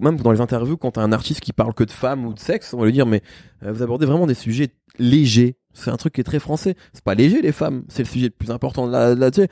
même 0.02 0.18
dans 0.18 0.32
les 0.32 0.41
interviews 0.41 0.76
quand 0.76 0.91
t'as 0.91 1.02
un 1.02 1.14
artiste 1.14 1.39
qui 1.39 1.54
parle 1.54 1.74
que 1.74 1.86
de 1.86 1.91
femmes 1.91 2.26
ou 2.26 2.34
de 2.34 2.39
sexe 2.39 2.74
on 2.74 2.80
va 2.80 2.86
lui 2.86 2.91
dire 2.91 3.06
mais 3.06 3.22
euh, 3.64 3.72
vous 3.72 3.82
abordez 3.82 4.06
vraiment 4.06 4.28
des 4.28 4.34
sujets 4.34 4.70
légers. 5.00 5.56
C'est 5.74 5.91
un 5.91 5.97
truc 5.97 6.14
qui 6.14 6.22
est 6.22 6.26
très 6.26 6.39
français. 6.39 6.76
C'est 6.93 7.04
pas 7.04 7.16
léger 7.16 7.41
les 7.41 7.52
femmes. 7.52 7.84
C'est 7.88 8.04
le 8.04 8.10
sujet 8.10 8.26
le 8.26 8.32
plus 8.32 8.52
important 8.52 8.88
de 8.88 9.16
de 9.16 9.20
la 9.20 9.32
tu 9.32 9.41
sais 9.41 9.50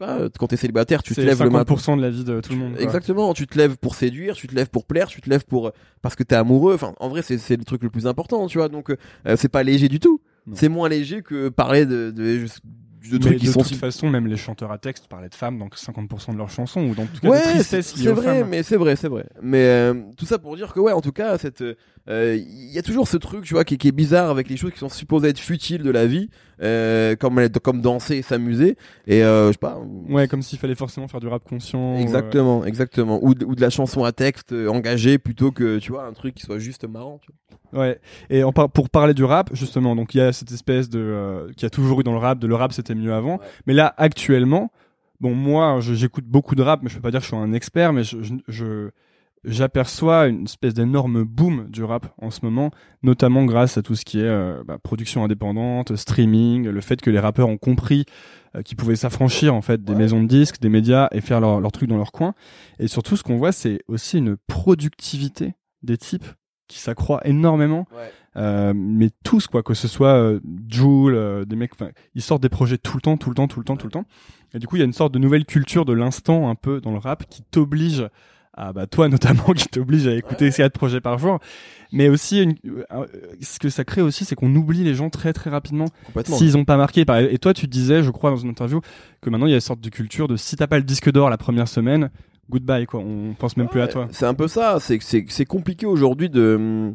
euh, 0.00 0.06
pas 0.06 0.18
euh, 0.18 0.28
quand 0.38 0.46
t'es 0.48 0.56
célibataire 0.56 1.02
tu 1.02 1.14
te 1.14 1.20
lèves 1.20 1.42
le 1.42 1.50
matin 1.50 1.74
50% 1.74 1.96
de 1.96 2.02
la 2.02 2.10
vie 2.10 2.24
de 2.24 2.40
tout 2.40 2.52
le 2.52 2.58
monde. 2.58 2.74
quoi. 2.74 2.82
Exactement, 2.82 3.34
tu 3.34 3.46
te 3.46 3.56
lèves 3.56 3.76
pour 3.76 3.94
séduire, 3.94 4.34
tu 4.34 4.46
te 4.46 4.54
lèves 4.54 4.70
pour 4.70 4.86
plaire, 4.86 5.08
tu 5.08 5.20
te 5.20 5.28
lèves 5.28 5.44
pour 5.44 5.72
parce 6.02 6.16
que 6.16 6.22
t'es 6.22 6.34
amoureux. 6.34 6.74
Enfin, 6.74 6.94
en 7.00 7.08
vrai, 7.08 7.22
c'est 7.22 7.56
le 7.56 7.64
truc 7.64 7.82
le 7.82 7.90
plus 7.90 8.06
important, 8.06 8.46
tu 8.46 8.58
vois. 8.58 8.68
Donc, 8.68 8.90
euh, 8.90 9.36
c'est 9.36 9.48
pas 9.48 9.62
léger 9.62 9.88
du 9.88 10.00
tout. 10.00 10.20
C'est 10.54 10.68
moins 10.68 10.88
léger 10.88 11.22
que 11.22 11.48
parler 11.48 11.86
de, 11.86 12.10
de 12.10 12.46
de 13.08 13.18
trucs 13.18 13.38
qui 13.38 13.46
de 13.46 13.52
sont 13.52 13.62
toute 13.62 13.76
façon, 13.76 14.10
même 14.10 14.26
les 14.26 14.36
chanteurs 14.36 14.70
à 14.72 14.78
texte 14.78 15.08
parlaient 15.08 15.28
de 15.28 15.34
femmes 15.34 15.58
dans 15.58 15.68
50% 15.68 16.32
de 16.32 16.36
leurs 16.36 16.50
chansons 16.50 16.82
ou 16.82 16.94
dans 16.94 17.06
tout 17.06 17.20
cas 17.20 17.28
ouais, 17.28 17.62
c'est 17.62 18.12
vrai, 18.12 18.44
mais 18.44 18.62
c'est 18.62 18.76
vrai, 18.76 18.96
c'est 18.96 19.08
vrai. 19.08 19.24
Mais 19.42 19.64
euh, 19.64 19.94
tout 20.16 20.26
ça 20.26 20.38
pour 20.38 20.56
dire 20.56 20.72
que 20.72 20.80
ouais, 20.80 20.92
en 20.92 21.00
tout 21.00 21.12
cas, 21.12 21.38
cette, 21.38 21.64
euh, 22.10 22.36
il 22.36 22.72
y 22.72 22.78
a 22.78 22.82
toujours 22.82 23.06
ce 23.08 23.16
truc, 23.16 23.44
tu 23.44 23.54
vois, 23.54 23.64
qui, 23.64 23.78
qui 23.78 23.88
est 23.88 23.92
bizarre 23.92 24.28
avec 24.28 24.48
les 24.50 24.56
choses 24.56 24.72
qui 24.72 24.78
sont 24.78 24.88
supposées 24.88 25.28
être 25.28 25.38
futiles 25.38 25.82
de 25.82 25.90
la 25.90 26.06
vie, 26.06 26.28
euh, 26.62 27.16
comme 27.16 27.48
comme 27.62 27.80
danser, 27.80 28.16
et 28.16 28.22
s'amuser, 28.22 28.76
et 29.06 29.22
euh, 29.24 29.46
je 29.48 29.52
sais 29.52 29.58
pas. 29.58 29.78
Ouais, 30.08 30.26
comme 30.28 30.42
s'il 30.42 30.58
fallait 30.58 30.74
forcément 30.74 31.08
faire 31.08 31.20
du 31.20 31.28
rap 31.28 31.42
conscient. 31.48 31.94
euh, 31.94 31.98
Exactement, 32.00 32.64
exactement. 32.64 33.18
Ou 33.22 33.34
de, 33.34 33.44
ou 33.46 33.54
de 33.54 33.60
la 33.60 33.70
chanson 33.70 34.04
à 34.04 34.12
texte 34.12 34.52
euh, 34.52 34.68
engagée 34.68 35.18
plutôt 35.18 35.52
que, 35.52 35.78
tu 35.78 35.92
vois, 35.92 36.04
un 36.04 36.12
truc 36.12 36.34
qui 36.34 36.42
soit 36.42 36.58
juste 36.58 36.84
marrant. 36.88 37.20
Tu 37.22 37.30
vois. 37.72 37.82
Ouais. 37.82 38.00
Et 38.28 38.42
en 38.42 38.52
par- 38.52 38.68
pour 38.70 38.90
parler 38.90 39.14
du 39.14 39.22
rap, 39.24 39.50
justement, 39.54 39.94
donc 39.94 40.14
il 40.14 40.18
y 40.18 40.20
a 40.20 40.32
cette 40.32 40.50
espèce 40.52 40.88
de 40.90 40.98
euh, 41.00 41.52
qui 41.56 41.64
a 41.64 41.70
toujours 41.70 42.00
eu 42.00 42.02
dans 42.02 42.12
le 42.12 42.18
rap, 42.18 42.38
de 42.38 42.46
le 42.46 42.54
rap 42.56 42.72
c'était 42.72 42.94
mieux 42.96 43.12
avant. 43.14 43.34
Ouais. 43.38 43.46
Mais 43.66 43.72
là, 43.74 43.94
actuellement, 43.96 44.72
bon, 45.20 45.34
moi, 45.34 45.78
j'écoute 45.80 46.24
beaucoup 46.26 46.54
de 46.56 46.62
rap, 46.62 46.80
mais 46.82 46.88
je 46.90 46.96
peux 46.96 47.00
pas 47.02 47.10
dire 47.12 47.20
que 47.20 47.24
je 47.26 47.28
suis 47.34 47.36
un 47.36 47.52
expert, 47.52 47.92
mais 47.92 48.02
je, 48.04 48.22
je, 48.22 48.34
je- 48.48 48.90
j'aperçois 49.44 50.28
une 50.28 50.44
espèce 50.44 50.74
d'énorme 50.74 51.24
boom 51.24 51.68
du 51.70 51.82
rap 51.84 52.12
en 52.20 52.30
ce 52.30 52.40
moment, 52.42 52.70
notamment 53.02 53.44
grâce 53.44 53.78
à 53.78 53.82
tout 53.82 53.94
ce 53.94 54.04
qui 54.04 54.18
est 54.20 54.24
euh, 54.24 54.62
bah, 54.66 54.78
production 54.82 55.24
indépendante, 55.24 55.96
streaming, 55.96 56.68
le 56.68 56.80
fait 56.80 57.00
que 57.00 57.10
les 57.10 57.18
rappeurs 57.20 57.48
ont 57.48 57.56
compris 57.58 58.04
euh, 58.56 58.62
qu'ils 58.62 58.76
pouvaient 58.76 58.96
s'affranchir 58.96 59.54
en 59.54 59.62
fait 59.62 59.82
des 59.82 59.92
Ouais. 59.92 59.98
maisons 59.98 60.22
de 60.22 60.28
disques, 60.28 60.60
des 60.60 60.68
médias 60.68 61.08
et 61.12 61.20
faire 61.20 61.40
leur, 61.40 61.60
leur 61.60 61.72
truc 61.72 61.88
dans 61.88 61.96
leur 61.96 62.12
coin. 62.12 62.34
Et 62.78 62.88
surtout, 62.88 63.16
ce 63.16 63.22
qu'on 63.22 63.36
voit, 63.36 63.52
c'est 63.52 63.80
aussi 63.88 64.18
une 64.18 64.36
productivité 64.46 65.54
des 65.82 65.96
types 65.96 66.26
qui 66.68 66.78
s'accroît 66.78 67.20
énormément. 67.24 67.86
Euh, 68.36 68.72
mais 68.76 69.10
tous 69.24 69.48
quoi, 69.48 69.64
que 69.64 69.74
ce 69.74 69.88
soit 69.88 70.14
euh, 70.14 70.38
Jul, 70.68 71.14
euh, 71.14 71.44
des 71.44 71.56
mecs, 71.56 71.72
ils 72.14 72.22
sortent 72.22 72.42
des 72.42 72.48
projets 72.48 72.78
tout 72.78 72.96
le 72.96 73.00
temps, 73.00 73.16
tout 73.16 73.28
le 73.28 73.34
temps, 73.34 73.48
tout 73.48 73.58
le 73.58 73.64
temps, 73.64 73.76
tout 73.76 73.86
le 73.88 73.90
temps. 73.92 74.04
Et 74.54 74.60
du 74.60 74.68
coup, 74.68 74.76
il 74.76 74.78
y 74.78 74.82
a 74.82 74.84
une 74.84 74.92
sorte 74.92 75.12
de 75.12 75.18
nouvelle 75.18 75.44
culture 75.44 75.84
de 75.84 75.92
l'instant 75.92 76.48
un 76.48 76.54
peu 76.54 76.80
dans 76.80 76.92
le 76.92 76.98
rap 76.98 77.24
qui 77.28 77.42
t'oblige 77.42 78.06
à 78.54 78.72
bah 78.72 78.86
toi 78.86 79.08
notamment 79.08 79.44
qui 79.56 79.68
t'oblige 79.68 80.06
à 80.06 80.14
écouter 80.14 80.50
ces 80.50 80.62
quatre 80.62 80.72
projets 80.72 81.00
par 81.00 81.18
jour. 81.18 81.38
Mais 81.92 82.08
aussi, 82.08 82.42
une- 82.42 82.54
euh, 82.92 83.06
ce 83.40 83.58
que 83.58 83.68
ça 83.68 83.84
crée 83.84 84.00
aussi, 84.02 84.24
c'est 84.24 84.34
qu'on 84.36 84.54
oublie 84.54 84.84
les 84.84 84.94
gens 84.94 85.10
très 85.10 85.32
très 85.32 85.50
rapidement 85.50 85.86
s'ils 86.38 86.56
ont 86.56 86.64
pas 86.64 86.76
marqué. 86.76 87.04
Et 87.30 87.38
toi, 87.38 87.52
tu 87.54 87.66
disais, 87.66 88.02
je 88.02 88.10
crois, 88.10 88.30
dans 88.30 88.36
une 88.36 88.50
interview, 88.50 88.80
que 89.20 89.30
maintenant 89.30 89.46
il 89.46 89.50
y 89.50 89.54
a 89.54 89.56
une 89.56 89.60
sorte 89.60 89.80
de 89.80 89.88
culture 89.88 90.28
de 90.28 90.36
si 90.36 90.56
t'as 90.56 90.66
pas 90.68 90.78
le 90.78 90.84
disque 90.84 91.10
d'or 91.10 91.30
la 91.30 91.38
première 91.38 91.66
semaine, 91.68 92.10
goodbye 92.48 92.86
quoi. 92.86 93.00
On 93.00 93.34
pense 93.34 93.56
même 93.56 93.68
plus 93.68 93.80
à 93.80 93.84
Ouais, 93.86 93.90
toi. 93.92 94.08
C'est 94.12 94.26
un 94.26 94.34
peu 94.34 94.46
ça. 94.48 94.78
C'est 94.80 95.44
compliqué 95.46 95.86
aujourd'hui 95.86 96.28
de. 96.30 96.92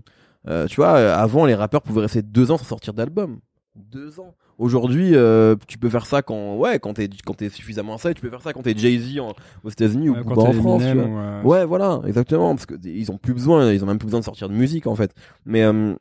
euh, 0.47 0.67
tu 0.67 0.75
vois, 0.77 0.95
euh, 0.95 1.15
avant 1.15 1.45
les 1.45 1.55
rappeurs 1.55 1.81
pouvaient 1.81 2.01
rester 2.01 2.21
deux 2.21 2.51
ans 2.51 2.57
sans 2.57 2.65
sortir 2.65 2.93
d'album. 2.93 3.39
Deux 3.75 4.19
ans. 4.21 4.33
Aujourd'hui, 4.57 5.11
euh, 5.15 5.55
tu 5.67 5.77
peux 5.77 5.89
faire 5.89 6.05
ça 6.05 6.21
quand 6.21 6.55
ouais, 6.57 6.79
quand 6.79 6.93
t'es 6.93 7.09
quand 7.25 7.33
t'es 7.33 7.49
suffisamment 7.49 7.97
sérieux. 7.97 8.13
Tu 8.15 8.21
peux 8.21 8.29
faire 8.29 8.41
ça 8.41 8.53
quand 8.53 8.61
t'es 8.61 8.75
Jay 8.77 8.97
Z 8.97 9.19
aux 9.63 9.69
États-Unis 9.69 10.09
ou 10.09 10.13
Ouais, 10.13 10.21
quand 10.25 10.37
en 10.37 10.53
France. 10.53 10.83
tu 10.83 10.93
vois. 10.95 11.05
ou, 11.05 11.17
euh, 11.17 11.41
Ouais, 11.43 11.65
voilà, 11.65 12.01
exactement, 12.07 12.55
parce 12.55 12.65
que 12.65 12.75
ils 12.83 13.11
ont 13.11 13.17
plus 13.17 13.33
besoin, 13.33 13.71
ils 13.73 13.83
ont 13.83 13.87
même 13.87 13.97
plus 13.99 14.05
besoin 14.07 14.21
de 14.21 14.25
sortir 14.25 14.47
de 14.49 14.53
musique 14.53 14.87
en 14.87 14.95
fait. 14.95 15.13
Mais 15.45 15.63
euh, 15.63 15.93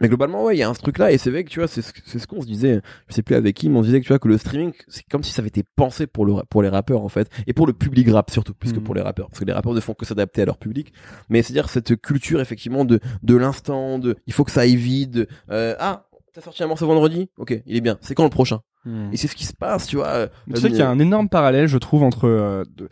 mais 0.00 0.06
globalement, 0.08 0.44
ouais, 0.44 0.54
il 0.54 0.60
y 0.60 0.62
a 0.62 0.68
un 0.68 0.72
truc 0.72 0.98
là, 0.98 1.10
et 1.10 1.18
c'est 1.18 1.30
vrai 1.32 1.42
que 1.42 1.50
tu 1.50 1.58
vois, 1.58 1.66
c'est 1.66 1.82
ce, 1.82 2.26
qu'on 2.28 2.40
se 2.40 2.46
disait. 2.46 2.80
Je 3.08 3.14
sais 3.14 3.22
plus 3.24 3.34
avec 3.34 3.56
qui, 3.56 3.68
mais 3.68 3.76
on 3.76 3.82
se 3.82 3.86
disait 3.88 3.98
que 4.00 4.04
tu 4.04 4.10
vois 4.12 4.20
que 4.20 4.28
le 4.28 4.38
streaming, 4.38 4.72
c'est 4.86 5.02
comme 5.10 5.24
si 5.24 5.32
ça 5.32 5.42
avait 5.42 5.48
été 5.48 5.64
pensé 5.74 6.06
pour 6.06 6.24
le 6.24 6.34
pour 6.48 6.62
les 6.62 6.68
rappeurs 6.68 7.02
en 7.02 7.08
fait, 7.08 7.28
et 7.48 7.52
pour 7.54 7.66
le 7.66 7.72
public 7.72 8.08
rap 8.08 8.30
surtout, 8.30 8.54
plus 8.54 8.72
que 8.72 8.78
Mhm. 8.78 8.84
pour 8.84 8.94
les 8.94 9.00
rappeurs, 9.02 9.26
parce 9.30 9.40
que 9.40 9.44
les 9.44 9.52
rappeurs 9.52 9.74
ne 9.74 9.80
font 9.80 9.94
que 9.94 10.06
s'adapter 10.06 10.42
à 10.42 10.44
leur 10.44 10.58
public. 10.58 10.92
Mais 11.28 11.42
c'est 11.42 11.52
à 11.52 11.54
dire 11.54 11.68
cette 11.68 12.00
culture 12.00 12.40
effectivement 12.40 12.84
de 12.84 13.00
de 13.24 13.34
l'instant, 13.36 13.98
de 13.98 14.14
il 14.28 14.32
faut 14.32 14.44
que 14.44 14.52
ça 14.52 14.60
aille 14.60 14.76
vite. 14.76 15.18
euh, 15.50 15.74
ah, 15.80 16.06
t'as 16.32 16.40
sorti 16.40 16.62
un 16.62 16.66
morceau 16.66 16.86
vendredi, 16.86 17.28
ok, 17.38 17.62
il 17.66 17.76
est 17.76 17.80
bien. 17.80 17.98
C'est 18.00 18.14
quand 18.14 18.24
le 18.24 18.30
prochain? 18.30 18.60
Hmm. 18.86 19.10
Et 19.12 19.18
c'est 19.18 19.28
ce 19.28 19.34
qui 19.36 19.44
se 19.44 19.52
passe, 19.52 19.86
tu 19.86 19.96
vois. 19.96 20.06
euh, 20.08 20.26
Tu 20.54 20.58
sais 20.60 20.68
qu'il 20.68 20.78
y 20.78 20.82
a 20.82 20.88
un 20.88 20.98
énorme 20.98 21.28
parallèle, 21.28 21.66
je 21.66 21.76
trouve, 21.76 22.02
entre 22.02 22.26
euh, 22.26 22.64
de- 22.76 22.88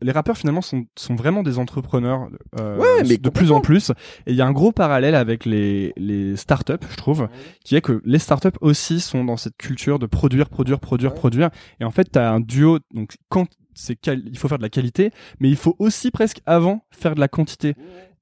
les 0.00 0.12
rappeurs 0.12 0.36
finalement 0.36 0.60
sont, 0.62 0.84
sont 0.96 1.16
vraiment 1.16 1.42
des 1.42 1.58
entrepreneurs 1.58 2.28
euh, 2.60 2.78
Ouais, 2.78 3.02
mais 3.08 3.16
de 3.18 3.28
plus 3.28 3.50
en 3.50 3.60
plus. 3.60 3.90
Et 4.26 4.30
il 4.30 4.36
y 4.36 4.40
a 4.40 4.46
un 4.46 4.52
gros 4.52 4.70
parallèle 4.70 5.16
avec 5.16 5.44
les 5.44 5.92
les 5.96 6.36
startups, 6.36 6.74
je 6.88 6.96
trouve, 6.96 7.28
qui 7.64 7.74
est 7.74 7.80
que 7.80 8.00
les 8.04 8.20
startups 8.20 8.56
aussi 8.60 9.00
sont 9.00 9.24
dans 9.24 9.36
cette 9.36 9.56
culture 9.56 9.98
de 9.98 10.06
produire, 10.06 10.48
produire, 10.48 10.78
produire, 10.78 11.10
Ouais. 11.10 11.16
produire. 11.18 11.50
Et 11.80 11.84
en 11.84 11.90
fait, 11.90 12.04
t'as 12.04 12.30
un 12.30 12.38
duo. 12.40 12.78
Donc 12.94 13.14
quand 13.28 13.46
c'est 13.74 13.98
il 14.06 14.38
faut 14.38 14.48
faire 14.48 14.58
de 14.58 14.62
la 14.62 14.68
qualité, 14.68 15.10
mais 15.40 15.48
il 15.48 15.56
faut 15.56 15.76
aussi 15.78 16.10
presque 16.10 16.40
avant 16.46 16.84
faire 16.90 17.14
de 17.14 17.20
la 17.20 17.28
quantité. 17.28 17.74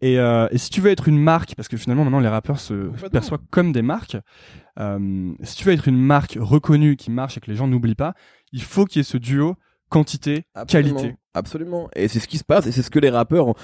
Et, 0.03 0.19
euh, 0.19 0.49
et 0.51 0.59
si 0.59 0.71
tu 0.71 0.81
veux 0.81 0.91
être 0.91 1.09
une 1.09 1.19
marque, 1.19 1.55
parce 1.55 1.69
que 1.69 1.77
finalement 1.77 2.05
maintenant 2.05 2.21
les 2.21 2.29
rappeurs 2.29 2.59
se 2.59 2.91
perçoivent 3.09 3.43
comme 3.51 3.73
des 3.73 3.83
marques, 3.83 4.17
euh, 4.79 5.33
si 5.43 5.57
tu 5.57 5.65
veux 5.65 5.73
être 5.73 5.89
une 5.89 6.01
marque 6.01 6.39
reconnue 6.41 6.97
qui 6.97 7.11
marche 7.11 7.37
et 7.37 7.41
que 7.41 7.51
les 7.51 7.57
gens 7.57 7.69
n'oublient 7.69 7.95
pas, 7.95 8.15
il 8.53 8.63
faut 8.63 8.85
qu'il 8.87 8.99
y 8.99 9.01
ait 9.01 9.05
ce 9.05 9.19
duo 9.19 9.57
quantité 9.89 10.47
Absolument. 11.35 11.89
Et 11.95 12.09
c'est 12.09 12.19
ce 12.19 12.27
qui 12.27 12.39
se 12.39 12.45
passe 12.45 12.67
et 12.67 12.73
c'est 12.73 12.83
ce 12.83 12.91
que 12.91 12.99
les 12.99 13.11
rappeurs 13.11 13.47
ont. 13.49 13.55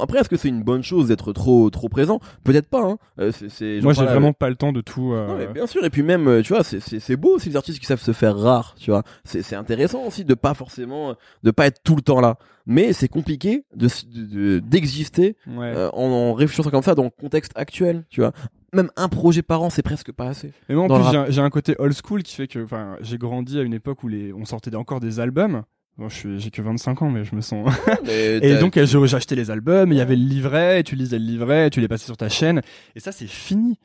Après, 0.00 0.20
est-ce 0.20 0.28
que 0.28 0.36
c'est 0.36 0.48
une 0.48 0.62
bonne 0.62 0.82
chose 0.84 1.08
d'être 1.08 1.32
trop 1.32 1.70
trop 1.70 1.88
présent? 1.88 2.20
Peut-être 2.44 2.68
pas. 2.68 2.82
Hein. 2.84 2.98
Euh, 3.18 3.32
j'en 3.32 3.82
Moi 3.82 3.92
j'ai 3.94 4.04
vraiment 4.04 4.26
avec- 4.28 4.38
pas 4.38 4.48
le 4.48 4.54
temps 4.54 4.72
de 4.72 4.80
tout. 4.80 5.12
euh, 5.12 5.26
Non, 5.26 5.36
mais 5.36 5.46
bien 5.48 5.66
sûr. 5.66 5.84
Et 5.84 5.90
puis 5.90 6.02
même, 6.04 6.28
euh, 6.28 6.42
tu 6.42 6.52
vois, 6.52 6.62
c'est 6.62 7.16
beau 7.16 7.34
aussi 7.36 7.48
les 7.48 7.56
artistes 7.56 7.80
qui 7.80 7.86
savent 7.86 8.00
se 8.00 8.12
faire 8.12 8.36
rares. 8.36 8.74
Tu 8.78 8.90
vois, 8.92 9.02
c'est 9.24 9.42
c'est 9.42 9.56
intéressant 9.56 10.04
aussi 10.04 10.24
de 10.24 10.34
pas 10.34 10.54
forcément 10.54 11.16
de 11.42 11.50
pas 11.50 11.66
être 11.66 11.82
tout 11.82 11.96
le 11.96 12.02
temps 12.02 12.20
là. 12.20 12.36
Mais 12.64 12.92
c'est 12.92 13.08
compliqué 13.08 13.64
de 13.74 13.86
de- 14.12 14.24
de- 14.26 14.58
d'exister 14.60 15.36
ouais. 15.48 15.72
euh, 15.76 15.90
en, 15.94 16.04
en 16.10 16.32
réfléchissant 16.34 16.70
comme 16.70 16.82
ça 16.82 16.94
dans 16.94 17.04
le 17.04 17.10
contexte 17.10 17.52
actuel. 17.56 18.04
Tu 18.08 18.20
vois, 18.20 18.32
même 18.72 18.90
un 18.96 19.08
projet 19.08 19.42
par 19.42 19.62
an, 19.62 19.70
c'est 19.70 19.82
presque 19.82 20.12
pas 20.12 20.26
assez. 20.28 20.52
Mais 20.68 20.74
moi 20.76 20.84
en 20.84 20.88
dans 20.88 21.00
plus 21.00 21.32
j'ai 21.32 21.40
un, 21.40 21.50
côté 21.50 21.74
old 21.78 21.94
school 21.94 22.22
qui 22.22 22.34
fait 22.34 22.46
que 22.46 22.62
enfin 22.62 22.96
j'ai 23.00 23.18
grandi 23.18 23.58
à 23.58 23.62
une 23.62 23.74
époque 23.74 24.02
où 24.04 24.08
les 24.08 24.32
on 24.32 24.44
sortait 24.44 24.74
encore 24.76 25.00
des 25.00 25.18
albums. 25.20 25.62
Bon, 25.98 26.08
je 26.10 26.14
suis 26.14 26.40
j'ai 26.40 26.50
que 26.50 26.60
25 26.60 27.00
ans 27.02 27.10
mais 27.10 27.24
je 27.24 27.34
me 27.34 27.40
sens 27.40 27.72
Et 28.08 28.56
donc, 28.58 28.78
j'ai 28.82 29.14
acheté 29.16 29.34
les 29.34 29.50
albums, 29.50 29.92
il 29.92 29.96
y 29.98 30.00
avait 30.02 30.16
le 30.16 30.24
livret, 30.26 30.80
et 30.80 30.82
tu 30.84 30.94
lisais 30.94 31.18
le 31.18 31.24
livret, 31.24 31.68
et 31.68 31.70
tu 31.70 31.80
les 31.80 31.88
passais 31.88 32.04
sur 32.04 32.16
ta 32.18 32.28
chaîne, 32.28 32.60
et 32.94 33.00
ça, 33.00 33.12
c'est 33.12 33.26
fini. 33.26 33.78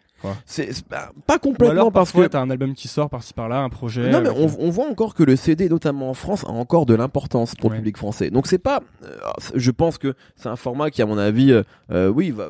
c'est 0.46 0.74
c'est 0.74 0.86
pas, 0.86 1.12
Ou 1.36 1.40
complètement 1.40 1.72
alors, 1.72 1.92
parce 1.94 2.12
que 2.12 2.28
t'as 2.28 2.42
un 2.42 2.50
album 2.50 2.74
qui 2.74 2.90
sort 2.90 3.10
par-ci 3.10 3.34
par-là, 3.34 3.62
un 3.62 3.70
projet. 3.70 4.10
Non 4.12 4.20
mais 4.22 4.30
on, 4.30 4.50
on 4.60 4.70
voit 4.70 4.88
encore 4.90 5.14
que 5.16 5.24
le 5.24 5.36
CD, 5.38 5.70
notamment 5.70 6.10
en 6.10 6.14
France, 6.14 6.44
a 6.44 6.50
encore 6.50 6.86
de 6.86 6.94
l'importance 6.96 7.56
pour 7.56 7.70
Ouais. 7.70 7.78
le 7.78 7.82
public 7.82 7.96
français. 7.98 8.30
Donc 8.30 8.46
c'est 8.46 8.60
pas, 8.60 8.82
euh, 9.04 9.08
je 9.56 9.72
pense 9.72 9.98
que 9.98 10.14
c'est 10.36 10.50
un 10.50 10.58
format 10.58 10.90
qui, 10.92 11.02
à 11.02 11.06
mon 11.06 11.18
avis, 11.18 11.52
euh, 11.54 11.64
euh, 11.92 12.10
oui, 12.10 12.32
va 12.32 12.50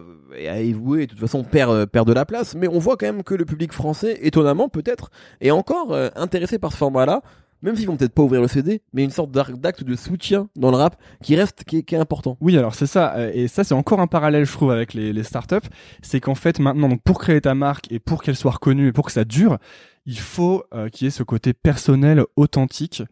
évoluer. 0.59 1.05
De 1.05 1.12
toute 1.12 1.20
façon, 1.20 1.43
perd 1.43 1.72
euh, 1.72 1.86
perd 1.86 2.07
de 2.07 2.14
la 2.14 2.26
place. 2.26 2.55
Mais 2.55 2.68
on 2.68 2.80
voit 2.80 2.97
quand 2.97 3.05
même 3.05 3.22
que 3.24 3.36
le 3.36 3.45
public 3.45 3.72
français, 3.74 4.18
étonnamment 4.22 4.68
peut-être, 4.70 5.12
est 5.39 5.51
encore 5.51 5.93
euh, 5.93 6.09
intéressé 6.16 6.57
par 6.57 6.72
ce 6.72 6.78
format-là. 6.78 7.22
Même 7.62 7.76
s'ils 7.76 7.88
vont 7.88 7.95
peut-être 7.95 8.14
pas 8.14 8.24
ouvrir 8.24 8.41
le 8.41 8.47
CD, 8.47 8.82
mais 8.93 9.03
une 9.03 9.12
sorte 9.12 9.32
d'acte 9.32 9.84
de 9.84 9.95
soutien 9.95 10.49
dans 10.55 10.72
le 10.72 10.78
rap 10.78 10.95
qui 11.24 11.36
reste, 11.36 11.64
qui 11.64 11.78
est, 11.78 11.84
qui 11.84 11.95
est 11.95 11.99
important. 11.99 12.38
Oui, 12.41 12.57
alors 12.57 12.74
c'est 12.74 12.88
ça, 12.88 13.14
euh, 13.16 13.32
et 13.34 13.47
ça 13.47 13.64
c'est 13.64 13.74
encore 13.74 13.99
un 13.99 14.07
parallèle, 14.07 14.45
je 14.45 14.51
trouve, 14.51 14.72
avec 14.72 14.93
les, 14.93 15.14
les 15.14 15.24
startups, 15.24 15.68
c'est 16.01 16.20
qu'en 16.20 16.36
fait 16.36 16.59
maintenant, 16.59 16.89
donc 16.89 17.01
pour 17.03 17.20
créer 17.20 17.41
ta 17.41 17.53
marque 17.53 17.91
et 17.91 17.99
pour 17.99 18.24
qu'elle 18.24 18.36
soit 18.36 18.51
reconnue 18.51 18.88
et 18.88 18.91
pour 18.91 19.05
que 19.05 19.12
ça 19.12 19.26
dure, 19.26 19.57
il 20.05 20.20
faut 20.20 20.64
euh, 20.74 20.89
qu'il 20.89 21.05
y 21.05 21.07
ait 21.07 21.12
ce 21.12 21.24
côté 21.24 21.53
personnel, 21.53 22.24
authentique. 22.36 23.03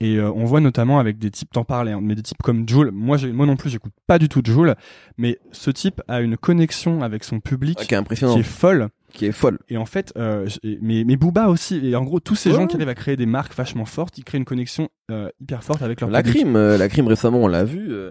Et 0.00 0.16
euh, 0.16 0.30
on 0.32 0.44
voit 0.44 0.60
notamment 0.60 0.98
avec 0.98 1.18
des 1.18 1.30
types, 1.30 1.50
t'en 1.52 1.64
parlais, 1.64 1.92
hein, 1.92 2.00
mais 2.02 2.14
des 2.14 2.22
types 2.22 2.42
comme 2.42 2.68
Joule. 2.68 2.90
Moi, 2.92 3.16
moi 3.32 3.46
non 3.46 3.56
plus, 3.56 3.70
j'écoute 3.70 3.92
pas 4.06 4.18
du 4.18 4.28
tout 4.28 4.42
Joule, 4.44 4.74
mais 5.16 5.38
ce 5.52 5.70
type 5.70 6.02
a 6.08 6.20
une 6.20 6.36
connexion 6.36 7.02
avec 7.02 7.24
son 7.24 7.40
public 7.40 7.78
Ah, 7.80 7.84
qui 7.86 7.94
est 7.94 8.42
folle. 8.42 8.88
qui 9.12 9.26
est 9.26 9.32
folle. 9.32 9.58
Et 9.70 9.76
en 9.78 9.86
fait, 9.86 10.12
euh, 10.18 10.48
mais, 10.82 11.04
mais 11.04 11.16
Booba 11.16 11.48
aussi, 11.48 11.80
et 11.82 11.96
en 11.96 12.04
gros, 12.04 12.20
tous 12.20 12.34
ces 12.34 12.50
Ouais. 12.50 12.56
gens 12.56 12.66
qui 12.66 12.76
arrivent 12.76 12.88
à 12.88 12.94
créer 12.94 13.16
des 13.16 13.24
marques 13.26 13.54
vachement 13.54 13.86
fortes, 13.86 14.18
ils 14.18 14.24
créent 14.24 14.36
une 14.38 14.44
connexion 14.44 14.88
euh, 15.10 15.30
hyper 15.40 15.64
forte 15.64 15.80
avec 15.82 16.00
leur 16.02 16.10
La 16.10 16.22
public. 16.22 16.42
crime, 16.42 16.58
la 16.58 16.88
crime 16.88 17.06
récemment, 17.08 17.38
on 17.38 17.48
l'a 17.48 17.64
vu. 17.64 17.88
Euh, 17.90 18.10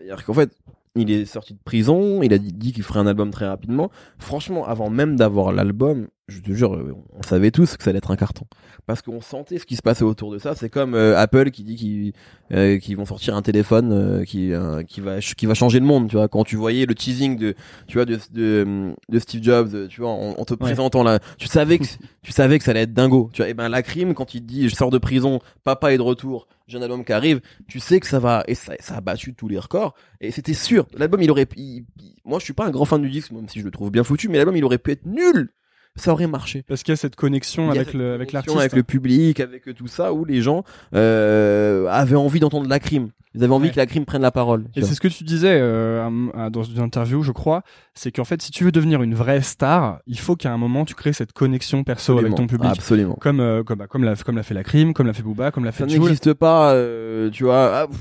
c'est-à-dire 0.00 0.24
qu'en 0.24 0.34
fait, 0.34 0.50
il 0.96 1.10
est 1.10 1.24
sorti 1.24 1.54
de 1.54 1.58
prison, 1.64 2.22
il 2.22 2.32
a 2.32 2.38
dit, 2.38 2.72
qu'il 2.72 2.82
ferait 2.84 3.00
un 3.00 3.06
album 3.06 3.30
très 3.30 3.46
rapidement. 3.46 3.90
Franchement, 4.18 4.66
avant 4.66 4.90
même 4.90 5.16
d'avoir 5.16 5.52
l'album, 5.52 6.06
je 6.28 6.40
te 6.40 6.52
jure, 6.52 6.78
on 7.12 7.22
savait 7.22 7.50
tous 7.50 7.76
que 7.76 7.82
ça 7.82 7.90
allait 7.90 7.98
être 7.98 8.10
un 8.10 8.16
carton. 8.16 8.46
Parce 8.86 9.02
qu'on 9.02 9.20
sentait 9.20 9.58
ce 9.58 9.66
qui 9.66 9.76
se 9.76 9.82
passait 9.82 10.04
autour 10.04 10.32
de 10.32 10.38
ça. 10.38 10.54
C'est 10.54 10.70
comme 10.70 10.94
euh, 10.94 11.18
Apple 11.18 11.50
qui 11.50 11.64
dit 11.64 11.74
qu'ils 11.76 12.12
euh, 12.52 12.78
qu'ils 12.78 12.96
vont 12.96 13.04
sortir 13.04 13.34
un 13.34 13.42
téléphone 13.42 13.92
euh, 13.92 14.24
qui 14.24 14.52
qui 14.88 15.00
va 15.00 15.14
ch- 15.14 15.34
qui 15.34 15.46
va 15.46 15.54
changer 15.54 15.80
le 15.80 15.86
monde. 15.86 16.08
Tu 16.08 16.16
vois, 16.16 16.28
quand 16.28 16.44
tu 16.44 16.56
voyais 16.56 16.86
le 16.86 16.94
teasing 16.94 17.36
de 17.36 17.54
tu 17.88 17.98
vois 17.98 18.04
de 18.06 18.18
de, 18.32 18.94
de 19.10 19.18
Steve 19.18 19.42
Jobs, 19.42 19.88
tu 19.88 20.00
vois, 20.00 20.10
en, 20.10 20.30
en 20.38 20.44
te 20.44 20.54
présentant 20.54 21.02
là, 21.02 21.18
tu 21.38 21.46
savais 21.48 21.78
que 21.78 21.84
tu 22.22 22.32
savais 22.32 22.58
que 22.58 22.64
ça 22.64 22.70
allait 22.70 22.82
être 22.82 22.94
dingo. 22.94 23.28
Tu 23.32 23.42
vois, 23.42 23.48
et 23.50 23.54
ben 23.54 23.68
la 23.68 23.82
crime 23.82 24.14
quand 24.14 24.34
il 24.34 24.46
dit 24.46 24.68
je 24.68 24.74
sors 24.74 24.90
de 24.90 24.98
prison, 24.98 25.40
papa 25.64 25.92
est 25.92 25.96
de 25.98 26.02
retour, 26.02 26.46
j'ai 26.66 26.78
un 26.78 26.82
album 26.82 27.04
qui 27.04 27.12
arrive, 27.12 27.40
tu 27.68 27.80
sais 27.80 28.00
que 28.00 28.06
ça 28.06 28.18
va 28.18 28.42
et 28.48 28.54
ça, 28.54 28.74
ça 28.80 28.96
a 28.96 29.00
battu 29.00 29.34
tous 29.34 29.48
les 29.48 29.58
records 29.58 29.94
et 30.20 30.30
c'était 30.30 30.54
sûr. 30.54 30.86
L'album 30.94 31.20
il 31.22 31.30
aurait 31.30 31.46
il- 31.56 31.84
moi 32.24 32.38
je 32.38 32.44
suis 32.44 32.52
pas 32.54 32.66
un 32.66 32.70
grand 32.70 32.84
fan 32.84 33.02
du 33.02 33.10
disque 33.10 33.32
même 33.32 33.48
si 33.48 33.60
je 33.60 33.64
le 33.64 33.70
trouve 33.70 33.90
bien 33.90 34.04
foutu 34.04 34.28
mais 34.28 34.38
l'album 34.38 34.56
il 34.56 34.64
aurait 34.64 34.78
pu 34.78 34.92
être 34.92 35.06
nul. 35.06 35.52
Ça 35.96 36.12
aurait 36.12 36.26
marché. 36.26 36.64
Parce 36.66 36.82
qu'il 36.82 36.92
y 36.92 36.94
a 36.94 36.96
cette 36.96 37.16
connexion 37.16 37.70
avec 37.70 37.86
cette 37.86 37.94
le 37.94 38.14
avec 38.14 38.32
l'artiste. 38.32 38.56
avec 38.56 38.72
le 38.74 38.82
public, 38.82 39.40
avec 39.40 39.74
tout 39.74 39.86
ça, 39.86 40.12
où 40.12 40.24
les 40.24 40.42
gens 40.42 40.64
euh, 40.94 41.86
avaient 41.90 42.16
envie 42.16 42.40
d'entendre 42.40 42.68
la 42.68 42.78
crime. 42.80 43.08
Ils 43.36 43.42
avaient 43.42 43.52
envie 43.52 43.66
Ouais. 43.66 43.72
que 43.72 43.76
la 43.78 43.86
crime 43.86 44.04
prenne 44.04 44.22
la 44.22 44.30
parole. 44.30 44.64
Et 44.76 44.82
c'est 44.82 44.94
ce 44.94 45.00
que 45.00 45.08
tu 45.08 45.24
disais 45.24 45.58
euh, 45.60 46.08
dans 46.50 46.62
une 46.62 46.78
interview, 46.80 47.22
je 47.24 47.32
crois, 47.32 47.62
c'est 47.92 48.12
qu'en 48.12 48.22
fait, 48.24 48.40
si 48.40 48.52
tu 48.52 48.62
veux 48.62 48.70
devenir 48.70 49.02
une 49.02 49.14
vraie 49.16 49.42
star, 49.42 49.98
il 50.06 50.18
faut 50.20 50.36
qu'à 50.36 50.52
un 50.52 50.56
moment 50.56 50.84
tu 50.84 50.94
crées 50.94 51.12
cette 51.12 51.32
connexion 51.32 51.82
perso 51.82 52.16
avec 52.18 52.34
ton 52.36 52.46
public, 52.46 52.70
Absolument. 52.70 53.14
comme 53.20 53.40
euh, 53.40 53.64
comme 53.64 53.78
bah, 53.78 53.86
comme 53.88 54.04
l'a 54.04 54.14
comme 54.16 54.36
l'a 54.36 54.44
fait 54.44 54.54
la 54.54 54.62
crime, 54.62 54.94
comme 54.94 55.08
l'a 55.08 55.12
fait 55.14 55.24
Booba, 55.24 55.50
comme 55.50 55.64
l'a 55.64 55.72
Ça 55.72 55.84
fait 55.84 55.90
Jul. 55.90 56.00
n'existe 56.00 56.32
pas, 56.34 56.74
euh, 56.74 57.28
tu 57.30 57.42
vois. 57.44 57.76
ah, 57.76 57.86
pff, 57.88 57.98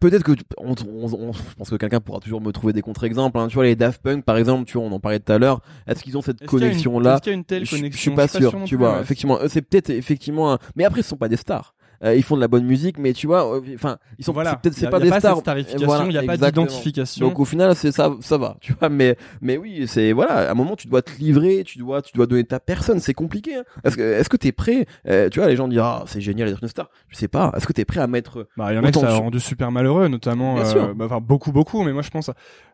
Peut-être 0.00 0.22
que 0.24 0.32
tu- 0.32 0.44
on, 0.58 0.72
on- 0.88 1.12
on- 1.28 1.32
je 1.32 1.54
pense 1.56 1.70
que 1.70 1.76
quelqu'un 1.76 2.00
pourra 2.00 2.20
toujours 2.20 2.40
me 2.40 2.50
trouver 2.52 2.72
des 2.72 2.82
contre-exemples. 2.82 3.38
hein. 3.38 3.48
Tu 3.48 3.54
vois 3.54 3.64
les 3.64 3.76
Daft 3.76 4.02
Punk 4.02 4.24
par 4.24 4.36
exemple, 4.36 4.64
tu 4.64 4.78
vois, 4.78 4.86
on 4.86 4.92
en 4.92 5.00
parlait 5.00 5.20
tout 5.20 5.32
à 5.32 5.38
l'heure. 5.38 5.60
Est-ce 5.86 6.02
qu'ils 6.02 6.16
ont 6.18 6.22
cette 6.22 6.40
une- 6.40 6.46
connexion 6.46 6.98
là 7.00 7.14
Est-ce 7.14 7.22
qu'il 7.22 7.32
y 7.32 7.34
a 7.34 7.38
une 7.38 7.44
telle 7.44 7.64
je, 7.64 7.70
connexion? 7.76 7.96
je 7.96 8.00
suis 8.00 8.10
pas 8.10 8.28
sûr, 8.28 8.56
non 8.58 8.64
tu 8.64 8.76
vois. 8.76 8.94
ouais. 8.96 9.00
Effectivement, 9.02 9.38
c'est 9.48 9.62
peut-être 9.62 9.90
effectivement 9.90 10.52
un... 10.52 10.58
mais 10.76 10.84
après 10.84 11.00
ils 11.00 11.04
sont 11.04 11.16
pas 11.16 11.28
des 11.28 11.36
stars. 11.36 11.74
Euh, 12.02 12.14
ils 12.14 12.22
font 12.22 12.36
de 12.36 12.40
la 12.40 12.48
bonne 12.48 12.64
musique, 12.64 12.98
mais 12.98 13.12
tu 13.12 13.26
vois, 13.26 13.56
euh, 13.56 13.60
enfin, 13.74 13.98
ils 14.18 14.24
sont 14.24 14.32
Voilà. 14.32 14.56
peut-être 14.56 14.74
c'est 14.74 14.86
a- 14.86 14.90
pas 14.90 15.00
des 15.00 15.08
pas 15.10 15.20
stars. 15.20 15.38
starification, 15.38 15.86
Voilà, 15.86 16.04
il 16.06 16.12
y 16.12 16.18
a 16.18 16.22
pas 16.22 16.36
d'identification. 16.36 17.26
Donc 17.28 17.38
au 17.40 17.44
final, 17.44 17.74
c'est 17.76 17.92
ça, 17.92 18.12
ça 18.20 18.36
va, 18.38 18.56
tu 18.60 18.72
vois. 18.78 18.88
Mais 18.88 19.16
mais 19.40 19.56
oui, 19.56 19.84
c'est 19.86 20.12
voilà, 20.12 20.48
à 20.48 20.50
un 20.50 20.54
moment 20.54 20.76
tu 20.76 20.88
dois 20.88 21.02
te 21.02 21.12
livrer, 21.18 21.62
tu 21.64 21.78
dois 21.78 22.02
tu 22.02 22.12
dois 22.14 22.26
donner 22.26 22.44
ta 22.44 22.60
personne, 22.60 23.00
c'est 23.00 23.14
compliqué. 23.14 23.56
Hein. 23.56 23.64
Est-ce 23.84 23.96
que 23.96 24.02
est-ce 24.02 24.28
que 24.28 24.36
t'es 24.36 24.52
prêt 24.52 24.86
euh, 25.08 25.28
Tu 25.28 25.38
vois, 25.40 25.48
les 25.48 25.56
gens 25.56 25.68
disent 25.68 25.80
ah 25.82 26.02
c'est 26.06 26.20
génial 26.20 26.48
d'être 26.48 26.62
une 26.62 26.68
star. 26.68 26.90
Je 27.08 27.16
sais 27.16 27.28
pas. 27.28 27.52
Est-ce 27.56 27.66
que 27.66 27.72
t'es 27.72 27.84
prêt 27.84 28.00
à 28.00 28.06
mettre 28.06 28.46
Bah, 28.56 28.72
il 28.72 28.76
y 28.76 28.78
en 28.78 28.84
a 28.84 28.88
Autant 28.88 29.00
ça 29.00 29.08
a 29.10 29.14
rendu 29.14 29.40
super 29.40 29.70
malheureux, 29.70 30.08
notamment, 30.08 30.58
euh, 30.58 30.92
bah, 30.94 31.06
enfin 31.06 31.20
beaucoup 31.20 31.52
beaucoup, 31.52 31.82
mais 31.84 31.92
moi 31.92 32.02
je 32.02 32.10
pense, 32.10 32.30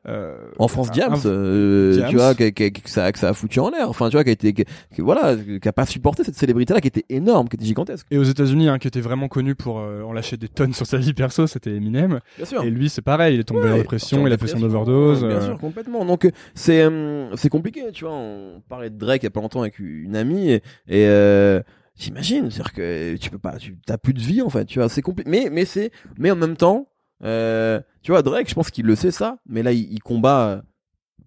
euh, 0.08 0.36
en 0.58 0.68
France 0.68 0.90
Diams, 0.90 1.12
un- 1.14 1.26
euh, 1.28 1.96
Diams. 1.96 2.08
tu 2.08 2.16
vois, 2.16 2.34
que, 2.34 2.48
que- 2.50 2.68
que 2.68 2.88
ça, 2.90 3.12
que 3.12 3.18
ça 3.18 3.28
a 3.28 3.32
foutu 3.34 3.60
en 3.60 3.70
l'air. 3.70 3.88
Enfin, 3.88 4.08
tu 4.08 4.16
vois, 4.16 4.24
qui 4.24 4.30
a 4.30 4.32
été, 4.32 4.54
voilà, 4.98 5.36
qui 5.60 5.68
a 5.68 5.72
pas 5.72 5.86
supporté 5.86 6.24
cette 6.24 6.36
célébrité-là, 6.36 6.80
qui 6.80 6.88
était 6.88 7.04
énorme, 7.08 7.48
qui 7.48 7.56
était 7.56 7.64
gigantesque. 7.66 8.06
Et 8.10 8.18
aux 8.18 8.22
États-Unis, 8.24 8.68
hein, 8.68 8.78
qui 8.78 8.88
était 8.88 9.00
vraiment 9.10 9.28
connu 9.28 9.54
pour 9.54 9.80
euh, 9.80 10.02
en 10.02 10.12
lâcher 10.12 10.36
des 10.36 10.48
tonnes 10.48 10.72
sur 10.72 10.86
sa 10.86 10.98
vie 10.98 11.12
perso, 11.12 11.46
c'était 11.46 11.74
Eminem. 11.74 12.20
Bien 12.36 12.46
sûr. 12.46 12.62
Et 12.62 12.70
lui, 12.70 12.88
c'est 12.88 13.02
pareil, 13.02 13.34
il 13.34 13.40
est 13.40 13.44
tombé 13.44 13.60
Ouais, 13.60 13.66
en 13.66 13.68
parti 13.70 13.82
dépression, 13.82 14.26
il 14.26 14.32
a 14.32 14.38
fait 14.38 14.46
son 14.46 14.62
overdose. 14.62 15.24
Bien 15.24 15.36
euh, 15.36 15.46
sûr, 15.46 15.58
complètement. 15.58 16.04
Donc 16.04 16.24
euh, 16.24 16.30
c'est 16.54 16.88
c'est 17.34 17.48
compliqué, 17.48 17.90
tu 17.92 18.04
vois. 18.04 18.14
On 18.14 18.62
parlait 18.68 18.90
de 18.90 18.96
Drake 18.96 19.22
il 19.22 19.26
y 19.26 19.26
a 19.26 19.30
pas 19.30 19.40
longtemps 19.40 19.60
avec 19.60 19.78
une 19.78 20.14
amie 20.16 20.50
et, 20.50 20.62
et 20.88 21.06
euh, 21.06 21.60
j'imagine, 21.96 22.50
c'est-à-dire 22.50 22.72
que 22.72 23.16
tu 23.16 23.30
peux 23.30 23.38
pas, 23.38 23.56
tu 23.56 23.76
t'as 23.84 23.98
plus 23.98 24.14
de 24.14 24.20
vie 24.20 24.42
en 24.42 24.48
fait, 24.50 24.64
tu 24.64 24.78
vois. 24.78 24.88
C'est 24.88 25.02
compliqué. 25.02 25.28
Mais 25.28 25.48
mais 25.50 25.64
c'est 25.64 25.90
mais 26.18 26.30
en 26.30 26.36
même 26.36 26.56
temps, 26.56 26.88
euh, 27.24 27.80
tu 28.02 28.12
vois, 28.12 28.22
Drake, 28.22 28.48
je 28.48 28.54
pense 28.54 28.70
qu'il 28.70 28.86
le 28.86 28.94
sait 28.94 29.10
ça, 29.10 29.38
mais 29.46 29.62
là 29.62 29.72
il, 29.72 29.92
il 29.92 30.00
combat 30.00 30.62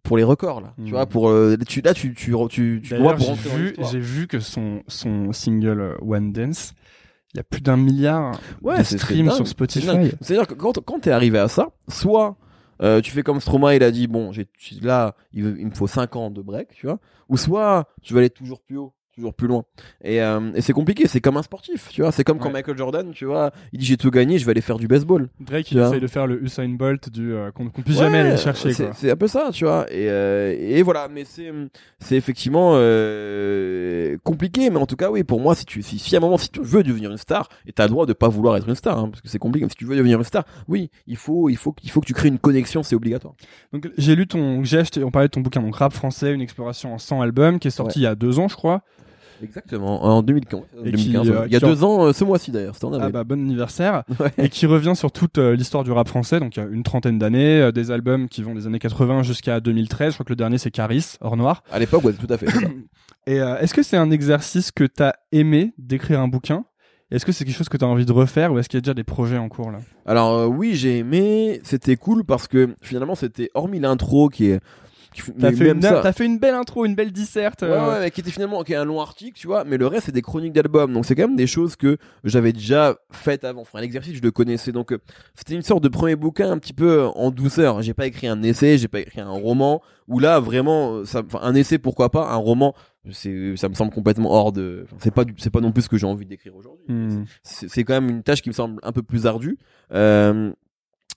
pour 0.03 0.17
les 0.17 0.23
records 0.23 0.61
là. 0.61 0.73
Tu 0.83 0.91
vois, 0.91 1.05
pour 1.05 1.29
euh, 1.29 1.55
tu 1.67 1.81
là 1.81 1.93
tu 1.93 2.13
tu 2.13 2.33
tu, 2.49 2.81
tu 2.83 2.95
pour 2.95 3.17
j'ai 3.17 3.25
dans 3.27 3.33
vu, 3.33 3.75
j'ai 3.89 3.99
vu 3.99 4.27
que 4.27 4.39
son, 4.39 4.83
son 4.87 5.31
single 5.31 5.95
One 6.01 6.33
Dance, 6.33 6.73
il 7.33 7.37
y 7.37 7.39
a 7.39 7.43
plus 7.43 7.61
d'un 7.61 7.77
milliard 7.77 8.39
Ouais, 8.61 8.77
de 8.77 8.83
streams 8.83 9.31
sur 9.31 9.47
Spotify. 9.47 10.11
C'est-à-dire 10.21 10.47
que 10.47 10.53
quand, 10.53 10.79
quand 10.83 10.99
t'es 10.99 11.11
arrivé 11.11 11.39
à 11.39 11.47
ça, 11.47 11.69
soit 11.87 12.37
euh, 12.81 13.01
tu 13.01 13.11
fais 13.11 13.23
comme 13.23 13.39
Stromae, 13.39 13.75
il 13.75 13.83
a 13.83 13.91
dit 13.91 14.07
bon, 14.07 14.31
j'ai 14.31 14.47
là, 14.81 15.15
il, 15.31 15.43
me 15.43 15.73
faut 15.73 15.87
5 15.87 16.15
ans 16.15 16.29
de 16.29 16.41
break, 16.41 16.69
tu 16.73 16.87
vois, 16.87 16.99
ou 17.29 17.37
soit 17.37 17.87
tu 18.01 18.13
vas 18.13 18.19
aller 18.19 18.29
toujours 18.29 18.61
plus 18.61 18.77
haut, 18.77 18.93
toujours 19.15 19.33
plus 19.33 19.47
loin. 19.47 19.63
Et, 20.03 20.21
euh, 20.21 20.51
et 20.55 20.61
c'est 20.61 20.73
compliqué, 20.73 21.07
c'est 21.07 21.21
comme 21.21 21.37
un 21.37 21.43
sportif, 21.43 21.89
tu 21.89 22.01
vois, 22.01 22.11
c'est 22.11 22.23
comme 22.23 22.39
quand. 22.39 22.51
Michael 22.51 22.77
Jordan, 22.77 23.11
tu 23.13 23.25
vois, 23.25 23.51
il 23.71 23.79
dit 23.79 23.85
j'ai 23.85 23.97
tout 23.97 24.09
gagné, 24.11 24.37
je 24.39 24.45
vais 24.45 24.51
aller 24.51 24.61
faire 24.61 24.77
du 24.79 24.87
baseball. 24.87 25.29
Drake, 25.39 25.71
il 25.71 25.77
vois. 25.77 25.87
essaye 25.89 25.99
de 26.01 26.07
faire 26.07 26.25
le 26.27 26.41
Usain 26.43 26.69
Bolt 26.69 27.09
du 27.09 27.33
euh, 27.33 27.51
qu'on 27.51 27.69
qu'on 27.69 27.81
puisse 27.81 27.97
Ouais, 27.97 28.03
jamais 28.05 28.19
aller 28.19 28.37
chercher. 28.37 28.73
c'est- 28.73 29.11
un 29.11 29.15
peu 29.15 29.27
ça, 29.27 29.49
tu 29.53 29.65
vois. 29.65 29.85
Et, 29.91 30.09
euh, 30.09 30.55
et 30.57 30.81
voilà, 30.81 31.07
mais 31.07 31.23
c'est 31.25 31.51
c'est 31.99 32.15
effectivement 32.15 32.73
euh, 32.75 34.17
compliqué, 34.23 34.69
mais 34.69 34.77
en 34.77 34.85
tout 34.85 34.95
cas, 34.95 35.09
oui, 35.11 35.23
pour 35.23 35.39
moi, 35.39 35.55
si 35.55 35.65
tu 35.65 35.81
si, 35.81 35.99
si 35.99 36.15
à 36.15 36.19
un 36.19 36.21
moment, 36.21 36.37
si 36.37 36.49
tu 36.49 36.61
veux 36.61 36.83
devenir 36.83 37.11
une 37.11 37.17
star, 37.17 37.49
et 37.67 37.71
t'as 37.73 37.83
le 37.83 37.89
droit 37.89 38.05
de 38.05 38.13
pas 38.13 38.27
vouloir 38.29 38.57
être 38.57 38.67
une 38.67 38.75
star, 38.75 38.97
hein, 38.97 39.09
parce 39.09 39.21
que 39.21 39.27
c'est 39.29 39.39
compliqué. 39.39 39.65
Mais 39.65 39.69
si 39.69 39.75
tu 39.75 39.85
veux 39.85 39.95
devenir 39.95 40.17
une 40.17 40.23
star, 40.23 40.43
oui, 40.67 40.89
il 41.07 41.17
faut 41.17 41.49
il 41.49 41.57
faut 41.57 41.75
il 41.83 41.89
faut 41.89 42.01
que 42.01 42.05
tu 42.07 42.13
crées 42.13 42.29
une 42.29 42.39
connexion, 42.39 42.83
c'est 42.83 42.95
obligatoire. 42.95 43.35
Donc 43.71 43.89
j'ai 43.97 44.15
lu 44.15 44.27
ton, 44.27 44.63
j'ai 44.63 44.79
acheté, 44.79 45.03
on 45.03 45.11
parlait 45.11 45.27
de 45.27 45.31
ton 45.33 45.41
bouquin, 45.41 45.61
donc 45.61 45.75
rap 45.75 45.93
français, 45.93 46.33
une 46.33 46.41
exploration 46.41 46.93
en 46.93 46.97
100 46.97 47.21
albums, 47.21 47.59
qui 47.59 47.67
est 47.67 47.71
sorti 47.71 47.99
il 47.99 48.03
y 48.03 48.07
a 48.07 48.15
deux 48.15 48.39
ans, 48.39 48.47
je 48.47 48.55
crois. 48.55 48.81
Exactement, 49.43 50.03
en 50.03 50.21
2015. 50.23 50.61
Et 50.85 50.91
qui, 50.93 51.09
2015, 51.11 51.29
euh, 51.29 51.43
il 51.47 51.53
y 51.53 51.55
a 51.55 51.59
deux 51.59 51.83
ans, 51.83 52.05
euh, 52.05 52.13
ce 52.13 52.23
mois-ci 52.23 52.51
d'ailleurs, 52.51 52.73
c'était 52.75 52.85
en 52.85 52.93
Ah 52.93 52.97
avril. 52.97 53.11
bah 53.11 53.23
bon 53.23 53.39
anniversaire. 53.41 54.03
Ouais. 54.19 54.31
Et 54.37 54.49
qui 54.49 54.65
revient 54.65 54.93
sur 54.95 55.11
toute 55.11 55.37
euh, 55.37 55.55
l'histoire 55.55 55.83
du 55.83 55.91
rap 55.91 56.07
français, 56.07 56.39
donc 56.39 56.55
il 56.55 56.59
y 56.59 56.63
a 56.63 56.67
une 56.67 56.83
trentaine 56.83 57.17
d'années, 57.19 57.71
des 57.73 57.91
albums 57.91 58.29
qui 58.29 58.41
vont 58.43 58.53
des 58.55 58.67
années 58.67 58.79
80 58.79 59.23
jusqu'à 59.23 59.59
2013. 59.59 60.11
Je 60.11 60.13
crois 60.15 60.23
que 60.25 60.31
le 60.31 60.35
dernier 60.35 60.57
c'est 60.57 60.71
Caris, 60.71 61.15
hors 61.21 61.35
noir. 61.37 61.63
À 61.71 61.79
l'époque, 61.79 62.03
ouais, 62.05 62.13
tout 62.13 62.31
à 62.31 62.37
fait. 62.37 62.47
Et 63.27 63.37
est-ce 63.37 63.73
que 63.73 63.83
c'est 63.83 63.97
un 63.97 64.11
exercice 64.11 64.71
que 64.71 64.83
t'as 64.83 65.13
aimé 65.31 65.73
d'écrire 65.77 66.19
un 66.19 66.27
bouquin? 66.27 66.65
Est-ce 67.11 67.25
que 67.25 67.31
c'est 67.31 67.45
quelque 67.45 67.55
chose 67.55 67.69
que 67.69 67.77
t'as 67.77 67.85
envie 67.85 68.05
de 68.07 68.11
refaire 68.11 68.51
ou 68.51 68.57
est-ce 68.57 68.67
qu'il 68.67 68.77
y 68.77 68.79
a 68.79 68.81
déjà 68.81 68.95
des 68.95 69.03
projets 69.03 69.37
en 69.37 69.47
cours 69.47 69.69
là? 69.71 69.79
Alors 70.05 70.33
euh, 70.33 70.45
oui, 70.47 70.73
j'ai 70.73 70.97
aimé, 70.97 71.61
c'était 71.63 71.95
cool 71.95 72.23
parce 72.23 72.47
que 72.47 72.75
finalement, 72.81 73.13
c'était 73.15 73.49
hormis 73.53 73.79
l'intro 73.79 74.29
qui 74.29 74.47
est 74.47 74.59
T'as 75.39 75.51
fait, 75.51 75.63
même 75.65 75.77
une, 75.77 75.81
ça- 75.81 76.01
t'as 76.01 76.11
fait 76.13 76.25
une 76.25 76.39
belle 76.39 76.55
intro, 76.55 76.85
une 76.85 76.95
belle 76.95 77.11
disserte. 77.11 77.61
Ouais, 77.61 77.69
euh, 77.69 77.89
ouais, 77.89 77.99
mais 78.01 78.11
qui 78.11 78.21
était 78.21 78.31
finalement 78.31 78.63
qui 78.63 78.73
est 78.73 78.77
un 78.77 78.85
long 78.85 78.99
article, 79.01 79.37
tu 79.39 79.47
vois, 79.47 79.63
mais 79.63 79.77
le 79.77 79.87
reste 79.87 80.07
c'est 80.07 80.11
des 80.11 80.21
chroniques 80.21 80.53
d'albums, 80.53 80.91
donc 80.93 81.05
c'est 81.05 81.15
quand 81.15 81.27
même 81.27 81.35
des 81.35 81.47
choses 81.47 81.75
que 81.75 81.97
j'avais 82.23 82.53
déjà 82.53 82.95
faites 83.11 83.43
avant. 83.43 83.61
Enfin, 83.61 83.81
l'exercice 83.81 84.15
je 84.15 84.21
le 84.21 84.31
connaissais, 84.31 84.71
donc 84.71 84.91
euh, 84.91 84.99
c'était 85.35 85.53
une 85.55 85.61
sorte 85.61 85.83
de 85.83 85.89
premier 85.89 86.15
bouquin 86.15 86.51
un 86.51 86.57
petit 86.57 86.73
peu 86.73 87.03
euh, 87.03 87.07
en 87.09 87.31
douceur. 87.31 87.81
J'ai 87.81 87.93
pas 87.93 88.07
écrit 88.07 88.27
un 88.27 88.41
essai, 88.43 88.77
j'ai 88.77 88.87
pas 88.87 88.99
écrit 88.99 89.21
un 89.21 89.29
roman, 89.29 89.81
où 90.07 90.19
là 90.19 90.39
vraiment, 90.39 90.95
euh, 90.95 91.05
ça, 91.05 91.21
enfin, 91.25 91.39
un 91.41 91.55
essai 91.55 91.77
pourquoi 91.77 92.09
pas, 92.09 92.31
un 92.31 92.35
roman, 92.37 92.73
c'est, 93.11 93.55
ça 93.57 93.67
me 93.69 93.73
semble 93.73 93.91
complètement 93.91 94.31
hors 94.31 94.51
de, 94.51 94.85
c'est 94.99 95.11
pas, 95.13 95.25
c'est 95.37 95.49
pas 95.49 95.59
non 95.59 95.71
plus 95.71 95.83
ce 95.83 95.89
que 95.89 95.97
j'ai 95.97 96.07
envie 96.07 96.25
d'écrire 96.25 96.55
aujourd'hui. 96.55 96.85
Hmm. 96.87 97.25
C'est, 97.43 97.69
c'est 97.69 97.83
quand 97.83 97.93
même 97.93 98.09
une 98.09 98.23
tâche 98.23 98.41
qui 98.41 98.49
me 98.49 98.53
semble 98.53 98.79
un 98.83 98.91
peu 98.91 99.03
plus 99.03 99.25
ardue. 99.25 99.57
Euh, 99.93 100.51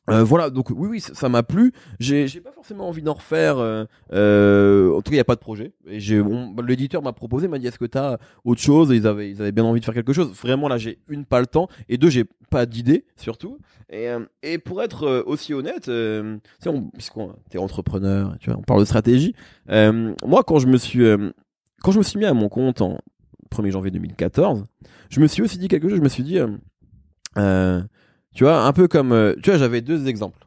euh, 0.09 0.23
voilà, 0.23 0.51
donc 0.51 0.71
oui, 0.71 0.89
oui, 0.89 1.01
ça 1.01 1.29
m'a 1.29 1.43
plu. 1.43 1.73
J'ai, 1.99 2.27
pas 2.41 2.53
forcément 2.53 2.89
envie 2.89 3.03
d'en 3.03 3.15
refaire. 3.15 3.59
Euh, 3.59 3.85
euh, 4.13 4.93
en 4.93 5.03
tout 5.03 5.11
cas, 5.11 5.15
il 5.15 5.17
y 5.17 5.21
a 5.21 5.25
pas 5.25 5.35
de 5.35 5.41
projet. 5.41 5.73
L'éditeur 5.87 7.03
m'a 7.03 7.13
proposé, 7.13 7.49
m'a 7.49 7.59
dit 7.59 7.67
est-ce 7.67 7.79
que 7.79 7.85
t'as 7.87 8.19
autre 8.45 8.61
chose? 8.61 8.93
Et 8.93 8.97
ils 8.97 9.07
avaient, 9.07 9.31
ils 9.31 9.41
avaient 9.41 9.53
bien 9.53 9.65
envie 9.65 9.81
de 9.81 9.85
faire 9.85 9.95
quelque 9.95 10.13
chose. 10.13 10.33
Vraiment, 10.33 10.69
là, 10.69 10.79
j'ai 10.79 10.99
une 11.09 11.25
pas 11.25 11.41
le 11.41 11.47
temps 11.47 11.69
et 11.89 11.99
deux, 11.99 12.11
j'ai 12.11 12.25
pas 12.51 12.67
d'idée 12.67 13.05
surtout. 13.17 13.59
Et, 13.91 14.09
euh, 14.09 14.25
et 14.43 14.59
pour 14.59 14.83
être 14.83 15.05
euh, 15.05 15.23
aussi 15.27 15.55
honnête, 15.55 15.89
euh, 15.89 16.37
tu 16.37 16.51
sais, 16.61 16.69
on, 16.69 16.83
puisqu'on 16.91 17.35
t'es 17.51 17.59
entrepreneur, 17.59 18.37
tu 18.41 18.51
vois, 18.51 18.59
on 18.59 18.63
parle 18.63 18.81
de 18.81 18.85
stratégie. 18.85 19.35
Euh, 19.71 20.15
moi, 20.25 20.43
quand 20.45 20.59
je 20.59 20.67
me 20.67 20.77
suis, 20.77 21.05
euh, 21.05 21.31
quand 21.83 21.93
je 21.93 21.99
me 21.99 22.03
suis 22.03 22.19
mis 22.19 22.25
à 22.25 22.35
mon 22.35 22.49
compte 22.49 22.81
en 22.81 22.99
1er 23.51 23.71
janvier 23.71 23.91
2014, 23.91 24.65
je 25.11 25.21
me 25.21 25.27
suis 25.27 25.43
aussi 25.43 25.59
dit 25.59 25.69
quelque 25.69 25.89
chose. 25.89 25.99
Je 25.99 26.03
me 26.03 26.09
suis 26.09 26.25
dit, 26.25 26.39
tu 28.37 28.45
vois, 28.45 28.65
un 28.65 28.73
peu 28.75 28.87
comme, 28.87 29.13
euh, 29.13 29.35
tu 29.43 29.51
vois, 29.51 29.59
j'avais 29.59 29.81
deux 29.81 30.09
exemples. 30.09 30.47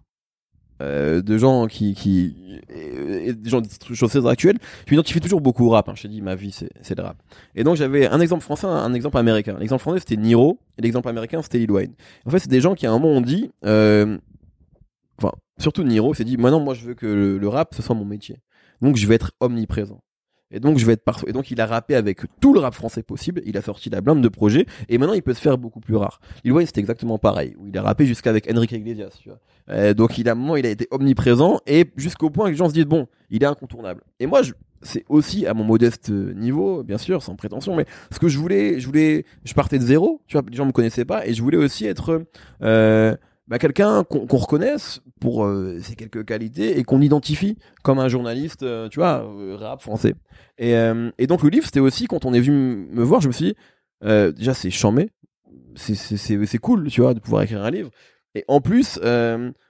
Euh, 0.82 1.22
de 1.22 1.38
gens 1.38 1.68
qui 1.68 1.94
qui 1.94 2.62
et, 2.70 3.34
des 3.34 3.50
gens 3.50 3.60
de 3.60 3.68
choses 3.94 4.12
très 4.12 4.26
actuelles 4.26 4.58
je 4.88 4.94
m'identifie 4.94 5.20
toujours 5.20 5.42
beaucoup 5.42 5.66
au 5.66 5.72
rap 5.72 5.90
hein. 5.90 5.94
je 5.94 6.04
t'ai 6.04 6.08
dit 6.08 6.22
ma 6.22 6.36
vie 6.36 6.54
c'est 6.54 6.96
le 6.98 7.04
rap. 7.04 7.18
Et 7.54 7.66
donc 7.66 7.76
j'avais 7.76 8.08
un 8.08 8.22
exemple 8.22 8.44
français 8.44 8.66
un 8.66 8.94
exemple 8.94 9.18
américain. 9.18 9.58
L'exemple 9.60 9.82
français 9.82 10.00
c'était 10.00 10.16
Niro 10.16 10.58
et 10.78 10.82
l'exemple 10.82 11.10
américain 11.10 11.42
c'était 11.42 11.58
Lil 11.58 11.70
Wayne. 11.70 11.96
En 12.26 12.30
fait 12.30 12.40
c'est 12.40 12.48
des 12.48 12.62
gens 12.62 12.76
qui 12.76 12.88
à 12.88 12.92
un 12.92 12.98
moment 12.98 13.10
ont 13.10 13.20
dit 13.20 13.52
euh, 13.66 14.18
enfin 15.18 15.34
surtout 15.60 15.84
Niro 15.84 16.14
s'est 16.14 16.24
dit 16.24 16.38
maintenant 16.38 16.62
moi 16.62 16.76
je 16.76 16.86
veux 16.86 16.94
que 16.94 17.38
le 17.42 17.48
rap 17.50 17.76
ce 17.76 17.82
soit 17.82 17.94
mon 17.94 18.06
métier. 18.06 18.38
Donc 18.82 18.96
je 18.96 19.06
vais 19.06 19.16
être 19.16 19.34
omniprésent 19.42 20.00
et 20.52 20.60
donc 20.60 20.78
je 20.78 20.86
vais 20.86 20.94
être 20.94 21.04
partout. 21.04 21.26
Et 21.28 21.32
donc 21.32 21.52
il 21.52 21.62
a 21.62 21.66
rappé 21.66 21.96
avec 21.96 22.22
tout 22.40 22.54
le 22.54 22.60
rap 22.60 22.74
français 22.74 23.04
possible. 23.04 23.42
Il 23.46 23.58
a 23.58 23.62
sorti 23.62 23.90
la 23.90 24.02
blinde 24.02 24.22
de 24.22 24.30
projets. 24.30 24.66
Et 24.88 24.98
maintenant 24.98 25.14
il 25.14 25.22
peut 25.22 25.34
se 25.34 25.42
faire 25.42 25.58
beaucoup 25.58 25.80
plus 25.80 25.96
rare. 25.96 26.20
Lil 26.44 26.54
Wayne 26.54 26.68
c'était 26.68 26.82
exactement 26.82 27.18
pareil. 27.18 27.56
Où 27.60 27.68
il 27.68 27.78
a 27.78 27.82
rappé 27.82 28.06
jusqu'avec 28.06 28.52
Enrique 28.52 28.72
Iglesias. 28.72 29.18
Tu 29.22 29.30
vois. 29.30 29.40
Euh, 29.70 29.94
donc 29.94 30.18
il 30.18 30.28
a 30.30 30.36
moment 30.36 30.56
il 30.56 30.66
a 30.66 30.70
été 30.70 30.88
omniprésent 30.92 31.60
et 31.68 31.86
jusqu'au 31.96 32.30
point 32.30 32.46
que 32.46 32.52
les 32.52 32.58
gens 32.58 32.70
se 32.70 32.74
disent 32.74 32.86
bon 32.86 33.08
il 33.30 33.44
est 33.44 33.48
incontournable. 33.48 34.02
Et 34.20 34.26
moi 34.26 34.42
je 34.42 34.54
c'est 34.82 35.04
aussi 35.10 35.46
à 35.46 35.54
mon 35.54 35.64
modeste 35.66 36.10
niveau, 36.10 36.84
bien 36.84 36.98
sûr, 36.98 37.22
sans 37.22 37.36
prétention, 37.36 37.76
mais 37.76 37.86
ce 38.12 38.20
que 38.20 38.30
je 38.30 38.38
voulais, 38.38 38.80
je 38.80 38.86
voulais, 38.86 39.26
je 39.44 39.54
partais 39.54 39.78
de 39.78 39.84
zéro, 39.84 40.22
tu 40.26 40.38
vois, 40.38 40.46
les 40.50 40.56
gens 40.56 40.66
me 40.66 40.72
connaissaient 40.72 41.04
pas, 41.04 41.28
et 41.28 41.34
je 41.34 41.42
voulais 41.42 41.58
aussi 41.58 41.86
être 41.86 42.24
euh, 42.62 43.16
bah, 43.50 43.58
quelqu'un 43.60 44.04
qu'on 44.04 44.28
qu'on 44.28 44.38
reconnaisse 44.38 45.02
pour 45.20 45.44
euh, 45.44 45.80
ses 45.82 45.96
quelques 45.96 46.24
qualités 46.24 46.78
et 46.78 46.84
qu'on 46.84 47.02
identifie 47.02 47.58
comme 47.84 48.00
un 48.00 48.08
journaliste, 48.08 48.64
euh, 48.64 48.88
tu 48.90 49.00
vois, 49.00 49.26
euh, 49.26 49.58
rap 49.58 49.82
français. 49.82 50.14
Et, 50.60 50.76
euh, 50.76 51.12
et 51.18 51.28
donc 51.28 51.42
le 51.42 51.50
livre, 51.50 51.66
c'était 51.66 51.80
aussi 51.80 52.08
quand 52.08 52.26
on 52.26 52.34
est 52.34 52.40
venu 52.40 52.88
me 52.92 53.04
voir, 53.04 53.22
je 53.22 53.28
me 53.28 53.34
suis 53.34 53.46
dit, 53.46 53.56
euh, 54.06 54.32
déjà 54.32 54.54
c'est 54.54 54.70
chambé, 54.70 55.10
c'est 55.76 56.58
cool, 56.60 56.90
tu 56.90 57.02
vois, 57.02 57.14
de 57.14 57.20
pouvoir 57.20 57.42
écrire 57.42 57.64
un 57.64 57.72
livre. 57.72 57.90
Et 58.36 58.46
en 58.48 58.62
plus, 58.62 59.00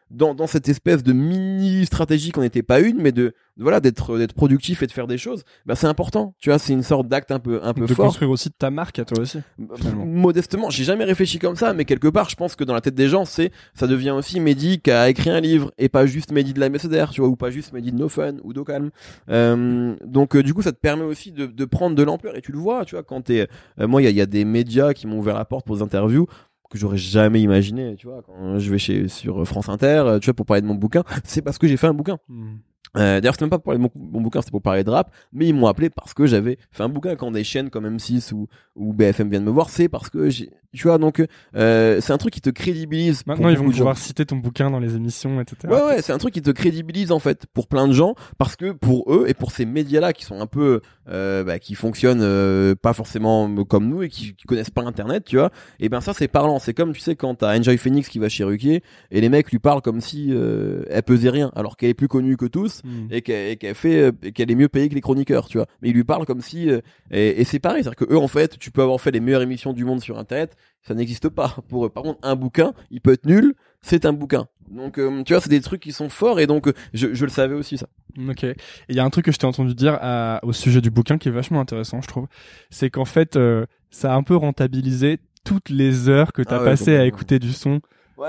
dans, 0.09 0.33
dans 0.33 0.47
cette 0.47 0.69
espèce 0.69 1.03
de 1.03 1.13
mini 1.13 1.85
stratégie 1.85 2.31
qu'on 2.31 2.41
n'était 2.41 2.63
pas 2.63 2.79
une, 2.79 2.97
mais 3.01 3.11
de 3.11 3.33
voilà 3.57 3.79
d'être 3.79 4.17
d'être 4.17 4.33
productif 4.33 4.81
et 4.83 4.87
de 4.87 4.91
faire 4.91 5.07
des 5.07 5.17
choses. 5.17 5.43
Ben 5.65 5.75
c'est 5.75 5.87
important, 5.87 6.33
tu 6.39 6.49
vois, 6.49 6.59
c'est 6.59 6.73
une 6.73 6.83
sorte 6.83 7.07
d'acte 7.07 7.31
un 7.31 7.39
peu 7.39 7.59
un 7.61 7.73
peu 7.73 7.85
de 7.85 7.93
fort. 7.93 8.05
construire 8.05 8.31
aussi 8.31 8.49
ta 8.51 8.69
marque 8.71 8.99
à 8.99 9.05
toi 9.05 9.19
aussi. 9.19 9.39
finalement. 9.75 10.05
Modestement, 10.05 10.69
j'ai 10.69 10.83
jamais 10.83 11.03
réfléchi 11.03 11.39
comme 11.39 11.55
ça, 11.55 11.73
mais 11.73 11.85
quelque 11.85 12.07
part, 12.07 12.29
je 12.29 12.35
pense 12.35 12.55
que 12.55 12.63
dans 12.63 12.73
la 12.73 12.81
tête 12.81 12.95
des 12.95 13.09
gens, 13.09 13.25
c'est 13.25 13.51
ça 13.73 13.87
devient 13.87 14.11
aussi 14.11 14.39
Mehdi 14.39 14.79
qui 14.79 14.91
a 14.91 15.09
écrit 15.09 15.29
un 15.29 15.41
livre 15.41 15.71
et 15.77 15.89
pas 15.89 16.05
juste 16.05 16.31
Mehdi 16.31 16.53
de 16.53 16.59
la 16.59 16.69
Mercedes, 16.69 17.09
tu 17.11 17.21
vois, 17.21 17.29
ou 17.29 17.35
pas 17.35 17.51
juste 17.51 17.73
Mehdi 17.73 17.91
de 17.91 17.97
No 17.97 18.09
Fun 18.09 18.35
ou 18.43 18.53
d'Ocalm. 18.53 18.91
Euh, 19.29 19.95
donc 20.05 20.35
euh, 20.35 20.43
du 20.43 20.53
coup, 20.53 20.61
ça 20.61 20.71
te 20.71 20.79
permet 20.79 21.03
aussi 21.03 21.31
de, 21.31 21.45
de 21.45 21.65
prendre 21.65 21.95
de 21.95 22.03
l'ampleur 22.03 22.35
et 22.35 22.41
tu 22.41 22.51
le 22.51 22.59
vois, 22.59 22.85
tu 22.85 22.95
vois, 22.95 23.03
quand 23.03 23.21
t'es, 23.21 23.47
euh, 23.79 23.87
moi, 23.87 24.01
il 24.01 24.05
y 24.05 24.07
a, 24.07 24.11
y 24.11 24.21
a 24.21 24.25
des 24.25 24.45
médias 24.45 24.93
qui 24.93 25.05
m'ont 25.07 25.19
ouvert 25.19 25.35
la 25.35 25.45
porte 25.45 25.65
pour 25.65 25.75
des 25.75 25.81
interviews 25.81 26.27
que 26.69 26.77
j'aurais 26.77 26.97
jamais 26.97 27.41
imaginé, 27.41 27.95
tu 27.95 28.07
vois, 28.07 28.21
quand 28.21 28.59
je 28.59 28.71
vais 28.71 28.77
chez 28.77 29.07
sur 29.07 29.45
France 29.47 29.69
Inter, 29.69 30.03
euh, 30.05 30.19
tu 30.19 30.25
vois, 30.25 30.33
pour 30.33 30.45
parler 30.45 30.61
de 30.61 30.67
mon 30.67 30.75
bouquin, 30.75 31.03
c'est 31.23 31.41
parce 31.41 31.57
que 31.57 31.67
j'ai 31.67 31.77
fait 31.77 31.87
un 31.87 31.93
bouquin. 31.93 32.17
Hmm. 32.27 32.57
Euh, 32.97 33.21
D'ailleurs, 33.21 33.35
c'était 33.35 33.45
même 33.45 33.51
pas 33.51 33.57
pour 33.57 33.65
parler 33.65 33.77
de 33.77 33.83
mon, 33.83 33.91
mon 33.95 34.21
bouquin, 34.21 34.41
c'était 34.41 34.51
pour 34.51 34.61
parler 34.61 34.83
de 34.83 34.89
rap, 34.89 35.11
mais 35.31 35.47
ils 35.47 35.53
m'ont 35.53 35.67
appelé 35.67 35.89
parce 35.89 36.13
que 36.13 36.25
j'avais 36.25 36.57
fait 36.71 36.83
un 36.83 36.89
bouquin 36.89 37.15
quand 37.15 37.31
des 37.31 37.43
chaînes 37.43 37.69
comme 37.69 37.85
M6 37.85 38.33
ou, 38.33 38.47
ou 38.75 38.93
BFM 38.93 39.29
viennent 39.29 39.43
me 39.43 39.51
voir, 39.51 39.69
c'est 39.69 39.89
parce 39.89 40.09
que 40.09 40.29
j'ai, 40.29 40.49
tu 40.73 40.83
vois, 40.83 40.99
donc 40.99 41.23
euh, 41.55 41.99
c'est 41.99 42.13
un 42.13 42.17
truc 42.17 42.33
qui 42.33 42.41
te 42.41 42.49
crédibilise. 42.49 43.25
Maintenant, 43.25 43.49
ils 43.49 43.57
vont 43.57 43.71
pouvoir 43.71 43.97
citer 43.97 44.25
ton 44.25 44.35
bouquin 44.35 44.69
dans 44.69 44.79
les 44.79 44.95
émissions, 44.95 45.41
etc. 45.41 45.57
Ouais, 45.67 45.81
ouais, 45.81 46.01
c'est 46.01 46.13
un 46.13 46.19
truc 46.19 46.33
qui 46.33 46.43
te 46.43 46.51
crédibilise 46.51 47.11
en 47.11 47.19
fait 47.19 47.45
pour 47.53 47.67
plein 47.67 47.87
de 47.87 47.93
gens 47.93 48.13
parce 48.37 48.55
que 48.55 48.71
pour 48.71 49.11
eux 49.11 49.25
et 49.27 49.33
pour 49.33 49.51
ces 49.51 49.65
médias-là 49.65 50.13
qui 50.13 50.25
sont 50.25 50.39
un 50.39 50.45
peu, 50.45 50.81
euh, 51.09 51.43
bah, 51.43 51.57
qui 51.57 51.73
fonctionnent 51.73 52.75
pas 52.75 52.93
forcément 52.93 53.53
comme 53.65 53.87
nous 53.87 54.03
et 54.03 54.09
qui, 54.09 54.35
qui 54.35 54.45
connaissent 54.45 54.69
pas 54.69 54.83
Internet, 54.83 55.25
tu 55.25 55.37
vois. 55.37 55.51
Et 55.79 55.89
ben 55.89 56.01
ça 56.01 56.13
c'est 56.13 56.27
parlant. 56.27 56.59
C'est 56.59 56.73
comme 56.73 56.93
tu 56.93 57.01
sais 57.01 57.15
quand 57.15 57.35
t'as 57.35 57.57
Enjoy 57.57 57.77
Phoenix 57.77 58.07
qui 58.07 58.19
va 58.19 58.29
chez 58.29 58.43
Ruquier 58.43 58.83
et 59.11 59.21
les 59.21 59.29
mecs 59.29 59.51
lui 59.51 59.59
parlent 59.59 59.81
comme 59.81 60.01
si 60.01 60.31
elle 60.31 61.03
pesait 61.03 61.29
rien 61.29 61.51
alors 61.55 61.77
qu'elle 61.77 61.89
est 61.89 61.95
plus 61.95 62.07
connue 62.07 62.37
que 62.37 62.45
tous 62.45 62.78
Hmm. 62.83 63.07
et 63.11 63.21
qu'elle 63.21 63.75
fait 63.75 63.99
euh, 63.99 64.11
qu'elle 64.33 64.51
est 64.51 64.55
mieux 64.55 64.69
payée 64.69 64.89
que 64.89 64.95
les 64.95 65.01
chroniqueurs, 65.01 65.47
tu 65.47 65.57
vois. 65.57 65.67
Mais 65.81 65.89
ils 65.89 65.95
lui 65.95 66.03
parlent 66.03 66.25
comme 66.25 66.41
si 66.41 66.69
euh, 66.69 66.79
et, 67.11 67.41
et 67.41 67.43
c'est 67.43 67.59
pareil, 67.59 67.83
c'est-à-dire 67.83 68.07
que 68.07 68.13
eux 68.13 68.17
en 68.17 68.27
fait, 68.27 68.57
tu 68.59 68.71
peux 68.71 68.81
avoir 68.81 68.99
fait 69.01 69.11
les 69.11 69.19
meilleures 69.19 69.41
émissions 69.41 69.73
du 69.73 69.85
monde 69.85 70.01
sur 70.01 70.17
internet, 70.17 70.55
ça 70.83 70.93
n'existe 70.93 71.29
pas 71.29 71.55
pour 71.69 71.85
eux. 71.85 71.89
Par 71.89 72.03
contre, 72.03 72.19
un 72.23 72.35
bouquin, 72.35 72.73
il 72.91 73.01
peut 73.01 73.13
être 73.13 73.25
nul, 73.25 73.53
c'est 73.81 74.05
un 74.05 74.13
bouquin. 74.13 74.47
Donc 74.69 74.99
euh, 74.99 75.23
tu 75.23 75.33
vois, 75.33 75.41
c'est 75.41 75.49
des 75.49 75.61
trucs 75.61 75.81
qui 75.81 75.91
sont 75.91 76.09
forts 76.09 76.39
et 76.39 76.45
donc 76.47 76.67
euh, 76.67 76.73
je, 76.93 77.13
je 77.13 77.25
le 77.25 77.31
savais 77.31 77.55
aussi 77.55 77.77
ça. 77.77 77.87
Ok. 78.29 78.43
Et 78.43 78.55
il 78.89 78.95
y 78.95 78.99
a 78.99 79.03
un 79.03 79.09
truc 79.09 79.25
que 79.25 79.31
je 79.31 79.37
t'ai 79.37 79.47
entendu 79.47 79.73
dire 79.73 79.97
à- 80.01 80.39
au 80.43 80.53
sujet 80.53 80.79
du 80.81 80.91
bouquin 80.91 81.17
qui 81.17 81.27
est 81.29 81.31
vachement 81.31 81.59
intéressant, 81.59 82.01
je 82.01 82.07
trouve. 82.07 82.27
C'est 82.69 82.89
qu'en 82.89 83.05
fait, 83.05 83.35
euh, 83.35 83.65
ça 83.89 84.13
a 84.13 84.15
un 84.15 84.23
peu 84.23 84.35
rentabilisé 84.35 85.19
toutes 85.43 85.69
les 85.69 86.09
heures 86.09 86.33
que 86.33 86.41
t'as 86.43 86.57
Ah 86.57 86.59
ouais, 86.59 86.65
passées 86.65 86.95
à 86.97 87.05
écouter 87.05 87.39
du 87.39 87.51
son 87.53 87.79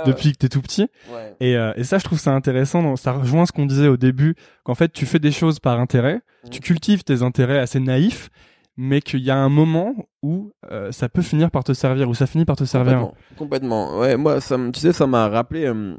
depuis 0.07 0.32
que 0.32 0.38
t'es 0.38 0.49
tout 0.49 0.61
petit. 0.62 0.88
Ouais. 1.12 1.34
Et, 1.41 1.57
euh, 1.57 1.72
et 1.76 1.84
ça, 1.84 1.99
je 1.99 2.05
trouve 2.05 2.18
ça 2.18 2.32
intéressant. 2.32 2.82
donc 2.82 2.99
Ça 2.99 3.12
rejoint 3.12 3.47
ce 3.47 3.53
qu'on 3.53 3.66
disait 3.66 3.88
au 3.88 3.97
début, 3.97 4.34
qu'en 4.64 4.74
fait, 4.74 4.93
tu 4.93 5.07
fais 5.07 5.18
des 5.18 5.32
choses 5.32 5.59
par 5.59 5.78
intérêt, 5.80 6.20
Mhm. 6.45 6.51
tu 6.51 6.61
cultives 6.61 7.05
tes 7.05 7.22
intérêts 7.22 7.59
assez 7.59 7.80
naïfs, 7.80 8.30
mais 8.76 9.01
qu'il 9.01 9.20
y 9.20 9.30
a 9.30 9.36
un 9.36 9.49
moment 9.51 9.95
où 10.22 10.53
euh, 10.70 10.91
ça 10.93 11.09
peut 11.09 11.22
finir 11.22 11.51
par 11.51 11.64
te 11.64 11.72
servir, 11.72 12.09
où 12.09 12.14
ça 12.14 12.26
finit 12.26 12.45
par 12.45 12.57
te 12.57 12.64
servir. 12.64 12.99
Complètement. 13.36 13.36
Complètement. 13.36 13.99
Ouais, 13.99 14.16
moi, 14.16 14.41
ça, 14.41 14.57
tu 14.72 14.80
sais, 14.80 14.93
ça 14.93 15.07
m'a 15.07 15.28
rappelé 15.28 15.66
euh, 15.66 15.97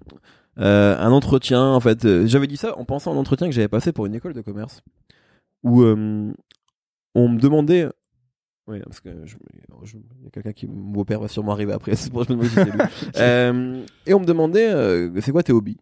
un 0.58 1.12
entretien. 1.12 1.62
En 1.64 1.80
fait, 1.80 2.26
j'avais 2.26 2.48
dit 2.48 2.58
ça 2.58 2.78
en 2.78 2.86
pensant 2.86 3.12
à 3.12 3.16
un 3.16 3.18
entretien 3.18 3.48
que 3.48 3.54
j'avais 3.54 3.68
passé 3.68 3.92
pour 3.92 4.06
une 4.08 4.16
école 4.16 4.34
de 4.34 4.42
commerce, 4.42 4.82
où 5.64 5.84
on 5.84 7.28
me 7.30 7.39
demandait. 7.39 7.88
Oui, 8.68 8.80
parce 8.86 8.99
que 8.99 9.09
je- 9.26 9.36
je- 9.84 9.97
il 9.97 10.24
y 10.24 10.28
a 10.28 10.30
quelqu'un 10.32 10.53
qui 10.53 10.68
mon 10.68 11.03
père 11.03 11.20
va 11.20 11.28
sûrement 11.28 11.51
arriver 11.53 11.74
après. 11.74 11.95
C'est 11.95 12.12
pour 12.12 12.22
ça 12.26 12.28
que 12.28 12.34
je 12.34 12.38
me 12.39 12.43
demande 12.72 12.88
si. 12.91 13.05
Euh, 13.18 13.84
et 14.05 14.14
on 14.14 14.20
me 14.20 14.26
demandait, 14.26 14.70
euh, 14.72 15.09
c'est 15.22 15.32
quoi 15.32 15.43
tes 15.43 15.51
hobbies? 15.53 15.78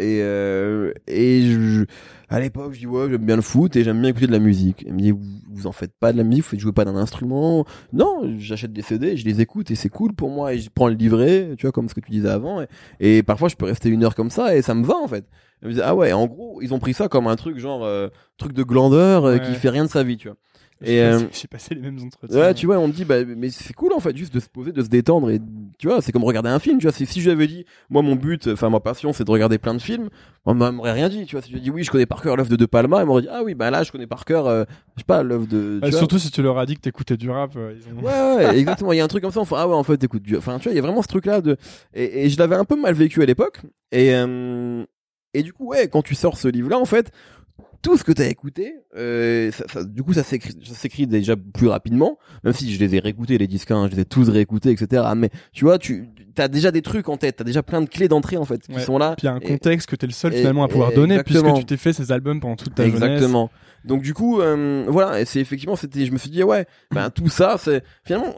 Et 0.00 0.20
euh, 0.22 0.92
et 1.08 1.42
je, 1.42 1.84
à 2.28 2.38
l'époque, 2.38 2.72
je 2.74 2.78
dis 2.78 2.86
ouais, 2.86 3.08
j'aime 3.10 3.24
bien 3.26 3.34
le 3.34 3.42
foot 3.42 3.74
et 3.74 3.82
j'aime 3.82 4.00
bien 4.00 4.10
écouter 4.10 4.28
de 4.28 4.32
la 4.32 4.38
musique. 4.38 4.84
Il 4.86 4.94
me 4.94 5.00
dit 5.00 5.10
vous, 5.10 5.18
vous 5.50 5.66
en 5.66 5.72
faites 5.72 5.90
pas 5.98 6.12
de 6.12 6.18
la 6.18 6.22
musique, 6.22 6.44
vous 6.52 6.56
jouez 6.60 6.70
pas 6.72 6.84
d'un 6.84 6.94
instrument? 6.94 7.64
Non, 7.92 8.22
j'achète 8.38 8.72
des 8.72 8.82
CD, 8.82 9.16
je 9.16 9.24
les 9.24 9.40
écoute 9.40 9.72
et 9.72 9.74
c'est 9.74 9.88
cool 9.88 10.12
pour 10.14 10.30
moi 10.30 10.54
et 10.54 10.58
je 10.58 10.70
prends 10.72 10.86
le 10.86 10.94
livret, 10.94 11.54
tu 11.58 11.66
vois 11.66 11.72
comme 11.72 11.88
ce 11.88 11.94
que 11.94 12.00
tu 12.00 12.12
disais 12.12 12.28
avant. 12.28 12.60
Et, 12.62 12.68
et 13.18 13.22
parfois 13.24 13.48
je 13.48 13.56
peux 13.56 13.66
rester 13.66 13.88
une 13.88 14.04
heure 14.04 14.14
comme 14.14 14.30
ça 14.30 14.54
et 14.54 14.62
ça 14.62 14.72
me 14.74 14.84
va 14.84 14.94
en 14.94 15.08
fait. 15.08 15.24
Elle 15.62 15.68
me 15.68 15.72
disait 15.72 15.84
ah 15.84 15.96
ouais, 15.96 16.12
en 16.12 16.26
gros 16.28 16.60
ils 16.62 16.72
ont 16.72 16.78
pris 16.78 16.94
ça 16.94 17.08
comme 17.08 17.26
un 17.26 17.34
truc 17.34 17.58
genre 17.58 17.84
euh, 17.84 18.06
truc 18.36 18.52
de 18.52 18.62
glandeur 18.62 19.24
Ouais. 19.24 19.40
qui 19.40 19.52
fait 19.54 19.70
rien 19.70 19.84
de 19.84 19.90
sa 19.90 20.04
vie, 20.04 20.16
tu 20.16 20.28
vois. 20.28 20.36
J'ai 20.80 20.96
Et, 20.98 21.00
passé- 21.00 21.24
euh, 21.24 21.28
j'ai 21.32 21.48
passé 21.48 21.74
les 21.74 21.80
mêmes 21.80 21.98
entretiens. 22.04 22.38
Ouais, 22.38 22.54
tu 22.54 22.66
vois, 22.66 22.78
on 22.78 22.86
me 22.88 22.92
dit, 22.92 23.04
bah, 23.04 23.24
mais 23.24 23.50
c'est 23.50 23.72
cool 23.72 23.92
en 23.92 23.98
fait, 24.00 24.16
juste 24.16 24.32
de 24.32 24.38
se 24.40 24.48
poser, 24.48 24.70
de 24.70 24.80
se 24.82 24.88
détendre 24.88 25.28
et 25.30 25.40
tu 25.78 25.88
vois, 25.88 26.00
c'est 26.00 26.12
comme 26.12 26.22
regarder 26.24 26.48
un 26.50 26.58
film, 26.60 26.78
tu 26.78 26.86
vois. 26.86 26.92
Si 26.92 27.04
je 27.20 27.24
lui 27.24 27.30
avais 27.32 27.46
dit, 27.48 27.64
moi, 27.90 28.02
mon 28.02 28.14
but, 28.14 28.46
enfin, 28.48 28.70
ma 28.70 28.78
passion, 28.80 29.12
c'est 29.12 29.24
de 29.24 29.30
regarder 29.30 29.58
plein 29.58 29.74
de 29.74 29.80
films, 29.80 30.08
on 30.46 30.54
m'aurait 30.54 30.92
rien 30.92 31.08
dit, 31.08 31.26
tu 31.26 31.34
vois. 31.36 31.42
Si 31.42 31.50
je 31.52 31.58
dit, 31.58 31.70
oui, 31.70 31.82
je 31.82 31.90
connais 31.90 32.06
par 32.06 32.22
cœur 32.22 32.36
l'œuvre 32.36 32.48
de 32.50 32.56
De 32.56 32.66
Palma, 32.66 33.00
il 33.02 33.06
m'aurait 33.06 33.22
dit, 33.22 33.28
ah 33.30 33.42
oui, 33.44 33.54
bah 33.54 33.70
là, 33.70 33.82
je 33.82 33.90
connais 33.90 34.06
par 34.06 34.24
cœur, 34.24 34.46
euh, 34.46 34.64
je 34.96 35.00
sais 35.00 35.04
pas, 35.04 35.22
l'œuvre 35.24 35.46
de. 35.46 35.78
Vois. 35.82 35.90
surtout 35.98 36.18
si 36.18 36.30
tu 36.30 36.42
leur 36.42 36.58
as 36.58 36.66
dit 36.66 36.76
que 36.76 36.80
t'écoutais 36.80 37.16
du 37.16 37.28
rap. 37.30 37.52
euh, 37.56 37.74
ils 37.76 37.92
ont- 37.92 38.02
Ouais, 38.02 38.36
ouais, 38.46 38.58
exactement. 38.58 38.92
Il 38.92 38.96
y 38.98 39.00
a 39.00 39.04
un 39.04 39.08
truc 39.08 39.22
comme 39.22 39.32
ça. 39.32 39.40
Enfin, 39.40 39.56
ah 39.58 39.66
ouais, 39.68 39.74
en 39.74 39.82
fait, 39.84 40.02
écoute, 40.04 40.22
enfin, 40.36 40.58
tu 40.58 40.64
vois, 40.64 40.72
il 40.72 40.76
y 40.76 40.78
a 40.78 40.82
vraiment 40.82 41.02
ce 41.02 41.08
truc-là 41.08 41.40
de. 41.40 41.56
Et, 41.94 42.24
et 42.26 42.30
je 42.30 42.38
l'avais 42.38 42.56
un 42.56 42.64
peu 42.64 42.80
mal 42.80 42.94
vécu 42.94 43.20
à 43.22 43.26
l'époque. 43.26 43.60
Et 43.90 44.14
euh, 44.14 44.84
et 45.34 45.42
du 45.42 45.52
coup, 45.52 45.66
ouais, 45.66 45.88
quand 45.88 46.02
tu 46.02 46.14
sors 46.14 46.38
ce 46.38 46.48
livre-là, 46.48 46.78
en 46.78 46.84
fait, 46.86 47.10
tout 47.82 47.96
ce 47.96 48.02
que 48.04 48.12
t'as 48.12 48.26
écouté, 48.28 48.74
euh, 48.96 49.50
ça, 49.52 49.64
ça- 49.72 49.84
du 49.84 50.02
coup, 50.02 50.12
ça 50.12 50.22
s'écrit, 50.24 50.52
ça 50.64 50.74
s'écrit 50.74 51.06
déjà 51.06 51.36
plus 51.36 51.68
rapidement. 51.68 52.18
Même 52.44 52.52
si 52.52 52.72
je 52.72 52.78
les 52.80 52.94
ai 52.96 52.98
réécoutés 52.98 53.38
les 53.38 53.46
disques, 53.46 53.70
hein, 53.70 53.86
je 53.90 53.94
les 53.96 54.02
ai 54.02 54.04
tous 54.04 54.28
réécoutés, 54.28 54.70
etc. 54.70 55.04
Mais 55.16 55.30
tu 55.52 55.64
vois, 55.64 55.78
tu 55.78 56.08
as 56.36 56.48
déjà 56.48 56.70
des 56.70 56.82
trucs 56.82 57.08
en 57.08 57.16
tête, 57.16 57.36
t'as 57.36 57.44
déjà 57.44 57.62
plein 57.62 57.80
de 57.80 57.88
clés 57.88 58.08
d'entrée 58.08 58.36
en 58.36 58.44
fait 58.44 58.60
qui 58.66 58.72
Ouais. 58.74 58.80
sont 58.80 58.98
là. 58.98 59.14
Puis 59.16 59.26
il 59.26 59.30
y 59.30 59.32
a 59.32 59.34
un 59.34 59.38
Et- 59.40 59.46
contexte 59.46 59.88
que 59.88 59.96
t'es 59.96 60.06
le 60.06 60.12
seul 60.12 60.34
et- 60.34 60.38
finalement 60.38 60.64
à 60.64 60.68
pouvoir 60.68 60.92
donner 60.92 61.14
exactement. 61.14 61.52
puisque 61.52 61.58
tu 61.60 61.66
t'es 61.66 61.76
fait 61.76 61.92
ces 61.92 62.10
albums 62.12 62.40
pendant 62.40 62.56
toute 62.56 62.74
ta 62.74 62.84
jeunesse. 62.84 63.02
Exactement. 63.02 63.50
Donc 63.84 64.02
du 64.02 64.12
coup, 64.12 64.40
euh, 64.40 64.84
voilà, 64.88 65.20
et 65.20 65.24
c'est 65.24 65.40
effectivement, 65.40 65.76
c'était, 65.76 66.04
je 66.04 66.10
me 66.12 66.18
suis 66.18 66.30
dit 66.30 66.42
ouais, 66.42 66.66
ben 66.92 67.10
tout 67.14 67.28
ça, 67.28 67.56
c'est 67.58 67.82
finalement, 68.04 68.34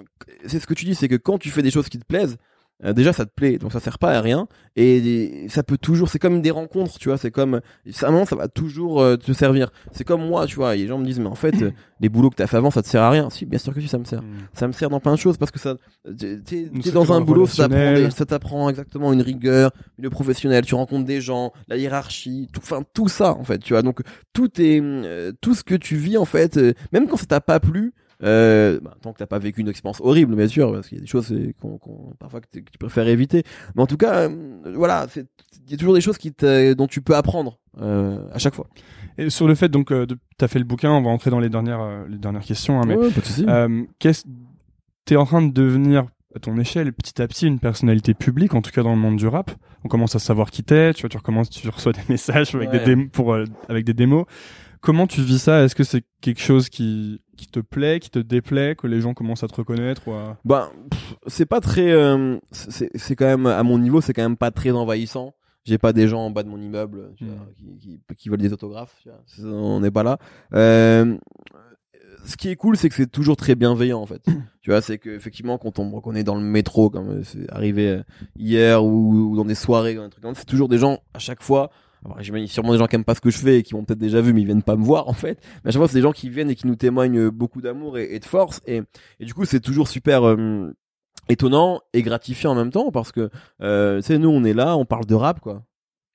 c'est 0.46 0.60
ce 0.60 0.66
que 0.66 0.74
tu 0.74 0.84
dis, 0.84 0.94
c'est 0.94 1.08
que 1.08 1.16
quand 1.16 1.38
tu 1.38 1.48
fais 1.50 1.62
des 1.62 1.70
choses 1.70 1.88
qui 1.88 1.98
te 1.98 2.04
plaisent, 2.04 2.36
euh, 2.84 2.92
déjà 2.92 3.12
ça 3.12 3.24
te 3.26 3.30
plaît, 3.34 3.58
donc 3.58 3.72
ça 3.72 3.80
sert 3.80 3.98
pas 3.98 4.12
à 4.16 4.20
rien, 4.20 4.46
et 4.76 5.46
ça 5.48 5.62
peut 5.62 5.76
toujours, 5.76 6.08
c'est 6.08 6.18
comme 6.18 6.40
des 6.42 6.50
rencontres, 6.50 6.98
tu 6.98 7.08
vois, 7.08 7.18
c'est 7.18 7.30
comme, 7.30 7.60
ça, 7.90 8.08
ça 8.24 8.36
va 8.36 8.48
toujours 8.48 9.00
euh, 9.02 9.16
te 9.16 9.32
servir. 9.32 9.70
C'est 9.92 10.04
comme 10.04 10.26
moi, 10.26 10.46
tu 10.46 10.56
vois, 10.56 10.76
et 10.76 10.78
les 10.78 10.86
gens 10.86 10.98
me 10.98 11.04
disent 11.04 11.20
mais 11.20 11.26
en 11.26 11.34
fait, 11.34 11.60
euh, 11.62 11.70
les 12.00 12.08
boulots 12.08 12.30
que 12.30 12.36
t'as 12.36 12.46
fait 12.46 12.56
avant, 12.56 12.70
ça 12.70 12.82
te 12.82 12.88
sert 12.88 13.02
à 13.02 13.10
rien. 13.10 13.28
Si, 13.30 13.44
bien 13.46 13.58
sûr 13.58 13.74
que 13.74 13.80
si, 13.80 13.88
ça 13.88 13.98
me 13.98 14.04
sert. 14.04 14.22
Mm. 14.22 14.26
Ça 14.54 14.66
me 14.68 14.72
sert 14.72 14.88
dans 14.90 15.00
plein 15.00 15.12
de 15.12 15.18
choses 15.18 15.36
parce 15.36 15.50
que 15.50 15.58
ça, 15.58 15.74
t'es 16.18 16.38
t'es- 16.40 16.70
dans 16.92 17.12
un 17.12 17.20
boulot, 17.20 17.46
ça 17.46 17.64
t'apprend, 17.68 17.76
relationnelle. 17.78 18.04
des- 18.04 18.10
ça 18.10 18.26
t'apprend 18.26 18.70
exactement 18.70 19.12
une 19.12 19.22
rigueur, 19.22 19.70
une 19.98 20.08
professionnelle, 20.08 20.64
tu 20.64 20.74
rencontres 20.74 21.04
des 21.04 21.20
gens, 21.20 21.52
la 21.68 21.76
hiérarchie, 21.76 22.48
tout, 22.52 22.60
enfin 22.62 22.82
tout 22.94 23.08
ça 23.08 23.34
en 23.34 23.44
fait, 23.44 23.58
tu 23.58 23.72
vois. 23.74 23.82
Donc 23.82 24.00
tout 24.32 24.60
est, 24.60 24.80
euh, 24.80 25.32
tout 25.40 25.54
ce 25.54 25.64
que 25.64 25.74
tu 25.74 25.96
vis 25.96 26.16
en 26.16 26.24
fait, 26.24 26.56
euh, 26.56 26.72
même 26.92 27.08
quand 27.08 27.16
ça 27.16 27.26
t'a 27.26 27.40
pas 27.40 27.60
plu. 27.60 27.92
Euh, 28.22 28.78
bah, 28.82 28.94
tant 29.00 29.12
que 29.12 29.18
t'as 29.18 29.26
pas 29.26 29.38
vécu 29.38 29.60
une 29.62 29.68
expérience 29.68 30.00
horrible, 30.02 30.36
bien 30.36 30.46
sûr, 30.48 30.72
parce 30.72 30.88
qu'il 30.88 30.98
y 30.98 31.00
a 31.00 31.02
des 31.02 31.06
choses 31.06 31.34
qu'on, 31.60 31.78
parfois 32.18 32.40
que, 32.40 32.46
tu 32.52 32.78
préfères 32.78 33.08
éviter. 33.08 33.44
Mais 33.74 33.82
en 33.82 33.86
tout 33.86 33.96
cas, 33.96 34.28
euh, 34.28 34.58
voilà, 34.74 35.06
il 35.16 35.70
y 35.70 35.74
a 35.74 35.76
toujours 35.78 35.94
des 35.94 36.00
choses 36.02 36.18
qui 36.18 36.32
te, 36.32 36.74
dont 36.74 36.86
tu 36.86 37.00
peux 37.00 37.16
apprendre 37.16 37.58
euh, 37.80 38.18
à 38.32 38.38
chaque 38.38 38.54
fois. 38.54 38.66
Et 39.18 39.30
sur 39.30 39.48
le 39.48 39.54
fait 39.54 39.68
donc 39.68 39.92
de 39.92 40.18
t'as 40.38 40.48
fait 40.48 40.58
le 40.58 40.64
bouquin, 40.64 40.90
on 40.92 41.02
va 41.02 41.10
entrer 41.10 41.30
dans 41.30 41.40
les 41.40 41.48
dernières 41.48 42.06
les 42.08 42.18
dernières 42.18 42.44
questions. 42.44 42.80
hein, 42.80 42.84
mais 42.86 42.96
Ouais, 42.96 43.10
pas 43.10 43.20
de 43.20 43.24
souci. 43.26 43.44
euh, 43.48 43.84
qu'est-ce 43.98 44.24
t'es 45.06 45.16
en 45.16 45.24
train 45.24 45.42
de 45.42 45.52
devenir 45.52 46.04
à 46.36 46.38
ton 46.38 46.56
échelle 46.58 46.92
petit 46.92 47.20
à 47.20 47.26
petit 47.26 47.46
une 47.46 47.58
personnalité 47.58 48.14
publique, 48.14 48.54
en 48.54 48.62
tout 48.62 48.70
cas 48.70 48.82
dans 48.82 48.92
le 48.94 49.00
monde 49.00 49.16
du 49.16 49.26
rap? 49.26 49.50
On 49.84 49.88
commence 49.88 50.14
à 50.14 50.18
savoir 50.18 50.50
qui 50.50 50.62
t'es, 50.62 50.92
tu 50.94 51.00
vois, 51.02 51.08
tu 51.08 51.16
recommences, 51.16 51.50
tu 51.50 51.66
reçois 51.68 51.92
des 51.92 52.00
messages 52.08 52.54
avec 52.54 52.70
Ouais. 52.70 52.78
des 52.78 52.84
démos 52.84 53.08
pour 53.12 53.32
euh, 53.32 53.44
avec 53.68 53.84
des 53.84 53.94
démos. 53.94 54.26
Comment 54.82 55.06
tu 55.06 55.20
vis 55.22 55.38
ça? 55.42 55.64
Est-ce 55.64 55.74
que 55.74 55.84
c'est 55.84 56.04
quelque 56.22 56.40
chose 56.40 56.68
qui 56.70 57.20
qui 57.40 57.46
te 57.48 57.60
plaît, 57.60 57.98
qui 58.00 58.10
te 58.10 58.18
déplaît, 58.18 58.74
que 58.76 58.86
les 58.86 59.00
gens 59.00 59.14
commencent 59.14 59.42
à 59.42 59.48
te 59.48 59.54
reconnaître 59.54 60.06
ou 60.08 60.12
à... 60.12 60.38
Pff, 60.90 61.14
c'est 61.26 61.46
pas 61.46 61.60
très. 61.60 61.90
euh, 61.90 62.38
c'est 62.52 63.16
quand 63.16 63.26
même 63.26 63.46
à 63.46 63.62
mon 63.62 63.78
niveau, 63.78 64.00
c'est 64.00 64.12
quand 64.12 64.22
même 64.22 64.36
pas 64.36 64.50
très 64.50 64.70
envahissant. 64.70 65.34
J'ai 65.64 65.76
pas 65.78 65.92
des 65.92 66.08
gens 66.08 66.20
en 66.20 66.30
bas 66.30 66.42
de 66.42 66.48
mon 66.48 66.58
immeuble 66.60 67.12
tu 67.16 67.24
Mm. 67.24 67.28
vois, 67.28 67.46
qui, 67.56 67.76
qui, 67.78 68.00
qui 68.16 68.28
veulent 68.30 68.40
des 68.40 68.52
autographes. 68.52 68.96
tu 69.02 69.08
vois. 69.10 69.22
C'est- 69.26 69.42
On 69.44 69.80
n'est 69.80 69.90
pas 69.90 70.02
là. 70.02 70.18
Euh, 70.54 71.16
ce 72.24 72.36
qui 72.36 72.48
est 72.48 72.56
cool, 72.56 72.76
c'est 72.76 72.88
que 72.88 72.94
c'est 72.94 73.10
toujours 73.10 73.36
très 73.36 73.54
bienveillant 73.54 74.00
en 74.00 74.06
fait. 74.06 74.22
tu 74.62 74.70
vois, 74.70 74.80
c'est 74.80 74.98
que 74.98 75.10
effectivement, 75.10 75.58
quand 75.58 75.78
on 75.78 75.86
me 75.88 75.94
reconnaît 75.94 76.24
dans 76.24 76.34
le 76.36 76.42
métro, 76.42 76.90
comme 76.90 77.08
euh, 77.10 77.22
c'est 77.24 77.50
arrivé 77.52 78.00
hier, 78.36 78.84
ou, 78.84 79.30
ou 79.32 79.36
dans 79.36 79.44
des 79.44 79.54
soirées, 79.54 79.98
c'est 80.34 80.46
toujours 80.46 80.68
des 80.68 80.78
gens 80.78 80.98
à 81.14 81.18
chaque 81.18 81.42
fois. 81.42 81.70
Alors, 82.04 82.20
j'imagine 82.20 82.46
sûrement 82.46 82.72
des 82.72 82.78
gens 82.78 82.86
qui 82.86 82.96
aiment 82.96 83.04
pas 83.04 83.14
ce 83.14 83.20
que 83.20 83.30
je 83.30 83.38
fais 83.38 83.58
et 83.58 83.62
qui 83.62 83.74
m'ont 83.74 83.84
peut-être 83.84 83.98
déjà 83.98 84.20
vu, 84.20 84.32
mais 84.32 84.40
ils 84.40 84.46
viennent 84.46 84.62
pas 84.62 84.76
me 84.76 84.84
voir 84.84 85.08
en 85.08 85.12
fait. 85.12 85.38
Mais 85.64 85.68
à 85.68 85.72
chaque 85.72 85.80
fois, 85.80 85.88
c'est 85.88 85.96
des 85.96 86.02
gens 86.02 86.12
qui 86.12 86.30
viennent 86.30 86.50
et 86.50 86.54
qui 86.54 86.66
nous 86.66 86.76
témoignent 86.76 87.28
beaucoup 87.30 87.60
d'amour 87.60 87.98
et, 87.98 88.14
et 88.14 88.18
de 88.18 88.24
force. 88.24 88.60
Et, 88.66 88.82
et 89.18 89.24
du 89.24 89.34
coup, 89.34 89.44
c'est 89.44 89.60
toujours 89.60 89.88
super 89.88 90.26
euh, 90.26 90.74
étonnant 91.28 91.80
et 91.92 92.02
gratifiant 92.02 92.52
en 92.52 92.54
même 92.54 92.70
temps 92.70 92.90
parce 92.90 93.12
que, 93.12 93.30
euh, 93.62 93.96
tu 93.98 94.06
sais, 94.06 94.18
nous, 94.18 94.30
on 94.30 94.44
est 94.44 94.54
là, 94.54 94.76
on 94.76 94.84
parle 94.84 95.06
de 95.06 95.14
rap, 95.14 95.40
quoi. 95.40 95.62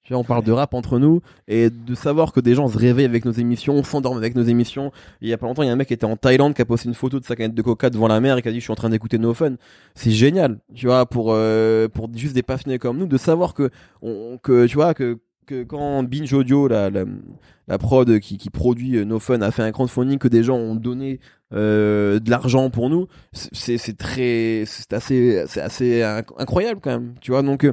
Tu 0.03 0.13
vois, 0.13 0.19
on 0.19 0.23
parle 0.23 0.43
de 0.43 0.51
rap 0.51 0.75
entre 0.75 0.99
nous 0.99 1.21
et 1.47 1.71
de 1.71 1.95
savoir 1.95 2.31
que 2.31 2.39
des 2.39 2.53
gens 2.53 2.67
se 2.67 2.77
réveillent 2.77 3.07
avec 3.07 3.25
nos 3.25 3.31
émissions, 3.31 3.83
s'endorment 3.83 4.19
avec 4.19 4.35
nos 4.35 4.43
émissions. 4.43 4.91
Il 5.19 5.27
y 5.27 5.33
a 5.33 5.37
pas 5.39 5.47
longtemps, 5.47 5.63
il 5.63 5.65
y 5.65 5.69
a 5.69 5.73
un 5.73 5.77
mec 5.77 5.87
qui 5.87 5.95
était 5.95 6.05
en 6.05 6.15
Thaïlande 6.15 6.53
qui 6.53 6.61
a 6.61 6.65
posté 6.65 6.87
une 6.87 6.93
photo 6.93 7.19
de 7.19 7.25
sa 7.25 7.35
canette 7.35 7.55
de 7.55 7.61
coca 7.63 7.89
devant 7.89 8.07
la 8.07 8.19
mer 8.19 8.37
et 8.37 8.43
qui 8.43 8.47
a 8.47 8.51
dit 8.51 8.59
je 8.59 8.63
suis 8.65 8.71
en 8.71 8.75
train 8.75 8.91
d'écouter 8.91 9.17
No 9.17 9.33
Fun. 9.33 9.55
C'est 9.95 10.11
génial, 10.11 10.59
tu 10.75 10.85
vois, 10.85 11.07
pour 11.07 11.29
euh, 11.31 11.87
pour 11.87 12.07
juste 12.13 12.35
des 12.35 12.43
passionnés 12.43 12.77
comme 12.77 12.99
nous 12.99 13.07
de 13.07 13.17
savoir 13.17 13.55
que 13.55 13.71
on, 14.03 14.37
que 14.37 14.67
tu 14.67 14.75
vois 14.75 14.93
que 14.93 15.17
que 15.45 15.63
quand 15.63 16.03
Binge 16.03 16.33
Audio, 16.33 16.67
la, 16.67 17.77
prod 17.77 18.19
qui, 18.19 18.49
produit 18.49 18.97
euh, 18.97 19.05
No 19.05 19.19
Fun, 19.19 19.41
a 19.41 19.51
fait 19.51 19.63
un 19.63 19.71
crowdfunding 19.71 20.17
que 20.17 20.27
des 20.27 20.43
gens 20.43 20.57
ont 20.57 20.75
donné 20.75 21.19
euh, 21.53 22.19
de 22.19 22.29
l'argent 22.29 22.69
pour 22.69 22.89
nous, 22.89 23.07
c'est 23.31 23.97
très 23.97 24.63
c'est 24.65 24.93
assez 24.93 25.43
c'est 25.47 25.61
assez 25.61 26.01
inc- 26.01 26.33
incroyable 26.37 26.79
quand 26.81 26.91
même, 26.91 27.15
tu 27.21 27.31
vois. 27.31 27.41
Donc 27.41 27.67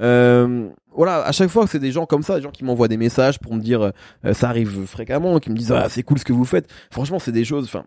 euh, 0.00 0.68
voilà, 0.94 1.24
à 1.24 1.32
chaque 1.32 1.50
fois 1.50 1.64
que 1.64 1.70
c'est 1.70 1.78
des 1.78 1.92
gens 1.92 2.06
comme 2.06 2.22
ça, 2.22 2.36
des 2.36 2.42
gens 2.42 2.50
qui 2.50 2.64
m'envoient 2.64 2.88
des 2.88 2.96
messages 2.96 3.38
pour 3.38 3.54
me 3.54 3.60
dire 3.60 3.92
ça 4.32 4.48
arrive 4.48 4.86
fréquemment, 4.86 5.38
qui 5.38 5.50
me 5.50 5.56
disent 5.56 5.72
ah 5.72 5.88
c'est 5.88 6.02
cool 6.02 6.18
ce 6.18 6.24
que 6.24 6.32
vous 6.32 6.44
faites. 6.44 6.70
Franchement, 6.90 7.18
c'est 7.18 7.32
des 7.32 7.44
choses. 7.44 7.64
Enfin, 7.64 7.84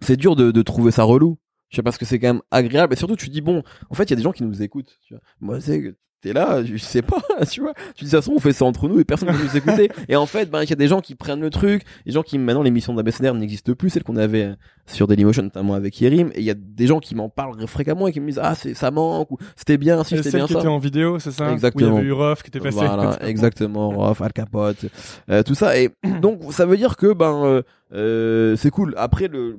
c'est 0.00 0.16
dur 0.16 0.36
de, 0.36 0.62
trouver 0.62 0.90
ça 0.90 1.02
relou. 1.02 1.38
Je 1.68 1.76
sais 1.76 1.82
parce 1.82 1.98
que 1.98 2.04
c'est 2.04 2.20
quand 2.20 2.28
même 2.28 2.42
agréable 2.52 2.92
et 2.92 2.96
surtout 2.96 3.16
tu 3.16 3.28
dis 3.28 3.40
bon, 3.40 3.62
en 3.90 3.94
fait 3.94 4.04
il 4.04 4.10
y 4.10 4.12
a 4.12 4.16
des 4.16 4.22
gens 4.22 4.32
qui 4.32 4.44
nous 4.44 4.62
écoutent. 4.62 5.00
Moi 5.40 5.60
c'est 5.60 5.96
t'es 6.26 6.32
là, 6.32 6.64
je 6.64 6.76
sais 6.76 7.02
pas, 7.02 7.22
tu 7.50 7.60
vois. 7.60 7.72
Tu 7.94 8.04
dis 8.04 8.10
de 8.10 8.16
toute 8.16 8.20
façon 8.20 8.32
on 8.36 8.40
fait 8.40 8.52
ça 8.52 8.64
entre 8.64 8.88
nous 8.88 9.00
et 9.00 9.04
personne 9.04 9.28
ne 9.28 9.34
veut 9.34 9.44
nous 9.44 9.56
écouter. 9.56 9.90
Et 10.08 10.16
en 10.16 10.26
fait 10.26 10.50
ben 10.50 10.62
il 10.62 10.70
y 10.70 10.72
a 10.72 10.76
des 10.76 10.88
gens 10.88 11.00
qui 11.00 11.14
prennent 11.14 11.40
le 11.40 11.50
truc, 11.50 11.82
des 12.04 12.12
gens 12.12 12.22
qui 12.22 12.38
maintenant 12.38 12.62
l'émission 12.62 12.94
d'ABCDR 12.94 13.34
n'existe 13.34 13.74
plus, 13.74 13.90
celle 13.90 14.02
qu'on 14.02 14.16
avait 14.16 14.54
sur 14.86 15.06
Dailymotion 15.06 15.42
notamment 15.42 15.74
avec 15.74 16.00
Yerim 16.00 16.30
et 16.34 16.40
il 16.40 16.44
y 16.44 16.50
a 16.50 16.54
des 16.54 16.86
gens 16.86 17.00
qui 17.00 17.14
m'en 17.14 17.28
parlent 17.28 17.66
fréquemment 17.66 18.06
et 18.06 18.12
qui 18.12 18.20
me 18.20 18.26
disent 18.26 18.40
ah 18.42 18.54
c'est 18.54 18.74
ça 18.74 18.90
manque 18.90 19.30
ou 19.30 19.38
c'était 19.56 19.78
bien 19.78 20.04
si 20.04 20.16
c'était 20.16 20.36
bien 20.36 20.46
qui 20.46 20.52
ça. 20.52 20.60
était 20.60 20.68
en 20.68 20.78
vidéo, 20.78 21.18
c'est 21.18 21.32
ça? 21.32 21.50
Exactement. 21.52 21.88
Où 21.88 21.92
il 21.92 21.94
y 21.94 21.98
avait 21.98 22.08
eu 22.08 22.12
Ruff 22.12 22.42
qui 22.42 22.48
était 22.48 22.60
passé. 22.60 22.76
Voilà, 22.76 23.18
exactement, 23.26 23.90
Rof, 23.90 24.20
Al 24.20 24.32
Capote, 24.32 24.86
euh, 25.30 25.42
tout 25.42 25.54
ça. 25.54 25.78
Et 25.78 25.90
donc, 26.22 26.40
ça 26.52 26.66
veut 26.66 26.76
dire 26.76 26.96
que 26.96 27.12
ben 27.12 27.44
euh, 27.44 27.62
euh, 27.92 28.56
c'est 28.56 28.70
cool. 28.70 28.94
Après, 28.96 29.28
le, 29.28 29.56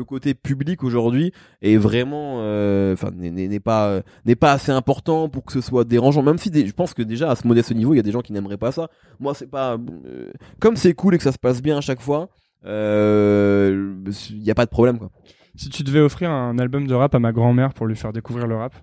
le 0.00 0.04
côté 0.04 0.34
public 0.34 0.82
aujourd'hui 0.82 1.32
est 1.62 1.76
vraiment, 1.76 2.38
euh, 2.40 2.94
enfin, 2.94 3.10
n'est- 3.14 3.60
pas 3.60 3.88
euh, 3.88 4.02
n'est 4.24 4.34
pas 4.36 4.52
assez 4.52 4.72
important 4.72 5.28
pour 5.28 5.44
que 5.44 5.52
ce 5.52 5.60
soit 5.60 5.84
dérangeant. 5.84 6.22
Même 6.22 6.38
si 6.38 6.50
des- 6.50 6.66
je 6.66 6.72
pense 6.72 6.94
que 6.94 7.02
déjà 7.02 7.30
à 7.30 7.36
ce 7.36 7.46
modeste 7.46 7.72
niveau, 7.74 7.92
il 7.94 7.98
y 7.98 8.00
a 8.00 8.02
des 8.02 8.10
gens 8.12 8.22
qui 8.22 8.32
n'aimeraient 8.32 8.56
pas 8.56 8.72
ça. 8.72 8.88
Moi, 9.20 9.34
c'est 9.34 9.46
pas 9.50 9.76
euh, 10.06 10.30
comme 10.58 10.76
c'est 10.76 10.94
cool 10.94 11.14
et 11.14 11.18
que 11.18 11.24
ça 11.24 11.32
se 11.32 11.38
passe 11.38 11.62
bien 11.62 11.78
à 11.78 11.80
chaque 11.80 12.00
fois. 12.00 12.28
Il 12.64 14.42
y 14.42 14.50
a 14.50 14.54
pas 14.54 14.64
de 14.66 14.70
problème 14.70 14.98
quoi. 14.98 15.10
Si 15.56 15.68
tu 15.68 15.82
devais 15.82 16.00
offrir 16.00 16.30
un 16.30 16.58
album 16.58 16.86
de 16.86 16.94
rap 16.94 17.14
à 17.14 17.18
ma 17.18 17.32
grand-mère 17.32 17.74
pour 17.74 17.86
lui 17.86 17.96
faire 17.96 18.12
découvrir 18.12 18.46
le 18.46 18.56
rap, 18.56 18.74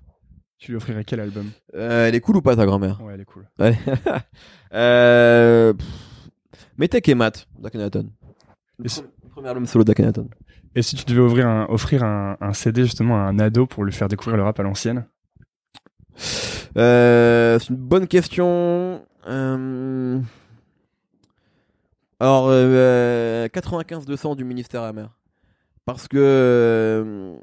tu 0.60 0.72
lui 0.72 0.78
offrirais 0.78 1.04
quel 1.04 1.20
album? 1.20 1.50
Euh, 1.76 2.08
elle 2.08 2.16
est 2.16 2.20
cool 2.20 2.38
ou 2.38 2.42
pas 2.42 2.56
ta 2.56 2.66
grand-mère? 2.66 3.02
Ouais, 3.04 3.14
elle 3.16 3.22
est 3.22 3.26
cool. 3.26 3.48
Euh, 4.74 5.74
pff, 5.74 5.88
Metek 6.78 7.08
et 7.10 7.16
Matt 7.16 7.48
d'Akhenaton. 7.58 8.10
Le 8.80 8.90
premier 9.32 9.48
album 9.48 9.66
solo 9.66 9.84
d'Akhenaton. 9.86 10.28
Et 10.78 10.84
si 10.84 10.96
tu 10.96 11.06
devais 11.06 11.22
ouvrir 11.22 11.48
un, 11.48 11.66
offrir 11.70 12.04
un, 12.04 12.38
un 12.40 12.54
CD 12.54 12.84
justement 12.84 13.18
à 13.18 13.22
un 13.22 13.40
ado 13.40 13.66
pour 13.66 13.84
lui 13.84 13.92
faire 13.92 14.10
découvrir 14.10 14.38
le 14.38 14.44
rap 14.44 14.60
à 14.60 14.64
l'ancienne? 14.64 15.08
Euh, 16.78 17.58
c'est 17.58 17.70
une 17.70 17.78
bonne 17.78 18.08
question. 18.08 19.02
Euh... 19.28 20.20
Alors, 22.20 22.50
euh, 22.50 23.48
95-200 23.48 24.36
du 24.36 24.44
ministère 24.44 24.84
amer. 24.84 25.10
Parce 25.86 26.08
que 26.08 26.18
euh, 26.20 27.34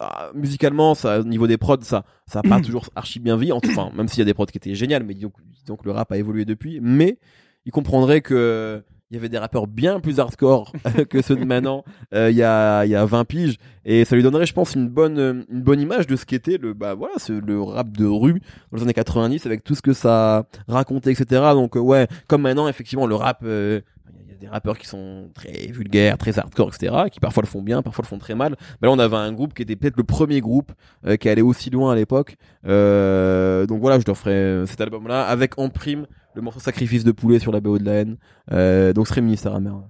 ah, 0.00 0.30
musicalement, 0.34 0.96
ça, 0.96 1.20
au 1.20 1.24
niveau 1.24 1.46
des 1.46 1.58
prods, 1.58 1.76
ça, 1.82 2.04
ça 2.26 2.40
a 2.40 2.42
pas 2.42 2.60
toujours 2.60 2.88
archi 2.96 3.20
bien 3.20 3.36
vie. 3.36 3.52
Enfin, 3.52 3.92
même 3.94 4.08
s'il 4.08 4.18
y 4.18 4.22
a 4.22 4.24
des 4.24 4.34
prods 4.34 4.46
qui 4.46 4.58
étaient 4.58 4.74
géniales, 4.74 5.04
mais 5.04 5.14
disons, 5.14 5.30
que 5.30 5.84
le 5.84 5.92
rap 5.92 6.10
a 6.10 6.16
évolué 6.16 6.44
depuis. 6.44 6.80
Mais 6.80 7.18
il 7.66 7.70
comprendrait 7.70 8.20
que 8.20 8.82
il 9.14 9.18
y 9.18 9.20
avait 9.20 9.28
des 9.28 9.38
rappeurs 9.38 9.68
bien 9.68 10.00
plus 10.00 10.18
hardcore 10.18 10.72
que 11.08 11.22
ceux 11.22 11.36
de 11.36 11.44
maintenant 11.44 11.84
euh, 12.14 12.32
il 12.32 12.36
y 12.36 12.42
a 12.42 12.84
y 12.84 12.96
a 12.96 13.04
20 13.04 13.24
piges 13.24 13.58
et 13.84 14.04
ça 14.04 14.16
lui 14.16 14.24
donnerait 14.24 14.44
je 14.44 14.52
pense 14.52 14.74
une 14.74 14.88
bonne 14.88 15.44
une 15.48 15.62
bonne 15.62 15.80
image 15.80 16.08
de 16.08 16.16
ce 16.16 16.26
qu'était 16.26 16.58
le 16.58 16.74
bah 16.74 16.94
voilà 16.94 17.14
le 17.28 17.62
rap 17.62 17.92
de 17.92 18.06
rue 18.06 18.42
dans 18.72 18.78
les 18.78 18.82
années 18.82 18.92
90 18.92 19.46
avec 19.46 19.62
tout 19.62 19.76
ce 19.76 19.82
que 19.82 19.92
ça 19.92 20.46
racontait 20.66 21.12
etc 21.12 21.26
donc 21.52 21.76
euh, 21.76 21.80
ouais 21.80 22.08
comme 22.26 22.42
maintenant 22.42 22.66
effectivement 22.66 23.06
le 23.06 23.14
rap 23.14 23.42
euh, 23.44 23.82
il 24.26 24.32
y 24.32 24.34
a 24.34 24.36
des 24.36 24.48
rappeurs 24.48 24.78
qui 24.78 24.88
sont 24.88 25.30
très 25.32 25.68
vulgaires, 25.68 26.18
très 26.18 26.38
hardcore, 26.38 26.68
etc., 26.74 27.04
qui 27.10 27.20
parfois 27.20 27.42
le 27.42 27.46
font 27.46 27.62
bien, 27.62 27.82
parfois 27.82 28.02
le 28.02 28.08
font 28.08 28.18
très 28.18 28.34
mal. 28.34 28.56
Mais 28.82 28.88
là, 28.88 28.92
on 28.92 28.98
avait 28.98 29.16
un 29.16 29.32
groupe 29.32 29.54
qui 29.54 29.62
était 29.62 29.76
peut-être 29.76 29.96
le 29.96 30.02
premier 30.02 30.40
groupe 30.40 30.72
qui 31.20 31.28
allait 31.28 31.40
aussi 31.40 31.70
loin 31.70 31.92
à 31.92 31.94
l'époque. 31.94 32.36
Donc 32.64 33.80
voilà, 33.80 34.00
je 34.00 34.04
leur 34.06 34.18
ferai 34.18 34.66
cet 34.66 34.80
album-là 34.80 35.22
avec 35.22 35.56
en 35.58 35.68
prime 35.68 36.06
le 36.34 36.42
morceau 36.42 36.60
Sacrifice 36.60 37.04
de 37.04 37.12
poulet 37.12 37.38
sur 37.38 37.52
la 37.52 37.60
BO 37.60 37.78
de 37.78 37.84
la 37.84 37.92
haine. 37.92 38.16
Euh, 38.50 38.92
donc 38.92 39.06
ce 39.06 39.10
serait 39.10 39.20
Ministère 39.20 39.54
amer. 39.54 39.80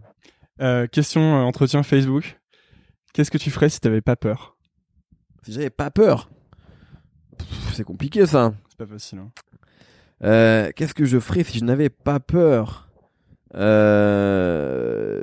Euh, 0.61 0.87
Question 0.87 1.39
euh, 1.39 1.43
entretien 1.43 1.83
Facebook. 1.83 2.39
Qu'est-ce 3.13 3.31
que 3.31 3.39
tu 3.39 3.51
ferais 3.51 3.69
si 3.69 3.81
t'avais 3.81 4.01
pas 4.01 4.17
peur? 4.17 4.57
Si 5.43 5.53
j'avais 5.53 5.71
pas 5.71 5.91
peur, 5.91 6.31
c'est 7.73 7.85
compliqué 7.85 8.27
ça. 8.27 8.55
C'est 8.69 8.79
pas 8.79 8.87
facile. 8.87 9.19
Hein. 9.19 9.31
Euh, 10.23 10.71
Qu'est-ce 10.75 10.95
que 10.95 11.05
je 11.05 11.19
ferais 11.19 11.45
si 11.45 11.59
je 11.59 11.65
n'avais 11.65 11.91
pas 11.91 12.21
peur? 12.21 12.89
Euh... 13.55 15.23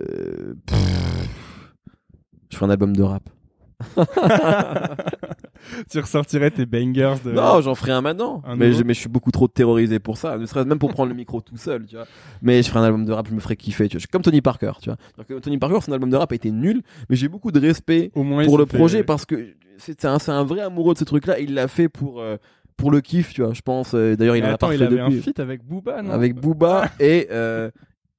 Je 2.49 2.55
ferais 2.57 2.65
un 2.67 2.69
album 2.69 2.95
de 2.95 3.03
rap. 3.03 3.29
tu 5.89 5.99
ressortirais 5.99 6.51
tes 6.51 6.65
bangers 6.65 7.15
de. 7.23 7.31
Non, 7.31 7.61
j'en 7.61 7.75
ferai 7.75 7.91
un 7.91 8.01
maintenant. 8.01 8.41
Un 8.45 8.55
mais, 8.55 8.73
je, 8.73 8.83
mais 8.83 8.93
je 8.93 8.99
suis 8.99 9.09
beaucoup 9.09 9.31
trop 9.31 9.47
terrorisé 9.47 9.99
pour 9.99 10.17
ça. 10.17 10.37
Ne 10.37 10.45
serait-ce 10.45 10.67
même 10.67 10.79
pour 10.79 10.89
prendre 10.89 11.09
le 11.09 11.15
micro 11.15 11.41
tout 11.41 11.57
seul, 11.57 11.85
tu 11.85 11.95
vois. 11.95 12.05
Mais 12.41 12.61
je 12.63 12.69
ferai 12.69 12.79
un 12.79 12.83
album 12.83 13.05
de 13.05 13.11
rap, 13.11 13.27
je 13.29 13.33
me 13.33 13.39
ferai 13.39 13.55
kiffer, 13.55 13.87
tu 13.87 13.93
vois. 13.95 13.99
Je 13.99 14.03
suis 14.03 14.07
comme 14.09 14.21
Tony 14.21 14.41
Parker, 14.41 14.71
tu 14.81 14.89
vois. 14.89 15.39
Tony 15.41 15.57
Parker, 15.57 15.79
son 15.81 15.91
album 15.91 16.09
de 16.09 16.15
rap 16.17 16.31
a 16.31 16.35
été 16.35 16.51
nul, 16.51 16.81
mais 17.09 17.15
j'ai 17.15 17.27
beaucoup 17.27 17.51
de 17.51 17.59
respect 17.59 18.11
Au 18.15 18.23
moins, 18.23 18.43
il 18.43 18.47
pour 18.47 18.57
le 18.57 18.65
fait- 18.65 18.77
projet 18.77 19.03
parce 19.03 19.25
que 19.25 19.53
c'est 19.77 20.05
un, 20.05 20.17
un 20.27 20.43
vrai 20.43 20.61
amoureux 20.61 20.93
de 20.93 20.99
ce 20.99 21.03
truc-là. 21.05 21.39
Il 21.39 21.53
l'a 21.55 21.67
fait 21.67 21.89
pour, 21.89 22.21
euh, 22.21 22.37
pour 22.77 22.91
le 22.91 23.01
kiff, 23.01 23.33
tu 23.33 23.41
vois. 23.43 23.53
Je 23.53 23.61
pense. 23.61 23.93
D'ailleurs, 23.95 24.35
il 24.35 24.43
a 24.43 24.51
il 24.51 24.57
fait 24.57 24.65
avait 24.65 24.77
depuis. 24.87 24.99
un 24.99 25.09
feat 25.21 25.39
avec 25.39 25.63
Booba, 25.63 26.01
non? 26.01 26.11
Avec 26.11 26.35
Booba 26.35 26.89
et, 26.99 27.27
euh, 27.31 27.69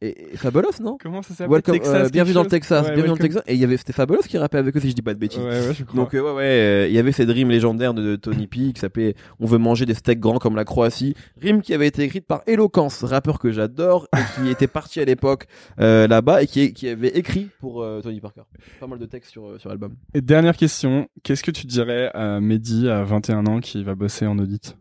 et, 0.03 0.33
et 0.33 0.37
Fabulous, 0.37 0.81
non 0.81 0.99
Comment 1.01 1.23
ça 1.23 1.33
s'appelle 1.33 1.63
euh, 1.69 2.09
bienvenue 2.09 2.35
dans 2.35 2.43
le 2.43 2.49
Texas, 2.49 2.87
Ouais, 2.87 2.95
bienvenue 2.95 3.09
dans 3.09 3.15
le. 3.15 3.21
Texas. 3.21 3.43
Et 3.47 3.55
il 3.55 3.61
y 3.61 3.65
avait, 3.65 3.77
c'était 3.77 3.93
Fabulous 3.93 4.23
qui 4.23 4.37
rappait 4.37 4.59
avec 4.59 4.77
eux 4.77 4.81
si 4.81 4.91
je 4.91 4.95
dis 4.95 5.03
pas 5.03 5.15
de 5.15 5.19
bêtises. 5.21 5.39
Ouais, 5.39 5.69
ouais, 5.69 5.75
je 5.75 5.85
crois. 5.85 6.03
Donc 6.03 6.13
euh, 6.15 6.21
ouais 6.21 6.33
ouais, 6.33 6.43
euh, 6.43 6.89
il 6.89 6.93
y 6.93 6.99
avait 6.99 7.13
cette 7.13 7.31
rime 7.31 7.51
légendaire 7.51 7.95
de, 7.95 8.03
de 8.03 8.17
Tony 8.17 8.49
P 8.49 8.73
qui 8.73 8.81
s'appelait 8.81 9.15
On 9.39 9.47
veut 9.47 9.59
manger 9.59 9.87
des 9.87 9.95
steaks 9.95 10.19
grands 10.19 10.39
comme 10.39 10.57
la 10.57 10.65
Croatie, 10.65 11.15
rime 11.41 11.63
qui 11.63 11.73
avait 11.73 11.87
été 11.87 12.03
écrite 12.03 12.27
par 12.27 12.43
Eloquence, 12.49 13.05
rappeur 13.05 13.39
que 13.39 13.53
j'adore 13.53 14.09
et 14.17 14.43
qui 14.43 14.51
était 14.51 14.67
parti 14.67 14.99
à 15.01 15.05
l'époque 15.05 15.47
euh, 15.79 16.09
là-bas 16.09 16.43
et 16.43 16.47
qui, 16.49 16.73
qui 16.73 16.89
avait 16.89 17.17
écrit 17.17 17.49
pour 17.61 17.83
euh, 17.83 18.01
Tony 18.01 18.21
Parker. 18.21 18.43
Pas 18.81 18.89
mal 18.89 18.99
de 18.99 19.07
textes 19.07 19.31
sur 19.31 19.47
euh, 19.47 19.59
sur 19.59 19.69
l'album. 19.69 19.95
Et 20.15 20.21
dernière 20.21 20.57
question, 20.57 21.09
qu'est-ce 21.23 21.45
que 21.45 21.53
tu 21.53 21.67
dirais 21.67 22.11
à 22.13 22.41
Mehdi 22.41 22.89
à 22.89 23.05
21 23.05 23.47
ans 23.47 23.61
qui 23.61 23.85
va 23.85 23.95
bosser 23.95 24.27
en 24.27 24.37
audit? 24.39 24.77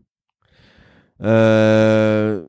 Euh 1.21 2.43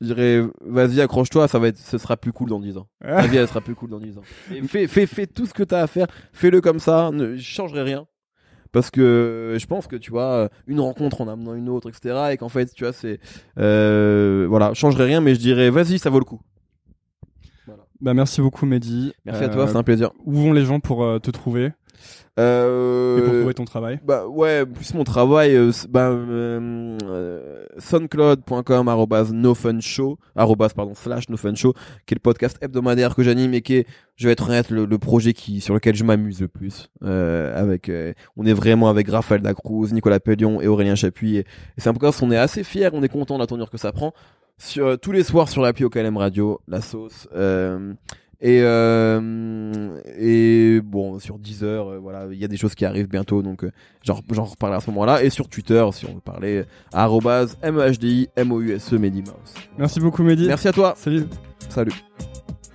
je 0.00 0.06
dirais 0.06 0.42
vas-y 0.64 1.00
accroche-toi, 1.00 1.48
ça 1.48 1.58
va 1.58 1.68
être 1.68 1.78
ce 1.78 1.98
sera 1.98 2.16
plus 2.16 2.32
cool 2.32 2.48
dans 2.50 2.60
10 2.60 2.76
ans. 2.78 2.86
Ta 3.00 3.26
vie 3.26 3.36
elle 3.36 3.48
sera 3.48 3.60
plus 3.60 3.74
cool 3.74 3.90
dans 3.90 4.00
10 4.00 4.18
ans. 4.18 4.22
Et 4.54 4.62
fais 4.62 4.86
fais 4.86 5.06
fais 5.06 5.26
tout 5.26 5.46
ce 5.46 5.54
que 5.54 5.62
t'as 5.62 5.82
à 5.82 5.86
faire, 5.86 6.06
fais-le 6.32 6.60
comme 6.60 6.78
ça, 6.78 7.10
ne 7.12 7.36
je 7.36 7.42
changerai 7.42 7.82
rien. 7.82 8.06
Parce 8.72 8.90
que 8.90 9.56
je 9.58 9.66
pense 9.66 9.86
que 9.86 9.96
tu 9.96 10.10
vois 10.10 10.50
une 10.66 10.80
rencontre 10.80 11.20
en 11.22 11.28
amenant 11.28 11.54
une 11.54 11.68
autre, 11.68 11.88
etc. 11.88 12.32
Et 12.32 12.36
qu'en 12.36 12.48
fait 12.50 12.72
tu 12.74 12.84
vois 12.84 12.92
c'est 12.92 13.20
euh, 13.58 14.46
voilà, 14.48 14.70
je 14.74 14.78
changerai 14.78 15.04
rien, 15.04 15.20
mais 15.20 15.34
je 15.34 15.40
dirais 15.40 15.70
vas-y 15.70 15.98
ça 15.98 16.10
vaut 16.10 16.18
le 16.18 16.24
coup. 16.24 16.40
Bah 18.00 18.12
merci 18.12 18.40
beaucoup 18.42 18.66
Mehdi. 18.66 19.14
Merci 19.24 19.44
à 19.44 19.46
Euh, 19.46 19.54
toi, 19.54 19.66
c'est 19.68 19.76
un 19.76 19.82
plaisir. 19.82 20.10
Où 20.24 20.34
vont 20.34 20.52
les 20.52 20.64
gens 20.66 20.80
pour 20.80 21.02
euh, 21.02 21.18
te 21.18 21.30
trouver? 21.30 21.72
Euh, 22.38 23.18
et 23.18 23.22
pour 23.22 23.32
trouver 23.32 23.54
ton 23.54 23.64
travail 23.64 23.98
Bah 24.04 24.26
ouais, 24.26 24.66
plus 24.66 24.92
mon 24.94 25.04
travail, 25.04 25.56
euh, 25.56 25.72
bah, 25.88 26.08
euh, 26.10 26.98
euh, 27.02 27.66
soundcloud.com 27.78 28.90
nofunshow, 29.32 30.18
pardon, 30.34 30.94
slash 30.94 31.28
nofunshow, 31.30 31.72
qui 32.04 32.12
est 32.12 32.16
le 32.16 32.20
podcast 32.20 32.58
hebdomadaire 32.60 33.14
que 33.14 33.22
j'anime 33.22 33.54
et 33.54 33.62
qui 33.62 33.76
est, 33.76 33.86
je 34.16 34.26
vais 34.26 34.32
être 34.32 34.48
honnête, 34.48 34.70
le, 34.70 34.84
le 34.84 34.98
projet 34.98 35.32
qui, 35.32 35.60
sur 35.60 35.72
lequel 35.72 35.94
je 35.94 36.04
m'amuse 36.04 36.40
le 36.42 36.48
plus. 36.48 36.90
Euh, 37.02 37.58
avec, 37.58 37.90
on 38.36 38.44
est 38.44 38.52
vraiment 38.52 38.88
avec 38.88 39.08
Raphaël 39.08 39.40
Dacruz, 39.40 39.92
Nicolas 39.92 40.20
Pellion 40.20 40.60
et 40.60 40.66
Aurélien 40.66 40.94
Chapuis. 40.94 41.36
Et, 41.36 41.40
et 41.40 41.44
c'est 41.78 41.88
un 41.88 41.94
podcast, 41.94 42.22
on 42.22 42.30
est 42.30 42.36
assez 42.36 42.64
fiers, 42.64 42.90
on 42.92 43.02
est 43.02 43.08
content 43.08 43.36
de 43.36 43.40
la 43.40 43.46
tournure 43.46 43.70
que 43.70 43.78
ça 43.78 43.92
prend. 43.92 44.12
Sur, 44.58 44.98
tous 44.98 45.12
les 45.12 45.22
soirs 45.22 45.50
sur 45.50 45.60
l'appli 45.60 45.84
OKLM 45.84 46.16
Radio, 46.16 46.60
la 46.66 46.80
sauce. 46.80 47.28
Euh, 48.44 48.46
et 48.48 48.60
euh, 48.62 50.00
et 50.18 50.80
bon 50.82 51.18
sur 51.18 51.38
Deezer 51.38 51.88
euh, 51.88 51.98
voilà 51.98 52.26
il 52.30 52.38
y 52.38 52.44
a 52.44 52.48
des 52.48 52.58
choses 52.58 52.74
qui 52.74 52.84
arrivent 52.84 53.08
bientôt 53.08 53.40
donc 53.42 53.64
euh, 53.64 53.70
j'en 54.02 54.20
j'en 54.30 54.44
reparlerai 54.44 54.76
à 54.76 54.80
ce 54.80 54.90
moment-là 54.90 55.22
et 55.22 55.30
sur 55.30 55.48
Twitter 55.48 55.84
si 55.92 56.04
on 56.06 56.14
veut 56.14 56.20
parler 56.20 56.64
arrobase 56.92 57.56
MHDI 57.64 58.28
MOUSE 58.44 58.92
Medimouse 58.92 59.54
Merci 59.78 60.00
beaucoup 60.00 60.22
Mehdi. 60.22 60.46
merci 60.48 60.68
à 60.68 60.72
toi 60.72 60.94
Salut. 60.98 61.24
salut 61.70 61.92